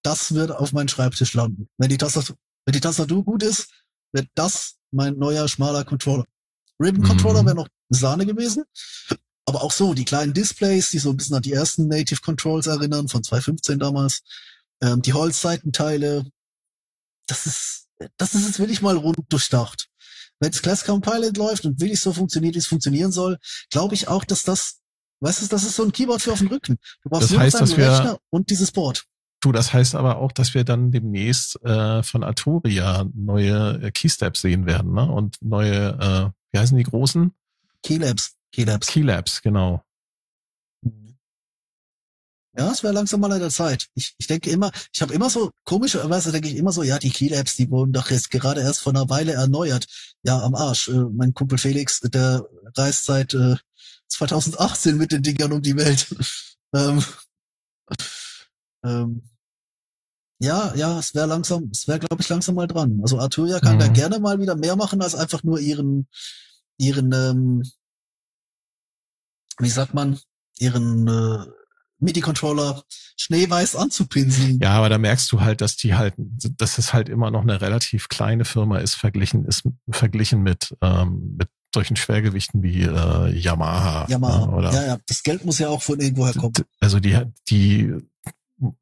das 0.03 0.33
wird 0.33 0.51
auf 0.51 0.73
meinen 0.73 0.89
Schreibtisch 0.89 1.33
landen. 1.33 1.69
Wenn 1.77 1.89
die 1.89 1.97
Tastatur, 1.97 2.35
wenn 2.65 2.73
die 2.73 2.81
Tastatur 2.81 3.23
gut 3.23 3.43
ist, 3.43 3.69
wird 4.13 4.27
das 4.35 4.75
mein 4.91 5.17
neuer 5.17 5.47
schmaler 5.47 5.85
Controller. 5.85 6.25
Ribbon 6.79 7.03
Controller 7.03 7.43
mhm. 7.43 7.45
wäre 7.45 7.55
noch 7.55 7.67
Sahne 7.89 8.25
gewesen. 8.25 8.63
Aber 9.45 9.63
auch 9.63 9.71
so, 9.71 9.93
die 9.93 10.05
kleinen 10.05 10.33
Displays, 10.33 10.91
die 10.91 10.99
so 10.99 11.09
ein 11.09 11.17
bisschen 11.17 11.35
an 11.35 11.41
die 11.41 11.53
ersten 11.53 11.87
Native 11.87 12.21
Controls 12.21 12.67
erinnern, 12.67 13.07
von 13.07 13.23
2015 13.23 13.79
damals, 13.79 14.21
Ähm, 14.83 15.03
die 15.03 15.13
Holzseitenteile, 15.13 16.25
das 17.27 17.45
ist, 17.45 17.87
das 18.17 18.33
ist 18.33 18.47
jetzt 18.47 18.59
wirklich 18.59 18.81
mal 18.81 18.97
rund 18.97 19.19
durchdacht. 19.29 19.87
Wenn 20.39 20.51
das 20.51 20.63
Class 20.63 20.85
Compilot 20.85 21.37
läuft 21.37 21.65
und 21.65 21.79
wirklich 21.79 21.99
so 21.99 22.13
funktioniert, 22.13 22.55
wie 22.55 22.59
es 22.59 22.67
funktionieren 22.67 23.11
soll, 23.11 23.37
glaube 23.69 23.93
ich 23.93 24.07
auch, 24.07 24.25
dass 24.25 24.41
das, 24.43 24.80
weißt 25.21 25.41
du, 25.43 25.47
das 25.47 25.63
ist 25.63 25.75
so 25.75 25.83
ein 25.83 25.91
Keyboard 25.91 26.21
für 26.21 26.33
auf 26.33 26.39
dem 26.39 26.47
Rücken. 26.47 26.77
Du 27.03 27.09
brauchst 27.09 27.31
Das 27.31 27.37
heißt, 27.37 27.61
dass 27.61 27.77
wir- 27.77 27.89
Rechner 27.91 28.17
und 28.29 28.49
dieses 28.49 28.71
Board. 28.71 29.05
Du, 29.43 29.51
das 29.51 29.73
heißt 29.73 29.95
aber 29.95 30.17
auch, 30.17 30.31
dass 30.31 30.53
wir 30.53 30.63
dann 30.63 30.91
demnächst 30.91 31.59
äh, 31.63 32.03
von 32.03 32.23
Arturia 32.23 33.05
neue 33.15 33.81
äh, 33.81 33.91
Keysteps 33.91 34.41
sehen 34.41 34.67
werden, 34.67 34.93
ne? 34.93 35.09
Und 35.11 35.37
neue, 35.41 35.97
äh, 35.99 36.29
wie 36.51 36.59
heißen 36.59 36.77
die 36.77 36.83
großen? 36.83 37.33
Keylabs. 37.81 38.35
Keylabs. 38.51 38.85
Keylabs, 38.87 39.41
genau. 39.41 39.83
Ja, 42.57 42.69
es 42.69 42.83
wäre 42.83 42.93
langsam 42.93 43.21
mal 43.21 43.31
an 43.31 43.39
der 43.39 43.49
Zeit. 43.49 43.87
Ich, 43.95 44.13
ich 44.17 44.27
denke 44.27 44.49
immer, 44.49 44.71
ich 44.93 45.01
habe 45.01 45.13
immer 45.13 45.29
so, 45.29 45.51
komischerweise 45.63 46.33
denke 46.33 46.49
ich 46.49 46.57
immer 46.57 46.73
so, 46.73 46.83
ja, 46.83 46.99
die 46.99 47.09
Keylabs, 47.09 47.55
die 47.55 47.69
wurden 47.71 47.93
doch 47.93 48.11
jetzt 48.11 48.29
gerade 48.29 48.59
erst 48.61 48.81
vor 48.81 48.91
einer 48.93 49.09
Weile 49.09 49.31
erneuert. 49.33 49.87
Ja, 50.23 50.41
am 50.41 50.53
Arsch. 50.53 50.89
Äh, 50.89 51.05
mein 51.13 51.33
Kumpel 51.33 51.57
Felix, 51.57 52.01
der 52.01 52.45
reist 52.75 53.05
seit 53.05 53.33
äh, 53.33 53.55
2018 54.11 54.97
mit 54.97 55.11
den 55.11 55.23
Dingern 55.23 55.51
um 55.53 55.61
die 55.61 55.75
Welt. 55.75 56.07
ähm, 56.75 57.03
ähm, 58.85 59.23
ja, 60.39 60.73
ja, 60.75 60.97
es 60.97 61.13
wäre 61.13 61.27
langsam, 61.27 61.69
es 61.71 61.87
wäre, 61.87 61.99
glaube 61.99 62.21
ich, 62.21 62.29
langsam 62.29 62.55
mal 62.55 62.67
dran. 62.67 62.99
Also 63.01 63.19
Arturia 63.19 63.59
kann 63.59 63.77
da 63.77 63.87
Mhm. 63.87 63.93
gerne 63.93 64.19
mal 64.19 64.39
wieder 64.39 64.55
mehr 64.55 64.75
machen, 64.75 65.01
als 65.01 65.13
einfach 65.13 65.43
nur 65.43 65.59
ihren, 65.59 66.07
ihren, 66.77 67.11
ähm, 67.13 67.63
wie 69.59 69.69
sagt 69.69 69.93
man, 69.93 70.19
ihren 70.57 71.07
äh, 71.07 71.45
MIDI-Controller 71.99 72.83
schneeweiß 73.17 73.75
anzupinseln. 73.75 74.59
Ja, 74.61 74.71
aber 74.71 74.89
da 74.89 74.97
merkst 74.97 75.31
du 75.31 75.41
halt, 75.41 75.61
dass 75.61 75.77
die 75.77 75.93
halt, 75.93 76.15
dass 76.17 76.79
es 76.79 76.91
halt 76.91 77.07
immer 77.09 77.29
noch 77.29 77.43
eine 77.43 77.61
relativ 77.61 78.09
kleine 78.09 78.43
Firma 78.43 78.79
ist, 78.79 78.95
verglichen 78.95 79.45
ist, 79.45 79.63
verglichen 79.91 80.41
mit, 80.41 80.75
ähm, 80.81 81.35
mit 81.37 81.49
solchen 81.73 81.95
Schwergewichten 81.95 82.63
wie 82.63 82.83
äh, 82.83 83.29
Yamaha. 83.37 84.07
Yamaha. 84.09 84.45
ne, 84.45 84.51
oder 84.51 84.73
ja, 84.73 84.85
ja, 84.87 84.97
das 85.07 85.23
Geld 85.23 85.45
muss 85.45 85.59
ja 85.59 85.69
auch 85.69 85.81
von 85.81 85.99
irgendwoher 85.99 86.33
kommen. 86.33 86.53
Also 86.79 86.99
die, 86.99 87.17
die, 87.49 87.93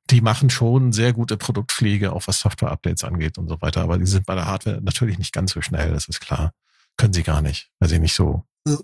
die 0.09 0.21
machen 0.21 0.49
schon 0.49 0.91
sehr 0.91 1.13
gute 1.13 1.37
Produktpflege, 1.37 2.11
auch 2.13 2.23
was 2.27 2.39
Software-Updates 2.39 3.03
angeht 3.03 3.37
und 3.37 3.47
so 3.47 3.61
weiter. 3.61 3.81
Aber 3.81 3.97
die 3.97 4.05
sind 4.05 4.25
bei 4.25 4.35
der 4.35 4.45
Hardware 4.45 4.81
natürlich 4.81 5.17
nicht 5.17 5.33
ganz 5.33 5.51
so 5.53 5.61
schnell, 5.61 5.91
das 5.91 6.07
ist 6.07 6.19
klar. 6.19 6.53
Können 6.97 7.13
sie 7.13 7.23
gar 7.23 7.41
nicht, 7.41 7.69
weil 7.79 7.89
sie 7.89 7.99
nicht 7.99 8.13
so, 8.13 8.43
Ja. 8.67 8.77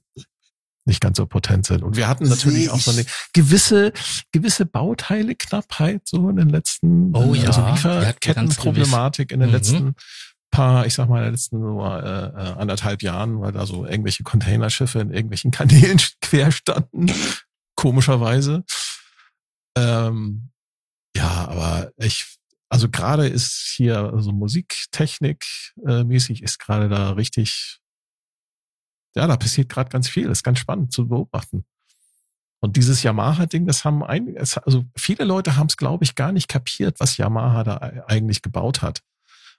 nicht 0.85 1.01
ganz 1.01 1.17
so 1.17 1.25
potent 1.25 1.65
sind. 1.65 1.83
Und 1.83 1.97
wir 1.97 2.07
hatten 2.07 2.29
natürlich 2.29 2.69
auch 2.69 2.79
so 2.79 2.91
eine 2.91 3.05
gewisse, 3.33 3.91
gewisse 4.31 4.65
Bauteile-Knappheit 4.67 6.03
so 6.07 6.29
in 6.29 6.35
den 6.37 6.49
letzten, 6.49 7.13
Oh 7.15 7.33
äh, 7.33 7.39
ja, 7.39 7.47
also 7.47 7.61
ganz 7.61 7.83
Lieferkettenproblematik 7.83 9.31
in 9.31 9.39
den 9.39 9.49
Mhm. 9.49 9.55
letzten 9.55 9.95
paar, 10.55 10.85
ich 10.85 10.93
sag 10.93 11.09
mal, 11.09 11.17
in 11.19 11.23
den 11.25 11.33
letzten 11.33 11.59
so, 11.61 11.81
äh, 11.83 12.27
äh, 12.27 12.53
anderthalb 12.57 13.01
Jahren, 13.01 13.41
weil 13.41 13.51
da 13.51 13.65
so 13.65 13.85
irgendwelche 13.85 14.23
Containerschiffe 14.23 14.99
in 14.99 15.11
irgendwelchen 15.11 15.51
Kanälen 15.59 15.99
quer 16.21 16.51
standen, 16.51 17.11
komischerweise. 17.75 18.63
Ähm, 19.77 20.51
ja, 21.15 21.47
aber 21.47 21.91
ich, 21.97 22.37
also 22.69 22.89
gerade 22.89 23.27
ist 23.27 23.73
hier, 23.75 23.97
also 24.13 24.31
Musiktechnik 24.31 25.45
äh, 25.85 26.03
mäßig 26.03 26.41
ist 26.43 26.59
gerade 26.59 26.89
da 26.89 27.11
richtig, 27.11 27.79
ja, 29.15 29.27
da 29.27 29.37
passiert 29.37 29.69
gerade 29.69 29.89
ganz 29.89 30.07
viel. 30.09 30.29
ist 30.29 30.43
ganz 30.43 30.59
spannend 30.59 30.91
zu 30.91 31.07
beobachten. 31.07 31.65
Und 32.61 32.77
dieses 32.77 33.03
Yamaha-Ding, 33.03 33.65
das 33.67 33.83
haben 33.85 34.03
einige, 34.03 34.39
also 34.39 34.85
viele 34.97 35.23
Leute 35.25 35.55
haben 35.55 35.67
es, 35.67 35.77
glaube 35.77 36.03
ich, 36.03 36.15
gar 36.15 36.31
nicht 36.31 36.47
kapiert, 36.47 36.99
was 36.99 37.17
Yamaha 37.17 37.63
da 37.63 37.77
ei- 37.77 38.03
eigentlich 38.07 38.41
gebaut 38.41 38.81
hat. 38.81 39.01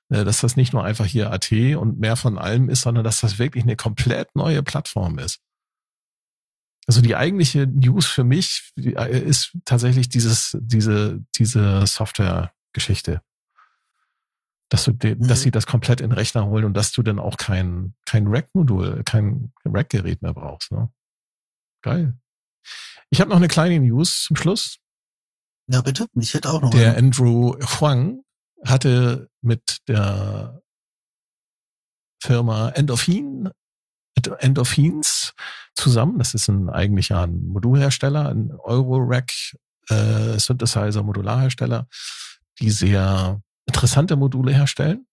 Äh, 0.08 0.24
Dass 0.24 0.40
das 0.40 0.56
nicht 0.56 0.72
nur 0.72 0.84
einfach 0.84 1.04
hier 1.06 1.32
AT 1.32 1.50
und 1.52 1.98
mehr 1.98 2.16
von 2.16 2.38
allem 2.38 2.68
ist, 2.68 2.82
sondern 2.82 3.04
dass 3.04 3.20
das 3.20 3.38
wirklich 3.38 3.64
eine 3.64 3.76
komplett 3.76 4.34
neue 4.36 4.62
Plattform 4.62 5.18
ist. 5.18 5.40
Also 6.86 7.00
die 7.00 7.16
eigentliche 7.16 7.66
News 7.66 8.06
für 8.06 8.22
mich 8.22 8.72
äh, 8.76 9.20
ist 9.20 9.56
tatsächlich 9.64 10.08
dieses, 10.08 10.56
diese, 10.60 11.24
diese 11.36 11.84
Software-Geschichte. 11.86 13.20
Dass 14.68 14.84
du, 14.84 14.92
de, 14.92 15.14
Mhm. 15.16 15.26
dass 15.28 15.42
sie 15.42 15.50
das 15.50 15.66
komplett 15.66 16.00
in 16.00 16.10
den 16.10 16.16
Rechner 16.16 16.46
holen 16.46 16.64
und 16.64 16.74
dass 16.74 16.92
du 16.92 17.02
dann 17.02 17.18
auch 17.18 17.36
kein, 17.36 17.94
kein 18.04 18.26
Rack-Modul, 18.28 19.02
kein 19.04 19.52
Rack-Gerät 19.64 20.22
mehr 20.22 20.34
brauchst. 20.34 20.70
Ne? 20.72 20.92
Geil. 21.82 22.16
Ich 23.10 23.20
habe 23.20 23.30
noch 23.30 23.36
eine 23.36 23.48
kleine 23.48 23.78
News 23.80 24.24
zum 24.24 24.36
Schluss. 24.36 24.78
Ja, 25.68 25.82
bitte. 25.82 26.06
Ich 26.14 26.34
hätte 26.34 26.50
auch 26.50 26.60
noch 26.60 26.70
Der 26.70 26.96
einen. 26.96 27.06
Andrew 27.06 27.56
Huang 27.80 28.22
hatte 28.68 29.28
mit 29.42 29.78
der 29.88 30.62
Firma 32.22 32.70
Endorphin, 32.70 33.50
Endorphins 34.38 35.34
zusammen, 35.74 36.18
das 36.18 36.34
ist 36.34 36.48
ein 36.48 36.70
eigentlich 36.70 37.12
ein 37.12 37.46
Modulhersteller, 37.46 38.28
ein 38.28 38.50
Eurorack 38.52 39.30
äh, 39.88 40.38
Synthesizer 40.38 41.02
Modularhersteller, 41.02 41.86
die 42.58 42.70
sehr 42.70 43.40
interessante 43.66 44.16
Module 44.16 44.52
herstellen. 44.52 45.06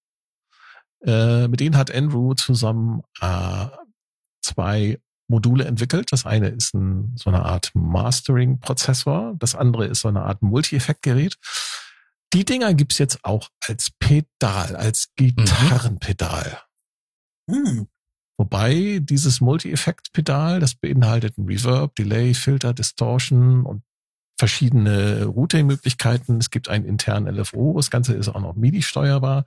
Äh, 1.05 1.47
mit 1.47 1.59
denen 1.59 1.77
hat 1.77 1.93
Andrew 1.93 2.33
zusammen 2.33 3.01
äh, 3.19 3.67
zwei 4.41 4.99
Module 5.27 5.65
entwickelt. 5.65 6.11
Das 6.11 6.25
eine 6.25 6.49
ist 6.49 6.73
ein, 6.73 7.13
so 7.15 7.29
eine 7.29 7.43
Art 7.43 7.71
Mastering-Prozessor, 7.73 9.35
das 9.37 9.55
andere 9.55 9.85
ist 9.85 10.01
so 10.01 10.07
eine 10.07 10.23
Art 10.23 10.41
Multi-Effekt-Gerät. 10.41 11.37
Die 12.33 12.45
Dinger 12.45 12.73
gibt's 12.73 12.97
jetzt 12.97 13.23
auch 13.23 13.49
als 13.67 13.91
Pedal, 13.99 14.75
als 14.75 15.13
Gitarrenpedal. 15.15 16.63
Hm. 17.49 17.87
Wobei 18.39 18.99
dieses 19.01 19.39
Multi-Effekt-Pedal, 19.39 20.59
das 20.59 20.73
beinhaltet 20.73 21.37
ein 21.37 21.45
Reverb, 21.45 21.95
Delay, 21.95 22.33
Filter, 22.33 22.73
Distortion 22.73 23.63
und 23.63 23.83
verschiedene 24.39 25.25
Routing-Möglichkeiten. 25.25 26.39
Es 26.39 26.49
gibt 26.49 26.69
einen 26.69 26.85
internen 26.85 27.33
LFO. 27.33 27.73
Das 27.77 27.91
Ganze 27.91 28.15
ist 28.15 28.29
auch 28.29 28.41
noch 28.41 28.55
MIDI-steuerbar. 28.55 29.45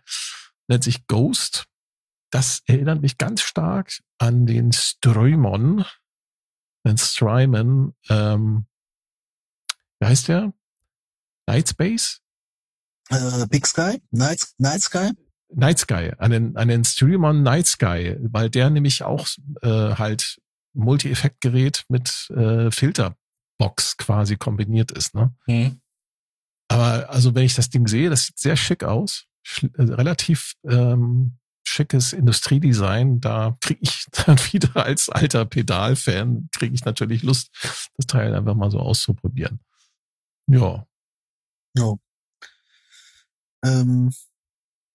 Nennt 0.69 0.85
sich 0.85 1.09
Ghost. 1.09 1.67
Das 2.31 2.63
erinnert 2.67 3.03
mich 3.03 3.19
ganz 3.19 3.41
stark 3.41 3.99
an 4.19 4.47
den 4.47 4.73
Strymon. 4.73 5.85
Den 6.87 6.99
Strymon, 6.99 7.97
ähm, 8.09 8.67
wie 9.99 10.07
heißt 10.07 10.29
der? 10.29 10.53
Nightspace? 11.49 12.23
Äh, 13.11 13.47
Big 13.49 13.67
Sky? 13.67 14.01
Night, 14.11 14.47
Night 14.59 14.83
Sky? 14.83 15.11
Night 15.55 15.79
Sky, 15.79 16.13
an 16.19 16.31
den, 16.31 16.57
an 16.57 16.69
den 16.69 16.85
Streamon 16.85 17.43
Night 17.43 17.67
Sky, 17.67 18.17
weil 18.21 18.51
der 18.51 18.71
nämlich 18.71 19.05
auch 19.05 19.29
äh, 19.63 19.95
halt 19.95 20.41
Multi-Effekt-Gerät 20.75 21.85
mit 21.89 22.29
äh, 22.31 22.71
Filterbox 22.71 23.97
quasi 23.97 24.37
kombiniert 24.37 24.91
ist. 24.91 25.15
Ne? 25.15 25.35
Hm. 25.47 25.81
Aber 26.69 27.09
also 27.11 27.35
wenn 27.35 27.45
ich 27.45 27.55
das 27.55 27.71
Ding 27.71 27.87
sehe, 27.87 28.11
das 28.11 28.27
sieht 28.27 28.39
sehr 28.39 28.57
schick 28.57 28.85
aus. 28.85 29.27
Sch 29.43 29.65
äh, 29.75 29.83
relativ 29.83 30.55
ähm, 30.69 31.39
schickes 31.67 32.13
Industriedesign. 32.13 33.21
Da 33.21 33.57
kriege 33.61 33.81
ich 33.83 34.07
dann 34.27 34.37
wieder 34.53 34.85
als 34.85 35.09
alter 35.09 35.45
Pedal-Fan, 35.45 36.49
kriege 36.53 36.75
ich 36.75 36.85
natürlich 36.85 37.23
Lust, 37.23 37.51
das 37.97 38.07
Teil 38.07 38.35
einfach 38.35 38.55
mal 38.55 38.71
so 38.71 38.81
auszuprobieren. 38.81 39.61
Ja. 40.49 40.87
Ja. 41.77 41.95
Ähm, 43.67 44.13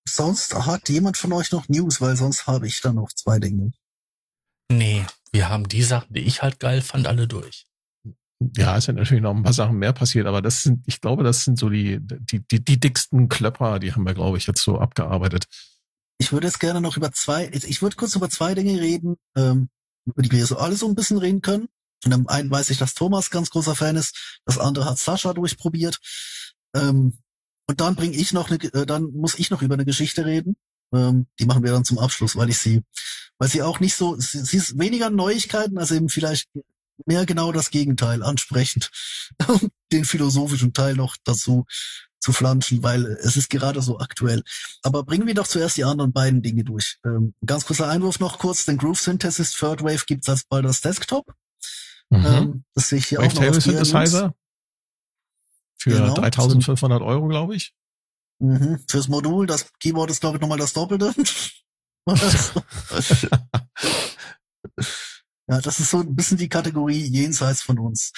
sonst 0.07 0.55
hat 0.55 0.89
jemand 0.89 1.17
von 1.17 1.33
euch 1.33 1.51
noch 1.51 1.67
News, 1.67 2.01
weil 2.01 2.15
sonst 2.15 2.47
habe 2.47 2.67
ich 2.67 2.79
da 2.81 2.93
noch 2.93 3.11
zwei 3.13 3.39
Dinge. 3.39 3.71
Nee, 4.71 5.05
wir 5.31 5.49
haben 5.49 5.67
die 5.67 5.83
Sachen, 5.83 6.13
die 6.13 6.21
ich 6.21 6.41
halt 6.41 6.59
geil 6.59 6.81
fand, 6.81 7.07
alle 7.07 7.27
durch. 7.27 7.65
Ja, 8.57 8.77
es 8.77 8.85
sind 8.85 8.95
natürlich 8.95 9.21
noch 9.21 9.35
ein 9.35 9.43
paar 9.43 9.53
Sachen 9.53 9.77
mehr 9.77 9.93
passiert, 9.93 10.25
aber 10.25 10.41
das 10.41 10.63
sind, 10.63 10.83
ich 10.87 10.99
glaube, 10.99 11.23
das 11.23 11.43
sind 11.43 11.59
so 11.59 11.69
die, 11.69 11.99
die, 12.01 12.39
die, 12.47 12.63
die 12.63 12.79
dicksten 12.79 13.29
Klöpper, 13.29 13.79
die 13.79 13.93
haben 13.93 14.05
wir, 14.05 14.15
glaube 14.15 14.37
ich, 14.37 14.47
jetzt 14.47 14.63
so 14.63 14.79
abgearbeitet. 14.79 15.45
Ich 16.17 16.31
würde 16.31 16.47
jetzt 16.47 16.59
gerne 16.59 16.81
noch 16.81 16.97
über 16.97 17.11
zwei, 17.11 17.49
ich 17.49 17.81
würde 17.81 17.95
kurz 17.95 18.15
über 18.15 18.29
zwei 18.29 18.55
Dinge 18.55 18.79
reden, 18.79 19.17
ähm, 19.35 19.69
über 20.05 20.21
die 20.21 20.31
wir 20.31 20.45
so 20.45 20.57
alle 20.57 20.75
so 20.75 20.87
ein 20.87 20.95
bisschen 20.95 21.17
reden 21.17 21.41
können. 21.41 21.67
Und 22.03 22.13
am 22.13 22.27
einen 22.27 22.49
weiß 22.49 22.71
ich, 22.71 22.79
dass 22.79 22.95
Thomas 22.95 23.29
ganz 23.29 23.51
großer 23.51 23.75
Fan 23.75 23.95
ist, 23.95 24.39
das 24.45 24.57
andere 24.57 24.85
hat 24.85 24.97
Sascha 24.97 25.33
durchprobiert. 25.33 25.99
Ähm, 26.75 27.19
und 27.67 27.79
dann 27.79 27.95
bringe 27.95 28.15
ich 28.15 28.33
noch 28.33 28.49
eine, 28.49 28.61
äh, 28.73 28.85
dann 28.85 29.11
muss 29.11 29.39
ich 29.39 29.49
noch 29.49 29.61
über 29.61 29.75
eine 29.75 29.85
Geschichte 29.85 30.25
reden. 30.25 30.55
Ähm, 30.93 31.27
die 31.39 31.45
machen 31.45 31.63
wir 31.63 31.71
dann 31.71 31.85
zum 31.85 31.99
Abschluss, 31.99 32.35
weil 32.35 32.49
ich 32.49 32.57
sie, 32.57 32.81
weil 33.37 33.49
sie 33.49 33.61
auch 33.61 33.79
nicht 33.79 33.95
so, 33.95 34.17
sie, 34.17 34.39
sie 34.39 34.57
ist 34.57 34.77
weniger 34.77 35.09
Neuigkeiten, 35.09 35.77
als 35.77 35.91
eben 35.91 36.09
vielleicht 36.09 36.49
mehr 37.05 37.25
genau 37.25 37.51
das 37.51 37.71
Gegenteil, 37.71 38.23
ansprechend, 38.23 38.91
den 39.91 40.05
philosophischen 40.05 40.73
Teil 40.73 40.95
noch 40.95 41.15
dazu 41.23 41.65
zu 42.19 42.33
flanschen, 42.33 42.83
weil 42.83 43.05
es 43.23 43.35
ist 43.35 43.49
gerade 43.49 43.81
so 43.81 43.99
aktuell. 43.99 44.43
Aber 44.83 45.03
bringen 45.03 45.25
wir 45.25 45.33
doch 45.33 45.47
zuerst 45.47 45.77
die 45.77 45.85
anderen 45.85 46.13
beiden 46.13 46.43
Dinge 46.43 46.63
durch. 46.63 46.97
Ähm, 47.03 47.33
ganz 47.43 47.65
kurzer 47.65 47.89
Einwurf 47.89 48.19
noch 48.19 48.37
kurz, 48.37 48.65
den 48.65 48.77
Groove 48.77 48.99
Synthesis 48.99 49.53
Third 49.53 49.81
Wave 49.83 50.03
gibt's 50.05 50.29
als 50.29 50.43
bald 50.43 50.65
als 50.65 50.81
Desktop. 50.81 51.33
Mhm. 52.09 52.25
Ähm, 52.25 52.63
das 52.75 52.89
sehe 52.89 52.99
ich 52.99 53.07
hier 53.07 53.21
auch 53.21 53.33
noch 53.33 53.53
Synthesizer 53.53 54.35
für 55.81 55.89
Genau. 55.91 56.13
3500 56.13 57.01
Euro, 57.01 57.27
glaube 57.27 57.55
ich. 57.55 57.73
Mhm. 58.39 58.79
Fürs 58.87 59.07
Modul, 59.07 59.47
das 59.47 59.71
Keyboard 59.79 60.11
ist, 60.11 60.21
glaube 60.21 60.37
ich, 60.37 60.41
nochmal 60.41 60.57
das 60.57 60.73
Doppelte. 60.73 61.13
ja, 65.47 65.61
das 65.61 65.79
ist 65.79 65.91
so 65.91 65.99
ein 65.99 66.15
bisschen 66.15 66.37
die 66.37 66.49
Kategorie 66.49 67.03
jenseits 67.05 67.61
von 67.61 67.79
uns. 67.79 68.11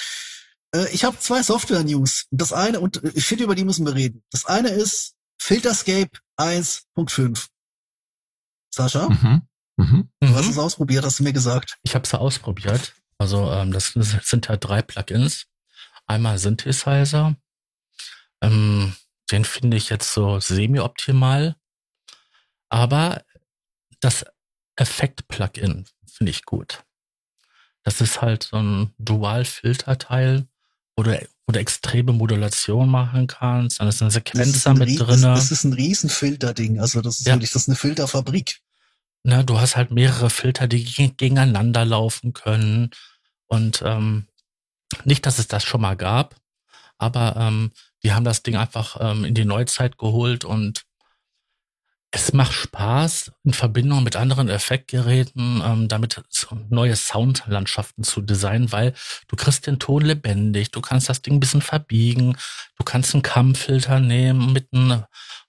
Äh, 0.75 0.89
ich 0.93 1.03
habe 1.03 1.17
zwei 1.19 1.41
Software-News. 1.43 2.27
Das 2.31 2.53
eine, 2.53 2.79
und 2.79 3.01
ich 3.15 3.25
finde, 3.25 3.45
über 3.45 3.55
die 3.55 3.65
müssen 3.65 3.85
wir 3.85 3.95
reden. 3.95 4.23
Das 4.31 4.45
eine 4.45 4.69
ist 4.69 5.15
Filterscape 5.41 6.11
1.5. 6.37 7.47
Sascha? 8.73 9.09
Mhm. 9.09 9.41
Mhm. 9.77 10.09
Du 10.19 10.35
hast 10.35 10.49
es 10.49 10.57
ausprobiert, 10.57 11.05
hast 11.05 11.19
du 11.19 11.23
mir 11.23 11.33
gesagt. 11.33 11.77
Ich 11.83 11.95
habe 11.95 12.05
es 12.05 12.13
ausprobiert. 12.13 12.93
Also 13.17 13.51
ähm, 13.51 13.71
das 13.71 13.93
sind 13.93 14.47
ja 14.47 14.57
drei 14.57 14.81
Plugins. 14.81 15.45
Einmal 16.05 16.37
Synthesizer. 16.37 17.35
Ähm, 18.43 18.93
den 19.31 19.45
finde 19.45 19.77
ich 19.77 19.89
jetzt 19.89 20.13
so 20.13 20.39
semi-optimal. 20.39 21.55
Aber 22.69 23.23
das 23.99 24.25
Effekt-Plugin 24.75 25.85
finde 26.05 26.31
ich 26.31 26.43
gut. 26.43 26.83
Das 27.83 28.01
ist 28.01 28.21
halt 28.21 28.43
so 28.43 28.57
ein 28.57 28.93
Dual-Filter-Teil, 28.97 30.47
wo 30.95 31.03
du, 31.03 31.27
wo 31.45 31.51
du 31.51 31.59
extreme 31.59 32.13
Modulation 32.13 32.89
machen 32.89 33.27
kannst. 33.27 33.79
Dann 33.79 33.87
ist 33.87 34.01
eine 34.01 34.11
Sequenzer 34.11 34.71
ein 34.71 34.77
mit 34.77 34.99
drin. 34.99 35.21
Das, 35.21 35.21
das, 35.21 35.51
ist 35.51 35.63
ein 35.63 35.73
Riesenfilter-Ding. 35.73 36.79
Also 36.79 37.01
das 37.01 37.19
ist 37.19 37.27
ja. 37.27 37.33
wirklich, 37.33 37.51
das 37.51 37.63
ist 37.63 37.69
eine 37.69 37.75
Filterfabrik. 37.75 38.59
Na, 39.23 39.43
du 39.43 39.59
hast 39.59 39.75
halt 39.75 39.91
mehrere 39.91 40.29
Filter, 40.29 40.67
die 40.67 40.83
gegeneinander 40.83 41.85
laufen 41.85 42.33
können. 42.33 42.91
Und 43.47 43.81
ähm, 43.85 44.27
nicht, 45.05 45.25
dass 45.25 45.39
es 45.39 45.47
das 45.47 45.63
schon 45.63 45.81
mal 45.81 45.95
gab, 45.95 46.35
aber 46.97 47.35
ähm, 47.37 47.71
die 48.03 48.13
haben 48.13 48.25
das 48.25 48.43
Ding 48.43 48.55
einfach 48.55 48.97
ähm, 48.99 49.25
in 49.25 49.33
die 49.33 49.45
Neuzeit 49.45 49.97
geholt 49.97 50.45
und 50.45 50.85
es 52.15 52.31
macht 52.31 52.53
Spaß, 52.53 53.31
in 53.43 53.53
Verbindung 53.53 54.03
mit 54.03 54.15
anderen 54.15 54.47
Effektgeräten 54.47 55.63
ähm, 55.65 55.87
damit 55.87 56.21
neue 56.69 56.95
Soundlandschaften 56.95 58.03
zu 58.03 58.21
designen, 58.21 58.71
weil 58.71 58.93
du 59.27 59.35
kriegst 59.35 59.65
den 59.65 59.79
Ton 59.79 60.03
lebendig, 60.03 60.69
du 60.69 60.79
kannst 60.79 61.09
das 61.09 61.23
Ding 61.23 61.35
ein 61.35 61.39
bisschen 61.39 61.63
verbiegen, 61.63 62.37
du 62.77 62.83
kannst 62.83 63.15
einen 63.15 63.23
Kammfilter 63.23 63.99
nehmen 63.99 64.53
mit 64.53 64.67
einem 64.71 65.05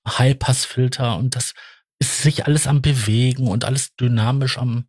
Highpassfilter 0.09 1.19
und 1.19 1.37
das 1.37 1.53
ist 1.99 2.23
sich 2.23 2.47
alles 2.47 2.67
am 2.67 2.81
Bewegen 2.81 3.47
und 3.49 3.67
alles 3.67 3.95
dynamisch 3.97 4.57
am, 4.57 4.87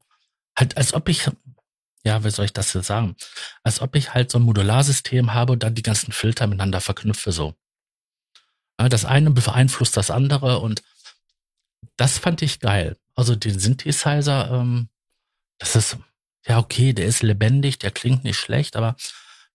halt 0.57 0.77
als 0.77 0.93
ob 0.93 1.09
ich, 1.09 1.29
ja, 2.05 2.23
wie 2.23 2.29
soll 2.29 2.45
ich 2.45 2.53
das 2.53 2.73
jetzt 2.73 2.85
sagen, 2.85 3.15
als 3.63 3.81
ob 3.81 3.95
ich 3.95 4.13
halt 4.13 4.31
so 4.31 4.37
ein 4.37 4.43
Modularsystem 4.43 5.33
habe 5.33 5.53
und 5.53 5.63
dann 5.63 5.75
die 5.75 5.81
ganzen 5.81 6.11
Filter 6.11 6.45
miteinander 6.45 6.79
verknüpfe 6.79 7.31
so. 7.31 7.55
Das 8.77 9.05
eine 9.05 9.31
beeinflusst 9.31 9.97
das 9.97 10.11
andere 10.11 10.59
und 10.59 10.83
das 11.97 12.17
fand 12.17 12.41
ich 12.41 12.59
geil. 12.59 12.97
Also 13.15 13.35
den 13.35 13.57
Synthesizer, 13.57 14.51
ähm, 14.51 14.89
das 15.57 15.75
ist, 15.75 15.97
ja 16.45 16.59
okay, 16.59 16.93
der 16.93 17.07
ist 17.07 17.23
lebendig, 17.23 17.79
der 17.79 17.91
klingt 17.91 18.23
nicht 18.23 18.37
schlecht, 18.37 18.75
aber 18.75 18.95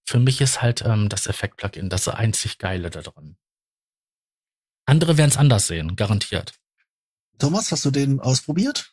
für 0.04 0.18
mich 0.18 0.40
ist 0.40 0.60
halt 0.62 0.82
ähm, 0.82 1.08
das 1.08 1.26
Effekt-Plugin 1.26 1.88
das 1.88 2.08
einzig 2.08 2.58
Geile 2.58 2.90
da 2.90 3.02
drin. 3.02 3.36
Andere 4.86 5.18
werden 5.18 5.30
es 5.30 5.36
anders 5.36 5.68
sehen, 5.68 5.94
garantiert. 5.94 6.54
Thomas, 7.38 7.70
hast 7.70 7.84
du 7.84 7.90
den 7.90 8.18
ausprobiert? 8.18 8.92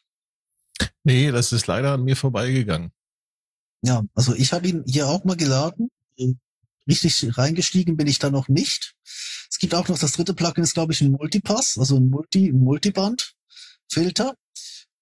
Nee, 1.04 1.32
das 1.32 1.52
ist 1.54 1.66
leider 1.66 1.94
an 1.94 2.04
mir 2.04 2.16
vorbeigegangen. 2.16 2.92
Ja, 3.82 4.04
also 4.16 4.34
ich 4.34 4.54
habe 4.54 4.68
ihn 4.68 4.84
hier 4.88 5.08
auch 5.08 5.24
mal 5.24 5.38
geladen. 5.38 5.90
Richtig 6.88 7.38
reingestiegen 7.38 7.98
bin 7.98 8.08
ich 8.08 8.20
da 8.20 8.30
noch 8.30 8.48
nicht. 8.48 8.94
Es 9.50 9.60
gibt 9.60 9.76
auch 9.76 9.88
noch 9.88 10.00
das 10.00 10.14
dritte 10.14 10.34
Plugin, 10.34 10.64
ist 10.64 10.74
glaube 10.74 10.94
ich 10.94 11.02
ein 11.02 11.12
Multipass, 11.12 11.78
also 11.78 11.98
ein 11.98 12.10
Multi, 12.10 12.52
Multiband-Filter. 12.52 14.36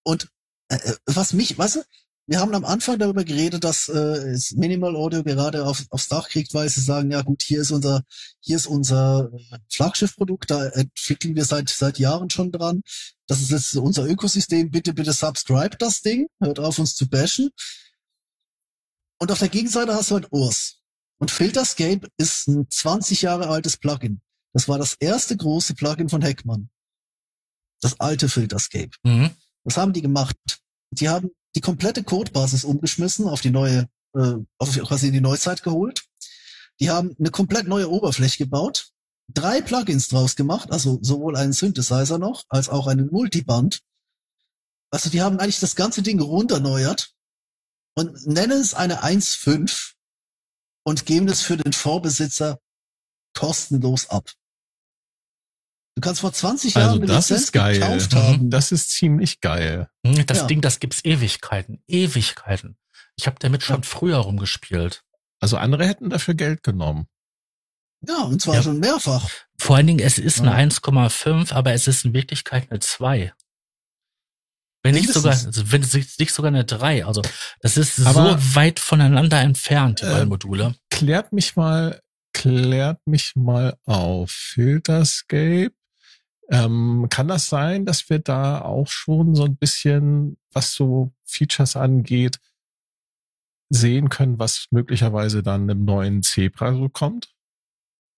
Und 0.04 0.30
äh, 0.70 0.76
äh, 0.78 0.96
was 1.06 1.34
mich, 1.34 1.58
weißt 1.58 1.78
du, 1.78 1.84
wir 2.28 2.40
haben 2.40 2.56
am 2.56 2.66
Anfang 2.66 2.98
darüber 2.98 3.24
geredet, 3.24 3.64
dass 3.64 3.88
äh, 3.88 4.36
Minimal 4.56 4.96
Audio 4.96 5.24
gerade 5.24 5.64
auf, 5.66 5.86
aufs 5.90 6.08
Dach 6.08 6.28
kriegt, 6.28 6.56
weil 6.56 6.68
sie 6.70 6.82
sagen, 6.82 7.12
ja 7.12 7.22
gut, 7.22 7.44
hier 7.44 7.62
ist 7.62 7.70
unser, 7.70 8.04
hier 8.40 8.56
ist 8.58 8.66
unser 8.66 9.30
äh, 9.32 9.58
Flaggschiffprodukt, 9.72 10.50
da 10.50 10.66
entwickeln 10.70 11.36
wir 11.36 11.46
seit 11.46 11.70
seit 11.70 12.00
Jahren 12.00 12.32
schon 12.32 12.52
dran. 12.52 12.82
Das 13.28 13.42
ist 13.42 13.52
jetzt 13.52 13.76
unser 13.76 14.06
Ökosystem. 14.06 14.72
Bitte, 14.72 14.94
bitte 14.94 15.14
subscribe 15.14 15.78
das 15.78 16.02
Ding, 16.02 16.28
hört 16.40 16.60
auf 16.60 16.80
uns 16.80 16.96
zu 16.96 17.08
bashen. 17.08 17.52
Und 19.26 19.32
auf 19.32 19.40
der 19.40 19.50
Gegenseite 19.50 19.96
hast 19.96 20.12
du 20.12 20.16
halt 20.16 20.28
Urs. 20.30 20.84
Und 21.18 21.32
Filterscape 21.32 22.08
ist 22.16 22.48
ein 22.48 22.70
20 22.70 23.24
Jahre 23.24 23.48
altes 23.48 23.76
Plugin. 23.76 24.22
Das 24.54 24.68
war 24.68 24.78
das 24.78 24.94
erste 25.00 25.36
große 25.36 25.74
Plugin 25.74 26.10
von 26.10 26.22
Heckmann. 26.22 26.70
Das 27.82 28.00
alte 28.00 28.30
Filterscape. 28.30 28.92
Mhm. 29.02 29.32
Was 29.64 29.78
haben 29.78 29.94
die 29.94 30.04
gemacht? 30.04 30.38
Die 30.92 31.10
haben 31.10 31.32
die 31.56 31.62
komplette 31.62 32.04
Codebasis 32.04 32.66
umgeschmissen, 32.66 33.28
auf 33.28 33.42
die 33.42 33.50
neue, 33.50 33.90
äh, 34.16 34.36
auf 34.60 34.78
quasi 34.84 35.08
in 35.08 35.14
die 35.14 35.22
Neuzeit 35.22 35.64
geholt. 35.64 36.04
Die 36.80 36.92
haben 36.92 37.16
eine 37.18 37.32
komplett 37.32 37.68
neue 37.68 37.90
Oberfläche 37.90 38.44
gebaut, 38.44 38.92
drei 39.34 39.60
Plugins 39.60 40.08
draus 40.08 40.36
gemacht, 40.36 40.72
also 40.72 41.00
sowohl 41.02 41.36
einen 41.36 41.54
Synthesizer 41.54 42.20
noch, 42.20 42.44
als 42.50 42.70
auch 42.70 42.86
einen 42.86 43.08
Multiband. 43.08 43.82
Also 44.92 45.10
die 45.10 45.24
haben 45.24 45.40
eigentlich 45.40 45.60
das 45.60 45.76
ganze 45.76 46.04
Ding 46.04 46.22
runterneuert 46.22 47.15
und 47.96 48.28
nennen 48.28 48.60
es 48.60 48.74
eine 48.74 49.04
1.5 49.04 49.94
und 50.84 51.06
geben 51.06 51.28
es 51.28 51.42
für 51.42 51.58
den 51.58 51.74
Vorbesitzer 51.74 52.60
kostenlos 53.34 54.10
ab. 54.10 54.30
Du 55.96 56.02
kannst 56.02 56.22
vor 56.22 56.34
20 56.34 56.74
Jahren 56.76 57.02
also 57.02 57.14
das 57.14 57.32
ist 57.32 57.54
geil. 57.54 57.80
gekauft 57.80 58.14
haben. 58.16 58.50
Das 58.50 58.74
ist 58.74 58.90
ziemlich 58.90 59.40
geil. 59.40 59.90
Hm, 60.06 60.26
das 60.26 60.40
ja. 60.40 60.48
Ding, 60.48 60.62
das 60.62 60.80
gibt's 60.80 61.04
Ewigkeiten, 61.06 61.82
Ewigkeiten. 61.88 62.78
Ich 63.18 63.28
habe 63.28 63.38
damit 63.40 63.64
schon 63.64 63.82
ja. 63.82 63.88
früher 63.88 64.18
rumgespielt. 64.18 65.04
Also 65.40 65.58
andere 65.58 65.88
hätten 65.88 66.10
dafür 66.10 66.34
Geld 66.34 66.64
genommen. 66.64 67.08
Ja, 68.02 68.24
und 68.24 68.42
zwar 68.42 68.56
ja. 68.56 68.64
schon 68.64 68.80
mehrfach. 68.80 69.30
Vor 69.58 69.78
allen 69.78 69.88
Dingen, 69.88 70.00
es 70.00 70.18
ist 70.18 70.42
eine 70.42 70.54
1,5, 70.54 71.54
aber 71.54 71.74
es 71.74 71.88
ist 71.88 72.04
in 72.04 72.14
Wirklichkeit 72.14 72.70
eine 72.70 72.80
2. 72.80 73.34
Wenn 74.86 74.94
nicht 74.94 75.12
sogar, 75.12 75.32
also 75.32 75.72
wenn 75.72 75.82
es 75.82 75.96
nicht 75.96 76.32
sogar 76.32 76.50
eine 76.50 76.64
3. 76.64 77.08
Also 77.08 77.24
das 77.60 77.76
ist 77.76 78.06
aber 78.06 78.38
so 78.38 78.56
weit 78.56 78.80
voneinander 78.80 79.42
entfernt, 79.42 80.02
die 80.02 80.06
äh, 80.06 80.10
beiden 80.12 80.30
Module. 80.30 80.76
Klärt 80.92 81.34
mich 81.34 81.56
mal, 81.56 82.00
klärt 82.34 83.00
mich 83.08 83.36
mal 83.36 83.78
auf. 83.86 84.30
Filterscape 84.30 85.72
ähm, 86.52 87.08
kann 87.10 87.28
das 87.28 87.48
sein, 87.48 87.88
dass 87.88 88.12
wir 88.12 88.20
da 88.20 88.62
auch 88.62 88.88
schon 88.88 89.34
so 89.34 89.46
ein 89.46 89.58
bisschen, 89.58 90.38
was 90.52 90.74
so 90.74 91.12
Features 91.24 91.76
angeht, 91.76 92.38
sehen 93.70 94.10
können, 94.10 94.38
was 94.38 94.68
möglicherweise 94.70 95.42
dann 95.42 95.68
im 95.68 95.84
neuen 95.86 96.22
Zebra 96.22 96.76
so 96.76 96.90
kommt? 96.90 97.34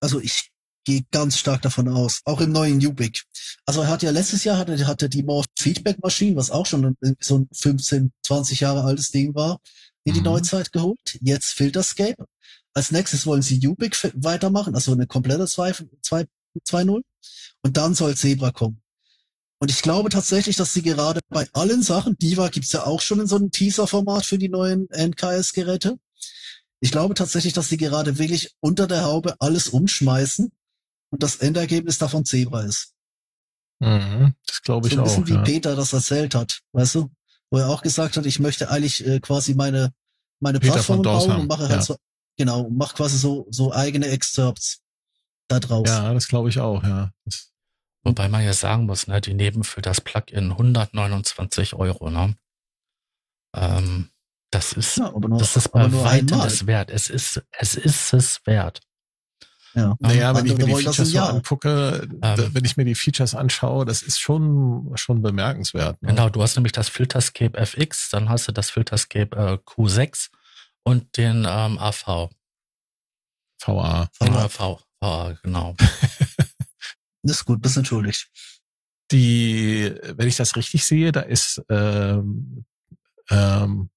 Also 0.02 0.20
ich 0.20 0.52
gehe 0.88 1.04
ganz 1.12 1.38
stark 1.38 1.62
davon 1.64 1.90
aus, 1.90 2.22
auch 2.24 2.40
im 2.40 2.54
neuen 2.54 2.84
Ubik. 2.84 3.26
Also 3.66 3.82
er 3.82 3.90
hat 3.90 4.04
ja 4.04 4.12
letztes 4.12 4.46
Jahr 4.46 4.58
hatte, 4.58 4.88
hatte 4.88 5.10
die 5.10 5.22
More 5.22 5.46
Feedback 5.60 6.02
Maschine, 6.02 6.38
was 6.38 6.50
auch 6.50 6.66
schon 6.66 6.96
so 7.20 7.40
ein 7.40 7.50
15, 7.52 8.14
20 8.26 8.62
Jahre 8.62 8.84
altes 8.86 9.12
Ding 9.12 9.36
war, 9.36 9.60
in 10.06 10.14
die 10.14 10.22
mhm. 10.22 10.28
Neuzeit 10.28 10.72
geholt. 10.72 11.20
Jetzt 11.20 11.52
Filterscape. 11.56 12.26
Als 12.74 12.92
nächstes 12.92 13.26
wollen 13.26 13.42
sie 13.42 13.60
Ubik 13.68 13.98
weitermachen, 14.16 14.76
also 14.76 14.94
eine 14.94 15.08
komplette 15.08 15.44
2.0. 15.44 17.02
Und 17.64 17.78
dann 17.78 17.94
soll 17.94 18.16
Zebra 18.16 18.52
kommen. 18.52 18.82
Und 19.60 19.70
ich 19.70 19.82
glaube 19.82 20.10
tatsächlich, 20.10 20.56
dass 20.56 20.74
sie 20.74 20.84
gerade 20.84 21.20
bei 21.28 21.50
allen 21.52 21.84
Sachen, 21.84 22.18
Diva 22.18 22.48
gibt's 22.48 22.72
ja 22.72 22.86
auch 22.86 23.02
schon 23.02 23.20
in 23.20 23.28
so 23.28 23.36
einem 23.36 23.52
Teaser-Format 23.52 24.26
für 24.26 24.38
die 24.38 24.48
neuen 24.48 24.88
NKS-Geräte. 24.90 25.98
Ich 26.80 26.92
glaube 26.92 27.14
tatsächlich, 27.14 27.52
dass 27.52 27.68
sie 27.68 27.78
gerade 27.78 28.20
wirklich 28.20 28.52
unter 28.62 28.88
der 28.88 29.04
Haube 29.04 29.36
alles 29.40 29.68
umschmeißen 29.68 30.50
und 31.12 31.24
das 31.24 31.38
Endergebnis 31.38 31.98
davon 31.98 32.26
Zebra 32.26 32.62
ist. 32.62 32.94
Mhm, 33.80 34.34
das 34.46 34.62
glaube 34.62 34.88
ich 34.88 34.98
auch. 34.98 35.06
So 35.06 35.18
ein 35.18 35.24
bisschen 35.24 35.28
wie 35.28 35.40
ja. 35.40 35.42
Peter 35.44 35.76
das 35.76 35.94
erzählt 35.94 36.36
hat, 36.36 36.62
weißt 36.74 36.96
du? 36.96 37.10
Wo 37.50 37.60
er 37.60 37.70
auch 37.70 37.82
gesagt 37.82 38.18
hat, 38.18 38.26
ich 38.26 38.40
möchte 38.40 38.70
eigentlich 38.70 39.06
äh, 39.06 39.20
quasi 39.20 39.54
meine 39.54 39.94
meine 40.40 40.60
Plattform 40.60 41.02
bauen 41.02 41.32
und 41.32 41.48
mache 41.48 41.64
halt 41.70 41.72
ja. 41.72 41.82
so 41.82 41.96
genau, 42.38 42.70
mach 42.70 42.94
quasi 42.94 43.18
so 43.18 43.48
so 43.50 43.74
eigene 43.74 44.08
Excerpts 44.08 44.82
da 45.48 45.60
draus. 45.60 45.88
Ja, 45.88 46.14
das 46.14 46.28
glaube 46.28 46.50
ich 46.50 46.60
auch, 46.60 46.84
ja. 46.84 47.12
Das 47.26 47.52
Wobei 48.08 48.30
man 48.30 48.44
ja 48.44 48.54
sagen 48.54 48.86
muss, 48.86 49.08
ne, 49.08 49.20
die 49.20 49.34
nehmen 49.34 49.66
für 49.66 49.82
das 49.82 50.00
Plugin 50.00 50.52
129 50.52 51.74
Euro, 51.74 52.10
ne? 52.10 52.38
Ähm, 53.54 54.10
das 54.50 54.72
ist, 54.72 54.98
ja, 54.98 55.12
nur, 55.12 55.38
das 55.38 55.58
ist 55.58 55.70
bei 55.74 55.92
weitem 55.92 56.40
das 56.40 56.68
wert. 56.68 56.90
Es 56.90 57.10
ist, 57.10 57.44
es 57.52 57.76
ist 57.76 58.14
es 58.14 58.40
wert. 58.46 58.80
Ja. 59.78 59.96
Naja, 60.00 60.36
wenn 60.36 60.48
ich 60.48 60.58
mir 60.58 60.66
die 60.66 60.74
Features 60.74 61.12
so 61.12 61.20
angucke, 61.20 62.10
ähm, 62.24 62.50
wenn 62.52 62.66
ich 62.66 62.78
mir 62.78 62.86
die 62.86 62.96
Features 62.96 63.36
anschaue, 63.36 63.86
das 63.86 64.02
ist 64.02 64.20
schon, 64.20 64.92
schon 64.96 65.22
bemerkenswert. 65.22 66.02
Ne? 66.02 66.10
Genau, 66.10 66.30
du 66.30 66.42
hast 66.42 66.56
nämlich 66.56 66.72
das 66.72 66.90
Filterscape 66.90 67.56
FX, 67.56 68.10
dann 68.10 68.28
hast 68.28 68.48
du 68.48 68.52
das 68.52 68.72
Filterscape 68.72 69.38
äh, 69.38 69.60
Q6 69.70 70.30
und 70.84 71.16
den 71.18 71.46
ähm, 71.48 71.78
AV. 71.78 72.32
VA. 73.62 74.10
VA. 74.20 74.80
VA, 75.00 75.38
genau. 75.44 75.76
ist 77.22 77.46
gut, 77.46 77.62
bist 77.62 77.78
entschuldigt. 77.78 78.32
Die, 79.12 79.94
wenn 80.16 80.28
ich 80.28 80.38
das 80.38 80.56
richtig 80.56 80.86
sehe, 80.86 81.12
da 81.12 81.20
ist 81.20 81.62
ähm, 81.70 82.66
ähm, 83.30 83.92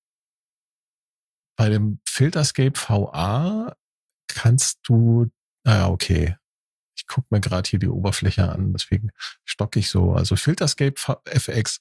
bei 1.57 1.71
dem 1.71 2.01
Filterscape 2.07 2.75
VA 2.75 3.75
kannst 4.29 4.81
du, 4.85 5.31
naja, 5.65 5.89
okay. 5.89 6.37
Ich 6.97 7.07
gucke 7.07 7.29
mir 7.31 7.41
gerade 7.41 7.69
hier 7.69 7.79
die 7.79 7.89
Oberfläche 7.89 8.51
an, 8.51 8.73
deswegen 8.73 9.11
stocke 9.45 9.79
ich 9.79 9.89
so. 9.89 10.13
Also 10.13 10.37
Filterscape 10.37 10.95
FX, 11.25 11.81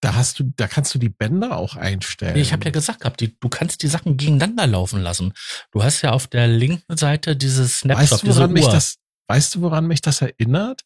da 0.00 0.14
hast 0.14 0.38
du, 0.38 0.52
da 0.56 0.68
kannst 0.68 0.94
du 0.94 0.98
die 0.98 1.08
Bänder 1.08 1.56
auch 1.56 1.76
einstellen. 1.76 2.36
Ich 2.36 2.52
habe 2.52 2.64
ja 2.66 2.70
gesagt 2.70 3.00
gehabt, 3.00 3.20
die, 3.20 3.38
du 3.38 3.48
kannst 3.48 3.82
die 3.82 3.88
Sachen 3.88 4.16
gegeneinander 4.16 4.66
laufen 4.66 5.00
lassen. 5.00 5.32
Du 5.72 5.82
hast 5.82 6.02
ja 6.02 6.12
auf 6.12 6.26
der 6.26 6.46
linken 6.46 6.96
Seite 6.96 7.36
dieses 7.36 7.80
Snapshot, 7.80 8.12
weißt 8.12 8.22
du, 8.22 8.28
woran 8.28 8.52
mich 8.52 8.66
das, 8.66 8.98
weißt 9.28 9.54
du, 9.54 9.62
woran 9.62 9.86
mich 9.86 10.02
das 10.02 10.20
erinnert? 10.20 10.82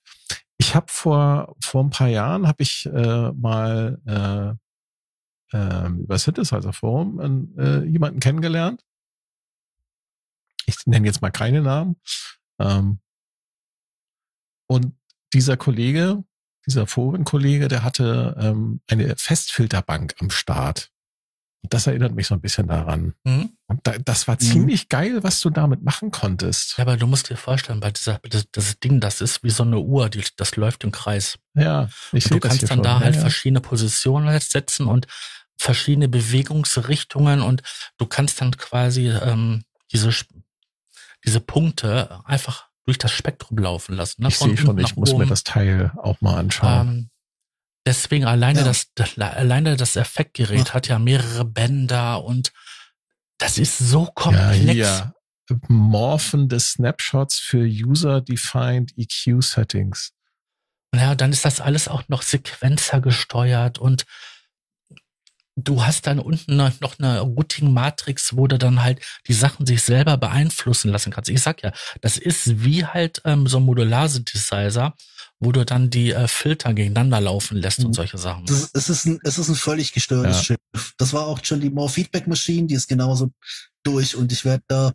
Ich 0.56 0.74
habe 0.74 0.86
vor 0.88 1.56
vor 1.62 1.82
ein 1.84 1.90
paar 1.90 2.08
Jahren 2.08 2.46
habe 2.46 2.62
ich 2.62 2.86
äh, 2.86 3.32
mal 3.32 3.98
äh, 4.06 5.56
äh, 5.56 5.88
über 5.88 6.18
Synthesizer 6.18 6.72
Forum 6.72 7.56
äh, 7.58 7.84
jemanden 7.84 8.20
kennengelernt. 8.20 8.84
Ich 10.68 10.86
nenne 10.86 11.06
jetzt 11.06 11.22
mal 11.22 11.30
keine 11.30 11.62
Namen. 11.62 11.96
Ähm, 12.60 13.00
und 14.68 14.92
dieser 15.32 15.56
Kollege, 15.56 16.22
dieser 16.66 16.86
Forenkollege, 16.86 17.68
der 17.68 17.82
hatte 17.82 18.36
ähm, 18.38 18.80
eine 18.88 19.14
Festfilterbank 19.16 20.14
am 20.20 20.30
Start. 20.30 20.90
Und 21.62 21.72
das 21.74 21.86
erinnert 21.86 22.14
mich 22.14 22.26
so 22.28 22.34
ein 22.34 22.40
bisschen 22.40 22.68
daran. 22.68 23.14
Mhm. 23.24 23.56
Und 23.66 23.80
da, 23.84 23.98
das 23.98 24.28
war 24.28 24.34
Mhm. 24.34 24.40
ziemlich 24.40 24.88
geil, 24.88 25.22
was 25.24 25.40
du 25.40 25.50
damit 25.50 25.82
machen 25.82 26.10
konntest. 26.10 26.76
Ja, 26.76 26.82
aber 26.84 26.96
du 26.96 27.06
musst 27.06 27.30
dir 27.30 27.36
vorstellen, 27.36 27.80
bei 27.80 27.90
dieser, 27.90 28.20
das, 28.28 28.44
das 28.52 28.78
Ding, 28.78 29.00
das 29.00 29.20
ist 29.22 29.42
wie 29.42 29.50
so 29.50 29.62
eine 29.64 29.78
Uhr, 29.80 30.08
die, 30.10 30.22
das 30.36 30.54
läuft 30.56 30.84
im 30.84 30.92
Kreis. 30.92 31.38
Ja, 31.54 31.88
ich 32.12 32.26
Und 32.30 32.34
du 32.34 32.48
kannst 32.48 32.62
dann 32.64 32.68
schon. 32.68 32.82
da 32.82 32.98
ja, 32.98 33.00
halt 33.00 33.14
ja. 33.16 33.20
verschiedene 33.22 33.60
Positionen 33.60 34.28
halt 34.28 34.42
setzen 34.42 34.86
und 34.86 35.06
verschiedene 35.56 36.08
Bewegungsrichtungen 36.08 37.40
und 37.40 37.62
du 37.96 38.06
kannst 38.06 38.40
dann 38.40 38.56
quasi 38.56 39.08
ähm, 39.08 39.64
diese 39.90 40.12
diese 41.24 41.40
Punkte 41.40 42.20
einfach 42.24 42.68
durch 42.84 42.98
das 42.98 43.12
Spektrum 43.12 43.58
laufen 43.58 43.94
lassen. 43.94 44.22
Ne? 44.22 44.28
Ich 44.28 44.38
sehe 44.38 44.56
schon, 44.56 44.78
ich 44.78 44.96
muss 44.96 45.10
mir 45.10 45.16
oben. 45.16 45.28
das 45.28 45.44
Teil 45.44 45.92
auch 45.98 46.20
mal 46.20 46.36
anschauen. 46.38 46.88
Ähm, 46.88 47.10
deswegen 47.86 48.24
alleine 48.24 48.60
Ja. 48.60 48.64
das, 48.64 48.88
das 48.94 49.18
alleine 49.18 49.76
das 49.76 49.96
Effektgerät 49.96 50.68
Ach. 50.70 50.74
hat 50.74 50.88
ja 50.88 50.98
mehrere 50.98 51.44
Bänder 51.44 52.24
und 52.24 52.52
das 53.38 53.58
ist 53.58 53.78
so 53.78 54.06
ja, 54.06 54.10
komplex. 54.14 54.72
hier. 54.72 55.14
Morphende 55.68 56.60
Snapshots 56.60 57.38
für 57.38 57.64
User-Defined 57.64 58.92
EQ-Settings. 58.98 60.12
Ja, 60.94 61.14
dann 61.14 61.32
ist 61.32 61.44
das 61.44 61.60
alles 61.60 61.88
auch 61.88 62.02
noch 62.08 62.22
Sequenzer 62.22 63.00
gesteuert 63.00 63.78
und 63.78 64.04
du 65.64 65.84
hast 65.84 66.06
dann 66.06 66.18
unten 66.18 66.56
noch 66.56 66.98
eine 66.98 67.20
Routing-Matrix, 67.20 68.36
wo 68.36 68.46
du 68.46 68.58
dann 68.58 68.82
halt 68.82 69.00
die 69.26 69.32
Sachen 69.32 69.66
sich 69.66 69.82
selber 69.82 70.16
beeinflussen 70.16 70.90
lassen 70.90 71.10
kannst. 71.12 71.30
Ich 71.30 71.40
sag 71.42 71.62
ja, 71.62 71.72
das 72.00 72.16
ist 72.16 72.64
wie 72.64 72.84
halt 72.84 73.20
ähm, 73.24 73.46
so 73.46 73.58
ein 73.58 73.64
Modular-Synthesizer, 73.64 74.94
wo 75.40 75.52
du 75.52 75.64
dann 75.64 75.90
die 75.90 76.12
äh, 76.12 76.28
Filter 76.28 76.74
gegeneinander 76.74 77.20
laufen 77.20 77.56
lässt 77.56 77.80
Mhm. 77.80 77.86
und 77.86 77.92
solche 77.94 78.18
Sachen. 78.18 78.46
Das 78.46 78.62
ist, 78.62 78.74
es, 78.76 78.88
ist 78.88 79.06
ein, 79.06 79.20
es 79.24 79.38
ist 79.38 79.48
ein 79.48 79.54
völlig 79.54 79.92
gestörtes 79.92 80.36
Ja. 80.36 80.42
Schiff. 80.42 80.94
Das 80.98 81.12
war 81.12 81.26
auch 81.26 81.44
schon 81.44 81.60
die 81.60 81.70
More 81.70 81.88
Feedback 81.88 82.26
Machine, 82.26 82.66
die 82.66 82.74
ist 82.74 82.88
genauso 82.88 83.30
durch 83.84 84.16
und 84.16 84.32
ich 84.32 84.44
werde 84.44 84.64
da 84.68 84.92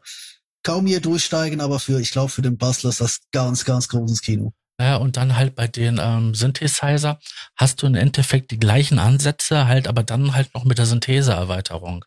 kaum 0.64 0.88
hier 0.88 1.02
durchsteigen, 1.02 1.62
aber 1.62 1.80
für, 1.80 2.00
ich 2.00 2.12
glaube, 2.12 2.30
für 2.30 2.42
den 2.42 2.58
Bastler 2.58 2.90
ist 2.90 3.02
das 3.02 3.20
ganz, 3.32 3.66
ganz 3.66 3.88
großes 3.90 4.22
Kino. 4.22 4.54
Ja, 4.84 4.98
und 4.98 5.16
dann 5.16 5.38
halt 5.38 5.56
bei 5.56 5.70
den 5.70 5.98
ähm, 5.98 6.36
Synthesizer 6.36 7.18
hast 7.56 7.82
du 7.82 7.88
im 7.88 7.96
Endeffekt 7.96 8.52
die 8.52 8.60
gleichen 8.60 9.00
Ansätze, 9.00 9.66
halt 9.66 9.88
aber 9.88 10.04
dann 10.04 10.36
halt 10.36 10.54
noch 10.54 10.66
mit 10.66 10.78
der 10.78 10.86
Syntheseerweiterung. 10.86 12.04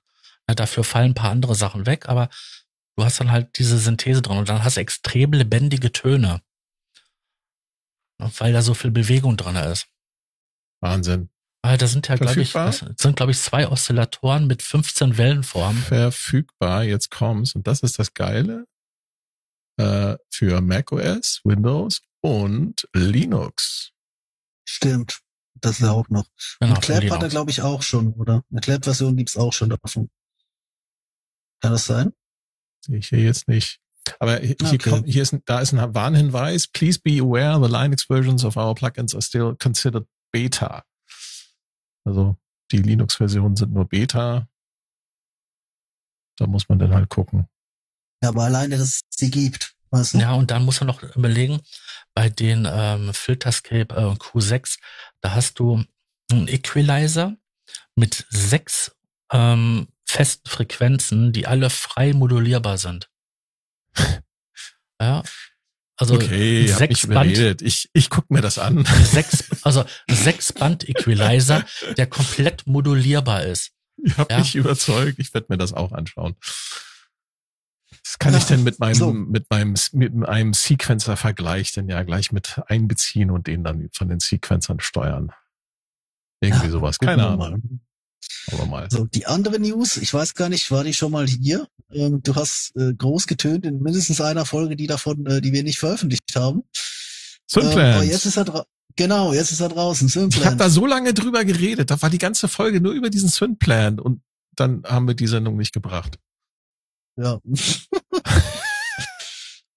Ja, 0.47 0.55
dafür 0.55 0.85
fallen 0.85 1.13
ein 1.13 1.15
paar 1.15 1.31
andere 1.31 1.55
Sachen 1.55 1.87
weg, 1.87 2.07
aber 2.07 2.29
du 2.99 3.05
hast 3.05 3.19
dann 3.19 3.31
halt 3.31 3.57
diese 3.57 3.79
Synthese 3.79 4.21
drin 4.21 4.37
und 4.37 4.51
dann 4.51 4.63
hast 4.63 4.77
du 4.77 4.83
extrem 4.83 5.33
lebendige 5.33 5.91
Töne. 5.91 6.43
Weil 8.19 8.53
da 8.53 8.61
so 8.61 8.75
viel 8.75 8.91
Bewegung 8.91 9.39
drin 9.39 9.57
ist. 9.57 9.87
Wahnsinn. 10.83 11.31
Ah, 11.63 11.79
Da 11.79 11.87
sind 11.87 12.09
ja, 12.09 12.17
glaube 12.17 12.43
ich, 12.43 12.53
das 12.53 12.85
sind, 12.99 13.17
glaube 13.17 13.33
ich, 13.33 13.39
zwei 13.39 13.69
Oszillatoren 13.69 14.47
mit 14.47 14.63
15 14.63 15.17
Wellenformen. 15.17 15.83
Verfügbar, 15.83 16.85
jetzt 16.85 17.11
kommt's. 17.11 17.55
Und 17.55 17.67
das 17.67 17.81
ist 17.81 17.99
das 17.99 18.13
Geile. 18.13 18.67
Äh, 19.79 20.19
für 20.31 20.61
macOS, 20.61 21.41
Windows 21.43 22.03
und 22.27 22.89
Linux. 22.93 23.93
Stimmt. 24.69 25.21
Das 25.55 25.73
ist 25.73 25.81
ja 25.81 25.93
auch 25.93 26.09
noch. 26.09 26.27
Genau, 26.61 26.75
und 26.75 26.83
Clap 26.83 27.11
hat 27.11 27.23
er, 27.23 27.29
glaube 27.29 27.51
ich, 27.51 27.63
auch 27.63 27.83
schon, 27.83 28.13
oder? 28.15 28.43
Eine 28.51 28.61
Clap-Version 28.61 29.17
gibt's 29.17 29.37
auch 29.37 29.53
schon 29.53 29.71
davon. 29.71 30.11
Kann 31.63 31.73
das 31.73 31.87
sein? 31.87 32.13
Sehe 32.85 32.99
ich 32.99 33.09
hier 33.09 33.21
jetzt 33.21 33.49
nicht. 33.49 33.81
Aber 34.21 34.39
hier, 34.39 34.57
Okay. 34.63 34.79
kommt, 34.79 35.07
hier 35.09 35.23
ist 35.23 35.33
ein, 35.33 35.43
da 35.47 35.61
ist 35.61 35.73
ein 35.73 35.95
Warnhinweis. 35.95 36.67
Please 36.69 37.01
be 37.03 37.21
aware 37.21 37.59
the 37.65 37.73
Linux 37.73 38.05
versions 38.05 38.45
of 38.45 38.57
our 38.57 38.75
plugins 38.75 39.15
are 39.15 39.23
still 39.23 39.57
considered 39.59 40.07
beta. 40.33 40.85
Also 42.05 42.37
die 42.71 42.83
Linux-Versionen 42.83 43.57
sind 43.57 43.73
nur 43.73 43.89
Beta. 43.89 44.49
Da 46.37 46.47
muss 46.47 46.69
man 46.69 46.79
dann 46.79 46.93
halt 46.93 47.09
gucken. 47.09 47.49
Ja, 48.23 48.29
aber 48.31 48.45
alleine, 48.45 48.77
dass 48.77 48.89
es 48.89 49.01
sie 49.11 49.31
gibt. 49.31 49.75
Weißt 49.91 50.15
du? 50.15 50.19
Ja, 50.19 50.35
und 50.35 50.51
dann 50.51 50.65
musst 50.65 50.81
du 50.81 50.85
noch 50.85 51.03
überlegen, 51.17 51.61
bei 52.17 52.31
den 52.31 52.67
ähm, 52.69 53.13
Filterscape 53.13 53.95
äh, 53.95 54.15
Q6, 54.15 54.79
da 55.21 55.33
hast 55.35 55.59
du 55.59 55.85
einen 56.33 56.49
Equalizer 56.49 57.37
mit 57.95 58.27
sechs 58.31 58.97
ähm, 59.31 59.89
festen 60.07 60.49
Frequenzen, 60.49 61.33
die 61.35 61.47
alle 61.47 61.69
frei 61.71 62.13
modulierbar 62.15 62.79
sind. 62.79 63.09
Ja. 64.99 65.23
Also 65.99 66.15
okay, 66.15 66.67
sechs 66.69 67.07
Band. 67.07 67.61
Ich, 67.61 67.91
ich 67.93 68.09
guck 68.09 68.31
mir 68.31 68.41
das 68.41 68.59
an. 68.59 68.87
sechs, 69.05 69.45
also 69.63 69.85
sechs 70.11 70.55
Band 70.55 70.89
Equalizer, 70.89 71.67
der 71.99 72.07
komplett 72.07 72.67
modulierbar 72.67 73.45
ist. 73.45 73.73
Ihr 73.99 74.17
habt 74.17 74.33
Ja. 74.33 74.39
mich 74.39 74.55
überzeugt. 74.55 75.19
Ich 75.19 75.35
werde 75.35 75.49
mir 75.51 75.59
das 75.59 75.75
auch 75.75 75.93
anschauen. 75.93 76.35
Kann 78.27 78.35
Ja, 78.35 78.39
ich 78.41 78.47
denn 78.47 78.65
mit 78.65 78.81
meinem, 78.81 78.95
so. 78.95 79.13
mit 79.13 79.49
meinem, 79.51 79.75
mit 79.93 80.29
einem 80.29 80.53
Sequencer-Vergleich 80.53 81.73
denn 81.73 81.89
ja 81.89 82.03
gleich 82.03 82.33
mit 82.33 82.61
einbeziehen 82.67 83.31
und 83.31 83.47
den 83.47 83.63
dann 83.63 83.89
von 83.93 84.09
den 84.09 84.19
Sequencern 84.21 84.81
steuern. 84.81 85.31
Irgendwie 86.41 86.67
Ja, 86.67 86.73
sowas. 86.73 86.99
Keine 86.99 87.27
Ahnung. 87.27 87.81
Aber 88.53 88.67
mal. 88.67 88.91
So, 88.91 89.05
die 89.05 89.27
andere 89.27 89.61
News, 89.61 89.97
ich 89.97 90.13
weiß 90.13 90.35
gar 90.35 90.49
nicht, 90.49 90.71
war 90.73 90.83
die 90.83 90.93
schon 90.95 91.13
mal 91.13 91.27
hier? 91.27 91.69
Ähm, 91.93 92.21
du 92.23 92.35
hast 92.35 92.75
äh, 92.77 92.93
groß 92.95 93.29
getönt 93.29 93.65
in 93.65 93.81
mindestens 93.81 94.21
einer 94.21 94.45
Folge, 94.45 94.75
die 94.75 94.89
davon, 94.89 95.25
äh, 95.27 95.41
die 95.41 95.53
wir 95.53 95.63
nicht 95.63 95.79
veröffentlicht 95.79 96.35
haben. 96.35 96.59
Ähm, 97.55 97.63
aber 97.63 97.71
Synplans. 97.71 98.07
jetzt 98.09 98.27
ist 98.27 98.37
er 98.39 98.67
genau, 98.97 99.33
jetzt 99.33 99.53
ist 99.53 99.61
er 99.61 99.69
draußen. 99.69 100.09
ich 100.09 100.17
habe 100.17 100.31
Synplan. 100.33 100.59
da 100.59 100.69
so 100.69 100.85
lange 100.87 101.15
drüber 101.15 101.45
geredet. 101.45 101.91
Da 101.93 102.03
war 102.03 102.11
die 102.11 102.19
ganze 102.19 102.49
Folge 102.49 102.81
nur 102.81 102.93
über 102.93 103.09
diesen 103.11 103.29
Synplan 103.29 104.01
und 104.01 104.21
dann 104.57 104.83
haben 104.85 105.07
wir 105.07 105.15
die 105.15 105.29
Sendung 105.29 105.57
nicht 105.57 105.73
gebracht. 105.73 106.19
Ja. 107.17 107.41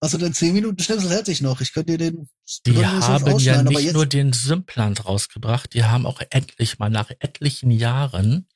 Also 0.02 0.18
den 0.18 0.34
10 0.34 0.54
Minuten 0.54 0.82
Schnipsel 0.82 1.10
hätte 1.12 1.32
ich 1.32 1.42
noch. 1.42 1.62
Ich 1.62 1.74
könnte 1.74 1.98
dir 1.98 2.12
den 2.12 2.30
Die 2.66 2.86
haben 2.86 3.00
ja 3.02 3.34
ausschneiden, 3.34 3.68
aber 3.68 3.70
nicht 3.78 3.84
jetzt- 3.86 3.94
nur 3.94 4.06
den 4.06 4.34
Simplant 4.34 5.06
rausgebracht, 5.06 5.74
die 5.74 5.84
haben 5.84 6.06
auch 6.06 6.22
endlich 6.30 6.80
mal 6.80 6.90
nach 6.90 7.10
etlichen 7.20 7.72
Jahren 7.72 8.48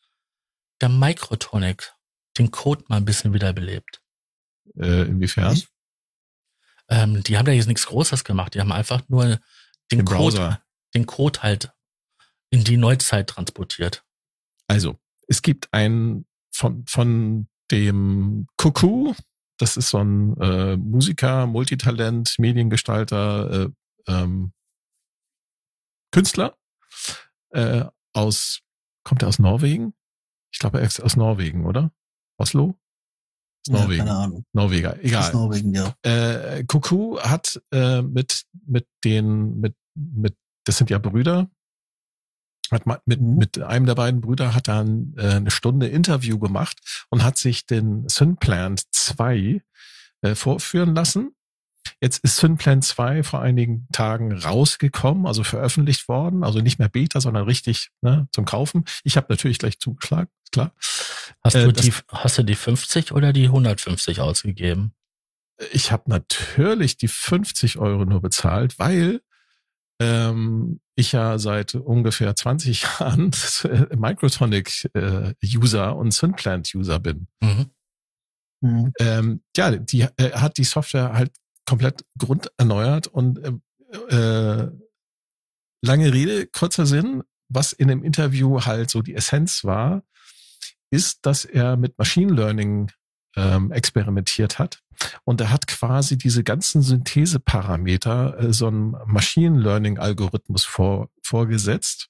der 0.82 0.90
Microtonic 0.90 1.94
den 2.38 2.52
Code 2.52 2.84
mal 2.88 2.98
ein 2.98 3.06
bisschen 3.06 3.34
wiederbelebt. 3.34 4.02
Äh, 4.76 5.04
inwiefern? 5.04 5.62
Ähm, 6.90 7.24
die 7.24 7.38
haben 7.38 7.46
da 7.46 7.52
jetzt 7.52 7.68
nichts 7.68 7.86
Großes 7.86 8.24
gemacht, 8.24 8.54
die 8.56 8.60
haben 8.60 8.72
einfach 8.72 9.08
nur 9.08 9.26
den, 9.26 9.40
Den 9.92 10.06
Code, 10.06 10.36
Browser. 10.38 10.62
den 10.94 11.06
Code 11.06 11.42
halt 11.42 11.72
in 12.50 12.64
die 12.64 12.78
Neuzeit 12.78 13.28
transportiert. 13.30 14.04
Also, 14.68 14.98
es 15.28 15.42
gibt 15.42 15.74
ein 15.74 16.26
von, 16.52 16.86
von 16.88 17.48
dem 17.72 18.48
Cuckoo, 18.58 19.14
das 19.58 19.78
ist 19.78 19.90
so 19.90 20.00
ein 20.00 20.36
äh, 20.42 20.78
Musiker, 20.78 21.46
Multitalent, 21.48 22.36
Mediengestalter, 22.40 23.66
äh, 23.66 23.70
ähm, 24.08 24.52
Künstler 26.12 26.58
äh, 27.52 27.86
aus, 28.14 28.62
kommt 29.04 29.22
er 29.24 29.28
aus 29.28 29.40
Norwegen? 29.40 29.94
Ich 30.52 30.60
glaube, 30.60 30.80
er 30.80 30.86
ist 30.86 31.00
aus 31.00 31.16
Norwegen, 31.16 31.66
oder? 31.66 31.92
Oslo? 32.38 32.78
Aus 33.68 33.74
Ja, 33.74 33.82
Norwegen. 33.82 34.06
keine 34.06 34.18
Ahnung. 34.18 34.46
Norweger, 34.54 34.92
Aus 34.94 35.00
egal. 35.02 35.32
Norwegen, 35.34 35.74
ja. 35.74 35.96
Äh, 36.04 36.64
Cuckoo 36.66 37.20
hat 37.20 37.62
äh, 37.72 38.02
mit 38.02 38.44
mit 38.66 38.88
den 39.04 39.60
mit 39.60 39.76
mit 39.96 40.38
das 40.66 40.78
sind 40.78 40.90
ja 40.90 40.98
Brüder 40.98 41.50
hat 42.74 42.86
mit 43.06 43.22
Mhm. 43.22 43.36
mit 43.36 43.62
einem 43.62 43.86
der 43.86 43.96
beiden 43.96 44.22
Brüder 44.22 44.54
hat 44.54 44.68
dann 44.68 45.14
äh, 45.18 45.36
eine 45.36 45.52
Stunde 45.52 45.88
Interview 45.88 46.40
gemacht 46.40 47.06
und 47.10 47.24
hat 47.24 47.38
sich 47.38 47.66
den 47.66 48.08
Synplant 48.08 48.84
2 48.92 49.62
äh, 50.22 50.36
vorführen 50.36 50.96
lassen 50.96 51.36
Jetzt 52.02 52.24
ist 52.24 52.38
Synplan 52.38 52.82
2 52.82 53.24
vor 53.24 53.42
einigen 53.42 53.88
Tagen 53.92 54.34
rausgekommen, 54.34 55.26
also 55.26 55.44
veröffentlicht 55.44 56.08
worden, 56.08 56.44
also 56.44 56.60
nicht 56.60 56.80
mehr 56.80 56.90
Beta, 56.90 57.22
sondern 57.22 57.46
richtig 57.46 57.90
ne, 58.02 58.28
zum 58.32 58.46
Kaufen. 58.46 58.86
Ich 59.04 59.18
habe 59.18 59.28
natürlich 59.30 59.60
gleich 59.60 59.80
zugeschlagen, 59.80 60.30
klar. 60.52 60.74
Hast, 61.44 61.56
äh, 61.56 61.66
du 61.66 61.72
die, 61.72 61.94
hast 62.10 62.38
du 62.38 62.44
die 62.44 62.56
50 62.56 63.12
oder 63.12 63.34
die 63.34 63.46
150 63.46 64.20
ausgegeben? 64.20 64.94
Ich 65.72 65.92
habe 65.92 66.04
natürlich 66.08 66.98
die 66.98 67.08
50 67.08 67.78
Euro 67.78 68.06
nur 68.06 68.22
bezahlt, 68.22 68.80
weil 68.80 69.22
ähm, 70.04 70.80
ich 70.96 71.14
ja 71.14 71.40
seit 71.40 71.76
ungefähr 71.76 72.36
20 72.36 72.84
Jahren 73.00 73.32
Microtonic-User 73.96 75.88
äh, 75.88 75.94
und 75.94 76.14
Synplant-User 76.14 77.00
bin. 77.00 77.28
Mhm. 77.42 77.72
Mhm. 78.62 78.94
Ähm, 79.00 79.42
ja, 79.56 79.72
die 79.72 80.02
äh, 80.02 80.32
hat 80.34 80.58
die 80.58 80.64
Software 80.64 81.14
halt 81.14 81.32
komplett 81.66 82.06
grunderneuert 82.18 83.08
und 83.08 83.40
äh, 83.40 83.54
äh, 84.16 84.72
lange 85.82 86.14
Rede, 86.14 86.48
kurzer 86.48 86.86
Sinn, 86.86 87.24
was 87.50 87.74
in 87.74 87.88
dem 87.88 88.04
Interview 88.04 88.62
halt 88.62 88.90
so 88.90 89.02
die 89.02 89.16
Essenz 89.16 89.64
war, 89.64 90.04
ist, 90.92 91.26
dass 91.26 91.46
er 91.46 91.78
mit 91.78 91.98
Machine 91.98 92.34
Learning 92.34 92.92
ähm, 93.36 93.72
experimentiert 93.72 94.60
hat. 94.60 94.82
Und 95.24 95.42
er 95.42 95.50
hat 95.50 95.68
quasi 95.68 96.18
diese 96.18 96.44
ganzen 96.44 96.82
Syntheseparameter 96.82 98.40
äh, 98.40 98.54
so 98.54 98.68
einem 98.68 98.96
Machine 99.06 99.60
Learning 99.60 99.98
Algorithmus 99.98 100.64
vor, 100.64 101.10
vorgesetzt 101.24 102.10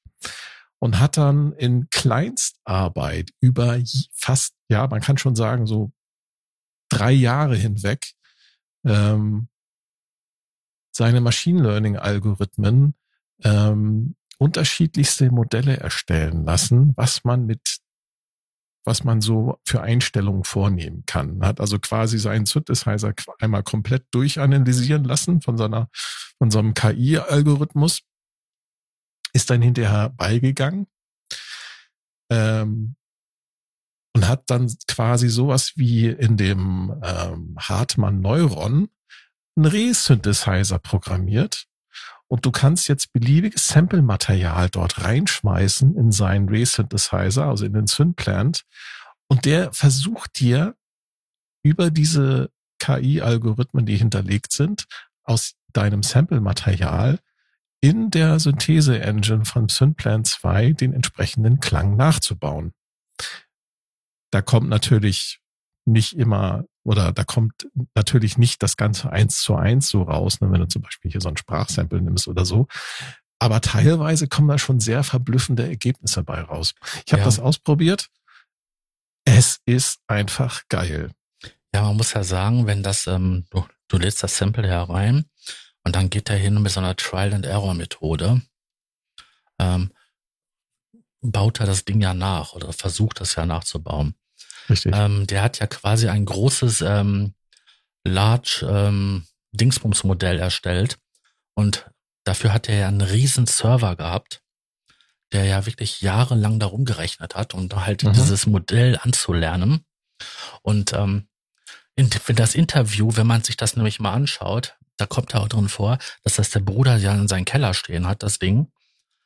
und 0.79 0.99
hat 0.99 1.17
dann 1.17 1.53
in 1.53 1.89
Kleinstarbeit 1.89 3.31
über 3.39 3.79
fast, 4.13 4.53
ja, 4.69 4.85
man 4.87 5.01
kann 5.01 5.17
schon 5.17 5.35
sagen, 5.35 5.65
so 5.65 5.91
drei 6.89 7.11
Jahre 7.11 7.55
hinweg 7.55 8.13
ähm, 8.85 9.47
seine 10.91 11.21
Machine 11.21 11.63
Learning 11.63 11.97
Algorithmen 11.97 12.95
ähm, 13.43 14.15
unterschiedlichste 14.37 15.31
Modelle 15.31 15.77
erstellen 15.77 16.45
lassen, 16.45 16.93
was 16.95 17.23
man 17.23 17.45
mit 17.45 17.77
was 18.85 19.03
man 19.03 19.21
so 19.21 19.59
für 19.65 19.81
Einstellungen 19.81 20.43
vornehmen 20.43 21.03
kann. 21.05 21.45
Hat 21.45 21.59
also 21.59 21.79
quasi 21.79 22.19
seinen 22.19 22.45
Synthesizer 22.45 23.13
einmal 23.39 23.63
komplett 23.63 24.05
durchanalysieren 24.11 25.03
lassen 25.03 25.41
von 25.41 25.57
seiner, 25.57 25.89
von 26.37 26.51
so 26.51 26.59
einem 26.59 26.73
KI-Algorithmus, 26.73 28.01
ist 29.33 29.49
dann 29.49 29.61
hinterher 29.61 30.09
beigegangen 30.09 30.87
ähm, 32.29 32.95
und 34.15 34.27
hat 34.27 34.49
dann 34.49 34.71
quasi 34.87 35.29
sowas 35.29 35.73
wie 35.75 36.07
in 36.07 36.37
dem 36.37 37.01
ähm, 37.03 37.55
Hartmann 37.57 38.21
Neuron 38.21 38.89
einen 39.55 39.65
Resynthesizer 39.65 40.79
programmiert, 40.79 41.67
und 42.33 42.47
du 42.47 42.51
kannst 42.51 42.87
jetzt 42.87 43.13
beliebiges 43.13 43.67
Sample-Material 43.67 44.67
dort 44.71 45.03
reinschmeißen 45.03 45.95
in 45.95 46.11
seinen 46.11 46.49
Ray-Synthesizer, 46.49 47.45
also 47.45 47.63
in 47.63 47.73
den 47.73 47.85
Synplant. 47.85 48.63
Und 49.27 49.45
der 49.45 49.71
versucht 49.71 50.39
dir 50.39 50.75
über 51.61 51.91
diese 51.91 52.49
KI-Algorithmen, 52.79 53.85
die 53.85 53.97
hinterlegt 53.97 54.51
sind, 54.51 54.85
aus 55.23 55.53
deinem 55.73 56.01
Sample-Material 56.01 57.19
in 57.81 58.09
der 58.09 58.39
Synthese-Engine 58.39 59.45
von 59.45 59.69
Synplant 59.69 60.25
2 60.25 60.73
den 60.73 60.91
entsprechenden 60.91 61.59
Klang 61.59 61.95
nachzubauen. 61.95 62.73
Da 64.31 64.41
kommt 64.41 64.69
natürlich 64.69 65.39
nicht 65.85 66.13
immer 66.13 66.65
oder 66.83 67.11
da 67.11 67.23
kommt 67.23 67.67
natürlich 67.95 68.37
nicht 68.37 68.61
das 68.61 68.77
Ganze 68.77 69.11
eins 69.11 69.41
zu 69.41 69.55
eins 69.55 69.89
so 69.89 70.03
raus, 70.03 70.41
ne, 70.41 70.51
wenn 70.51 70.61
du 70.61 70.67
zum 70.67 70.81
Beispiel 70.81 71.11
hier 71.11 71.21
so 71.21 71.29
ein 71.29 71.37
Sprachsample 71.37 72.01
nimmst 72.01 72.27
oder 72.27 72.45
so. 72.45 72.67
Aber 73.39 73.61
teilweise 73.61 74.27
kommen 74.27 74.47
da 74.47 74.57
schon 74.57 74.79
sehr 74.79 75.03
verblüffende 75.03 75.67
Ergebnisse 75.67 76.23
bei 76.23 76.41
raus. 76.41 76.75
Ich 77.05 77.13
habe 77.13 77.21
ja. 77.21 77.25
das 77.25 77.39
ausprobiert. 77.39 78.09
Es 79.25 79.59
ist 79.65 79.99
einfach 80.07 80.63
geil. 80.69 81.11
Ja, 81.73 81.81
man 81.83 81.97
muss 81.97 82.13
ja 82.13 82.23
sagen, 82.23 82.67
wenn 82.67 82.83
das, 82.83 83.07
ähm, 83.07 83.45
du, 83.49 83.65
du 83.87 83.97
lädst 83.97 84.21
das 84.21 84.37
Sample 84.37 84.67
herein 84.67 85.25
und 85.83 85.95
dann 85.95 86.09
geht 86.09 86.29
er 86.29 86.37
hin 86.37 86.61
mit 86.61 86.71
so 86.71 86.79
einer 86.79 86.95
Trial-and-Error-Methode, 86.95 88.41
ähm, 89.59 89.91
baut 91.21 91.59
er 91.59 91.65
das 91.65 91.85
Ding 91.85 92.01
ja 92.01 92.13
nach 92.13 92.53
oder 92.53 92.73
versucht 92.73 93.21
das 93.21 93.35
ja 93.35 93.45
nachzubauen. 93.45 94.15
Richtig. 94.69 94.93
Ähm, 94.95 95.27
der 95.27 95.41
hat 95.41 95.59
ja 95.59 95.67
quasi 95.67 96.07
ein 96.07 96.25
großes 96.25 96.81
ähm, 96.81 97.33
Large 98.05 98.67
ähm, 98.69 99.25
Dingsbums-Modell 99.51 100.39
erstellt 100.39 100.97
und 101.55 101.89
dafür 102.23 102.53
hat 102.53 102.69
er 102.69 102.77
ja 102.77 102.87
einen 102.87 103.01
riesen 103.01 103.45
Server 103.45 103.95
gehabt, 103.95 104.41
der 105.31 105.45
ja 105.45 105.65
wirklich 105.65 106.01
jahrelang 106.01 106.59
darum 106.59 106.85
gerechnet 106.85 107.35
hat, 107.35 107.53
um 107.53 107.69
halt 107.73 108.03
mhm. 108.03 108.13
dieses 108.13 108.45
Modell 108.45 108.97
anzulernen. 109.01 109.85
Und 110.61 110.93
ähm, 110.93 111.27
in, 111.95 112.09
in 112.27 112.35
das 112.35 112.55
Interview, 112.55 113.11
wenn 113.15 113.27
man 113.27 113.43
sich 113.43 113.57
das 113.57 113.75
nämlich 113.75 113.99
mal 113.99 114.13
anschaut, 114.13 114.77
da 114.97 115.05
kommt 115.05 115.33
er 115.33 115.41
auch 115.41 115.47
drin 115.47 115.69
vor, 115.69 115.97
dass 116.23 116.35
das 116.35 116.49
der 116.51 116.59
Bruder 116.59 116.97
ja 116.97 117.13
in 117.13 117.27
seinem 117.27 117.45
Keller 117.45 117.73
stehen 117.73 118.07
hat, 118.07 118.23
das 118.23 118.39
Ding. 118.39 118.71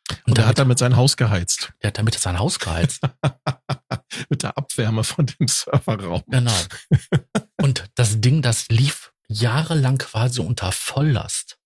Und, 0.09 0.31
und 0.31 0.37
er 0.37 0.47
hat 0.47 0.59
damit 0.59 0.79
sein 0.79 0.95
Haus 0.95 1.17
geheizt. 1.17 1.73
Er 1.79 1.89
hat 1.89 1.97
damit 1.97 2.15
sein 2.15 2.39
Haus 2.39 2.59
geheizt. 2.59 3.01
Mit 4.29 4.43
der 4.43 4.57
Abwärme 4.57 5.03
von 5.03 5.25
dem 5.25 5.47
Serverraum. 5.47 6.23
Genau. 6.27 6.55
Und 7.57 7.85
das 7.95 8.21
Ding, 8.21 8.41
das 8.41 8.69
lief 8.69 9.11
jahrelang 9.27 9.97
quasi 9.97 10.39
unter 10.39 10.71
Volllast. 10.71 11.57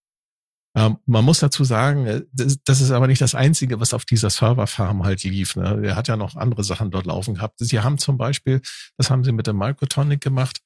Ähm, 0.74 0.98
man 1.06 1.26
muss 1.26 1.40
dazu 1.40 1.64
sagen, 1.64 2.08
äh, 2.08 2.22
das, 2.32 2.58
das, 2.64 2.80
ist 2.80 2.92
aber 2.92 3.08
nicht 3.08 3.22
das 3.22 3.36
Einzige, 3.36 3.80
was 3.80 3.94
auf 3.94 4.06
dieser 4.06 4.30
Serverfarm 4.30 5.04
halt 5.04 5.24
lief. 5.24 5.56
Ne? 5.56 5.82
Er 5.84 5.96
hat 5.96 6.08
ja 6.08 6.16
noch 6.16 6.36
andere 6.36 6.64
Sachen 6.64 6.92
dort 6.92 7.06
laufen 7.06 7.36
gehabt. 7.36 7.56
Sie 7.60 7.80
haben 7.82 7.98
zum 7.98 8.18
Beispiel, 8.18 8.62
das 8.98 9.10
haben 9.10 9.24
sie 9.24 9.34
mit 9.34 9.48
dem 9.48 9.58
Microtonic 9.58 10.22
gemacht, 10.22 10.62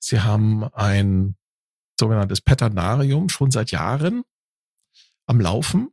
sie 0.00 0.20
haben 0.20 0.64
ein 0.74 1.36
sogenanntes 1.98 2.40
Peternarium 2.40 3.28
schon 3.28 3.52
seit 3.52 3.70
Jahren 3.70 4.24
am 5.26 5.40
Laufen 5.40 5.90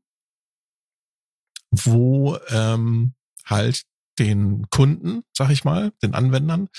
wo 1.72 2.38
ähm, 2.50 3.14
halt 3.46 3.84
den 4.20 4.70
Kunden, 4.70 5.24
sag 5.34 5.50
ich 5.52 5.64
mal, 5.64 5.92
den 6.04 6.14
Anwendern, 6.14 6.70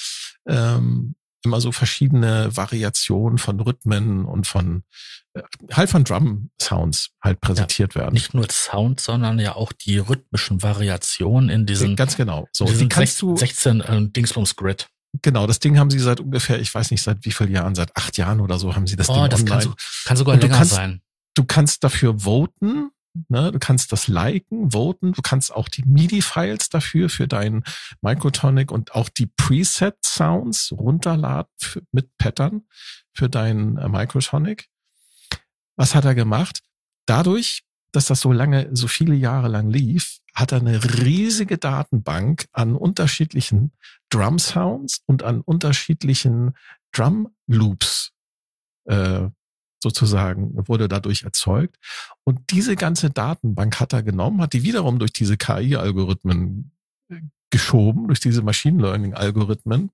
ähm, 0.46 1.14
immer 1.44 1.60
so 1.60 1.72
verschiedene 1.72 2.56
Variationen 2.56 3.38
von 3.38 3.58
Rhythmen 3.60 4.24
und 4.24 4.46
von 4.46 4.84
äh, 5.34 5.42
halt 5.72 5.90
von 5.90 6.04
Drum 6.04 6.50
Sounds 6.60 7.10
halt 7.20 7.40
präsentiert 7.40 7.94
ja, 7.94 8.02
werden. 8.02 8.14
Nicht 8.14 8.34
nur 8.34 8.46
Sound, 8.50 9.00
sondern 9.00 9.38
ja 9.38 9.56
auch 9.56 9.72
die 9.72 9.98
rhythmischen 9.98 10.62
Variationen 10.62 11.48
in 11.48 11.66
diesen 11.66 11.96
ganz 11.96 12.16
genau. 12.16 12.46
So, 12.52 12.66
die 12.66 12.88
kannst 12.88 13.18
16, 13.18 13.28
du 13.28 13.36
16 13.36 13.80
äh, 13.80 14.08
Dingsbums 14.08 14.56
Grid. 14.56 14.88
Genau, 15.20 15.46
das 15.46 15.58
Ding 15.58 15.78
haben 15.78 15.90
sie 15.90 15.98
seit 15.98 16.20
ungefähr, 16.20 16.58
ich 16.58 16.74
weiß 16.74 16.90
nicht 16.90 17.02
seit 17.02 17.24
wie 17.24 17.32
vielen 17.32 17.52
Jahren, 17.52 17.74
seit 17.74 17.94
acht 17.96 18.16
Jahren 18.16 18.40
oder 18.40 18.58
so 18.58 18.74
haben 18.74 18.86
sie 18.86 18.96
das 18.96 19.10
oh, 19.10 19.14
Ding 19.14 19.28
das 19.28 19.40
online. 19.40 19.50
Kann, 19.50 19.60
so, 19.62 19.74
kann 20.06 20.16
sogar 20.16 20.36
länger 20.36 20.56
kannst, 20.56 20.74
sein. 20.74 21.02
Du 21.34 21.44
kannst 21.44 21.84
dafür 21.84 22.20
voten, 22.20 22.90
Ne, 23.28 23.52
du 23.52 23.58
kannst 23.58 23.92
das 23.92 24.08
liken, 24.08 24.72
voten, 24.72 25.12
du 25.12 25.20
kannst 25.20 25.52
auch 25.52 25.68
die 25.68 25.84
MIDI-Files 25.84 26.70
dafür, 26.70 27.10
für 27.10 27.28
deinen 27.28 27.62
Microtonic 28.00 28.72
und 28.72 28.94
auch 28.94 29.10
die 29.10 29.26
Preset-Sounds 29.26 30.72
runterladen 30.72 31.52
für, 31.58 31.82
mit 31.92 32.16
Pattern 32.16 32.62
für 33.12 33.28
deinen 33.28 33.76
äh, 33.76 33.88
Microtonic. 33.88 34.68
Was 35.76 35.94
hat 35.94 36.04
er 36.04 36.14
gemacht? 36.14 36.60
Dadurch, 37.06 37.64
dass 37.92 38.06
das 38.06 38.20
so 38.20 38.32
lange, 38.32 38.70
so 38.72 38.88
viele 38.88 39.14
Jahre 39.14 39.48
lang 39.48 39.68
lief, 39.68 40.18
hat 40.34 40.52
er 40.52 40.60
eine 40.60 40.82
riesige 40.82 41.58
Datenbank 41.58 42.46
an 42.52 42.74
unterschiedlichen 42.74 43.72
Drum-Sounds 44.08 45.02
und 45.06 45.22
an 45.22 45.42
unterschiedlichen 45.42 46.56
Drum-Loops 46.92 48.12
äh, 48.84 49.28
sozusagen 49.82 50.52
wurde 50.68 50.88
dadurch 50.88 51.24
erzeugt. 51.24 51.76
Und 52.24 52.50
diese 52.50 52.76
ganze 52.76 53.10
Datenbank 53.10 53.80
hat 53.80 53.92
er 53.92 54.02
genommen, 54.02 54.40
hat 54.40 54.52
die 54.52 54.62
wiederum 54.62 54.98
durch 54.98 55.12
diese 55.12 55.36
KI-Algorithmen 55.36 56.72
äh, 57.10 57.20
geschoben, 57.50 58.06
durch 58.06 58.20
diese 58.20 58.42
Machine 58.42 58.80
Learning-Algorithmen 58.80 59.90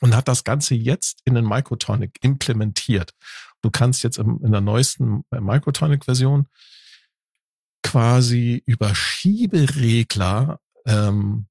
und 0.00 0.16
hat 0.16 0.26
das 0.26 0.42
Ganze 0.42 0.74
jetzt 0.74 1.20
in 1.24 1.34
den 1.34 1.46
Microtonic 1.46 2.18
implementiert. 2.22 3.14
Du 3.60 3.70
kannst 3.70 4.02
jetzt 4.02 4.18
in 4.18 4.50
der 4.50 4.60
neuesten 4.60 5.24
Microtonic-Version 5.30 6.48
quasi 7.84 8.62
über 8.66 8.94
Schieberegler 8.94 10.58
ähm, 10.86 11.46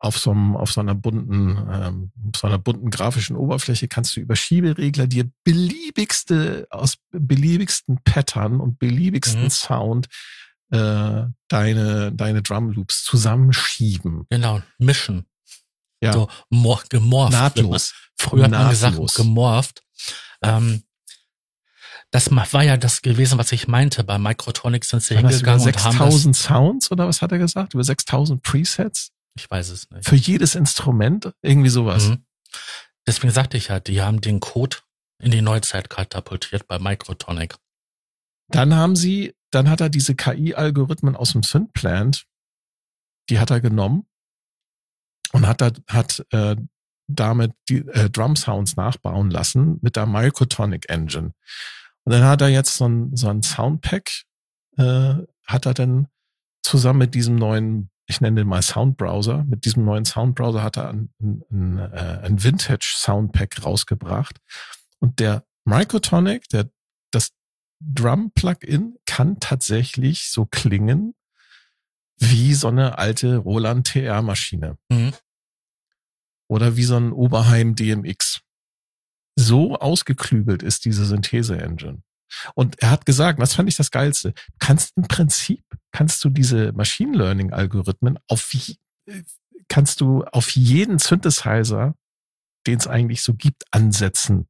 auf 0.00 0.18
so, 0.18 0.30
einem, 0.30 0.56
auf 0.56 0.72
so 0.72 0.80
einer 0.80 0.94
bunten, 0.94 1.58
ähm, 1.70 2.12
so 2.34 2.46
einer 2.46 2.58
bunten 2.58 2.90
grafischen 2.90 3.36
Oberfläche 3.36 3.86
kannst 3.86 4.16
du 4.16 4.20
über 4.20 4.34
Schieberegler 4.34 5.06
dir 5.06 5.30
beliebigste, 5.44 6.66
aus 6.70 6.96
beliebigsten 7.10 8.00
Pattern 8.02 8.60
und 8.60 8.78
beliebigsten 8.78 9.44
mhm. 9.44 9.50
Sound 9.50 10.08
äh, 10.70 11.24
deine, 11.48 12.12
deine 12.12 12.42
Drum 12.42 12.70
Loops 12.70 13.04
zusammenschieben. 13.04 14.24
Genau, 14.30 14.62
mischen. 14.78 15.26
Ja. 16.02 16.14
So 16.14 16.28
mor 16.48 16.82
gemorpht. 16.88 17.32
Nahtlos. 17.32 17.92
Früher 18.18 18.44
hat 18.44 18.52
man 18.52 18.70
gesagt, 18.70 18.98
gemorpht. 19.16 19.82
Ähm, 20.42 20.82
Das 22.10 22.30
war 22.30 22.64
ja 22.64 22.78
das 22.78 23.02
gewesen, 23.02 23.38
was 23.38 23.52
ich 23.52 23.68
meinte. 23.68 24.02
Bei 24.02 24.18
Microtronics 24.18 24.88
sind 24.88 25.02
sie 25.02 25.14
über 25.14 25.28
hingegangen 25.28 25.60
und 25.62 25.84
haben 25.84 25.98
das, 25.98 26.14
6000 26.22 26.36
Sounds 26.36 26.90
oder 26.90 27.06
was 27.06 27.20
hat 27.20 27.32
er 27.32 27.38
gesagt? 27.38 27.74
Über 27.74 27.84
6000 27.84 28.42
Presets? 28.42 29.12
Ich 29.34 29.50
weiß 29.50 29.70
es 29.70 29.90
nicht. 29.90 30.08
Für 30.08 30.16
jedes 30.16 30.54
Instrument? 30.54 31.32
Irgendwie 31.42 31.70
sowas. 31.70 32.08
Mhm. 32.08 32.24
Deswegen 33.06 33.32
sagte 33.32 33.56
ich 33.56 33.68
ja, 33.68 33.80
die 33.80 34.02
haben 34.02 34.20
den 34.20 34.40
Code 34.40 34.78
in 35.20 35.30
die 35.30 35.42
Neuzeit 35.42 35.90
katapultiert 35.90 36.66
bei 36.66 36.78
Microtonic. 36.78 37.56
Dann 38.48 38.74
haben 38.74 38.96
sie, 38.96 39.34
dann 39.50 39.70
hat 39.70 39.80
er 39.80 39.88
diese 39.88 40.14
KI-Algorithmen 40.14 41.16
aus 41.16 41.32
dem 41.32 41.42
Synthplant, 41.42 42.26
die 43.28 43.38
hat 43.38 43.50
er 43.50 43.60
genommen 43.60 44.06
und 45.32 45.46
hat, 45.46 45.60
da, 45.60 45.70
hat 45.88 46.24
äh, 46.30 46.56
damit 47.06 47.52
die 47.68 47.78
äh, 47.88 48.10
Drum 48.10 48.36
Sounds 48.36 48.76
nachbauen 48.76 49.30
lassen 49.30 49.78
mit 49.82 49.96
der 49.96 50.06
Microtonic 50.06 50.88
Engine. 50.88 51.32
Und 52.04 52.12
dann 52.12 52.24
hat 52.24 52.40
er 52.40 52.48
jetzt 52.48 52.76
so 52.76 52.88
ein, 52.88 53.16
so 53.16 53.28
ein 53.28 53.42
Soundpack, 53.42 54.10
äh, 54.76 55.14
hat 55.46 55.66
er 55.66 55.74
dann 55.74 56.08
zusammen 56.62 57.00
mit 57.00 57.14
diesem 57.14 57.36
neuen, 57.36 57.90
ich 58.10 58.20
nenne 58.20 58.40
den 58.40 58.48
mal 58.48 58.60
Soundbrowser, 58.60 59.44
mit 59.44 59.64
diesem 59.64 59.84
neuen 59.84 60.04
Soundbrowser 60.04 60.62
hat 60.64 60.76
er 60.76 60.88
ein, 60.90 61.10
ein, 61.20 61.44
ein, 61.50 61.78
äh, 61.78 62.42
Vintage 62.42 62.94
Soundpack 62.96 63.64
rausgebracht. 63.64 64.40
Und 64.98 65.20
der 65.20 65.44
Microtonic, 65.64 66.48
der, 66.48 66.68
das 67.12 67.30
Drum-Plugin 67.80 68.96
kann 69.06 69.38
tatsächlich 69.38 70.30
so 70.30 70.44
klingen 70.44 71.14
wie 72.18 72.52
so 72.54 72.68
eine 72.68 72.98
alte 72.98 73.36
Roland 73.36 73.86
TR-Maschine 73.86 74.76
Mhm. 74.90 75.14
oder 76.48 76.76
wie 76.76 76.84
so 76.84 76.96
ein 76.96 77.12
Oberheim 77.12 77.76
DMX. 77.76 78.40
So 79.36 79.76
ausgeklügelt 79.76 80.62
ist 80.64 80.84
diese 80.84 81.04
Synthese-Engine. 81.06 82.02
Und 82.54 82.80
er 82.82 82.90
hat 82.90 83.06
gesagt, 83.06 83.40
das 83.40 83.54
fand 83.54 83.68
ich 83.68 83.76
das 83.76 83.90
Geilste, 83.90 84.32
kannst 84.58 84.96
im 84.96 85.04
Prinzip, 85.04 85.64
kannst 85.92 86.22
du 86.24 86.30
diese 86.30 86.72
Machine 86.72 87.16
Learning-Algorithmen 87.16 88.18
auf, 88.28 88.52
je- 88.54 88.76
äh, 89.06 89.22
kannst 89.68 90.00
du 90.00 90.24
auf 90.24 90.50
jeden 90.50 90.98
Synthesizer, 90.98 91.94
den 92.66 92.78
es 92.78 92.86
eigentlich 92.86 93.22
so 93.22 93.34
gibt, 93.34 93.64
ansetzen. 93.70 94.46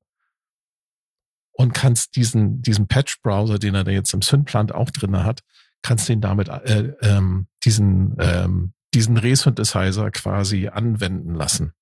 Und 1.53 1.73
kannst 1.75 2.17
diesen, 2.17 2.63
diesen 2.63 2.87
Patch-Browser, 2.89 3.59
den 3.59 3.75
er 3.75 3.85
da 3.85 3.91
jetzt 3.91 4.15
im 4.15 4.23
Synplant 4.23 4.73
auch 4.73 4.91
drinne 4.91 5.25
hat, 5.25 5.41
kannst 5.83 6.09
den 6.09 6.21
damit, 6.21 6.49
äh, 6.49 6.95
ähm, 7.03 7.49
diesen, 7.65 8.17
ähm, 8.19 8.73
diesen 8.95 9.17
Re-Synthesizer 9.17 10.11
quasi 10.11 10.69
anwenden 10.69 11.35
lassen. 11.35 11.73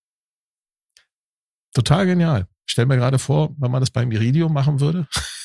Total 1.74 2.06
genial. 2.06 2.46
Stell 2.66 2.86
mir 2.86 2.96
gerade 2.96 3.18
vor, 3.18 3.54
wenn 3.58 3.70
man 3.70 3.80
das 3.80 3.90
beim 3.90 4.10
Iridium 4.10 4.52
machen 4.52 4.80
würde. 4.80 5.06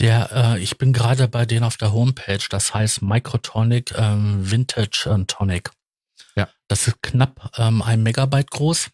Der, 0.00 0.30
äh, 0.32 0.62
ich 0.62 0.78
bin 0.78 0.92
gerade 0.92 1.28
bei 1.28 1.44
denen 1.44 1.64
auf 1.64 1.76
der 1.76 1.92
Homepage, 1.92 2.42
das 2.48 2.72
heißt 2.74 3.02
Microtonic 3.02 3.92
ähm, 3.96 4.50
Vintage 4.50 5.04
äh, 5.06 5.24
Tonic. 5.26 5.70
Ja. 6.36 6.48
Das 6.68 6.88
ist 6.88 7.02
knapp 7.02 7.52
ähm, 7.58 7.82
ein 7.82 8.02
Megabyte 8.02 8.50
groß 8.50 8.90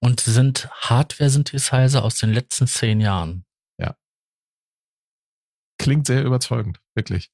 und 0.00 0.20
sind 0.20 0.68
Hardware-Synthesizer 0.72 2.02
aus 2.02 2.16
den 2.16 2.32
letzten 2.32 2.66
zehn 2.66 3.00
Jahren. 3.00 3.44
Klingt 5.78 6.06
sehr 6.06 6.24
überzeugend, 6.24 6.80
wirklich. 6.94 7.30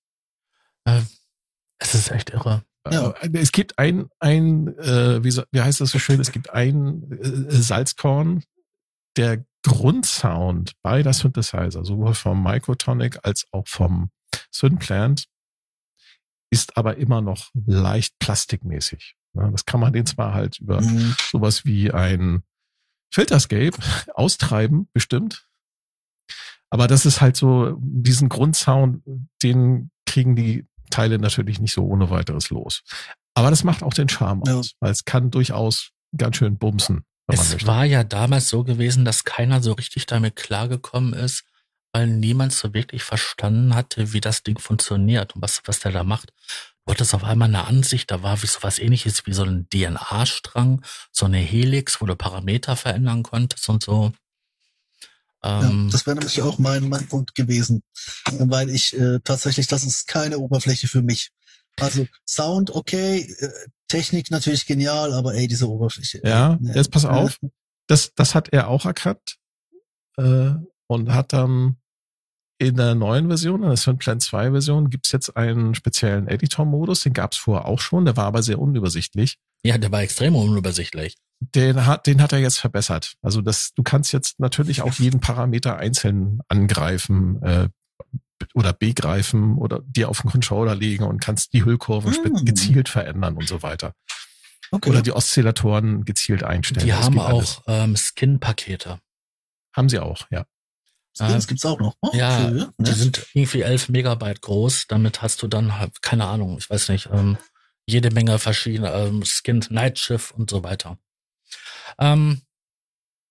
Es 0.84 1.94
ist 1.94 2.10
echt 2.10 2.30
irre. 2.30 2.64
Ja. 2.90 3.10
Äh, 3.20 3.30
Es 3.34 3.52
gibt 3.52 3.78
ein, 3.78 4.08
ein 4.18 4.68
äh, 4.78 5.22
wie, 5.22 5.30
so- 5.30 5.44
wie 5.52 5.60
heißt 5.60 5.80
das 5.80 5.90
so 5.90 5.98
schön, 5.98 6.20
es 6.20 6.32
gibt 6.32 6.50
ein 6.50 7.10
äh, 7.12 7.50
Salzkorn, 7.52 8.42
der 9.16 9.44
Grundsound 9.62 10.72
beider 10.82 11.12
Synthesizer, 11.12 11.84
sowohl 11.84 12.14
vom 12.14 12.42
Microtonic 12.42 13.18
als 13.24 13.46
auch 13.52 13.66
vom 13.68 14.10
Synplant, 14.50 15.26
ist 16.52 16.76
aber 16.76 16.96
immer 16.96 17.20
noch 17.20 17.50
leicht 17.54 18.18
plastikmäßig. 18.18 19.14
Ja, 19.34 19.48
das 19.50 19.64
kann 19.64 19.80
man 19.80 19.92
den 19.92 20.06
zwar 20.06 20.34
halt 20.34 20.58
über 20.58 20.80
Mhm. 20.80 21.14
sowas 21.30 21.64
wie 21.64 21.92
ein 21.92 22.42
Filterscape 23.12 23.76
austreiben, 24.14 24.88
bestimmt. 24.92 25.46
Aber 26.70 26.86
das 26.86 27.06
ist 27.06 27.20
halt 27.20 27.36
so, 27.36 27.76
diesen 27.80 28.28
Grundsound, 28.28 29.02
den 29.42 29.90
kriegen 30.06 30.36
die 30.36 30.66
Teile 30.90 31.18
natürlich 31.18 31.60
nicht 31.60 31.72
so 31.72 31.84
ohne 31.84 32.10
weiteres 32.10 32.50
los. 32.50 32.82
Aber 33.34 33.50
das 33.50 33.62
macht 33.64 33.82
auch 33.82 33.94
den 33.94 34.08
Charme 34.08 34.42
Ja. 34.46 34.56
aus, 34.56 34.74
weil 34.80 34.90
es 34.92 35.04
kann 35.04 35.30
durchaus 35.30 35.90
ganz 36.16 36.36
schön 36.36 36.58
bumsen, 36.58 37.04
Es 37.32 37.52
möchte. 37.52 37.66
war 37.66 37.84
ja 37.84 38.04
damals 38.04 38.48
so 38.48 38.64
gewesen, 38.64 39.04
dass 39.04 39.24
keiner 39.24 39.62
so 39.62 39.72
richtig 39.72 40.06
damit 40.06 40.36
klargekommen 40.36 41.12
ist, 41.12 41.44
weil 41.92 42.06
niemand 42.06 42.52
so 42.52 42.72
wirklich 42.74 43.02
verstanden 43.02 43.74
hatte, 43.74 44.12
wie 44.12 44.20
das 44.20 44.42
Ding 44.42 44.58
funktioniert 44.58 45.34
und 45.34 45.42
was, 45.42 45.62
was 45.64 45.80
der 45.80 45.92
da 45.92 46.04
macht. 46.04 46.32
Du 46.86 46.92
hattest 46.92 47.14
auf 47.14 47.24
einmal 47.24 47.48
eine 47.48 47.66
Ansicht, 47.66 48.10
da 48.10 48.22
war 48.22 48.42
wie 48.42 48.46
so 48.46 48.58
was 48.62 48.78
ähnliches 48.78 49.26
wie 49.26 49.32
so 49.32 49.44
ein 49.44 49.68
DNA-Strang, 49.70 50.82
so 51.12 51.26
eine 51.26 51.38
Helix, 51.38 52.00
wo 52.00 52.06
du 52.06 52.16
Parameter 52.16 52.76
verändern 52.76 53.22
konntest 53.22 53.68
und 53.68 53.82
so. 53.82 54.12
Ja, 55.42 55.62
Ähm, 55.62 55.88
das 55.90 56.06
wäre 56.06 56.16
nämlich 56.16 56.42
auch 56.42 56.58
mein, 56.58 56.88
mein 56.88 57.06
Punkt 57.08 57.34
gewesen, 57.34 57.82
weil 58.38 58.70
ich 58.70 58.98
äh, 58.98 59.20
tatsächlich, 59.24 59.66
das 59.66 59.84
ist 59.84 60.06
keine 60.06 60.38
Oberfläche 60.38 60.88
für 60.88 61.02
mich. 61.02 61.30
Also 61.78 62.06
Sound, 62.26 62.70
okay, 62.70 63.20
äh, 63.38 63.48
Technik 63.90 64.30
natürlich 64.30 64.66
genial, 64.66 65.12
aber 65.12 65.34
ey, 65.34 65.46
diese 65.48 65.68
Oberfläche. 65.68 66.20
Ja, 66.24 66.56
nee. 66.60 66.72
jetzt 66.74 66.90
pass 66.90 67.04
auf. 67.04 67.38
Das, 67.86 68.14
das 68.14 68.34
hat 68.34 68.52
er 68.52 68.68
auch 68.68 68.86
erkannt 68.86 69.36
äh, 70.16 70.52
und 70.86 71.12
hat 71.12 71.32
dann 71.32 71.76
in 72.58 72.76
der 72.76 72.94
neuen 72.94 73.28
Version, 73.28 73.62
in 73.62 73.68
der 73.68 73.76
Synplan 73.76 74.20
2 74.20 74.50
Version, 74.50 74.90
gibt's 74.90 75.12
jetzt 75.12 75.36
einen 75.36 75.74
speziellen 75.74 76.28
Editor-Modus, 76.28 77.00
den 77.00 77.14
gab's 77.14 77.38
vorher 77.38 77.64
auch 77.66 77.80
schon, 77.80 78.04
der 78.04 78.16
war 78.16 78.26
aber 78.26 78.42
sehr 78.42 78.58
unübersichtlich. 78.58 79.38
ja, 79.64 79.78
der 79.78 79.90
war 79.90 80.02
extrem 80.02 80.36
unübersichtlich. 80.36 81.16
Den 81.40 81.86
hat, 81.86 82.06
den 82.06 82.20
hat 82.20 82.32
er 82.34 82.38
jetzt 82.38 82.58
verbessert. 82.58 83.14
Also 83.22 83.40
das, 83.40 83.72
du 83.74 83.82
kannst 83.82 84.12
jetzt 84.12 84.40
natürlich 84.40 84.82
auch 84.82 84.92
jeden 84.94 85.20
Parameter 85.20 85.78
einzeln 85.78 86.40
angreifen 86.48 87.42
äh, 87.42 87.68
oder 88.54 88.72
begreifen 88.72 89.56
oder 89.58 89.80
dir 89.84 90.08
auf 90.08 90.22
den 90.22 90.30
Controller 90.30 90.74
legen 90.74 91.04
und 91.04 91.20
kannst 91.20 91.52
die 91.52 91.64
Hüllkurven 91.64 92.12
Hm. 92.12 92.44
gezielt 92.44 92.88
verändern 92.88 93.36
und 93.36 93.48
so 93.48 93.62
weiter. 93.62 93.94
Okay. 94.72 94.90
Oder 94.90 95.02
die 95.02 95.12
Oszillatoren 95.12 96.04
gezielt 96.04 96.42
einstellen. 96.44 96.86
Die 96.86 96.92
Das 96.92 97.04
haben 97.04 97.18
auch 97.18 97.62
ähm, 97.66 97.96
Skin-Pakete. 97.96 99.00
Haben 99.74 99.88
sie 99.88 99.98
auch, 99.98 100.26
ja. 100.30 100.44
Skins 101.16 101.48
gibt's 101.48 101.66
auch 101.66 101.78
noch. 101.80 101.96
Oh, 102.00 102.10
Ja, 102.14 102.46
cool, 102.48 102.72
Die 102.78 102.82
ne? 102.90 102.94
sind 102.96 103.26
irgendwie 103.34 103.62
11 103.62 103.88
Megabyte 103.88 104.40
groß. 104.42 104.86
Damit 104.86 105.22
hast 105.22 105.42
du 105.42 105.48
dann, 105.48 105.76
halt, 105.78 106.00
keine 106.02 106.26
Ahnung, 106.26 106.56
ich 106.58 106.70
weiß 106.70 106.88
nicht, 106.90 107.08
ähm, 107.12 107.36
jede 107.84 108.10
Menge 108.12 108.38
verschiedene 108.38 108.92
ähm, 108.92 109.24
Skins, 109.24 109.70
Nightshift 109.70 110.32
und 110.32 110.48
so 110.50 110.62
weiter. 110.62 110.98
Ähm, 111.98 112.40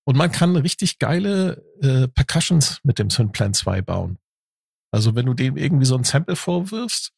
Und 0.04 0.18
man 0.18 0.32
kann 0.32 0.56
richtig 0.58 1.00
geile 1.00 1.64
äh, 1.82 2.08
Percussions 2.10 2.80
mit 2.84 3.00
dem 3.00 3.10
Synplan 3.10 3.54
2 3.54 3.82
bauen. 3.82 4.18
Also 4.92 5.16
wenn 5.16 5.26
du 5.26 5.34
dem 5.34 5.58
irgendwie 5.58 5.86
so 5.86 5.96
ein 5.96 6.04
Sample 6.04 6.36
vorwirfst, 6.36 7.12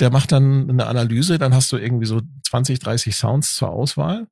der 0.00 0.10
macht 0.10 0.32
dann 0.32 0.70
eine 0.70 0.86
Analyse, 0.86 1.38
dann 1.38 1.54
hast 1.54 1.72
du 1.72 1.76
irgendwie 1.76 2.06
so 2.06 2.20
20, 2.48 2.78
30 2.78 3.16
Sounds 3.16 3.54
zur 3.54 3.70
Auswahl 3.70 4.28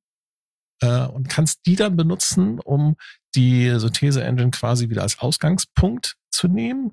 äh, 0.81 1.07
und 1.07 1.29
kannst 1.29 1.67
die 1.67 1.77
dann 1.77 1.97
benutzen, 1.97 2.61
um 2.61 2.97
die 3.35 3.71
Synthese-Engine 3.77 4.51
quasi 4.51 4.89
wieder 4.89 5.03
als 5.03 5.19
Ausgangspunkt 5.19 6.17
zu 6.31 6.49
nehmen 6.49 6.93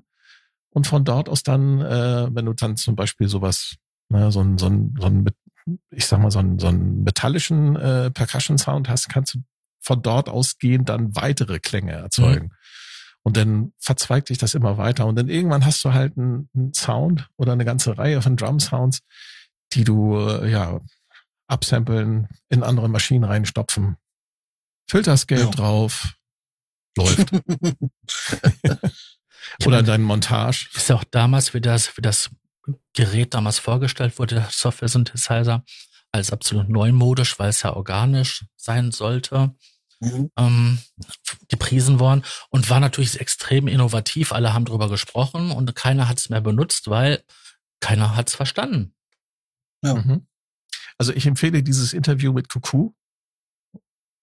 und 0.70 0.86
von 0.86 1.04
dort 1.04 1.28
aus 1.28 1.42
dann, 1.42 1.80
äh, 1.80 2.34
wenn 2.34 2.46
du 2.46 2.52
dann 2.52 2.76
zum 2.76 2.96
Beispiel 2.96 3.28
sowas, 3.28 3.76
ne, 4.08 4.32
so 4.32 4.40
ein, 4.40 4.58
so 4.58 4.66
ein, 4.66 4.94
so 4.98 5.06
ein 5.06 5.24
ich 5.90 6.06
sag 6.06 6.20
mal, 6.20 6.30
so 6.30 6.40
einen, 6.40 6.58
so 6.58 6.66
einen 6.66 7.04
metallischen 7.04 7.76
äh, 7.76 8.10
Percussion-Sound 8.10 8.88
hast, 8.88 9.08
kannst 9.08 9.34
du 9.34 9.38
von 9.80 10.02
dort 10.02 10.28
ausgehend 10.28 10.88
dann 10.88 11.14
weitere 11.14 11.60
Klänge 11.60 11.92
erzeugen. 11.92 12.50
Und 13.26 13.36
dann 13.38 13.72
verzweigt 13.78 14.28
sich 14.28 14.36
das 14.38 14.54
immer 14.54 14.76
weiter. 14.76 15.06
Und 15.06 15.16
dann 15.16 15.28
irgendwann 15.28 15.64
hast 15.64 15.82
du 15.84 15.94
halt 15.94 16.16
einen, 16.18 16.48
einen 16.54 16.74
Sound 16.74 17.28
oder 17.36 17.52
eine 17.52 17.64
ganze 17.64 17.96
Reihe 17.96 18.20
von 18.20 18.36
Drum-Sounds, 18.36 19.00
die 19.72 19.84
du 19.84 20.18
äh, 20.18 20.50
ja 20.50 20.80
absamplen, 21.46 22.28
in 22.50 22.62
andere 22.62 22.88
Maschinen 22.88 23.24
reinstopfen, 23.24 23.96
Filterscape 24.90 25.42
Ja. 25.42 25.50
drauf, 25.50 26.14
läuft. 26.96 27.30
oder 29.66 29.82
dein 29.82 30.02
Montage. 30.02 30.68
ist 30.74 30.88
ja 30.88 30.96
auch 30.96 31.04
damals, 31.04 31.54
wie 31.54 31.60
das, 31.60 31.96
wie 31.96 32.02
das 32.02 32.30
Gerät 32.94 33.34
damals 33.34 33.58
vorgestellt 33.58 34.18
wurde, 34.18 34.36
der 34.36 34.48
Software-Synthesizer, 34.50 35.64
als 36.12 36.32
absolut 36.32 36.68
neumodisch, 36.68 37.38
weil 37.38 37.50
es 37.50 37.62
ja 37.62 37.74
organisch 37.74 38.44
sein 38.56 38.92
sollte. 38.92 39.54
Mhm. 40.04 40.30
ähm, 40.36 40.78
gepriesen 41.48 41.98
worden 41.98 42.24
und 42.50 42.70
war 42.70 42.80
natürlich 42.80 43.20
extrem 43.20 43.68
innovativ. 43.68 44.32
Alle 44.32 44.52
haben 44.54 44.64
drüber 44.64 44.88
gesprochen 44.88 45.50
und 45.50 45.74
keiner 45.74 46.08
hat 46.08 46.18
es 46.18 46.28
mehr 46.28 46.40
benutzt, 46.40 46.88
weil 46.88 47.22
keiner 47.80 48.16
hat 48.16 48.28
es 48.28 48.34
verstanden. 48.34 48.94
Ja. 49.82 49.94
Mhm. 49.94 50.26
Also 50.98 51.12
ich 51.12 51.26
empfehle 51.26 51.62
dieses 51.62 51.92
Interview 51.92 52.32
mit 52.32 52.48
Cuckoo, 52.48 52.94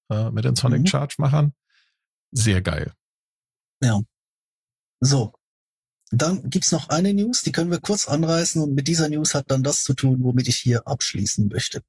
äh, 0.09 0.31
mit 0.31 0.45
den 0.45 0.55
Sonic 0.55 0.81
Mhm. 0.81 0.87
Charge 0.87 1.15
Machern. 1.17 1.53
Sehr 2.31 2.61
geil. 2.61 2.93
So. 5.01 5.33
Dann 6.11 6.49
gibt's 6.49 6.71
noch 6.71 6.89
eine 6.89 7.13
News, 7.13 7.41
die 7.41 7.51
können 7.53 7.71
wir 7.71 7.79
kurz 7.79 8.07
anreißen 8.07 8.61
und 8.61 8.73
mit 8.75 8.87
dieser 8.87 9.07
News 9.09 9.33
hat 9.33 9.49
dann 9.49 9.63
das 9.63 9.83
zu 9.83 9.93
tun, 9.93 10.23
womit 10.23 10.47
ich 10.49 10.57
hier 10.57 10.85
abschließen 10.85 11.47
möchte. 11.47 11.83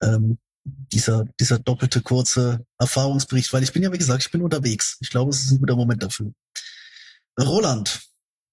Ähm, 0.00 0.38
dieser, 0.66 1.24
dieser 1.40 1.58
doppelte 1.58 2.02
kurze 2.02 2.64
Erfahrungsbericht, 2.78 3.52
weil 3.52 3.62
ich 3.62 3.72
bin 3.72 3.82
ja, 3.82 3.92
wie 3.92 3.98
gesagt, 3.98 4.22
ich 4.24 4.30
bin 4.30 4.42
unterwegs. 4.42 4.96
Ich 5.00 5.10
glaube, 5.10 5.30
es 5.30 5.40
ist 5.40 5.52
ein 5.52 5.58
guter 5.58 5.76
Moment 5.76 6.02
dafür. 6.02 6.32
Roland, 7.40 8.00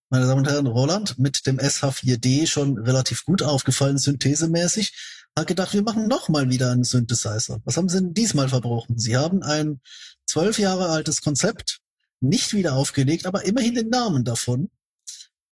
meine 0.10 0.28
Damen 0.28 0.40
und 0.40 0.50
Herren, 0.50 0.68
Roland 0.68 1.18
mit 1.18 1.46
dem 1.48 1.58
SH4D 1.58 2.48
schon 2.48 2.78
relativ 2.78 3.26
gut 3.26 3.42
aufgefallen, 3.42 3.98
synthesemäßig, 3.98 4.94
hat 5.38 5.48
gedacht, 5.48 5.74
wir 5.74 5.82
machen 5.82 6.08
noch 6.08 6.30
mal 6.30 6.50
wieder 6.50 6.72
einen 6.72 6.84
Synthesizer. 6.84 7.62
Was 7.66 7.78
haben 7.78 7.90
Sie 7.90 8.00
denn 8.00 8.14
diesmal 8.14 8.50
verbrochen? 8.50 9.00
Sie 9.00 9.18
haben 9.18 9.42
ein 9.42 9.82
zwölf 10.26 10.60
Jahre 10.60 10.90
altes 10.90 11.22
Konzept 11.22 11.80
nicht 12.20 12.54
wieder 12.54 12.76
aufgelegt, 12.76 13.26
aber 13.26 13.46
immerhin 13.46 13.76
den 13.76 13.90
Namen 13.90 14.24
davon. 14.24 14.70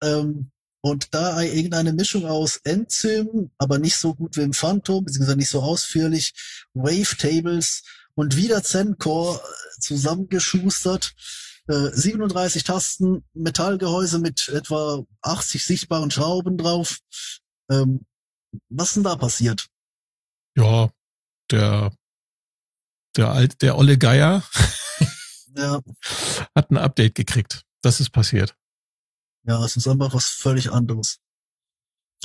Ähm, 0.04 0.52
und 0.82 1.14
da 1.14 1.42
irgendeine 1.42 1.94
Mischung 1.94 2.26
aus 2.26 2.58
Enzym, 2.64 3.52
aber 3.58 3.78
nicht 3.78 3.98
so 3.98 4.16
gut 4.16 4.36
wie 4.36 4.42
im 4.42 4.54
Phantom, 4.54 5.06
beziehungsweise 5.06 5.38
nicht 5.38 5.50
so 5.50 5.62
ausführlich, 5.62 6.34
Wavetables 6.74 7.84
und 8.16 8.36
wieder 8.36 8.64
Zencore 8.64 9.40
äh, 9.40 9.80
zusammengeschustert. 9.80 11.14
Äh, 11.68 11.92
37 11.94 12.64
Tasten, 12.64 13.24
Metallgehäuse 13.34 14.20
mit 14.20 14.50
etwa 14.50 15.04
80 15.22 15.64
sichtbaren 15.64 16.10
Schrauben 16.10 16.58
drauf. 16.58 17.00
Ähm, 17.70 18.06
was 18.70 18.96
denn 18.96 19.04
da 19.04 19.16
passiert? 19.16 19.68
Ja, 20.58 20.90
der, 21.52 21.94
der 23.16 23.30
alt, 23.30 23.62
der 23.62 23.78
Olle 23.78 23.98
Geier 23.98 24.44
ja. 25.56 25.80
hat 26.56 26.72
ein 26.72 26.78
Update 26.78 27.16
gekriegt. 27.16 27.64
Das 27.82 28.00
ist 28.00 28.10
passiert. 28.10 28.56
Ja, 29.44 29.64
es 29.64 29.76
ist 29.76 29.88
einfach 29.88 30.14
was 30.14 30.28
völlig 30.28 30.72
anderes. 30.72 31.20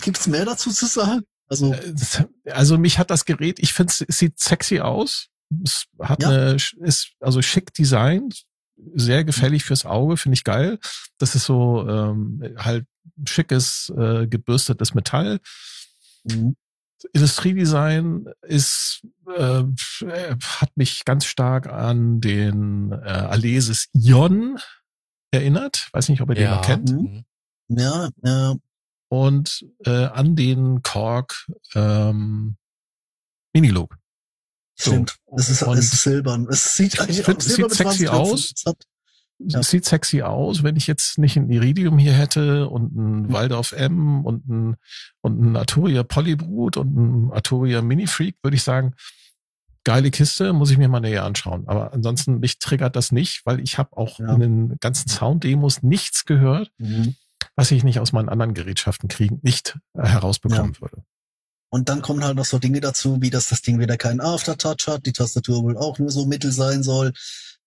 Gibt's 0.02 0.26
mehr 0.26 0.44
dazu 0.44 0.70
zu 0.70 0.86
sagen? 0.86 1.22
Also, 1.48 1.72
äh, 1.72 1.94
also 2.50 2.76
mich 2.76 2.98
hat 2.98 3.10
das 3.10 3.24
Gerät, 3.24 3.58
ich 3.58 3.72
finde 3.72 3.92
es 4.08 4.18
sieht 4.18 4.38
sexy 4.38 4.80
aus. 4.80 5.28
Es 5.64 5.86
hat 6.00 6.22
ja. 6.22 6.28
eine, 6.28 6.56
ist 6.80 7.12
also 7.20 7.40
schick 7.40 7.72
designt, 7.72 8.44
sehr 8.94 9.24
gefällig 9.24 9.64
fürs 9.64 9.86
Auge, 9.86 10.16
finde 10.16 10.34
ich 10.34 10.44
geil. 10.44 10.78
Das 11.18 11.34
ist 11.34 11.44
so 11.44 11.88
ähm, 11.88 12.42
halt 12.58 12.86
schickes, 13.26 13.92
äh, 13.96 14.26
gebürstetes 14.26 14.94
Metall. 14.94 15.40
Mhm. 16.24 16.56
Industriedesign 17.12 18.26
ist 18.42 19.02
äh, 19.36 19.62
hat 20.60 20.76
mich 20.76 21.04
ganz 21.04 21.26
stark 21.26 21.68
an 21.68 22.20
den 22.20 22.92
äh, 22.92 22.96
Alesis 22.96 23.88
Ion 23.92 24.58
erinnert. 25.30 25.88
Weiß 25.92 26.08
nicht, 26.08 26.20
ob 26.20 26.30
ihr 26.30 26.40
ja. 26.40 26.48
den 26.48 26.54
noch 26.56 26.62
kennt. 26.62 26.90
Mhm. 26.90 27.24
Ja, 27.68 28.10
ja. 28.22 28.54
Und 29.08 29.66
äh, 29.84 30.06
an 30.06 30.34
den 30.34 30.82
Korg 30.82 31.46
ähm, 31.74 32.56
Miniloop. 33.52 33.96
So. 34.78 34.90
Stimmt. 34.90 35.16
Es 35.36 35.48
ist, 35.48 35.62
es 35.62 35.92
ist 35.92 36.02
silbern. 36.02 36.46
Es 36.50 36.74
sieht 36.74 37.00
eigentlich 37.00 37.22
find, 37.22 37.38
es 37.38 37.54
sieht 37.54 37.70
sexy 37.70 38.08
aus. 38.08 38.52
Ja. 39.38 39.62
sieht 39.62 39.84
sexy 39.84 40.22
aus, 40.22 40.62
wenn 40.62 40.76
ich 40.76 40.86
jetzt 40.86 41.18
nicht 41.18 41.36
ein 41.36 41.50
Iridium 41.50 41.98
hier 41.98 42.14
hätte 42.14 42.68
und 42.68 42.96
ein 42.96 43.22
mhm. 43.22 43.32
Waldorf 43.32 43.72
M 43.72 44.24
und 44.24 44.48
ein, 44.48 44.76
und 45.20 45.40
ein 45.40 45.56
Arturia 45.56 46.02
Polybrut 46.02 46.76
und 46.76 46.96
ein 46.96 47.32
Arturia 47.32 47.82
Mini 47.82 48.06
Freak, 48.06 48.36
würde 48.42 48.56
ich 48.56 48.62
sagen, 48.62 48.94
geile 49.86 50.10
Kiste, 50.10 50.52
muss 50.52 50.72
ich 50.72 50.78
mir 50.78 50.88
mal 50.88 50.98
näher 50.98 51.24
anschauen. 51.24 51.68
Aber 51.68 51.92
ansonsten, 51.92 52.40
mich 52.40 52.58
triggert 52.58 52.96
das 52.96 53.12
nicht, 53.12 53.46
weil 53.46 53.60
ich 53.60 53.78
habe 53.78 53.96
auch 53.96 54.18
ja. 54.18 54.34
in 54.34 54.40
den 54.40 54.76
ganzen 54.80 55.08
Sound-Demos 55.08 55.84
nichts 55.84 56.24
gehört, 56.24 56.72
mhm. 56.78 57.14
was 57.54 57.70
ich 57.70 57.84
nicht 57.84 58.00
aus 58.00 58.12
meinen 58.12 58.28
anderen 58.28 58.52
Gerätschaften 58.52 59.08
kriegen, 59.08 59.38
nicht 59.42 59.78
äh, 59.94 60.04
herausbekommen 60.04 60.72
ja. 60.74 60.80
würde. 60.80 61.04
Und 61.70 61.88
dann 61.88 62.02
kommen 62.02 62.24
halt 62.24 62.36
noch 62.36 62.44
so 62.44 62.58
Dinge 62.58 62.80
dazu, 62.80 63.22
wie 63.22 63.30
dass 63.30 63.48
das 63.48 63.62
Ding 63.62 63.78
wieder 63.78 63.96
keinen 63.96 64.20
Aftertouch 64.20 64.88
hat, 64.88 65.06
die 65.06 65.12
Tastatur 65.12 65.62
wohl 65.62 65.76
auch 65.76 66.00
nur 66.00 66.10
so 66.10 66.26
mittel 66.26 66.50
sein 66.50 66.82
soll. 66.82 67.12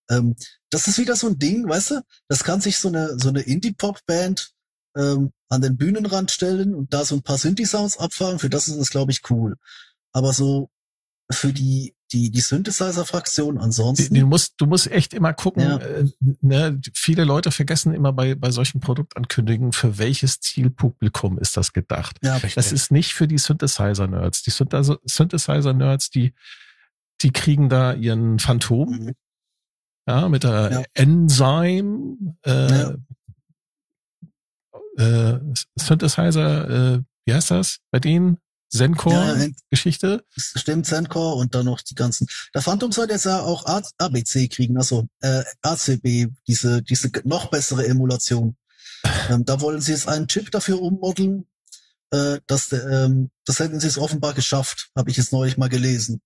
Ähm, 0.10 0.36
das 0.72 0.90
ist 0.90 0.98
wieder 0.98 1.16
so 1.16 1.28
ein 1.28 1.40
Ding, 1.40 1.70
weißt 1.70 1.92
du? 1.92 2.02
Das 2.28 2.44
kann 2.44 2.60
sich 2.60 2.80
so 2.80 2.90
eine, 2.90 3.18
so 3.18 3.30
eine 3.30 3.42
Indie-Pop-Band 3.42 4.52
ähm, 4.98 5.32
an 5.48 5.62
den 5.62 5.78
Bühnenrand 5.78 6.32
stellen 6.32 6.76
und 6.76 6.94
da 6.94 7.06
so 7.06 7.16
ein 7.16 7.24
paar 7.24 7.38
Synthi-Sounds 7.38 7.98
abfahren. 7.98 8.40
Für 8.40 8.50
das 8.50 8.68
ist 8.68 8.76
es, 8.76 8.90
glaube 8.90 9.14
ich, 9.14 9.22
cool. 9.30 9.56
Aber 10.12 10.34
so 10.34 10.70
für 11.32 11.54
die 11.54 11.94
die, 12.12 12.32
die 12.32 12.42
Synthesizer-Fraktion 12.42 13.58
ansonsten. 13.58 14.14
Du 14.14 14.26
musst, 14.26 14.56
du 14.58 14.66
musst 14.66 14.88
echt 14.88 15.14
immer 15.14 15.34
gucken, 15.34 15.64
ja. 15.64 15.78
äh, 15.78 16.06
ne, 16.42 16.80
viele 16.94 17.24
Leute 17.24 17.52
vergessen 17.52 17.94
immer 17.94 18.14
bei, 18.14 18.36
bei 18.36 18.52
solchen 18.52 18.80
Produktankündigungen, 18.80 19.74
für 19.74 19.98
welches 19.98 20.40
Zielpublikum 20.40 21.38
ist 21.38 21.58
das 21.58 21.74
gedacht. 21.74 22.18
Ja, 22.22 22.34
richtig. 22.34 22.56
Das 22.56 22.72
ist 22.72 22.92
nicht 22.92 23.14
für 23.14 23.28
die 23.28 23.38
Synthesizer-Nerds. 23.38 24.44
Die 24.44 24.52
Synthesizer-Nerds, 24.52 26.10
die, 26.10 26.34
die 27.22 27.32
kriegen 27.32 27.70
da 27.70 27.94
ihren 27.94 28.40
Phantom, 28.40 28.90
mhm. 28.90 29.16
ja, 30.08 30.30
mit 30.30 30.44
der 30.44 30.72
ja. 30.72 30.84
Enzyme, 30.94 32.18
äh, 32.44 32.70
ja. 32.72 32.96
äh, 34.98 35.40
Synthesizer, 35.76 36.96
äh, 36.96 37.02
wie 37.26 37.34
heißt 37.34 37.52
das 37.52 37.80
bei 37.92 38.00
denen? 38.00 38.40
Zencore-Geschichte. 38.70 40.24
Ja, 40.36 40.44
stimmt, 40.60 40.86
Zencore 40.86 41.36
und 41.36 41.56
dann 41.56 41.66
noch 41.66 41.82
die 41.82 41.96
ganzen. 41.96 42.28
Der 42.54 42.62
Phantom 42.62 42.92
soll 42.92 43.10
jetzt 43.10 43.26
ja 43.26 43.42
auch 43.42 43.66
ABC 43.98 44.48
kriegen, 44.48 44.78
also 44.78 45.08
äh, 45.22 45.44
ACB, 45.62 46.28
diese, 46.48 46.82
diese 46.84 47.12
noch 47.24 47.50
bessere 47.50 47.88
Emulation. 47.88 48.56
ähm, 49.30 49.46
da 49.46 49.62
wollen 49.62 49.82
sie 49.82 49.92
jetzt 49.92 50.08
einen 50.08 50.28
Chip 50.28 50.52
dafür 50.52 50.82
ummodeln. 50.82 51.46
Äh, 52.12 52.40
das, 52.48 52.72
ähm, 52.72 53.32
das 53.46 53.60
hätten 53.60 53.80
sie 53.80 53.88
es 53.88 53.98
offenbar 53.98 54.34
geschafft, 54.34 54.90
habe 54.96 55.10
ich 55.10 55.18
jetzt 55.18 55.32
neulich 55.32 55.58
mal 55.58 55.70
gelesen. 55.70 56.22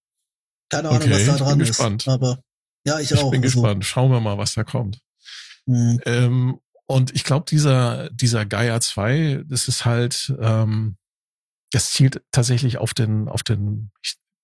Keine 0.69 0.89
Ahnung, 0.89 1.01
okay, 1.01 1.11
was 1.11 1.25
da 1.25 1.43
dran 1.43 1.59
ist. 1.59 1.67
Gespannt. 1.69 2.07
Aber 2.07 2.39
ja, 2.85 2.99
ich, 2.99 3.11
ich 3.11 3.17
auch. 3.17 3.25
Ich 3.25 3.31
bin 3.31 3.43
also. 3.43 3.61
gespannt. 3.61 3.85
Schauen 3.85 4.11
wir 4.11 4.19
mal, 4.19 4.37
was 4.37 4.53
da 4.53 4.63
kommt. 4.63 4.99
Mhm. 5.65 5.99
Ähm, 6.05 6.59
und 6.85 7.15
ich 7.15 7.23
glaube, 7.23 7.45
dieser, 7.49 8.09
dieser 8.09 8.45
Gaia 8.45 8.79
2, 8.81 9.43
das 9.47 9.67
ist 9.67 9.85
halt, 9.85 10.33
ähm, 10.39 10.97
das 11.73 11.89
zielt 11.89 12.21
tatsächlich 12.31 12.77
auf 12.77 12.93
den, 12.93 13.27
auf 13.27 13.41
den, 13.41 13.91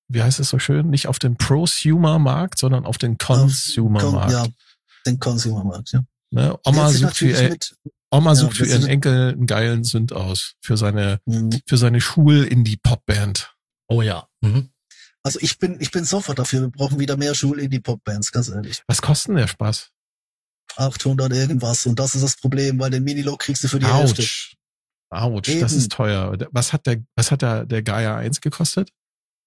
wie 0.07 0.23
heißt 0.23 0.39
es 0.39 0.49
so 0.49 0.57
schön, 0.57 0.89
nicht 0.89 1.07
auf 1.07 1.19
den 1.19 1.37
Prosumer-Markt, 1.37 2.57
sondern 2.57 2.85
auf 2.85 2.97
den 2.97 3.17
Consumer-Markt. 3.19 4.31
Ja, 4.31 4.47
den 5.05 5.19
Consumer-Markt, 5.19 5.91
ja. 5.91 6.03
Ne? 6.31 6.57
Oma 6.65 6.89
sucht, 6.89 7.17
für, 7.17 7.27
ihr, 7.27 7.57
Oma 8.09 8.31
ja, 8.31 8.35
sucht 8.35 8.57
für 8.57 8.65
ihren 8.65 8.87
Enkel 8.87 9.33
einen 9.33 9.45
geilen 9.45 9.83
Sünd 9.83 10.11
aus, 10.11 10.55
für 10.61 10.75
seine, 10.75 11.21
mhm. 11.25 11.51
für 11.67 11.77
seine 11.77 12.01
Schul-Indie-Pop-Band. 12.01 13.55
Oh 13.87 14.01
ja. 14.01 14.27
Mhm. 14.41 14.71
Also 15.21 15.39
ich 15.41 15.59
bin, 15.59 15.77
ich 15.79 15.91
bin 15.91 16.05
sofort 16.05 16.39
dafür. 16.39 16.61
Wir 16.61 16.69
brauchen 16.69 16.99
wieder 16.99 17.15
mehr 17.15 17.35
Schul-Indie-Pop-Bands, 17.35 18.31
ganz 18.31 18.49
ehrlich. 18.49 18.81
Was 18.87 19.01
kostet 19.03 19.37
der 19.37 19.47
Spaß? 19.47 19.91
800 20.77 21.31
irgendwas. 21.33 21.85
Und 21.85 21.99
das 21.99 22.15
ist 22.15 22.23
das 22.23 22.37
Problem, 22.37 22.79
weil 22.79 22.89
den 22.89 23.03
Minilo 23.03 23.37
kriegst 23.37 23.63
du 23.63 23.67
für 23.67 23.79
die 23.79 23.85
Ouch. 23.85 23.99
Hälfte. 23.99 24.23
Autsch, 25.09 25.49
Eben. 25.49 25.61
das 25.61 25.73
ist 25.73 25.91
teuer. 25.91 26.37
Was 26.51 26.73
hat 26.73 26.85
der, 26.85 27.03
was 27.15 27.31
hat 27.31 27.41
der, 27.41 27.65
der 27.65 27.81
Gaia 27.81 28.17
1 28.17 28.41
gekostet? 28.41 28.89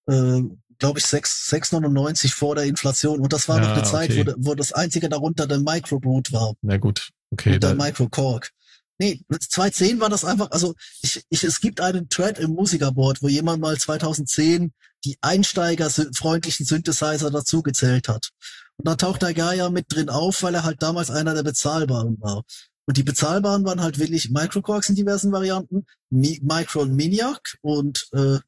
Äh, 0.08 0.42
glaube 0.78 0.98
ich 0.98 1.04
6,99 1.04 2.34
vor 2.34 2.56
der 2.56 2.64
Inflation. 2.64 3.20
Und 3.20 3.32
das 3.32 3.48
war 3.48 3.60
ja, 3.60 3.68
noch 3.68 3.76
eine 3.76 3.84
Zeit, 3.84 4.10
okay. 4.10 4.26
wo, 4.36 4.50
wo 4.50 4.54
das 4.54 4.72
einzige 4.72 5.08
darunter 5.08 5.46
der 5.46 5.60
Microboot 5.60 6.32
war. 6.32 6.54
Na 6.62 6.76
gut, 6.76 7.10
okay. 7.30 7.54
Und 7.54 7.62
der 7.62 7.74
Microcork. 7.74 8.50
Nee, 8.98 9.20
2010 9.30 10.00
war 10.00 10.10
das 10.10 10.24
einfach, 10.24 10.50
also 10.50 10.74
ich, 11.00 11.22
ich, 11.28 11.44
es 11.44 11.60
gibt 11.60 11.80
einen 11.80 12.08
Thread 12.08 12.38
im 12.38 12.50
Musikerboard, 12.50 13.22
wo 13.22 13.28
jemand 13.28 13.60
mal 13.60 13.76
2010 13.76 14.72
die 15.04 15.16
einsteigerfreundlichen 15.20 16.66
Synthesizer 16.66 17.30
dazugezählt 17.30 18.08
hat. 18.08 18.30
Und 18.76 18.86
da 18.86 18.96
taucht 18.96 19.22
der 19.22 19.34
Gaia 19.34 19.70
mit 19.70 19.86
drin 19.88 20.08
auf, 20.08 20.42
weil 20.42 20.54
er 20.54 20.64
halt 20.64 20.82
damals 20.82 21.10
einer 21.10 21.34
der 21.34 21.42
bezahlbaren 21.42 22.20
war. 22.20 22.42
Und 22.86 22.96
die 22.96 23.02
bezahlbaren 23.02 23.64
waren 23.64 23.80
halt 23.80 23.98
wirklich 23.98 24.30
Microquarks 24.30 24.88
in 24.88 24.96
diversen 24.96 25.32
Varianten, 25.32 25.86
Mi 26.10 26.40
Micro 26.42 26.82
und 26.82 26.94
Miniac 26.94 27.56
und 27.60 28.08
äh, 28.12 28.38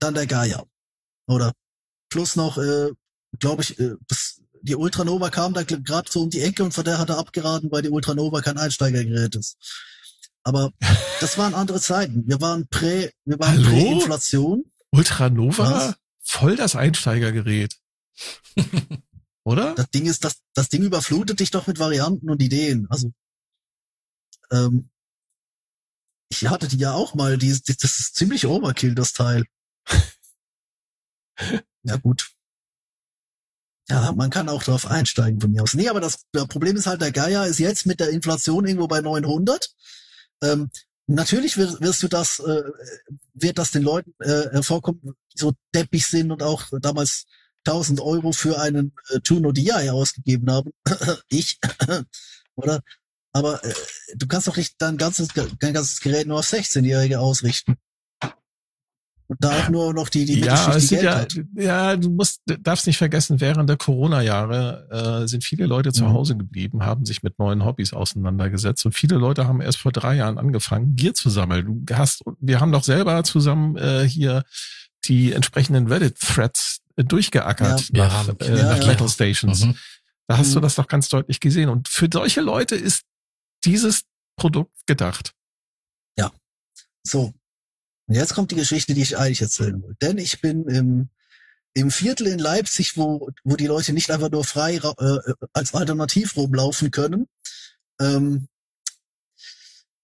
dann 0.00 0.14
der 0.14 0.26
Gaia. 0.26 0.64
Oder 1.28 1.52
plus 2.10 2.36
noch, 2.36 2.58
äh, 2.58 2.90
glaube 3.38 3.62
ich, 3.62 3.78
äh, 3.78 3.94
bis 4.08 4.42
die 4.62 4.74
Ultranova 4.74 5.30
kam 5.30 5.54
da 5.54 5.62
gerade 5.62 6.10
so 6.10 6.22
um 6.22 6.30
die 6.30 6.40
Ecke 6.40 6.64
und 6.64 6.72
von 6.72 6.84
der 6.84 6.98
hat 6.98 7.08
er 7.08 7.18
abgeraten, 7.18 7.70
weil 7.70 7.82
die 7.82 7.90
Ultranova 7.90 8.40
kein 8.40 8.58
Einsteigergerät 8.58 9.36
ist. 9.36 9.56
Aber 10.42 10.72
das 11.20 11.38
waren 11.38 11.54
andere 11.54 11.80
Zeiten. 11.80 12.24
Wir 12.26 12.40
waren 12.40 12.66
prä, 12.68 13.10
wir 13.24 13.38
waren 13.38 13.62
Prä-Inflation. 13.62 14.64
Ultranova? 14.90 15.70
Was? 15.70 15.94
Voll 16.20 16.56
das 16.56 16.74
Einsteigergerät. 16.74 17.76
Oder? 19.44 19.74
Das 19.76 19.90
Ding 19.90 20.06
ist, 20.06 20.24
das, 20.24 20.38
das 20.54 20.68
Ding 20.68 20.82
überflutet 20.82 21.38
dich 21.38 21.52
doch 21.52 21.68
mit 21.68 21.78
Varianten 21.78 22.28
und 22.28 22.42
Ideen. 22.42 22.88
Also 22.90 23.12
ähm, 24.50 24.90
ich 26.28 26.48
hatte 26.48 26.68
die 26.68 26.78
ja 26.78 26.92
auch 26.92 27.14
mal, 27.14 27.38
die, 27.38 27.52
die, 27.52 27.76
das 27.76 27.98
ist 27.98 28.16
ziemlich 28.16 28.46
Overkill, 28.46 28.94
das 28.94 29.12
Teil. 29.12 29.44
ja, 31.82 31.96
gut. 31.96 32.30
Ja, 33.88 34.12
man 34.12 34.30
kann 34.30 34.48
auch 34.48 34.64
drauf 34.64 34.86
einsteigen 34.86 35.40
von 35.40 35.52
mir 35.52 35.62
aus. 35.62 35.74
Nee, 35.74 35.88
aber 35.88 36.00
das, 36.00 36.24
das 36.32 36.48
Problem 36.48 36.76
ist 36.76 36.86
halt, 36.86 37.00
der 37.00 37.12
Geier 37.12 37.46
ist 37.46 37.60
jetzt 37.60 37.86
mit 37.86 38.00
der 38.00 38.10
Inflation 38.10 38.66
irgendwo 38.66 38.88
bei 38.88 39.00
900. 39.00 39.72
Ähm, 40.42 40.70
natürlich 41.06 41.56
wirst, 41.56 41.80
wirst 41.80 42.02
du 42.02 42.08
das, 42.08 42.40
äh, 42.40 42.62
wird 43.34 43.58
das 43.58 43.70
den 43.70 43.82
Leuten 43.82 44.12
äh, 44.18 44.50
hervorkommen, 44.50 45.00
die 45.32 45.38
so 45.38 45.52
deppig 45.72 46.04
sind 46.04 46.32
und 46.32 46.42
auch 46.42 46.64
damals 46.80 47.26
1000 47.64 48.00
Euro 48.00 48.32
für 48.32 48.60
einen 48.60 48.92
äh, 49.10 49.20
Tuno 49.20 49.52
DI 49.52 49.90
ausgegeben 49.90 50.50
haben. 50.50 50.72
ich, 51.28 51.60
oder? 52.56 52.82
Aber 53.36 53.62
äh, 53.64 53.72
du 54.14 54.26
kannst 54.26 54.48
doch 54.48 54.56
nicht 54.56 54.74
dein 54.78 54.96
ganzes, 54.96 55.28
dein 55.60 55.74
ganzes 55.74 56.00
Gerät 56.00 56.26
nur 56.26 56.38
auf 56.38 56.46
16-Jährige 56.46 57.20
ausrichten. 57.20 57.74
Und 59.28 59.38
da 59.42 59.50
auch 59.58 59.68
nur 59.70 59.92
noch 59.92 60.08
die, 60.08 60.24
die 60.24 60.38
ja, 60.38 60.54
Mittelschicht, 60.54 60.90
die 60.92 60.94
Geld 60.94 61.04
ja, 61.04 61.16
hat. 61.18 61.34
ja, 61.56 61.96
du 61.96 62.10
musst, 62.10 62.42
darfst 62.60 62.86
nicht 62.86 62.96
vergessen, 62.96 63.40
während 63.40 63.68
der 63.68 63.76
Corona-Jahre 63.76 65.22
äh, 65.24 65.26
sind 65.26 65.42
viele 65.42 65.66
Leute 65.66 65.92
zu 65.92 66.04
Mhm. 66.04 66.12
Hause 66.12 66.36
geblieben, 66.36 66.84
haben 66.84 67.04
sich 67.04 67.24
mit 67.24 67.36
neuen 67.40 67.64
Hobbys 67.64 67.92
auseinandergesetzt 67.92 68.86
und 68.86 68.92
viele 68.92 69.16
Leute 69.16 69.48
haben 69.48 69.60
erst 69.60 69.78
vor 69.78 69.90
drei 69.90 70.14
Jahren 70.14 70.38
angefangen, 70.38 70.94
Gier 70.94 71.12
zu 71.12 71.28
sammeln. 71.28 71.84
Du 71.86 71.94
hast, 71.96 72.22
wir 72.38 72.60
haben 72.60 72.70
doch 72.70 72.84
selber 72.84 73.24
zusammen 73.24 73.76
äh, 73.76 74.08
hier 74.08 74.44
die 75.06 75.32
entsprechenden 75.32 75.88
Reddit-Threads 75.88 76.82
äh, 76.94 77.02
durchgeackert 77.02 77.90
Ja. 77.94 78.06
nach, 78.06 78.26
Ja, 78.28 78.34
äh, 78.46 78.58
ja, 78.58 78.68
nach 78.76 78.80
ja. 78.80 78.86
Metal 78.86 79.08
Stations. 79.08 79.64
Mhm. 79.64 79.74
Da 80.28 80.38
hast 80.38 80.54
du 80.54 80.58
Mhm. 80.60 80.62
das 80.62 80.76
doch 80.76 80.86
ganz 80.86 81.08
deutlich 81.08 81.40
gesehen. 81.40 81.68
Und 81.68 81.88
für 81.88 82.08
solche 82.12 82.42
Leute 82.42 82.76
ist 82.76 83.02
dieses 83.66 84.02
Produkt 84.36 84.86
gedacht. 84.86 85.36
So. 87.06 87.32
Und 88.08 88.14
jetzt 88.14 88.34
kommt 88.34 88.50
die 88.50 88.56
Geschichte, 88.56 88.94
die 88.94 89.02
ich 89.02 89.16
eigentlich 89.16 89.42
erzählen 89.42 89.82
wollte. 89.82 89.96
Denn 90.00 90.18
ich 90.18 90.40
bin 90.40 90.68
im, 90.68 91.08
im 91.74 91.90
Viertel 91.90 92.26
in 92.28 92.38
Leipzig, 92.38 92.96
wo, 92.96 93.30
wo 93.44 93.56
die 93.56 93.66
Leute 93.66 93.92
nicht 93.92 94.10
einfach 94.10 94.30
nur 94.30 94.44
frei 94.44 94.76
äh, 94.76 95.34
als 95.52 95.74
Alternativ 95.74 96.36
rumlaufen 96.36 96.90
können, 96.90 97.26
ähm, 98.00 98.48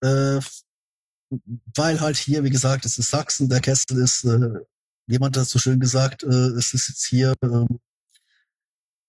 äh, 0.01 0.41
weil 1.75 2.01
halt 2.01 2.17
hier, 2.17 2.45
wie 2.45 2.51
gesagt, 2.51 2.85
es 2.85 2.99
ist 2.99 3.11
Sachsen, 3.11 3.49
der 3.49 3.61
Kessel 3.61 3.99
ist, 4.03 4.25
äh, 4.25 4.61
jemand 5.07 5.37
hat 5.37 5.49
so 5.49 5.59
schön 5.59 5.81
gesagt, 5.81 6.25
äh, 6.25 6.27
es 6.27 6.75
ist 6.75 6.89
jetzt 6.89 7.07
hier, 7.07 7.35
ähm, 7.43 7.81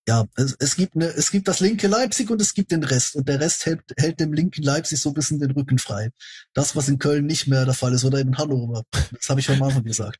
ja, 0.07 0.25
es, 0.35 0.55
es 0.59 0.75
gibt 0.75 0.95
eine, 0.95 1.05
es 1.05 1.31
gibt 1.31 1.47
das 1.47 1.59
linke 1.59 1.87
Leipzig 1.87 2.29
und 2.29 2.41
es 2.41 2.53
gibt 2.53 2.71
den 2.71 2.83
Rest 2.83 3.15
und 3.15 3.27
der 3.27 3.39
Rest 3.39 3.65
hält, 3.65 3.81
hält 3.97 4.19
dem 4.19 4.33
linken 4.33 4.63
Leipzig 4.63 4.99
so 4.99 5.09
ein 5.09 5.13
bisschen 5.13 5.39
den 5.39 5.51
Rücken 5.51 5.79
frei. 5.79 6.11
Das, 6.53 6.75
was 6.75 6.89
in 6.89 6.99
Köln 6.99 7.25
nicht 7.25 7.47
mehr 7.47 7.65
der 7.65 7.73
Fall 7.73 7.93
ist 7.93 8.03
oder 8.03 8.19
in 8.19 8.37
Hannover. 8.37 8.83
Das 8.91 9.29
habe 9.29 9.39
ich 9.39 9.49
am 9.49 9.63
Anfang 9.63 9.83
gesagt. 9.83 10.19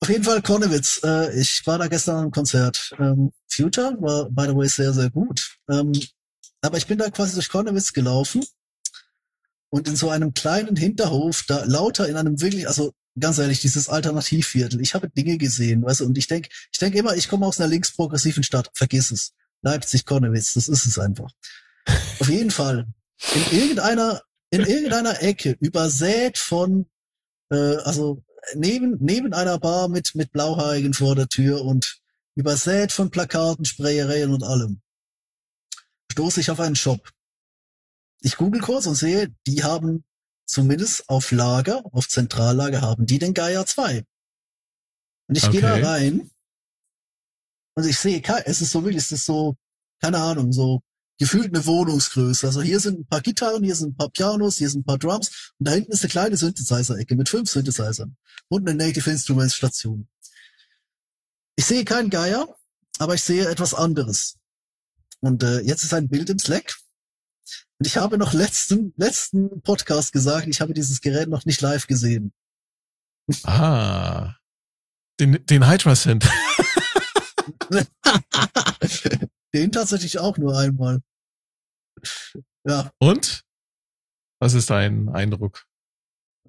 Auf 0.00 0.08
jeden 0.08 0.24
Fall 0.24 0.42
Kornewitz. 0.42 1.00
Äh, 1.04 1.38
ich 1.38 1.62
war 1.66 1.78
da 1.78 1.86
gestern 1.86 2.24
am 2.24 2.30
Konzert. 2.30 2.94
Ähm, 2.98 3.32
Future 3.48 3.96
war, 4.00 4.28
by 4.30 4.46
the 4.48 4.56
way, 4.56 4.68
sehr, 4.68 4.92
sehr 4.92 5.10
gut. 5.10 5.56
Ähm, 5.70 5.92
aber 6.60 6.76
ich 6.76 6.86
bin 6.86 6.98
da 6.98 7.08
quasi 7.10 7.34
durch 7.34 7.48
Kornewitz 7.48 7.92
gelaufen 7.92 8.44
und 9.70 9.86
in 9.86 9.96
so 9.96 10.10
einem 10.10 10.34
kleinen 10.34 10.76
Hinterhof, 10.76 11.44
da 11.46 11.64
lauter 11.64 12.08
in 12.08 12.16
einem 12.16 12.40
wirklich, 12.40 12.66
also 12.66 12.92
ganz 13.18 13.38
ehrlich, 13.38 13.60
dieses 13.60 13.88
Alternativviertel. 13.88 14.80
Ich 14.80 14.94
habe 14.94 15.08
Dinge 15.08 15.38
gesehen, 15.38 15.82
weißt 15.82 16.00
du, 16.00 16.06
und 16.06 16.18
ich 16.18 16.26
denk, 16.26 16.48
ich 16.72 16.78
denk 16.78 16.94
immer, 16.94 17.14
ich 17.16 17.28
komme 17.28 17.46
aus 17.46 17.60
einer 17.60 17.68
linksprogressiven 17.68 18.42
Stadt. 18.42 18.70
Vergiss 18.74 19.10
es. 19.10 19.32
Leipzig, 19.62 20.04
Kornewitz, 20.04 20.54
das 20.54 20.68
ist 20.68 20.84
es 20.84 20.98
einfach. 20.98 21.30
Auf 22.20 22.28
jeden 22.28 22.50
Fall. 22.50 22.86
In 23.34 23.58
irgendeiner, 23.58 24.22
in 24.50 24.60
irgendeiner 24.60 25.22
Ecke, 25.22 25.56
übersät 25.60 26.38
von, 26.38 26.86
äh, 27.50 27.76
also 27.76 28.22
neben, 28.54 28.98
neben 29.00 29.32
einer 29.32 29.58
Bar 29.58 29.88
mit, 29.88 30.14
mit 30.14 30.32
Blauhaarigen 30.32 30.92
vor 30.92 31.14
der 31.14 31.28
Tür 31.28 31.64
und 31.64 32.00
übersät 32.34 32.92
von 32.92 33.10
Plakaten, 33.10 33.64
Sprayereien 33.64 34.32
und 34.32 34.42
allem, 34.42 34.80
stoße 36.12 36.40
ich 36.40 36.50
auf 36.50 36.60
einen 36.60 36.76
Shop. 36.76 37.10
Ich 38.20 38.36
google 38.36 38.60
kurz 38.60 38.86
und 38.86 38.96
sehe, 38.96 39.34
die 39.46 39.62
haben 39.62 40.04
zumindest 40.46 41.08
auf 41.08 41.30
Lager, 41.30 41.82
auf 41.92 42.08
Zentrallager 42.08 42.80
haben 42.80 43.06
die 43.06 43.18
den 43.18 43.34
Gaia 43.34 43.64
2. 43.66 44.04
Und 45.28 45.36
ich 45.36 45.50
gehe 45.50 45.60
da 45.60 45.74
Okay. 45.74 45.84
rein 45.84 46.30
und 47.76 47.86
ich 47.86 47.98
sehe, 47.98 48.22
es 48.44 48.60
ist 48.60 48.70
so 48.70 48.82
wirklich, 48.84 49.02
es 49.02 49.12
ist 49.12 49.24
so, 49.24 49.56
keine 50.00 50.18
Ahnung, 50.18 50.52
so 50.52 50.82
gefühlt 51.18 51.54
eine 51.54 51.64
Wohnungsgröße. 51.64 52.46
Also 52.46 52.60
hier 52.62 52.80
sind 52.80 53.00
ein 53.00 53.06
paar 53.06 53.20
Gitarren, 53.20 53.64
hier 53.64 53.74
sind 53.74 53.90
ein 53.90 53.96
paar 53.96 54.10
Pianos, 54.10 54.58
hier 54.58 54.68
sind 54.68 54.80
ein 54.80 54.84
paar 54.84 54.98
Drums 54.98 55.52
und 55.58 55.68
da 55.68 55.72
hinten 55.72 55.92
ist 55.92 56.02
eine 56.02 56.10
kleine 56.10 56.36
Synthesizer-Ecke 56.36 57.14
mit 57.16 57.28
fünf 57.28 57.50
Synthesizern 57.50 58.16
und 58.48 58.68
eine 58.68 58.76
Native 58.76 59.10
Instruments 59.10 59.54
Station. 59.54 60.08
Ich 61.56 61.64
sehe 61.66 61.84
keinen 61.84 62.10
Geier, 62.10 62.48
aber 62.98 63.14
ich 63.14 63.22
sehe 63.22 63.48
etwas 63.48 63.74
anderes. 63.74 64.36
Und 65.20 65.42
äh, 65.42 65.60
jetzt 65.60 65.84
ist 65.84 65.94
ein 65.94 66.08
Bild 66.08 66.28
im 66.30 66.38
Slack. 66.38 66.76
Und 67.78 67.86
ich 67.86 67.96
habe 67.96 68.18
noch 68.18 68.32
letzten, 68.32 68.92
letzten 68.96 69.60
Podcast 69.62 70.12
gesagt, 70.12 70.46
ich 70.46 70.60
habe 70.60 70.74
dieses 70.74 71.00
Gerät 71.00 71.28
noch 71.28 71.44
nicht 71.44 71.60
live 71.60 71.86
gesehen. 71.86 72.32
Ah. 73.44 74.34
Den, 75.20 75.44
den 75.46 75.68
Hydra 75.68 75.94
Synth. 75.94 76.28
Den 79.54 79.70
tatsächlich 79.70 80.18
auch 80.18 80.36
nur 80.36 80.58
einmal. 80.58 81.00
Ja, 82.66 82.90
Und? 82.98 83.44
Was 84.40 84.54
ist 84.54 84.70
dein 84.70 85.08
Eindruck? 85.10 85.64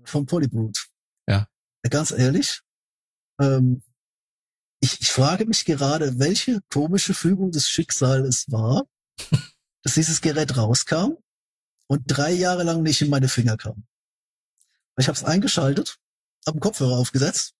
vom 0.09 0.25
Polybrute. 0.25 0.81
Ja. 1.27 1.47
Ganz 1.89 2.11
ehrlich, 2.11 2.61
ähm, 3.39 3.83
ich, 4.81 5.01
ich 5.01 5.11
frage 5.11 5.45
mich 5.45 5.65
gerade, 5.65 6.19
welche 6.19 6.61
komische 6.71 7.13
Fügung 7.13 7.51
des 7.51 7.69
Schicksals 7.69 8.27
es 8.27 8.51
war, 8.51 8.85
dass 9.85 9.93
dieses 9.93 10.19
Gerät 10.19 10.57
rauskam 10.57 11.11
und 11.87 12.01
drei 12.07 12.31
Jahre 12.31 12.63
lang 12.63 12.81
nicht 12.81 13.01
in 13.03 13.09
meine 13.09 13.29
Finger 13.29 13.55
kam. 13.55 13.85
Ich 14.97 15.07
habe 15.07 15.15
es 15.15 15.23
eingeschaltet, 15.23 15.97
habe 16.47 16.55
einen 16.55 16.59
Kopfhörer 16.59 16.97
aufgesetzt 16.97 17.53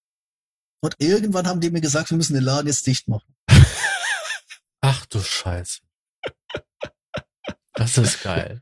und 0.81 0.95
irgendwann 0.97 1.45
haben 1.45 1.61
die 1.61 1.69
mir 1.69 1.81
gesagt, 1.81 2.09
wir 2.09 2.17
müssen 2.17 2.33
den 2.33 2.43
Laden 2.43 2.65
jetzt 2.65 2.87
dicht 2.87 3.07
machen. 3.07 3.35
Ach 4.81 5.05
du 5.05 5.21
Scheiße. 5.21 5.81
Das 7.73 7.97
ist 7.99 8.23
geil. 8.23 8.59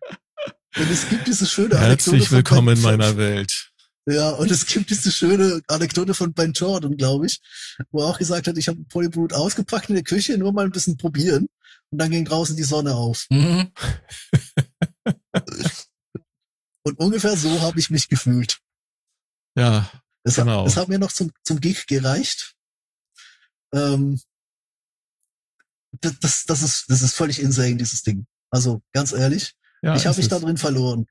Und 0.75 0.91
es 0.91 1.07
gibt 1.07 1.27
diese 1.27 1.45
schöne 1.45 1.77
Anekdote 1.77 1.87
Herzlich 1.87 2.27
von 2.27 2.37
willkommen 2.37 2.65
Ben- 2.65 2.77
in 2.77 2.81
meiner 2.83 3.15
Welt. 3.15 3.71
Ja, 4.05 4.31
und 4.31 4.51
es 4.51 4.65
gibt 4.65 4.89
diese 4.89 5.09
schöne 5.09 5.61
Anekdote 5.67 6.13
von 6.13 6.33
Ben 6.33 6.51
Jordan, 6.51 6.97
glaube 6.97 7.27
ich, 7.27 7.39
wo 7.91 8.01
er 8.01 8.07
auch 8.07 8.17
gesagt 8.17 8.47
hat, 8.47 8.57
ich 8.57 8.67
habe 8.67 8.83
Polybrute 8.89 9.37
ausgepackt 9.37 9.87
in 9.87 9.95
der 9.95 10.03
Küche, 10.03 10.37
nur 10.37 10.51
mal 10.51 10.65
ein 10.65 10.71
bisschen 10.71 10.97
probieren. 10.97 11.47
Und 11.93 11.99
dann 11.99 12.09
ging 12.09 12.25
draußen 12.25 12.55
die 12.57 12.63
Sonne 12.63 12.95
auf. 12.95 13.27
Mhm. 13.29 13.71
Und 16.81 16.97
ungefähr 16.97 17.37
so 17.37 17.61
habe 17.61 17.79
ich 17.79 17.91
mich 17.91 18.09
gefühlt. 18.09 18.59
Ja, 19.55 19.91
Es, 20.23 20.37
Genau. 20.37 20.61
hat, 20.61 20.67
es 20.67 20.75
hat 20.75 20.87
mir 20.87 20.97
noch 20.97 21.11
zum, 21.11 21.31
zum 21.43 21.59
Gig 21.59 21.85
gereicht. 21.85 22.55
Ähm, 23.75 24.19
das, 26.01 26.17
das, 26.19 26.45
das, 26.45 26.63
ist, 26.63 26.85
das 26.89 27.03
ist 27.03 27.13
völlig 27.13 27.39
insane, 27.39 27.75
dieses 27.75 28.01
Ding. 28.01 28.25
Also 28.49 28.81
ganz 28.91 29.11
ehrlich, 29.11 29.53
ja. 29.83 29.95
ich 29.95 30.07
habe 30.07 30.17
mich 30.17 30.29
da 30.29 30.39
drin 30.39 30.57
verloren. 30.57 31.05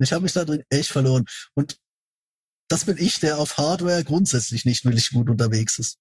Ich 0.00 0.12
habe 0.12 0.24
mich 0.24 0.32
da 0.32 0.44
drin 0.44 0.64
echt 0.70 0.90
verloren. 0.90 1.24
Und 1.54 1.78
das 2.68 2.84
bin 2.84 2.98
ich, 2.98 3.20
der 3.20 3.38
auf 3.38 3.58
Hardware 3.58 4.02
grundsätzlich 4.02 4.64
nicht 4.64 4.84
wirklich 4.84 5.10
gut 5.10 5.30
unterwegs 5.30 5.78
ist. 5.78 6.00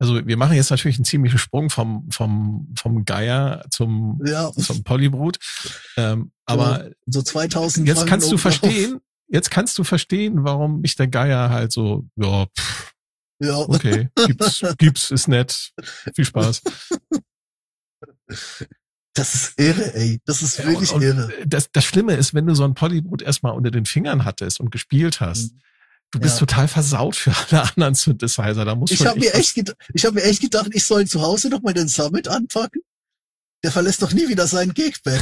Also 0.00 0.26
wir 0.26 0.36
machen 0.38 0.56
jetzt 0.56 0.70
natürlich 0.70 0.96
einen 0.96 1.04
ziemlichen 1.04 1.38
Sprung 1.38 1.68
vom, 1.68 2.10
vom, 2.10 2.72
vom 2.74 3.04
Geier 3.04 3.66
zum, 3.70 4.18
Ja, 4.24 4.50
zum 4.50 4.82
Polybrut. 4.82 5.38
Ähm, 5.98 6.32
aber 6.46 6.90
so 7.04 7.20
2000. 7.20 7.86
jetzt 7.86 7.98
Franken 7.98 8.10
kannst 8.10 8.32
du 8.32 8.38
verstehen, 8.38 9.00
jetzt 9.28 9.50
kannst 9.50 9.78
du 9.78 9.84
verstehen, 9.84 10.42
warum 10.42 10.80
mich 10.80 10.96
der 10.96 11.06
Geier 11.06 11.50
halt 11.50 11.72
so, 11.72 12.08
ja, 12.16 12.46
pff, 12.46 12.94
Ja, 13.40 13.58
okay, 13.58 14.08
gibt's, 14.26 14.62
gibt's, 14.78 15.10
ist 15.10 15.28
nett, 15.28 15.72
viel 16.14 16.24
Spaß. 16.24 16.62
das 19.12 19.34
ist 19.34 19.60
irre, 19.60 19.94
ey. 19.94 20.18
Das 20.24 20.40
ist 20.40 20.64
wirklich 20.64 20.92
und, 20.92 21.02
irre. 21.02 21.26
und 21.26 21.52
das, 21.52 21.70
das 21.72 21.84
Schlimme 21.84 22.14
ist, 22.14 22.32
wenn 22.32 22.46
du 22.46 22.54
so 22.54 22.64
ein 22.64 22.72
Polybrut 22.72 23.20
erstmal 23.20 23.52
unter 23.52 23.70
den 23.70 23.84
Fingern 23.84 24.24
hattest 24.24 24.60
und 24.60 24.70
gespielt 24.70 25.20
hast, 25.20 25.52
du 26.10 26.18
bist. 26.20 26.34
Ja. 26.34 26.46
total 26.46 26.68
versaut 26.68 27.16
für 27.16 27.32
alle 27.50 27.62
anderen 27.70 27.94
Synthesizer. 27.94 28.64
Da 28.64 28.74
muss 28.74 28.90
Ich 28.90 29.04
habe 29.06 29.18
mir 29.20 29.34
echt, 29.34 29.56
ich 29.94 30.04
habe 30.04 30.14
mir 30.14 30.22
echt 30.24 30.40
gedacht, 30.40 30.70
ich 30.72 30.84
soll 30.84 31.06
zu 31.06 31.22
Hause 31.22 31.48
noch 31.48 31.62
mal 31.62 31.74
den 31.74 31.88
Summit 31.88 32.28
anpacken. 32.28 32.82
Der 33.62 33.70
verlässt 33.72 34.02
doch 34.02 34.12
nie 34.12 34.28
wieder 34.28 34.46
seinen 34.46 34.72
Gigbag. 34.74 35.20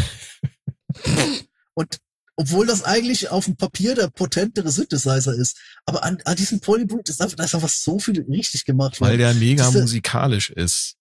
Und 1.75 1.99
obwohl 2.37 2.67
das 2.67 2.85
eigentlich 2.85 3.31
auf 3.31 3.47
dem 3.47 3.57
Papier 3.57 3.97
der 3.97 4.09
potentere 4.11 4.71
Synthesizer 4.71 5.35
ist, 5.35 5.57
aber 5.87 6.05
an, 6.05 6.19
an 6.25 6.37
diesem 6.37 6.61
Polybrute 6.61 7.11
ist 7.11 7.21
einfach, 7.21 7.37
da 7.37 7.45
ist 7.45 7.55
einfach 7.55 7.69
so 7.69 7.99
viel 7.99 8.21
richtig 8.23 8.65
gemacht. 8.65 9.01
weil 9.01 9.19
der 9.19 9.35
mega 9.35 9.67
Diese- 9.67 9.81
musikalisch 9.81 10.51
ist. 10.51 10.95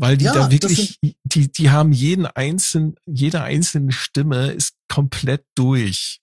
Weil 0.00 0.16
die 0.16 0.26
Ja, 0.26 0.32
da 0.32 0.50
wirklich, 0.50 0.98
die, 1.24 1.50
die 1.50 1.70
haben 1.70 1.90
jeden 1.92 2.24
einzelnen, 2.26 2.94
jede 3.06 3.42
einzelne 3.42 3.90
Stimme 3.90 4.52
ist 4.52 4.74
komplett 4.88 5.44
durch, 5.56 6.20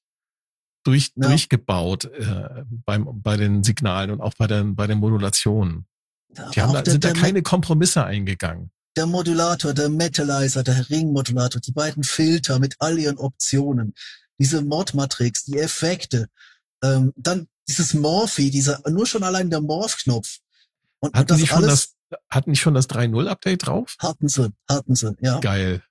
durch, 0.86 1.12
Ja. 1.16 1.28
durchgebaut 1.28 2.06
äh, 2.06 2.64
beim, 2.86 3.22
bei 3.22 3.36
den 3.38 3.64
Signalen 3.64 4.12
und 4.12 4.22
auch 4.22 4.34
bei 4.38 4.48
den, 4.48 4.76
bei 4.76 4.88
den 4.88 4.99
Modulationen. 4.99 5.86
Die 6.30 6.40
Aber 6.40 6.56
haben 6.62 6.74
da, 6.74 6.82
der, 6.82 6.91
sind 6.91 7.03
da 7.03 7.14
keine 7.14 7.41
Kompromisse 7.44 8.03
eingegangen. 8.06 8.72
der 8.98 9.06
Modulator, 9.06 9.74
der 9.74 9.90
Metalizer, 9.90 10.64
der 10.64 10.90
Ringmodulator, 10.90 11.60
die 11.62 11.72
beiden 11.74 12.03
Filter 12.03 12.60
mit 12.60 12.76
all 12.80 12.98
ihren 12.98 13.18
Optionen. 13.18 13.94
diese 14.40 14.62
Mod-Matrix, 14.62 15.45
die 15.45 15.57
Effekte, 15.57 16.28
ähm, 16.84 17.14
dann 17.16 17.48
dieses 17.70 17.94
Morphy, 17.94 18.52
dieser, 18.52 18.82
nur 18.90 19.06
schon 19.07 19.24
allein 19.24 19.49
der 19.49 19.62
Morph-Knopf. 19.62 20.40
Und, 20.99 21.14
hatten 21.16 21.22
und 21.22 21.30
das 21.32 21.38
die 21.40 21.48
schon 21.48 21.62
das, 21.64 21.95
hatten 22.30 22.52
die 22.52 22.57
schon 22.57 22.74
das 22.74 22.90
3.0-Update 22.90 23.66
drauf? 23.66 23.95
Hatten 23.99 24.28
sie, 24.28 24.52
hatten 24.70 24.94
sie, 24.95 25.16
ja. 25.22 25.40
Geil. 25.40 25.84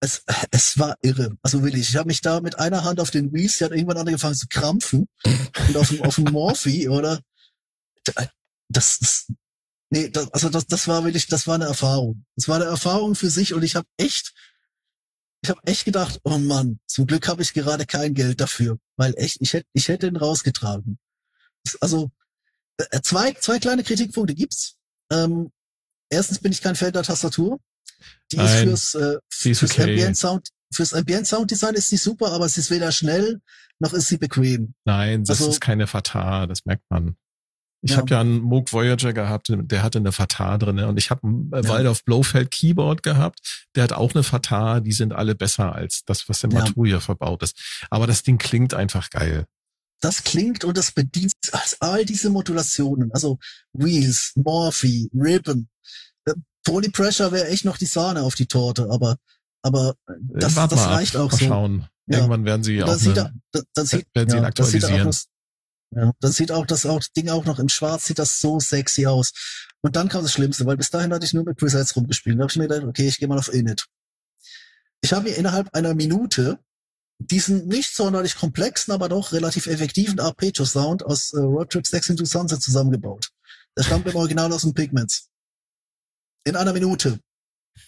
Es, 0.00 0.24
es 0.50 0.78
war 0.78 0.96
irre. 1.02 1.36
Also 1.42 1.62
wirklich, 1.62 1.88
ich 1.90 1.96
habe 1.96 2.08
mich 2.08 2.22
da 2.22 2.40
mit 2.40 2.58
einer 2.58 2.84
Hand 2.84 3.00
auf 3.00 3.10
den 3.10 3.32
Wheels, 3.32 3.58
die 3.58 3.64
hat 3.64 3.72
irgendwann 3.72 3.98
angefangen 3.98 4.34
zu 4.34 4.46
krampfen. 4.48 5.08
und 5.24 5.76
auf 5.76 5.88
dem, 5.88 6.02
auf 6.02 6.14
dem 6.14 6.24
Morphy, 6.24 6.88
oder? 6.88 7.20
Das 8.68 8.98
ist, 8.98 9.32
nee, 9.90 10.08
das, 10.08 10.32
also 10.32 10.48
das, 10.48 10.66
das 10.66 10.88
war 10.88 11.04
wirklich, 11.04 11.26
das 11.26 11.46
war 11.46 11.56
eine 11.56 11.66
Erfahrung. 11.66 12.24
Das 12.36 12.48
war 12.48 12.56
eine 12.56 12.64
Erfahrung 12.64 13.14
für 13.14 13.30
sich 13.30 13.52
und 13.52 13.62
ich 13.62 13.76
habe 13.76 13.86
echt, 13.98 14.32
ich 15.42 15.50
habe 15.50 15.60
echt 15.64 15.84
gedacht, 15.84 16.20
oh 16.24 16.38
Mann, 16.38 16.80
zum 16.86 17.06
Glück 17.06 17.28
habe 17.28 17.42
ich 17.42 17.52
gerade 17.52 17.84
kein 17.84 18.14
Geld 18.14 18.40
dafür, 18.40 18.78
weil 18.96 19.14
echt, 19.16 19.38
ich 19.40 19.52
hätte, 19.52 19.68
ich 19.72 19.88
hätte 19.88 20.06
ihn 20.06 20.16
rausgetragen. 20.16 20.98
Also 21.80 22.10
äh, 22.78 23.00
zwei, 23.02 23.32
zwei 23.34 23.58
kleine 23.58 23.84
Kritikpunkte 23.84 24.34
gibt's. 24.34 24.76
Ähm, 25.10 25.50
erstens 26.08 26.38
bin 26.38 26.52
ich 26.52 26.62
kein 26.62 26.76
Fan 26.76 26.92
der 26.92 27.02
Tastatur. 27.02 27.60
Die 28.32 28.36
Nein, 28.36 28.68
ist 28.68 28.90
fürs, 28.90 28.94
äh, 28.94 29.18
fürs 29.30 29.62
okay. 29.62 29.82
Ambient 29.82 30.16
Sound, 30.16 30.48
fürs 30.72 30.94
Ambient 30.94 31.26
Sound 31.26 31.50
Design 31.50 31.74
ist 31.74 31.88
sie 31.88 31.96
super, 31.96 32.32
aber 32.32 32.48
sie 32.48 32.60
ist 32.60 32.70
weder 32.70 32.92
schnell 32.92 33.40
noch 33.80 33.94
ist 33.94 34.08
sie 34.08 34.18
bequem. 34.18 34.74
Nein, 34.84 35.24
das 35.24 35.40
also, 35.40 35.50
ist 35.50 35.60
keine 35.60 35.86
Fatah, 35.86 36.46
das 36.46 36.64
merkt 36.66 36.84
man. 36.90 37.16
Ich 37.82 37.92
ja. 37.92 37.96
habe 37.96 38.10
ja 38.10 38.20
einen 38.20 38.40
Moog 38.40 38.74
Voyager 38.74 39.14
gehabt, 39.14 39.48
der 39.50 39.82
hatte 39.82 39.98
eine 39.98 40.12
Fatah 40.12 40.58
drin 40.58 40.78
und 40.80 40.98
ich 40.98 41.10
habe 41.10 41.26
einen 41.26 41.50
ja. 41.50 41.66
Waldorf 41.66 42.04
Blofeld 42.04 42.50
Keyboard 42.50 43.02
gehabt, 43.02 43.66
der 43.74 43.84
hat 43.84 43.94
auch 43.94 44.14
eine 44.14 44.22
Fatah, 44.22 44.80
die 44.80 44.92
sind 44.92 45.14
alle 45.14 45.34
besser 45.34 45.74
als 45.74 46.04
das, 46.04 46.28
was 46.28 46.44
im 46.44 46.50
ja. 46.50 46.60
Maturia 46.60 47.00
verbaut 47.00 47.42
ist. 47.42 47.58
Aber 47.88 48.06
das 48.06 48.22
Ding 48.22 48.36
klingt 48.36 48.74
einfach 48.74 49.08
geil. 49.08 49.46
Das 50.00 50.24
klingt 50.24 50.64
und 50.64 50.76
das 50.76 50.92
bedient 50.92 51.32
all 51.80 52.04
diese 52.04 52.28
Modulationen, 52.28 53.12
also 53.12 53.38
Wheels, 53.72 54.32
Morphe, 54.36 55.08
Ribbon, 55.14 55.68
Polypressure 56.64 57.32
wäre 57.32 57.48
echt 57.48 57.64
noch 57.64 57.78
die 57.78 57.86
Sahne 57.86 58.22
auf 58.22 58.34
die 58.34 58.46
Torte, 58.46 58.88
aber 58.90 59.16
aber 59.62 59.96
äh, 60.08 60.12
das, 60.18 60.54
das 60.54 60.86
reicht 60.86 61.16
ab, 61.16 61.22
auch 61.22 61.32
so. 61.32 61.44
Schauen. 61.44 61.86
Ja. 62.06 62.18
Irgendwann 62.18 62.44
werden 62.44 62.62
sie 62.62 62.82
auch 62.82 62.94
sieht, 62.94 63.18
eine, 63.18 63.34
da, 63.52 63.60
dann 63.74 63.86
sieht, 63.86 64.06
werden 64.14 64.30
sie 64.30 64.36
ihn 64.36 64.44
aktualisieren. 64.44 65.14
Ja, 65.92 66.12
dann 66.20 66.32
sieht 66.32 66.52
auch 66.52 66.66
das 66.66 66.86
auch, 66.86 67.02
Ding 67.16 67.28
auch 67.28 67.44
noch 67.44 67.58
in 67.58 67.68
Schwarz 67.68 68.06
sieht 68.06 68.18
das 68.18 68.38
so 68.38 68.60
sexy 68.60 69.06
aus. 69.06 69.32
Und 69.80 69.96
dann 69.96 70.08
kam 70.08 70.22
das 70.22 70.32
Schlimmste, 70.32 70.66
weil 70.66 70.76
bis 70.76 70.90
dahin 70.90 71.12
hatte 71.12 71.24
ich 71.24 71.34
nur 71.34 71.44
mit 71.44 71.56
Presets 71.56 71.96
rumgespielt. 71.96 72.38
Da 72.38 72.42
habe 72.42 72.50
ich 72.50 72.56
mir 72.56 72.68
gedacht, 72.68 72.86
okay, 72.86 73.08
ich 73.08 73.18
gehe 73.18 73.28
mal 73.28 73.38
auf 73.38 73.52
Init. 73.52 73.86
Ich 75.00 75.12
habe 75.12 75.28
mir 75.28 75.36
innerhalb 75.36 75.74
einer 75.74 75.94
Minute 75.94 76.58
diesen 77.18 77.66
nicht 77.66 77.94
sonderlich 77.94 78.36
komplexen, 78.36 78.92
aber 78.92 79.08
doch 79.08 79.32
relativ 79.32 79.66
effektiven 79.66 80.20
Arpeggio-Sound 80.20 81.04
aus 81.04 81.32
äh, 81.32 81.40
Road 81.40 81.70
Trip 81.70 81.86
6 81.86 82.10
into 82.10 82.24
Sunset 82.24 82.62
zusammengebaut. 82.62 83.30
Der 83.76 83.82
stammt 83.82 84.06
im 84.06 84.16
Original 84.16 84.52
aus 84.52 84.62
den 84.62 84.74
Pigments 84.74 85.29
in 86.44 86.56
einer 86.56 86.72
Minute. 86.72 87.18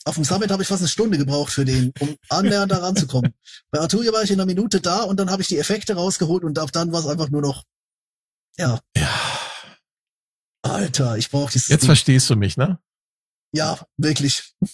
Auf 0.05 0.15
dem 0.15 0.25
Summit 0.25 0.51
habe 0.51 0.63
ich 0.63 0.69
fast 0.69 0.83
eine 0.83 0.89
Stunde 0.89 1.19
gebraucht 1.19 1.53
für 1.53 1.65
den, 1.65 1.93
um 2.01 2.17
annähernd 2.29 2.73
da 2.73 2.79
ranzukommen. 2.79 3.35
Bei 3.71 3.81
Arturia 3.81 4.13
war 4.13 4.23
ich 4.23 4.31
in 4.31 4.41
einer 4.41 4.47
Minute 4.47 4.81
da 4.81 5.03
und 5.03 5.19
dann 5.19 5.31
habe 5.31 5.43
ich 5.43 5.49
die 5.49 5.59
Effekte 5.59 5.95
rausgeholt 5.95 6.45
und 6.45 6.59
ab 6.59 6.73
dann 6.73 6.93
war 6.93 7.01
es 7.01 7.07
einfach 7.07 7.31
nur 7.31 7.43
noch, 7.43 7.65
ja. 8.59 8.81
Ja. 8.97 9.21
Alter, 10.63 11.17
ich 11.17 11.31
brauche 11.31 11.53
dieses. 11.53 11.69
Jetzt 11.69 11.83
Ding. 11.83 11.89
verstehst 11.89 12.31
du 12.31 12.37
mich, 12.37 12.57
ne? 12.57 12.79
Ja, 13.53 13.79
wirklich. 13.97 14.55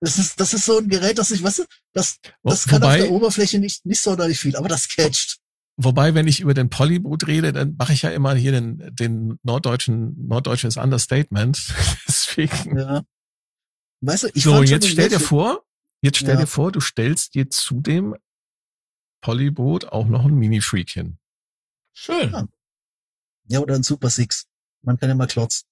das 0.00 0.18
ist, 0.18 0.40
das 0.40 0.54
ist 0.54 0.64
so 0.64 0.78
ein 0.78 0.88
Gerät, 0.88 1.18
das 1.18 1.30
ich, 1.30 1.42
weißt 1.42 1.60
du, 1.60 1.64
das, 1.92 2.18
das 2.42 2.66
Wobei, 2.66 2.70
kann 2.70 2.82
auf 2.82 2.96
der 2.96 3.10
Oberfläche 3.10 3.58
nicht, 3.58 3.86
nicht 3.86 4.00
sonderlich 4.00 4.38
viel, 4.38 4.56
aber 4.56 4.68
das 4.68 4.88
catcht. 4.88 5.38
Wobei, 5.76 6.14
wenn 6.14 6.28
ich 6.28 6.40
über 6.40 6.54
den 6.54 6.70
Polyboot 6.70 7.26
rede, 7.26 7.52
dann 7.52 7.74
mache 7.76 7.92
ich 7.92 8.02
ja 8.02 8.10
immer 8.10 8.34
hier 8.34 8.52
den, 8.52 8.94
den 8.94 9.38
norddeutschen, 9.42 10.26
norddeutsches 10.28 10.76
Understatement. 10.76 11.74
Deswegen. 12.08 12.78
Ja. 12.78 13.02
Weißt 14.00 14.24
du, 14.24 14.28
ich 14.34 14.44
so, 14.44 14.62
jetzt 14.62 14.88
stell 14.88 15.08
dir 15.08 15.18
vor, 15.18 15.64
jetzt 16.00 16.18
stell 16.18 16.34
ja. 16.34 16.42
dir 16.42 16.46
vor, 16.46 16.70
du 16.70 16.80
stellst 16.80 17.34
dir 17.34 17.50
zu 17.50 17.80
dem 17.80 18.14
Polyboot 19.20 19.86
auch 19.86 20.06
noch 20.06 20.26
ein 20.26 20.34
Mini-Freak 20.34 20.90
hin. 20.90 21.18
Schön. 21.92 22.30
Ja. 22.30 22.46
ja, 23.48 23.60
oder 23.60 23.74
ein 23.74 23.82
Super 23.82 24.10
Six. 24.10 24.46
Man 24.82 24.98
kann 24.98 25.08
ja 25.08 25.14
mal 25.14 25.26
klotzen. 25.26 25.66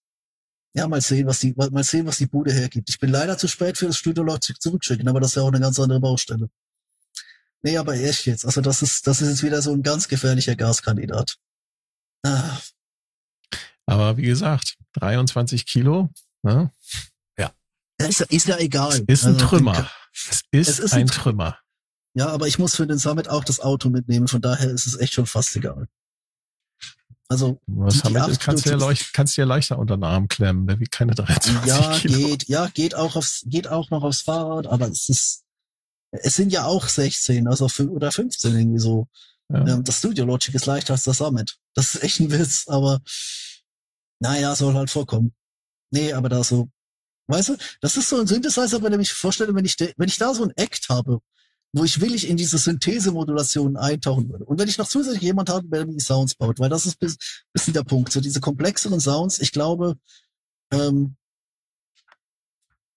Ja, 0.75 0.89
mal 0.89 1.03
sehen, 1.03 1.27
was 1.27 1.41
die, 1.41 1.53
mal 1.53 1.85
sehen, 1.85 2.07
was 2.07 2.17
die 2.17 2.27
Bude 2.27 2.51
hergibt. 2.51 2.89
Ich 2.89 2.99
bin 2.99 3.11
leider 3.11 3.37
zu 3.37 3.47
spät 3.47 3.77
für 3.77 3.87
das 3.87 3.99
Studio 3.99 4.25
Leute 4.25 4.55
zurückschicken, 4.55 5.07
aber 5.07 5.21
das 5.21 5.37
wäre 5.37 5.45
auch 5.45 5.53
eine 5.53 5.61
ganz 5.61 5.79
andere 5.79 6.01
Baustelle. 6.01 6.49
Nee, 7.63 7.79
aber 7.79 7.95
echt 7.95 8.27
jetzt. 8.27 8.45
Also 8.45 8.61
das 8.61 8.83
ist, 8.83 9.07
das 9.07 9.23
ist 9.23 9.29
jetzt 9.29 9.43
wieder 9.43 9.63
so 9.63 9.73
ein 9.73 9.83
ganz 9.83 10.09
gefährlicher 10.09 10.57
Gaskandidat. 10.57 11.37
Ah. 12.25 12.59
Aber 13.87 14.17
wie 14.17 14.23
gesagt, 14.23 14.77
23 14.95 15.67
Kilo, 15.67 16.11
ne? 16.43 16.73
Ja. 17.39 17.53
Ist, 17.99 18.21
ist 18.21 18.49
ja 18.49 18.59
egal. 18.59 19.05
Es 19.07 19.21
ist 19.21 19.27
ein 19.27 19.35
also, 19.35 19.47
Trümmer. 19.47 19.91
Es 20.13 20.43
ist, 20.51 20.69
es 20.69 20.79
ist 20.79 20.93
ein, 20.93 21.03
ein 21.03 21.07
Trümmer. 21.07 21.59
Ja, 22.15 22.29
aber 22.29 22.47
ich 22.47 22.59
muss 22.59 22.77
für 22.77 22.87
den 22.87 22.99
Summit 22.99 23.29
auch 23.29 23.45
das 23.45 23.61
Auto 23.61 23.89
mitnehmen, 23.89 24.29
von 24.29 24.43
daher 24.43 24.71
ist 24.71 24.87
es 24.87 24.99
echt 24.99 25.15
schon 25.15 25.27
fast 25.27 25.57
egal. 25.57 25.89
Also 27.29 27.59
Was 27.67 28.03
die, 28.03 28.09
die 28.09 28.37
kannst, 28.37 28.67
du 28.67 28.71
ja 28.71 28.77
leicht, 28.77 29.15
kannst 29.15 29.37
du 29.37 29.41
ja 29.41 29.47
leichter 29.47 29.79
unter 29.79 29.97
den 29.97 30.05
Arm 30.05 30.29
klemmen, 30.29 30.67
ne? 30.67 30.79
wie 30.79 30.85
keine 30.85 31.15
23 31.15 31.67
ja, 31.67 31.99
Kilo. 31.99 32.29
geht, 32.29 32.49
ja, 32.49 32.67
geht 32.67 32.95
auch 32.95 33.17
aufs, 33.17 33.45
geht 33.47 33.69
auch 33.69 33.89
noch 33.89 34.03
aufs 34.03 34.21
Fahrrad, 34.21 34.67
aber 34.67 34.89
es 34.89 35.09
ist, 35.09 35.42
es 36.13 36.37
sind 36.37 36.53
ja 36.53 36.67
auch 36.67 36.89
16, 36.89 37.49
also 37.49 37.69
oder 37.89 38.13
15 38.13 38.55
irgendwie 38.55 38.79
so. 38.79 39.09
Ja. 39.49 39.67
Ähm, 39.67 39.85
das 39.85 39.99
Studio 39.99 40.25
Logic 40.25 40.55
ist 40.55 40.67
leichter 40.67 40.93
als 40.93 41.05
das 41.05 41.19
Summit. 41.19 41.57
Das 41.75 41.95
ist 41.95 42.03
echt 42.03 42.21
ein 42.21 42.31
Witz, 42.31 42.69
aber 42.69 43.01
naja, 44.21 44.55
soll 44.55 44.75
halt 44.75 44.91
vorkommen. 44.91 45.35
Nee, 45.91 46.13
aber 46.13 46.29
da 46.29 46.45
so, 46.45 46.69
weißt 47.27 47.51
du, 47.51 47.57
das 47.81 47.97
ist 47.97 48.09
so 48.09 48.21
ein 48.21 48.27
Synthesizer, 48.27 48.83
wenn 48.83 48.93
ich 48.93 48.99
mir 48.99 49.05
vorstelle, 49.15 49.55
wenn 49.55 49.65
ich, 49.65 49.77
wenn 49.97 50.09
ich 50.09 50.19
da 50.19 50.35
so 50.35 50.45
ein 50.45 50.53
Act 50.57 50.89
habe, 50.89 51.21
wo 51.73 51.85
ich 51.85 52.01
willig 52.01 52.29
in 52.29 52.37
diese 52.37 52.59
Synthese-Modulation 52.59 53.77
eintauchen 53.77 54.29
würde. 54.29 54.45
Und 54.45 54.59
wenn 54.59 54.69
ich 54.69 54.79
noch 54.79 54.89
zusätzlich 54.89 55.23
jemand 55.23 55.49
habe, 55.49 55.67
der 55.69 55.87
mir 55.87 55.95
die 55.95 56.05
Sounds 56.05 56.35
baut, 56.35 56.59
weil 56.59 56.69
das 56.69 56.85
ist 56.87 56.99
bis, 56.99 57.17
bisschen 57.53 57.73
der 57.73 57.85
Punkt. 57.85 58.13
So 58.13 58.21
diese 58.21 58.41
komplexeren 58.41 59.01
Sounds, 59.01 59.39
ich 59.39 59.53
glaube, 59.53 59.97
ähm, 60.71 61.17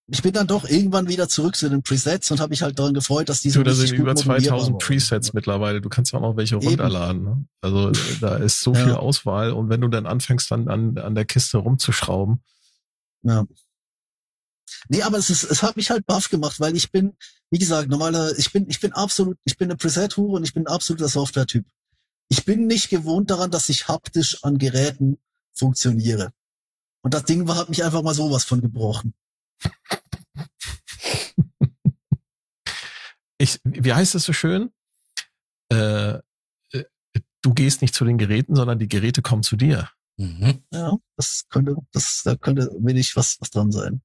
ich 0.07 0.21
bin 0.21 0.33
dann 0.33 0.45
doch 0.45 0.69
irgendwann 0.69 1.07
wieder 1.07 1.27
zurück 1.27 1.55
zu 1.55 1.67
den 1.67 1.81
Presets 1.81 2.29
und 2.29 2.39
habe 2.39 2.51
mich 2.51 2.61
halt 2.61 2.77
daran 2.77 2.93
gefreut, 2.93 3.27
dass 3.27 3.41
diese. 3.41 3.57
Du, 3.57 3.63
da 3.63 3.73
sind 3.73 3.91
über 3.93 4.15
2000 4.15 4.77
Presets 4.77 5.33
mittlerweile. 5.33 5.81
Du 5.81 5.89
kannst 5.89 6.13
ja 6.13 6.19
auch 6.19 6.23
noch 6.23 6.37
welche 6.37 6.57
runterladen. 6.57 7.23
Ne? 7.23 7.45
Also 7.61 7.91
da 8.21 8.35
ist 8.35 8.59
so 8.59 8.73
ja. 8.73 8.83
viel 8.83 8.93
Auswahl 8.93 9.51
und 9.51 9.69
wenn 9.69 9.81
du 9.81 9.87
dann 9.87 10.05
anfängst, 10.05 10.51
dann 10.51 10.67
an, 10.67 10.97
an 10.99 11.15
der 11.15 11.25
Kiste 11.25 11.57
rumzuschrauben. 11.57 12.43
Ja. 13.23 13.45
Nee, 14.89 15.01
aber 15.01 15.17
es 15.17 15.31
ist, 15.31 15.43
es 15.43 15.63
hat 15.63 15.75
mich 15.75 15.89
halt 15.89 16.05
baff 16.05 16.29
gemacht, 16.29 16.59
weil 16.59 16.75
ich 16.75 16.91
bin, 16.91 17.13
wie 17.49 17.57
gesagt, 17.57 17.89
normaler, 17.89 18.37
ich 18.37 18.51
bin, 18.51 18.69
ich 18.69 18.79
bin 18.79 18.93
absolut, 18.93 19.37
ich 19.43 19.57
bin 19.57 19.69
eine 19.69 19.77
Preset-Hure 19.77 20.33
und 20.33 20.43
ich 20.43 20.53
bin 20.53 20.63
ein 20.67 20.73
absoluter 20.73 21.07
Software-Typ. 21.07 21.65
Ich 22.29 22.45
bin 22.45 22.67
nicht 22.67 22.89
gewohnt 22.89 23.31
daran, 23.31 23.49
dass 23.49 23.69
ich 23.69 23.87
haptisch 23.87 24.43
an 24.43 24.59
Geräten 24.59 25.17
funktioniere. 25.53 26.31
Und 27.01 27.13
das 27.15 27.25
Ding 27.25 27.47
war, 27.47 27.55
hat 27.55 27.69
mich 27.69 27.83
einfach 27.83 28.03
mal 28.03 28.13
sowas 28.13 28.43
von 28.43 28.61
gebrochen. 28.61 29.13
Ich, 33.37 33.59
wie 33.63 33.93
heißt 33.93 34.15
es 34.15 34.23
so 34.23 34.33
schön? 34.33 34.71
Äh, 35.71 36.19
äh, 36.71 36.83
du 37.41 37.53
gehst 37.53 37.81
nicht 37.81 37.93
zu 37.95 38.05
den 38.05 38.17
Geräten, 38.17 38.55
sondern 38.55 38.79
die 38.79 38.87
Geräte 38.87 39.21
kommen 39.21 39.43
zu 39.43 39.55
dir. 39.55 39.89
Mhm. 40.17 40.63
Ja, 40.71 40.95
das 41.17 41.45
könnte, 41.49 41.75
das, 41.91 42.21
da 42.23 42.35
könnte 42.35 42.71
wenig 42.79 43.15
was, 43.15 43.37
was 43.39 43.49
dran 43.49 43.71
sein. 43.71 44.01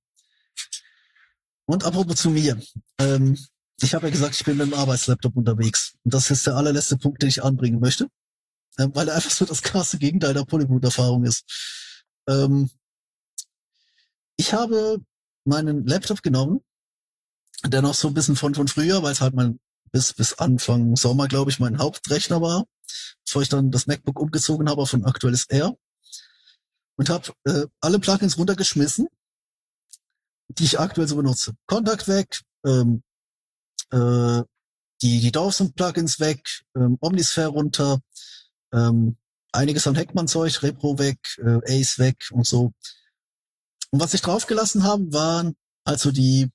Und 1.67 1.85
apropos 1.85 2.17
zu 2.17 2.31
mir. 2.31 2.61
Ähm, 2.99 3.39
ich 3.81 3.95
habe 3.95 4.07
ja 4.07 4.13
gesagt, 4.13 4.35
ich 4.35 4.45
bin 4.45 4.57
mit 4.57 4.67
dem 4.67 4.75
Arbeitslaptop 4.75 5.37
unterwegs. 5.37 5.95
Und 6.05 6.13
das 6.13 6.31
ist 6.31 6.47
der 6.47 6.57
allerletzte 6.57 6.99
Punkt, 6.99 7.23
den 7.23 7.29
ich 7.29 7.43
anbringen 7.43 7.81
möchte. 7.81 8.09
Ähm, 8.79 8.95
weil 8.95 9.09
er 9.09 9.15
einfach 9.15 9.31
so 9.31 9.45
das 9.45 9.63
krasse 9.63 9.99
Gegenteil 9.99 10.35
der 10.35 10.45
Polyboot-Erfahrung 10.45 11.25
ist. 11.25 11.45
Ähm, 12.29 12.71
ich 14.37 14.53
habe 14.53 15.01
meinen 15.51 15.87
Laptop 15.87 16.23
genommen, 16.23 16.61
der 17.67 17.83
noch 17.83 17.95
so 17.95 18.09
ein 18.09 18.15
bisschen 18.15 18.37
von, 18.37 18.55
von 18.55 18.69
früher, 18.69 19.03
weil 19.03 19.13
es 19.13 19.21
halt 19.21 19.35
mein, 19.35 19.61
bis, 19.93 20.15
bis 20.15 20.39
Anfang 20.39 20.97
Sommer, 20.97 21.29
glaube 21.29 21.51
ich, 21.51 21.61
mein 21.61 21.79
Hauptrechner 21.79 22.41
war, 22.41 22.65
bevor 23.27 23.43
ich 23.43 23.49
dann 23.49 23.71
das 23.71 23.87
MacBook 23.87 24.19
umgezogen 24.19 24.69
habe 24.71 24.85
ein 24.93 25.05
aktuelles 25.05 25.45
Air. 25.49 25.77
Und 26.97 27.09
habe 27.09 27.33
äh, 27.45 27.67
alle 27.81 27.99
Plugins 27.99 28.37
runtergeschmissen, 28.37 29.09
die 30.49 30.65
ich 30.65 30.79
aktuell 30.79 31.09
so 31.09 31.17
benutze. 31.17 31.55
Kontakt 31.67 32.09
weg, 32.09 32.41
ähm, 32.65 33.03
äh, 33.91 34.43
die, 35.03 35.21
die 35.21 35.33
Dawson-Plugins 35.33 36.21
weg, 36.21 36.63
ähm, 36.77 36.99
Omnisphere 37.01 37.49
runter, 37.49 38.01
ähm, 38.73 39.17
einiges 39.53 39.87
an 39.87 39.95
Heckmann-Zeug, 39.95 40.63
Repro 40.63 40.99
weg, 40.99 41.19
äh, 41.39 41.81
Ace 41.81 41.99
weg 41.99 42.29
und 42.33 42.47
so. 42.47 42.73
Und 43.91 44.01
was 44.01 44.15
ich 44.15 44.23
draufgelassen 44.23 44.85
haben, 44.85 45.13
waren 45.13 45.57
also 45.85 46.13
die, 46.13 46.51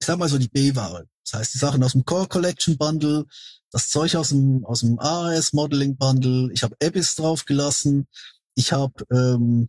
ich 0.00 0.06
sag 0.06 0.18
mal 0.18 0.28
so 0.28 0.38
die 0.38 0.48
B-Ware. 0.48 1.06
Das 1.24 1.40
heißt, 1.40 1.54
die 1.54 1.58
Sachen 1.58 1.82
aus 1.82 1.92
dem 1.92 2.04
Core 2.04 2.28
Collection 2.28 2.76
Bundle, 2.76 3.26
das 3.70 3.88
Zeug 3.88 4.16
aus 4.16 4.28
dem, 4.28 4.64
aus 4.64 4.80
dem 4.80 4.98
ARS 4.98 5.52
Modeling 5.52 5.96
Bundle, 5.96 6.50
ich 6.52 6.62
habe 6.62 6.76
Abyss 6.82 7.14
draufgelassen, 7.14 8.06
ich 8.54 8.72
habe, 8.72 8.92
ähm, 9.10 9.68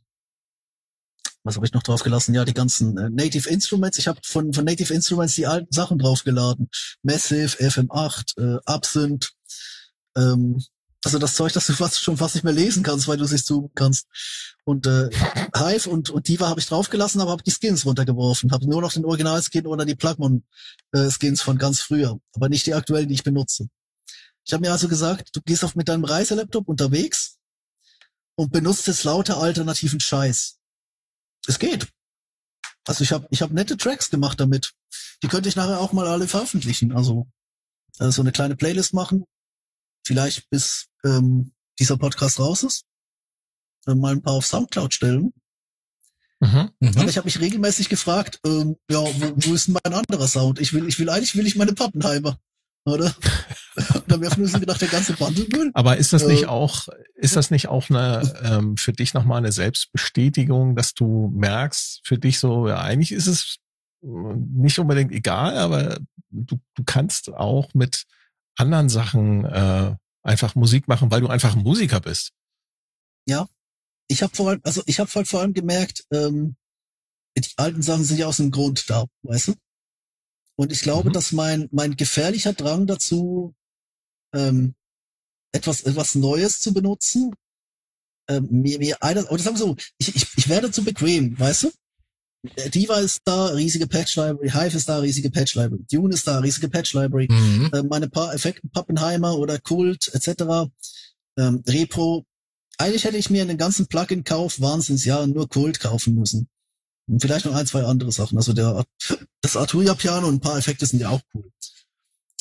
was 1.44 1.56
habe 1.56 1.66
ich 1.66 1.74
noch 1.74 1.84
draufgelassen? 1.84 2.34
Ja, 2.34 2.44
die 2.44 2.54
ganzen 2.54 2.98
äh, 2.98 3.10
Native 3.10 3.48
Instruments. 3.50 4.00
Ich 4.00 4.08
habe 4.08 4.20
von, 4.24 4.52
von 4.52 4.66
Native 4.66 4.94
Instruments 4.94 5.36
die 5.36 5.46
alten 5.46 5.72
Sachen 5.72 6.00
draufgeladen. 6.00 6.70
Massive, 7.04 7.58
FM8, 7.58 8.58
äh, 8.58 8.60
Absinthe, 8.66 9.30
ähm, 10.18 10.64
also 11.06 11.20
das 11.20 11.36
Zeug, 11.36 11.54
das 11.54 11.68
du 11.68 11.74
fast 11.74 12.02
schon 12.02 12.18
fast 12.18 12.36
nicht 12.36 12.44
mehr 12.44 12.54
lesen 12.54 12.82
kannst, 12.82 13.08
weil 13.08 13.18
du 13.18 13.24
es 13.24 13.32
nicht 13.32 13.46
zoomen 13.46 13.70
kannst. 13.76 14.08
Und 14.64 14.88
äh, 14.88 15.10
Hive 15.56 15.88
und, 15.90 16.10
und 16.10 16.28
Diva 16.28 16.50
habe 16.50 16.60
ich 16.60 16.66
draufgelassen, 16.66 17.22
aber 17.22 17.32
habe 17.32 17.44
die 17.44 17.52
Skins 17.52 17.86
runtergeworfen. 17.86 18.52
Habe 18.52 18.68
nur 18.68 18.82
noch 18.82 18.92
den 18.92 19.06
Original-Skin 19.06 19.68
oder 19.68 19.86
die 19.86 19.96
Plugmon-Skins 19.96 21.42
von 21.44 21.60
ganz 21.60 21.82
früher, 21.82 22.20
aber 22.34 22.50
nicht 22.50 22.66
die 22.66 22.74
aktuellen, 22.74 23.08
die 23.08 23.14
ich 23.14 23.24
benutze. 23.24 23.68
Ich 24.46 24.54
habe 24.54 24.62
mir 24.62 24.72
also 24.72 24.88
gesagt, 24.88 25.36
du 25.36 25.42
gehst 25.42 25.64
auf 25.64 25.76
mit 25.76 25.90
deinem 25.90 26.06
Reiselaptop 26.06 26.68
unterwegs 26.68 27.38
und 28.36 28.52
benutzt 28.52 28.88
jetzt 28.88 29.04
lauter 29.04 29.38
alternativen 29.38 30.00
Scheiß. 30.00 30.58
Es 31.48 31.60
geht. 31.60 31.88
Also 32.88 33.04
ich 33.04 33.12
habe 33.12 33.28
ich 33.30 33.42
hab 33.42 33.52
nette 33.52 33.78
Tracks 33.78 34.10
gemacht 34.10 34.40
damit. 34.40 34.74
Die 35.24 35.28
könnte 35.28 35.50
ich 35.50 35.56
nachher 35.56 35.80
auch 35.80 35.94
mal 35.94 36.08
alle 36.08 36.28
veröffentlichen. 36.28 36.92
Also, 36.92 37.28
also 37.98 38.12
so 38.12 38.22
eine 38.22 38.32
kleine 38.32 38.56
Playlist 38.56 38.94
machen, 38.94 39.26
vielleicht 40.06 40.50
bis 40.50 40.88
ähm, 41.06 41.52
dieser 41.80 41.98
Podcast 41.98 42.40
raus 42.40 42.64
ist, 42.64 42.86
äh, 43.88 43.96
mal 43.96 44.14
ein 44.14 44.22
paar 44.22 44.34
auf 44.34 44.46
Soundcloud 44.46 44.94
stellen. 44.94 45.34
Mhm. 46.40 46.72
Aber 46.82 47.04
mhm. 47.04 47.10
ich 47.10 47.18
habe 47.18 47.26
mich 47.26 47.40
regelmäßig 47.40 47.90
gefragt, 47.90 48.40
ähm, 48.46 48.76
ja, 48.90 49.00
wo, 49.00 49.34
wo 49.36 49.54
ist 49.54 49.68
denn 49.68 49.78
mein 49.84 49.94
anderer 49.94 50.28
Sound? 50.28 50.60
Ich 50.60 50.74
will, 50.74 50.88
ich 50.88 51.00
will 51.00 51.10
eigentlich 51.10 51.36
will 51.36 51.48
ich 51.48 51.56
meine 51.56 51.74
Pappenheimer, 51.74 52.38
oder? 52.86 53.16
da 54.08 54.22
wäre 54.22 54.38
nur 54.38 54.48
so 54.48 54.60
gedacht, 54.60 54.82
der 54.82 54.88
ganze 54.88 55.14
Bundle 55.14 55.72
Aber 55.74 55.98
ist 55.98 56.14
das 56.14 56.26
nicht 56.26 56.44
äh, 56.44 56.48
auch, 56.48 56.88
ist 57.16 57.36
das 57.36 57.52
nicht 57.52 57.68
auch 57.68 57.90
eine 57.90 58.34
ähm, 58.44 58.78
für 58.78 58.94
dich 58.94 59.14
nochmal 59.14 59.40
eine 59.40 59.52
Selbstbestätigung, 59.52 60.76
dass 60.76 60.94
du 60.94 61.32
merkst, 61.34 62.02
für 62.04 62.18
dich 62.18 62.40
so, 62.40 62.68
ja, 62.68 62.82
eigentlich 62.82 63.12
ist 63.12 63.28
es 63.28 63.58
nicht 64.02 64.78
unbedingt 64.78 65.12
egal, 65.12 65.58
aber 65.58 65.98
du, 66.30 66.60
du 66.76 66.84
kannst 66.86 67.30
auch 67.34 67.74
mit 67.74 68.06
anderen 68.58 68.90
Sachen 68.90 69.46
äh, 69.46 69.96
einfach 70.26 70.56
Musik 70.56 70.88
machen, 70.88 71.12
weil 71.12 71.22
du 71.22 71.28
einfach 71.28 71.56
ein 71.56 71.64
Musiker 71.64 72.02
bist. 72.02 72.32
Ja, 73.28 73.48
ich 74.08 74.22
habe 74.22 74.36
vor 74.36 74.50
allem, 74.50 74.62
also 74.64 74.82
ich 74.86 75.00
habe 75.00 75.10
halt 75.14 75.28
vor 75.28 75.42
allem 75.42 75.54
gemerkt, 75.54 76.06
ähm, 76.12 76.56
die 77.38 77.48
alten 77.58 77.82
Sachen 77.82 78.04
sind 78.04 78.18
ja 78.18 78.28
aus 78.28 78.40
einem 78.40 78.52
Grund 78.52 78.90
da, 78.90 79.06
weißt 79.24 79.50
du? 79.50 79.54
Und 80.58 80.72
ich 80.72 80.82
glaube, 80.82 81.10
mhm. 81.10 81.14
dass 81.14 81.32
mein 81.32 81.68
mein 81.72 81.96
gefährlicher 81.96 82.54
Drang 82.54 82.88
dazu, 82.88 83.54
ähm, 84.34 84.76
etwas 85.52 85.82
etwas 85.84 86.16
Neues 86.16 86.62
zu 86.62 86.74
benutzen, 86.74 87.34
ähm, 88.30 88.48
mir 88.50 88.80
mir 88.80 89.04
einer 89.04 89.30
oder 89.32 89.44
sagen 89.44 89.58
wir 89.58 89.66
so, 89.66 89.76
ich, 89.98 90.16
ich 90.16 90.38
ich 90.38 90.50
werde 90.50 90.72
zu 90.72 90.84
bequem, 90.84 91.38
weißt 91.38 91.64
du? 91.64 91.72
Diva 92.74 93.00
ist 93.00 93.22
da, 93.26 93.48
riesige 93.48 93.88
Patch 93.88 94.16
Library, 94.16 94.50
Hive 94.50 94.78
ist 94.78 94.90
da, 94.90 95.00
riesige 95.00 95.30
Patch 95.30 95.56
Library, 95.56 95.84
Dune 95.92 96.14
ist 96.14 96.28
da, 96.28 96.40
riesige 96.40 96.70
Patch 96.70 96.94
Library, 96.94 97.28
mhm. 97.30 97.70
äh, 97.74 97.84
meine 97.84 98.10
paar 98.10 98.34
Effekten, 98.34 98.70
Pappenheimer 98.70 99.38
oder 99.38 99.60
Kult 99.60 100.12
etc. 100.14 100.70
Ähm, 101.38 101.64
Repro. 101.68 102.26
Eigentlich 102.78 103.06
hätte 103.06 103.18
ich 103.18 103.30
mir 103.30 103.42
einen 103.42 103.58
ganzen 103.58 103.88
Plugin-Kauf 103.88 104.60
Wahnsinnsjahr 104.60 105.28
nur 105.28 105.48
Kult 105.48 105.80
kaufen 105.80 106.16
müssen. 106.16 106.50
Und 107.08 107.22
vielleicht 107.22 107.46
noch 107.46 107.56
ein, 107.56 107.68
zwei 107.68 107.84
andere 107.84 108.12
Sachen. 108.12 108.38
Also 108.38 108.54
der, 108.54 108.84
das 109.42 109.56
Arturia-Piano 109.56 110.28
und 110.28 110.36
ein 110.36 110.40
paar 110.42 110.58
Effekte 110.58 110.86
sind 110.86 111.00
ja 111.00 111.10
auch 111.10 111.22
cool. 111.34 111.50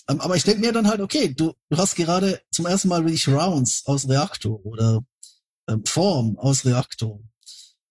Ähm, 0.09 0.21
aber 0.21 0.37
ich 0.37 0.45
denke 0.45 0.61
mir 0.61 0.73
dann 0.73 0.89
halt, 0.89 1.01
okay, 1.01 1.33
du, 1.35 1.55
du 1.71 1.77
hast 1.77 1.95
gerade 1.95 2.41
zum 2.51 2.67
ersten 2.67 2.89
Mal 2.89 3.05
wirklich 3.05 3.29
Rounds 3.29 3.83
aus 3.87 4.09
Reaktor 4.09 4.65
oder 4.65 5.05
ähm, 5.69 5.85
Form 5.85 6.39
aus 6.39 6.65
Reaktor 6.65 7.21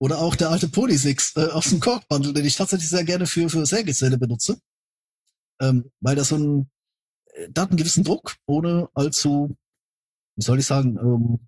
oder 0.04 0.20
auch 0.20 0.36
der 0.36 0.50
alte 0.50 0.68
Polysix 0.68 1.34
äh, 1.38 1.46
aus 1.46 1.70
dem 1.70 1.80
Cork 1.80 2.06
Bundle, 2.10 2.34
den 2.34 2.44
ich 2.44 2.58
tatsächlich 2.58 2.90
sehr 2.90 3.06
gerne 3.06 3.26
für, 3.26 3.48
für 3.48 3.66
Sägezähle 3.66 4.18
benutze. 4.18 4.60
Ähm, 5.62 5.94
weil 6.02 6.18
das 6.18 6.28
so 6.28 6.36
ein, 6.36 6.70
äh, 7.36 7.48
da 7.50 7.62
hat 7.62 7.70
einen 7.70 7.78
gewissen 7.78 8.04
Druck, 8.04 8.36
ohne 8.46 8.90
allzu, 8.96 9.56
wie 10.36 10.44
soll 10.44 10.60
ich 10.60 10.66
sagen, 10.66 10.98
ähm, 10.98 11.48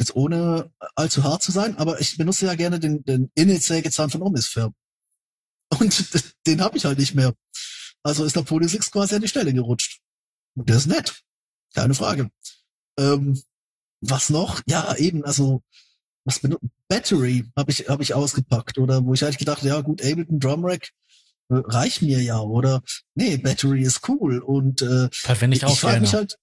jetzt 0.00 0.16
ohne 0.16 0.72
allzu 0.96 1.24
hart 1.24 1.42
zu 1.42 1.52
sein, 1.52 1.76
aber 1.76 2.00
ich 2.00 2.16
benutze 2.16 2.46
ja 2.46 2.54
gerne 2.54 2.80
den, 2.80 3.04
den 3.04 3.30
Init-Sägezahn 3.34 4.08
von 4.08 4.22
Omisphere. 4.22 4.72
Und 5.78 6.06
den 6.46 6.62
habe 6.62 6.78
ich 6.78 6.86
halt 6.86 6.98
nicht 6.98 7.14
mehr. 7.14 7.34
Also 8.02 8.24
ist 8.24 8.36
der 8.36 8.44
Polysix 8.44 8.90
quasi 8.90 9.14
an 9.14 9.20
die 9.20 9.28
Stelle 9.28 9.52
gerutscht. 9.52 10.00
Und 10.56 10.70
der 10.70 10.78
ist 10.78 10.86
nett. 10.86 11.20
Keine 11.74 11.92
Frage. 11.92 12.30
Ähm, 12.98 13.42
was 14.00 14.30
noch? 14.30 14.62
Ja, 14.64 14.96
eben, 14.96 15.22
also 15.22 15.62
was 16.24 16.38
benutzt? 16.38 16.64
Battery 16.88 17.44
habe 17.56 17.70
ich, 17.70 17.88
hab 17.88 18.00
ich 18.00 18.14
ausgepackt. 18.14 18.78
Oder 18.78 19.04
wo 19.04 19.14
ich 19.14 19.24
eigentlich 19.24 19.38
gedacht, 19.38 19.62
ja 19.62 19.80
gut, 19.80 20.02
Ableton 20.02 20.40
Drum 20.40 20.64
Rack 20.64 20.90
äh, 21.50 21.56
reicht 21.56 22.02
mir 22.02 22.22
ja. 22.22 22.40
Oder 22.40 22.82
nee, 23.14 23.36
Battery 23.36 23.82
ist 23.82 24.08
cool. 24.08 24.38
Und 24.38 24.82
äh, 24.82 25.08
Verwende 25.12 25.56
ich 25.56 25.64
auch 25.64 25.72
ich 25.72 25.80
frage 25.80 26.00
mich 26.00 26.14
halt, 26.14 26.38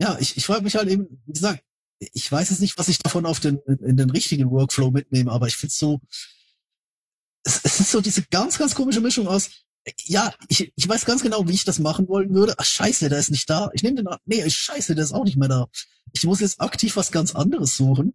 ja, 0.00 0.16
ich, 0.20 0.36
ich 0.36 0.46
frage 0.46 0.62
mich 0.62 0.76
halt 0.76 0.88
eben, 0.88 1.22
wie 1.26 1.32
gesagt, 1.32 1.62
ich 1.98 2.30
weiß 2.30 2.50
jetzt 2.50 2.60
nicht, 2.60 2.78
was 2.78 2.88
ich 2.88 2.98
davon 2.98 3.26
auf 3.26 3.40
den, 3.40 3.58
in 3.66 3.96
den 3.96 4.10
richtigen 4.10 4.50
Workflow 4.50 4.90
mitnehme, 4.90 5.30
aber 5.30 5.46
ich 5.46 5.56
finde 5.56 5.74
so, 5.74 6.00
es, 7.44 7.60
es 7.62 7.80
ist 7.80 7.90
so 7.90 8.00
diese 8.00 8.22
ganz, 8.22 8.56
ganz 8.56 8.74
komische 8.74 9.02
Mischung 9.02 9.28
aus, 9.28 9.50
ja, 10.04 10.32
ich, 10.48 10.72
ich 10.74 10.88
weiß 10.88 11.04
ganz 11.04 11.22
genau, 11.22 11.46
wie 11.48 11.54
ich 11.54 11.64
das 11.64 11.78
machen 11.78 12.08
wollen 12.08 12.34
würde. 12.34 12.54
Ach, 12.58 12.64
scheiße, 12.64 13.08
der 13.08 13.18
ist 13.18 13.30
nicht 13.30 13.48
da. 13.48 13.70
Ich 13.72 13.82
nehme 13.82 13.96
den, 13.96 14.08
nee, 14.26 14.48
scheiße, 14.48 14.94
der 14.94 15.04
ist 15.04 15.12
auch 15.12 15.24
nicht 15.24 15.36
mehr 15.36 15.48
da. 15.48 15.68
Ich 16.12 16.24
muss 16.24 16.40
jetzt 16.40 16.60
aktiv 16.60 16.96
was 16.96 17.12
ganz 17.12 17.34
anderes 17.34 17.76
suchen 17.76 18.14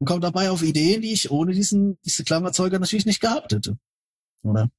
und 0.00 0.06
komme 0.06 0.20
dabei 0.20 0.50
auf 0.50 0.62
Ideen, 0.62 1.02
die 1.02 1.12
ich 1.12 1.30
ohne 1.30 1.52
diesen, 1.52 1.98
diese 2.04 2.24
Klangerzeuger 2.24 2.78
natürlich 2.78 3.06
nicht 3.06 3.20
gehabt 3.20 3.52
hätte. 3.52 3.78
Oder? 4.42 4.70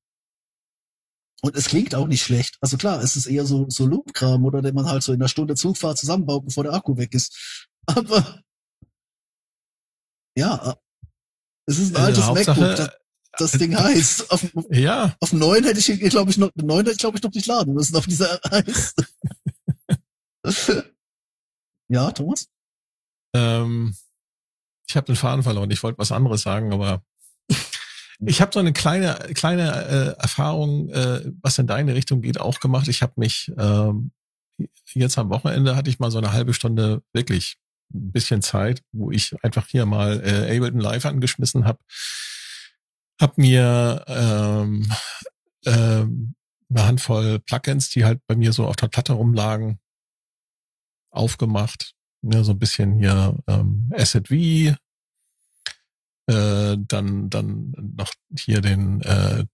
Und 1.43 1.55
es 1.55 1.67
klingt 1.67 1.95
auch 1.95 2.07
nicht 2.07 2.23
schlecht. 2.23 2.57
Also 2.59 2.77
klar, 2.77 3.01
es 3.03 3.15
ist 3.15 3.27
eher 3.27 3.45
so, 3.45 3.67
so 3.69 3.85
Loop-Kram, 3.85 4.43
oder 4.45 4.61
den 4.61 4.75
man 4.75 4.87
halt 4.87 5.03
so 5.03 5.13
in 5.13 5.21
einer 5.21 5.29
Stunde 5.29 5.55
Zugfahrt 5.55 5.97
zusammenbaut, 5.97 6.45
bevor 6.45 6.63
der 6.63 6.73
Akku 6.73 6.97
weg 6.97 7.13
ist. 7.13 7.67
Aber, 7.85 8.41
ja, 10.35 10.75
es 11.67 11.77
ist 11.77 11.95
ein 11.95 12.03
altes 12.03 12.23
Hauptsache, 12.23 12.59
MacBook, 12.59 12.77
das, 12.77 13.51
das 13.51 13.59
Ding 13.59 13.77
heißt. 13.77 14.31
Auf, 14.31 14.45
ja. 14.71 15.15
Auf 15.19 15.29
dem 15.29 15.39
neuen 15.39 15.63
hätte 15.63 15.79
ich, 15.79 16.09
glaube 16.09 16.31
ich, 16.31 16.37
noch, 16.37 16.51
den 16.51 16.65
neuen 16.65 16.85
hätte 16.85 16.93
ich, 16.93 16.99
glaube 16.99 17.17
ich, 17.17 17.23
noch 17.23 17.33
nicht 17.33 17.45
laden 17.45 17.73
müssen, 17.73 17.95
auf 17.95 18.07
dieser 18.07 18.39
heißt. 18.51 19.03
ja, 21.89 22.11
Thomas? 22.11 22.49
Ähm, 23.33 23.95
ich 24.91 24.97
habe 24.97 25.07
den 25.07 25.15
Faden 25.15 25.43
verloren. 25.43 25.71
Ich 25.71 25.83
wollte 25.83 25.97
was 25.97 26.11
anderes 26.11 26.41
sagen, 26.41 26.73
aber 26.73 27.03
ich 28.25 28.41
habe 28.41 28.51
so 28.53 28.59
eine 28.59 28.73
kleine 28.73 29.15
kleine 29.33 30.15
äh, 30.17 30.21
Erfahrung, 30.21 30.89
äh, 30.89 31.31
was 31.41 31.57
in 31.57 31.67
deine 31.67 31.95
Richtung 31.95 32.21
geht, 32.21 32.39
auch 32.39 32.59
gemacht. 32.59 32.87
Ich 32.87 33.01
habe 33.01 33.13
mich 33.15 33.51
ähm, 33.57 34.11
jetzt 34.93 35.17
am 35.17 35.29
Wochenende 35.29 35.75
hatte 35.75 35.89
ich 35.89 35.99
mal 35.99 36.11
so 36.11 36.17
eine 36.17 36.33
halbe 36.33 36.53
Stunde 36.53 37.01
wirklich 37.13 37.57
ein 37.93 38.11
bisschen 38.11 38.41
Zeit, 38.41 38.83
wo 38.91 39.11
ich 39.11 39.33
einfach 39.43 39.67
hier 39.67 39.85
mal 39.85 40.21
äh, 40.23 40.55
Ableton 40.55 40.79
Live 40.79 41.05
angeschmissen 41.05 41.65
habe, 41.65 41.79
habe 43.19 43.33
mir 43.37 44.03
ähm, 44.07 44.91
ähm, 45.65 46.35
eine 46.69 46.85
Handvoll 46.85 47.39
Plugins, 47.39 47.89
die 47.89 48.05
halt 48.05 48.19
bei 48.27 48.35
mir 48.35 48.53
so 48.53 48.65
auf 48.65 48.75
der 48.75 48.87
Platte 48.87 49.13
rumlagen, 49.13 49.79
aufgemacht, 51.11 51.93
ja, 52.21 52.43
so 52.43 52.51
ein 52.51 52.59
bisschen 52.59 52.97
hier 52.97 53.37
ähm, 53.47 53.89
Asset 53.93 54.27
V, 54.27 54.33
äh, 54.33 54.75
dann, 56.77 57.29
dann 57.29 57.73
noch 57.97 58.13
hier 58.37 58.61
den, 58.61 59.01
äh, 59.01 59.45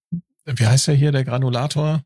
wie 0.45 0.68
heißt 0.68 0.88
der 0.88 0.95
hier, 0.95 1.11
der 1.11 1.26
Granulator? 1.26 2.03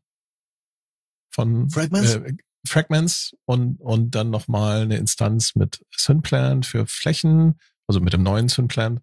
Von 1.30 1.70
Fragments, 1.70 2.14
äh, 2.14 2.34
Fragments 2.66 3.34
und, 3.44 3.80
und 3.80 4.14
dann 4.14 4.30
nochmal 4.30 4.82
eine 4.82 4.96
Instanz 4.96 5.54
mit 5.54 5.84
Synplant 5.90 6.66
für 6.66 6.86
Flächen, 6.86 7.58
also 7.86 8.00
mit 8.00 8.12
dem 8.12 8.22
neuen 8.22 8.48
Synplant 8.48 9.00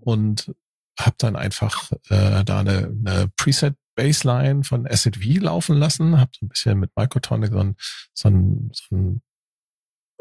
und 0.00 0.52
habe 0.98 1.16
dann 1.18 1.36
einfach 1.36 1.92
äh, 2.08 2.44
da 2.44 2.60
eine, 2.60 2.94
eine 3.04 3.30
Preset 3.36 3.74
Baseline 3.94 4.64
von 4.64 4.86
Acid 4.86 5.16
V 5.16 5.40
laufen 5.40 5.76
lassen, 5.76 6.18
habe 6.18 6.30
so 6.38 6.46
ein 6.46 6.48
bisschen 6.48 6.80
mit 6.80 6.90
Microtonic 6.96 7.52
so 7.52 7.58
ein, 7.58 7.76
so 8.14 8.28
ein, 8.28 8.70
so 8.72 8.96
ein 8.96 9.22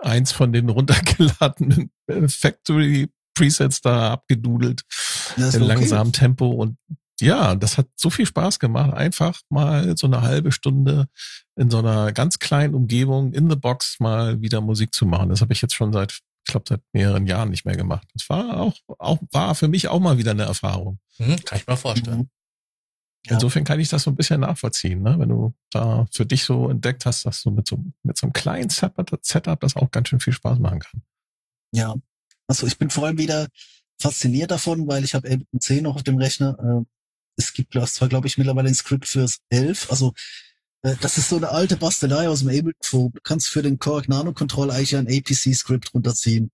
eins 0.01 0.31
von 0.31 0.51
den 0.53 0.69
runtergeladenen 0.69 1.91
Factory 2.27 3.09
Presets 3.33 3.81
da 3.81 4.11
abgedudelt 4.11 4.83
in 5.37 5.43
okay. 5.43 5.57
langsamem 5.57 6.11
Tempo 6.11 6.47
und 6.47 6.77
ja, 7.21 7.55
das 7.55 7.77
hat 7.77 7.87
so 7.95 8.09
viel 8.09 8.25
Spaß 8.25 8.59
gemacht, 8.59 8.93
einfach 8.93 9.39
mal 9.49 9.95
so 9.95 10.07
eine 10.07 10.21
halbe 10.21 10.51
Stunde 10.51 11.07
in 11.55 11.69
so 11.69 11.77
einer 11.77 12.11
ganz 12.11 12.39
kleinen 12.39 12.73
Umgebung 12.73 13.31
in 13.33 13.49
the 13.49 13.55
Box 13.55 13.97
mal 13.99 14.41
wieder 14.41 14.59
Musik 14.59 14.93
zu 14.93 15.05
machen. 15.05 15.29
Das 15.29 15.41
habe 15.41 15.53
ich 15.53 15.61
jetzt 15.61 15.75
schon 15.75 15.93
seit, 15.93 16.11
ich 16.13 16.51
glaube, 16.51 16.65
seit 16.67 16.81
mehreren 16.93 17.27
Jahren 17.27 17.49
nicht 17.49 17.65
mehr 17.65 17.75
gemacht. 17.75 18.07
Das 18.13 18.27
war 18.27 18.59
auch, 18.59 18.73
auch 18.97 19.19
war 19.31 19.53
für 19.53 19.67
mich 19.67 19.87
auch 19.87 19.99
mal 19.99 20.17
wieder 20.17 20.31
eine 20.31 20.43
Erfahrung. 20.43 20.97
Mhm, 21.19 21.45
kann 21.45 21.59
ich 21.59 21.67
mir 21.67 21.77
vorstellen. 21.77 22.29
Ja. 23.27 23.33
Insofern 23.35 23.63
kann 23.63 23.79
ich 23.79 23.89
das 23.89 24.03
so 24.03 24.11
ein 24.11 24.15
bisschen 24.15 24.41
nachvollziehen, 24.41 25.03
ne? 25.03 25.17
wenn 25.19 25.29
du 25.29 25.53
da 25.69 26.07
für 26.11 26.25
dich 26.25 26.43
so 26.43 26.69
entdeckt 26.69 27.05
hast, 27.05 27.25
dass 27.25 27.43
du 27.43 27.51
mit 27.51 27.67
so, 27.67 27.77
mit 28.03 28.17
so 28.17 28.25
einem 28.25 28.33
kleinen 28.33 28.69
Setup 28.69 29.59
das 29.59 29.75
auch 29.75 29.91
ganz 29.91 30.09
schön 30.09 30.19
viel 30.19 30.33
Spaß 30.33 30.57
machen 30.57 30.79
kann. 30.79 31.03
Ja, 31.71 31.95
also 32.47 32.65
ich 32.65 32.77
bin 32.79 32.89
vor 32.89 33.05
allem 33.05 33.19
wieder 33.19 33.47
fasziniert 33.99 34.49
davon, 34.49 34.87
weil 34.87 35.03
ich 35.03 35.13
habe 35.13 35.27
Ableton 35.27 35.59
10 35.59 35.83
noch 35.83 35.95
auf 35.95 36.03
dem 36.03 36.17
Rechner. 36.17 36.57
Äh, 36.59 36.85
es 37.37 37.53
gibt 37.53 37.73
zwar, 37.73 38.09
glaube 38.09 38.27
ich, 38.27 38.37
mittlerweile 38.37 38.69
ein 38.69 38.75
Skript 38.75 39.07
fürs 39.07 39.37
11. 39.49 39.91
Also 39.91 40.13
äh, 40.81 40.95
das 40.99 41.19
ist 41.19 41.29
so 41.29 41.37
eine 41.37 41.49
alte 41.49 41.77
Bastelei 41.77 42.27
aus 42.27 42.39
dem 42.39 42.49
Ableton. 42.49 43.11
Du 43.11 43.19
kannst 43.23 43.49
für 43.49 43.61
den 43.61 43.77
Korg 43.77 44.09
Nano 44.09 44.33
Control 44.33 44.71
eigentlich 44.71 44.95
ein 44.95 45.07
APC-Skript 45.07 45.93
runterziehen 45.93 46.51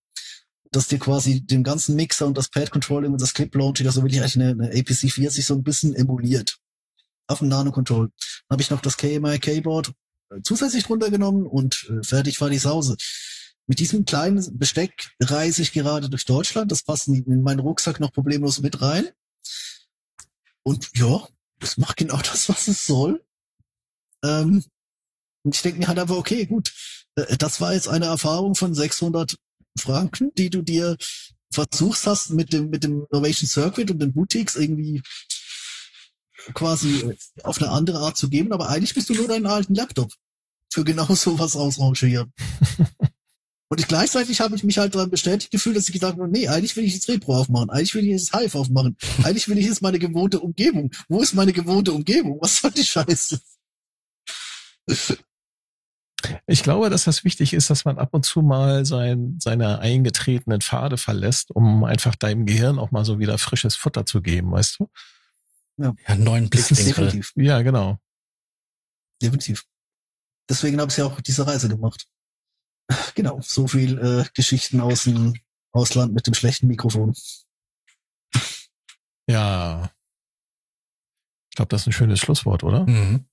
dass 0.71 0.87
dir 0.87 0.99
quasi 0.99 1.41
den 1.41 1.63
ganzen 1.63 1.95
Mixer 1.95 2.27
und 2.27 2.37
das 2.37 2.49
Pad 2.49 2.71
Controlling 2.71 3.11
und 3.11 3.21
das 3.21 3.33
Clip 3.33 3.53
Launching, 3.53 3.87
also 3.87 4.01
wirklich 4.01 4.21
eigentlich 4.21 4.35
eine, 4.35 4.51
eine 4.51 4.69
APC 4.69 5.11
40 5.11 5.45
so 5.45 5.53
ein 5.53 5.63
bisschen 5.63 5.95
emuliert. 5.95 6.57
Auf 7.27 7.39
dem 7.39 7.49
Nano 7.49 7.71
Control. 7.71 8.07
Dann 8.07 8.55
habe 8.55 8.61
ich 8.61 8.69
noch 8.69 8.81
das 8.81 8.97
KMI 8.97 9.39
Keyboard 9.39 9.91
äh, 10.29 10.41
zusätzlich 10.41 10.85
drunter 10.85 11.09
genommen 11.09 11.45
und 11.45 11.89
äh, 11.89 12.03
fertig 12.03 12.39
war 12.41 12.49
die 12.49 12.57
Sause. 12.57 12.95
Mit 13.67 13.79
diesem 13.79 14.05
kleinen 14.05 14.57
Besteck 14.57 15.11
reise 15.19 15.61
ich 15.61 15.73
gerade 15.73 16.09
durch 16.09 16.25
Deutschland. 16.25 16.71
Das 16.71 16.83
passt 16.83 17.07
in, 17.09 17.25
in 17.25 17.43
meinen 17.43 17.59
Rucksack 17.59 17.99
noch 17.99 18.13
problemlos 18.13 18.61
mit 18.61 18.81
rein. 18.81 19.09
Und 20.63 20.89
ja, 20.95 21.27
das 21.59 21.77
macht 21.77 21.97
genau 21.97 22.17
das, 22.31 22.47
was 22.49 22.67
es 22.67 22.85
soll. 22.85 23.23
Ähm, 24.23 24.63
und 25.43 25.55
ich 25.55 25.61
denke 25.61 25.79
mir 25.79 25.87
halt 25.87 25.99
aber, 25.99 26.17
okay, 26.17 26.45
gut, 26.45 26.73
äh, 27.15 27.37
das 27.37 27.61
war 27.61 27.73
jetzt 27.73 27.87
eine 27.87 28.05
Erfahrung 28.05 28.55
von 28.55 28.73
600 28.73 29.37
Franken, 29.77 30.31
die 30.37 30.49
du 30.49 30.61
dir 30.61 30.97
versuchst 31.51 32.05
hast 32.07 32.31
mit 32.31 32.53
dem, 32.53 32.69
mit 32.69 32.83
dem 32.83 33.05
Innovation 33.09 33.47
Circuit 33.47 33.91
und 33.91 33.99
den 33.99 34.13
Boutiques 34.13 34.55
irgendwie 34.55 35.01
quasi 36.53 37.17
auf 37.43 37.61
eine 37.61 37.71
andere 37.71 37.99
Art 37.99 38.17
zu 38.17 38.29
geben, 38.29 38.53
aber 38.53 38.69
eigentlich 38.69 38.93
bist 38.93 39.09
du 39.09 39.13
nur 39.13 39.27
deinen 39.27 39.47
alten 39.47 39.75
Laptop 39.75 40.11
für 40.71 40.83
genau 40.83 41.05
sowas 41.15 41.55
ausrangieren. 41.55 42.33
und 43.69 43.79
ich, 43.79 43.87
gleichzeitig 43.87 44.39
habe 44.41 44.55
ich 44.55 44.63
mich 44.63 44.77
halt 44.77 44.95
daran 44.95 45.09
bestätigt 45.09 45.51
gefühlt, 45.51 45.75
dass 45.75 45.87
ich 45.87 45.93
gedacht 45.93 46.13
habe, 46.13 46.27
nee, 46.27 46.47
eigentlich 46.47 46.75
will 46.75 46.85
ich 46.85 46.93
jetzt 46.93 47.09
Repro 47.09 47.35
aufmachen, 47.37 47.69
eigentlich 47.69 47.95
will 47.95 48.03
ich 48.03 48.11
jetzt 48.11 48.35
Hive 48.35 48.57
aufmachen, 48.57 48.97
eigentlich 49.23 49.47
will 49.47 49.57
ich 49.57 49.65
jetzt 49.65 49.81
meine 49.81 49.99
gewohnte 49.99 50.39
Umgebung. 50.39 50.91
Wo 51.09 51.21
ist 51.21 51.33
meine 51.33 51.53
gewohnte 51.53 51.93
Umgebung? 51.93 52.39
Was 52.41 52.57
soll 52.57 52.71
die 52.71 52.83
Scheiße? 52.83 53.39
Ich 56.47 56.63
glaube, 56.63 56.89
dass 56.89 57.03
das 57.03 57.23
wichtig 57.23 57.53
ist, 57.53 57.69
dass 57.69 57.85
man 57.85 57.99
ab 57.99 58.09
und 58.13 58.25
zu 58.25 58.41
mal 58.41 58.85
sein, 58.85 59.37
seine 59.39 59.79
eingetretenen 59.79 60.61
Pfade 60.61 60.97
verlässt, 60.97 61.51
um 61.51 61.83
einfach 61.83 62.15
deinem 62.15 62.45
Gehirn 62.45 62.79
auch 62.79 62.91
mal 62.91 63.05
so 63.05 63.19
wieder 63.19 63.37
frisches 63.37 63.75
Futter 63.75 64.05
zu 64.05 64.21
geben, 64.21 64.51
weißt 64.51 64.79
du? 64.79 64.89
Ja, 65.77 65.93
ja 66.07 66.15
neuen 66.15 66.49
Blickwinkel. 66.49 67.21
Ja, 67.35 67.61
genau. 67.61 67.99
Definitiv. 69.21 69.65
Deswegen 70.49 70.79
habe 70.79 70.91
ich 70.91 70.97
ja 70.97 71.05
auch 71.05 71.21
diese 71.21 71.45
Reise 71.45 71.69
gemacht. 71.69 72.07
Genau, 73.15 73.41
so 73.41 73.67
viel 73.67 73.97
äh, 73.99 74.25
Geschichten 74.33 74.79
aus 74.79 75.03
dem 75.03 75.33
Ausland 75.73 76.13
mit 76.13 76.25
dem 76.25 76.33
schlechten 76.33 76.67
Mikrofon. 76.67 77.13
Ja. 79.29 79.91
Ich 81.49 81.55
glaube, 81.57 81.69
das 81.69 81.81
ist 81.81 81.87
ein 81.87 81.93
schönes 81.93 82.19
Schlusswort, 82.19 82.63
oder? 82.63 82.85
Mhm. 82.87 83.25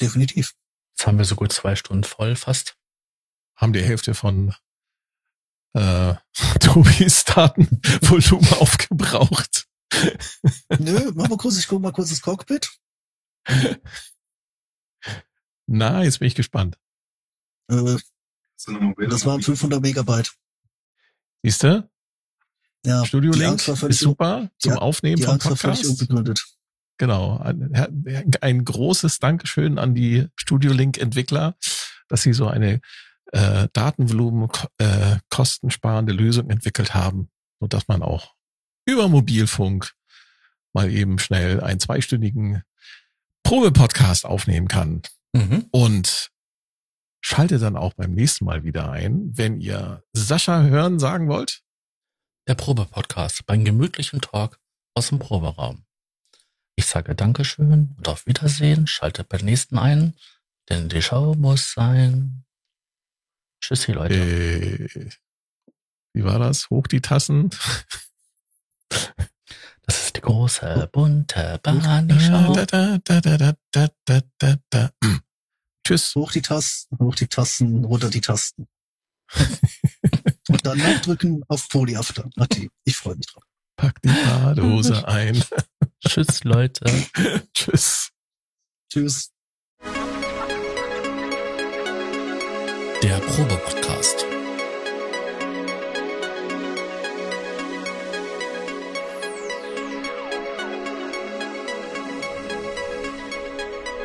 Definitiv. 0.00 0.54
Jetzt 1.00 1.06
haben 1.06 1.16
wir 1.16 1.24
so 1.24 1.34
gut 1.34 1.50
zwei 1.50 1.76
Stunden 1.76 2.04
voll 2.04 2.36
fast. 2.36 2.76
Haben 3.56 3.72
die 3.72 3.82
Hälfte 3.82 4.12
von 4.12 4.54
äh, 5.72 6.14
Tobis 6.60 7.24
Datenvolumen 7.24 8.52
aufgebraucht. 8.60 9.66
Nö, 10.78 11.10
mach 11.14 11.30
mal 11.30 11.38
kurz, 11.38 11.58
ich 11.58 11.68
guck 11.68 11.80
mal 11.80 11.92
kurz 11.92 12.10
das 12.10 12.20
Cockpit. 12.20 12.70
Na, 15.66 16.04
jetzt 16.04 16.18
bin 16.18 16.28
ich 16.28 16.34
gespannt. 16.34 16.78
Äh, 17.70 17.96
das 19.08 19.24
waren 19.24 19.40
500 19.40 19.80
Megabyte. 19.80 20.34
Siehst 21.42 21.62
du? 21.62 21.90
Ja, 22.84 23.06
Studio 23.06 23.32
Link 23.32 23.66
ist 23.66 24.00
super 24.00 24.50
zum 24.58 24.74
Aufnehmen 24.74 25.22
von 25.22 25.38
Podcasts. 25.38 25.88
unbegründet. 25.88 26.59
Genau. 27.00 27.38
Ein, 27.38 27.72
ein, 28.42 28.62
großes 28.62 29.20
Dankeschön 29.20 29.78
an 29.78 29.94
die 29.94 30.26
Studio 30.36 30.74
Link 30.74 30.98
Entwickler, 30.98 31.56
dass 32.08 32.20
sie 32.20 32.34
so 32.34 32.46
eine 32.46 32.82
äh, 33.32 33.68
Datenvolumen 33.72 34.50
äh, 34.76 35.16
kostensparende 35.30 36.12
Lösung 36.12 36.50
entwickelt 36.50 36.92
haben, 36.92 37.30
so 37.58 37.68
dass 37.68 37.88
man 37.88 38.02
auch 38.02 38.34
über 38.84 39.08
Mobilfunk 39.08 39.94
mal 40.74 40.92
eben 40.92 41.18
schnell 41.18 41.62
einen 41.62 41.80
zweistündigen 41.80 42.64
Probe-Podcast 43.44 44.26
aufnehmen 44.26 44.68
kann. 44.68 45.00
Mhm. 45.32 45.68
Und 45.70 46.30
schalte 47.22 47.58
dann 47.58 47.78
auch 47.78 47.94
beim 47.94 48.12
nächsten 48.12 48.44
Mal 48.44 48.62
wieder 48.62 48.90
ein, 48.90 49.30
wenn 49.38 49.58
ihr 49.58 50.04
Sascha 50.12 50.64
hören 50.64 50.98
sagen 50.98 51.28
wollt. 51.28 51.62
Der 52.46 52.56
Probe-Podcast 52.56 53.46
beim 53.46 53.64
gemütlichen 53.64 54.20
Talk 54.20 54.58
aus 54.94 55.08
dem 55.08 55.18
Proberaum. 55.18 55.86
Ich 56.80 56.86
sage 56.86 57.14
Dankeschön 57.14 57.94
und 57.98 58.08
auf 58.08 58.26
Wiedersehen. 58.26 58.86
Schaltet 58.86 59.28
beim 59.28 59.44
nächsten 59.44 59.76
ein, 59.76 60.14
denn 60.70 60.88
die 60.88 61.02
Show 61.02 61.34
muss 61.34 61.72
sein. 61.74 62.46
Tschüssi, 63.60 63.92
Leute. 63.92 64.14
Äh, 64.14 65.10
wie 66.14 66.24
war 66.24 66.38
das? 66.38 66.70
Hoch 66.70 66.86
die 66.86 67.02
Tassen. 67.02 67.50
Das 69.82 70.04
ist 70.04 70.16
die 70.16 70.20
große, 70.20 70.88
bunte 70.92 71.58
Barney-Show. 71.64 72.54
Tschüss. 75.84 76.14
Hoch 76.14 76.32
die 76.32 76.42
Tasten, 76.42 76.98
hoch 76.98 77.14
die 77.16 77.26
Tasten, 77.26 77.84
runter 77.84 78.08
die 78.08 78.20
Tasten. 78.20 78.68
und 80.48 80.64
dann 80.64 80.78
nachdrücken 80.78 81.42
auf 81.48 81.68
Polyafter. 81.68 82.30
Okay, 82.38 82.70
ich 82.84 82.96
freue 82.96 83.16
mich 83.16 83.26
drauf. 83.26 83.42
Pack 83.76 84.00
die 84.02 84.08
Badehose 84.08 85.08
ein. 85.08 85.42
Tschüss, 86.06 86.44
Leute. 86.44 86.84
Tschüss. 87.54 88.10
Tschüss. 88.90 89.30
Der 93.02 93.18
Probe-Podcast. 93.18 94.24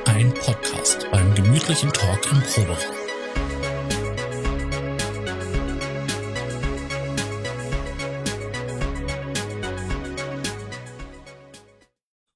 Ein 0.06 0.34
Podcast 0.34 1.08
beim 1.12 1.34
gemütlichen 1.36 1.92
Talk 1.92 2.32
im 2.32 2.42
Proberaum. 2.42 3.05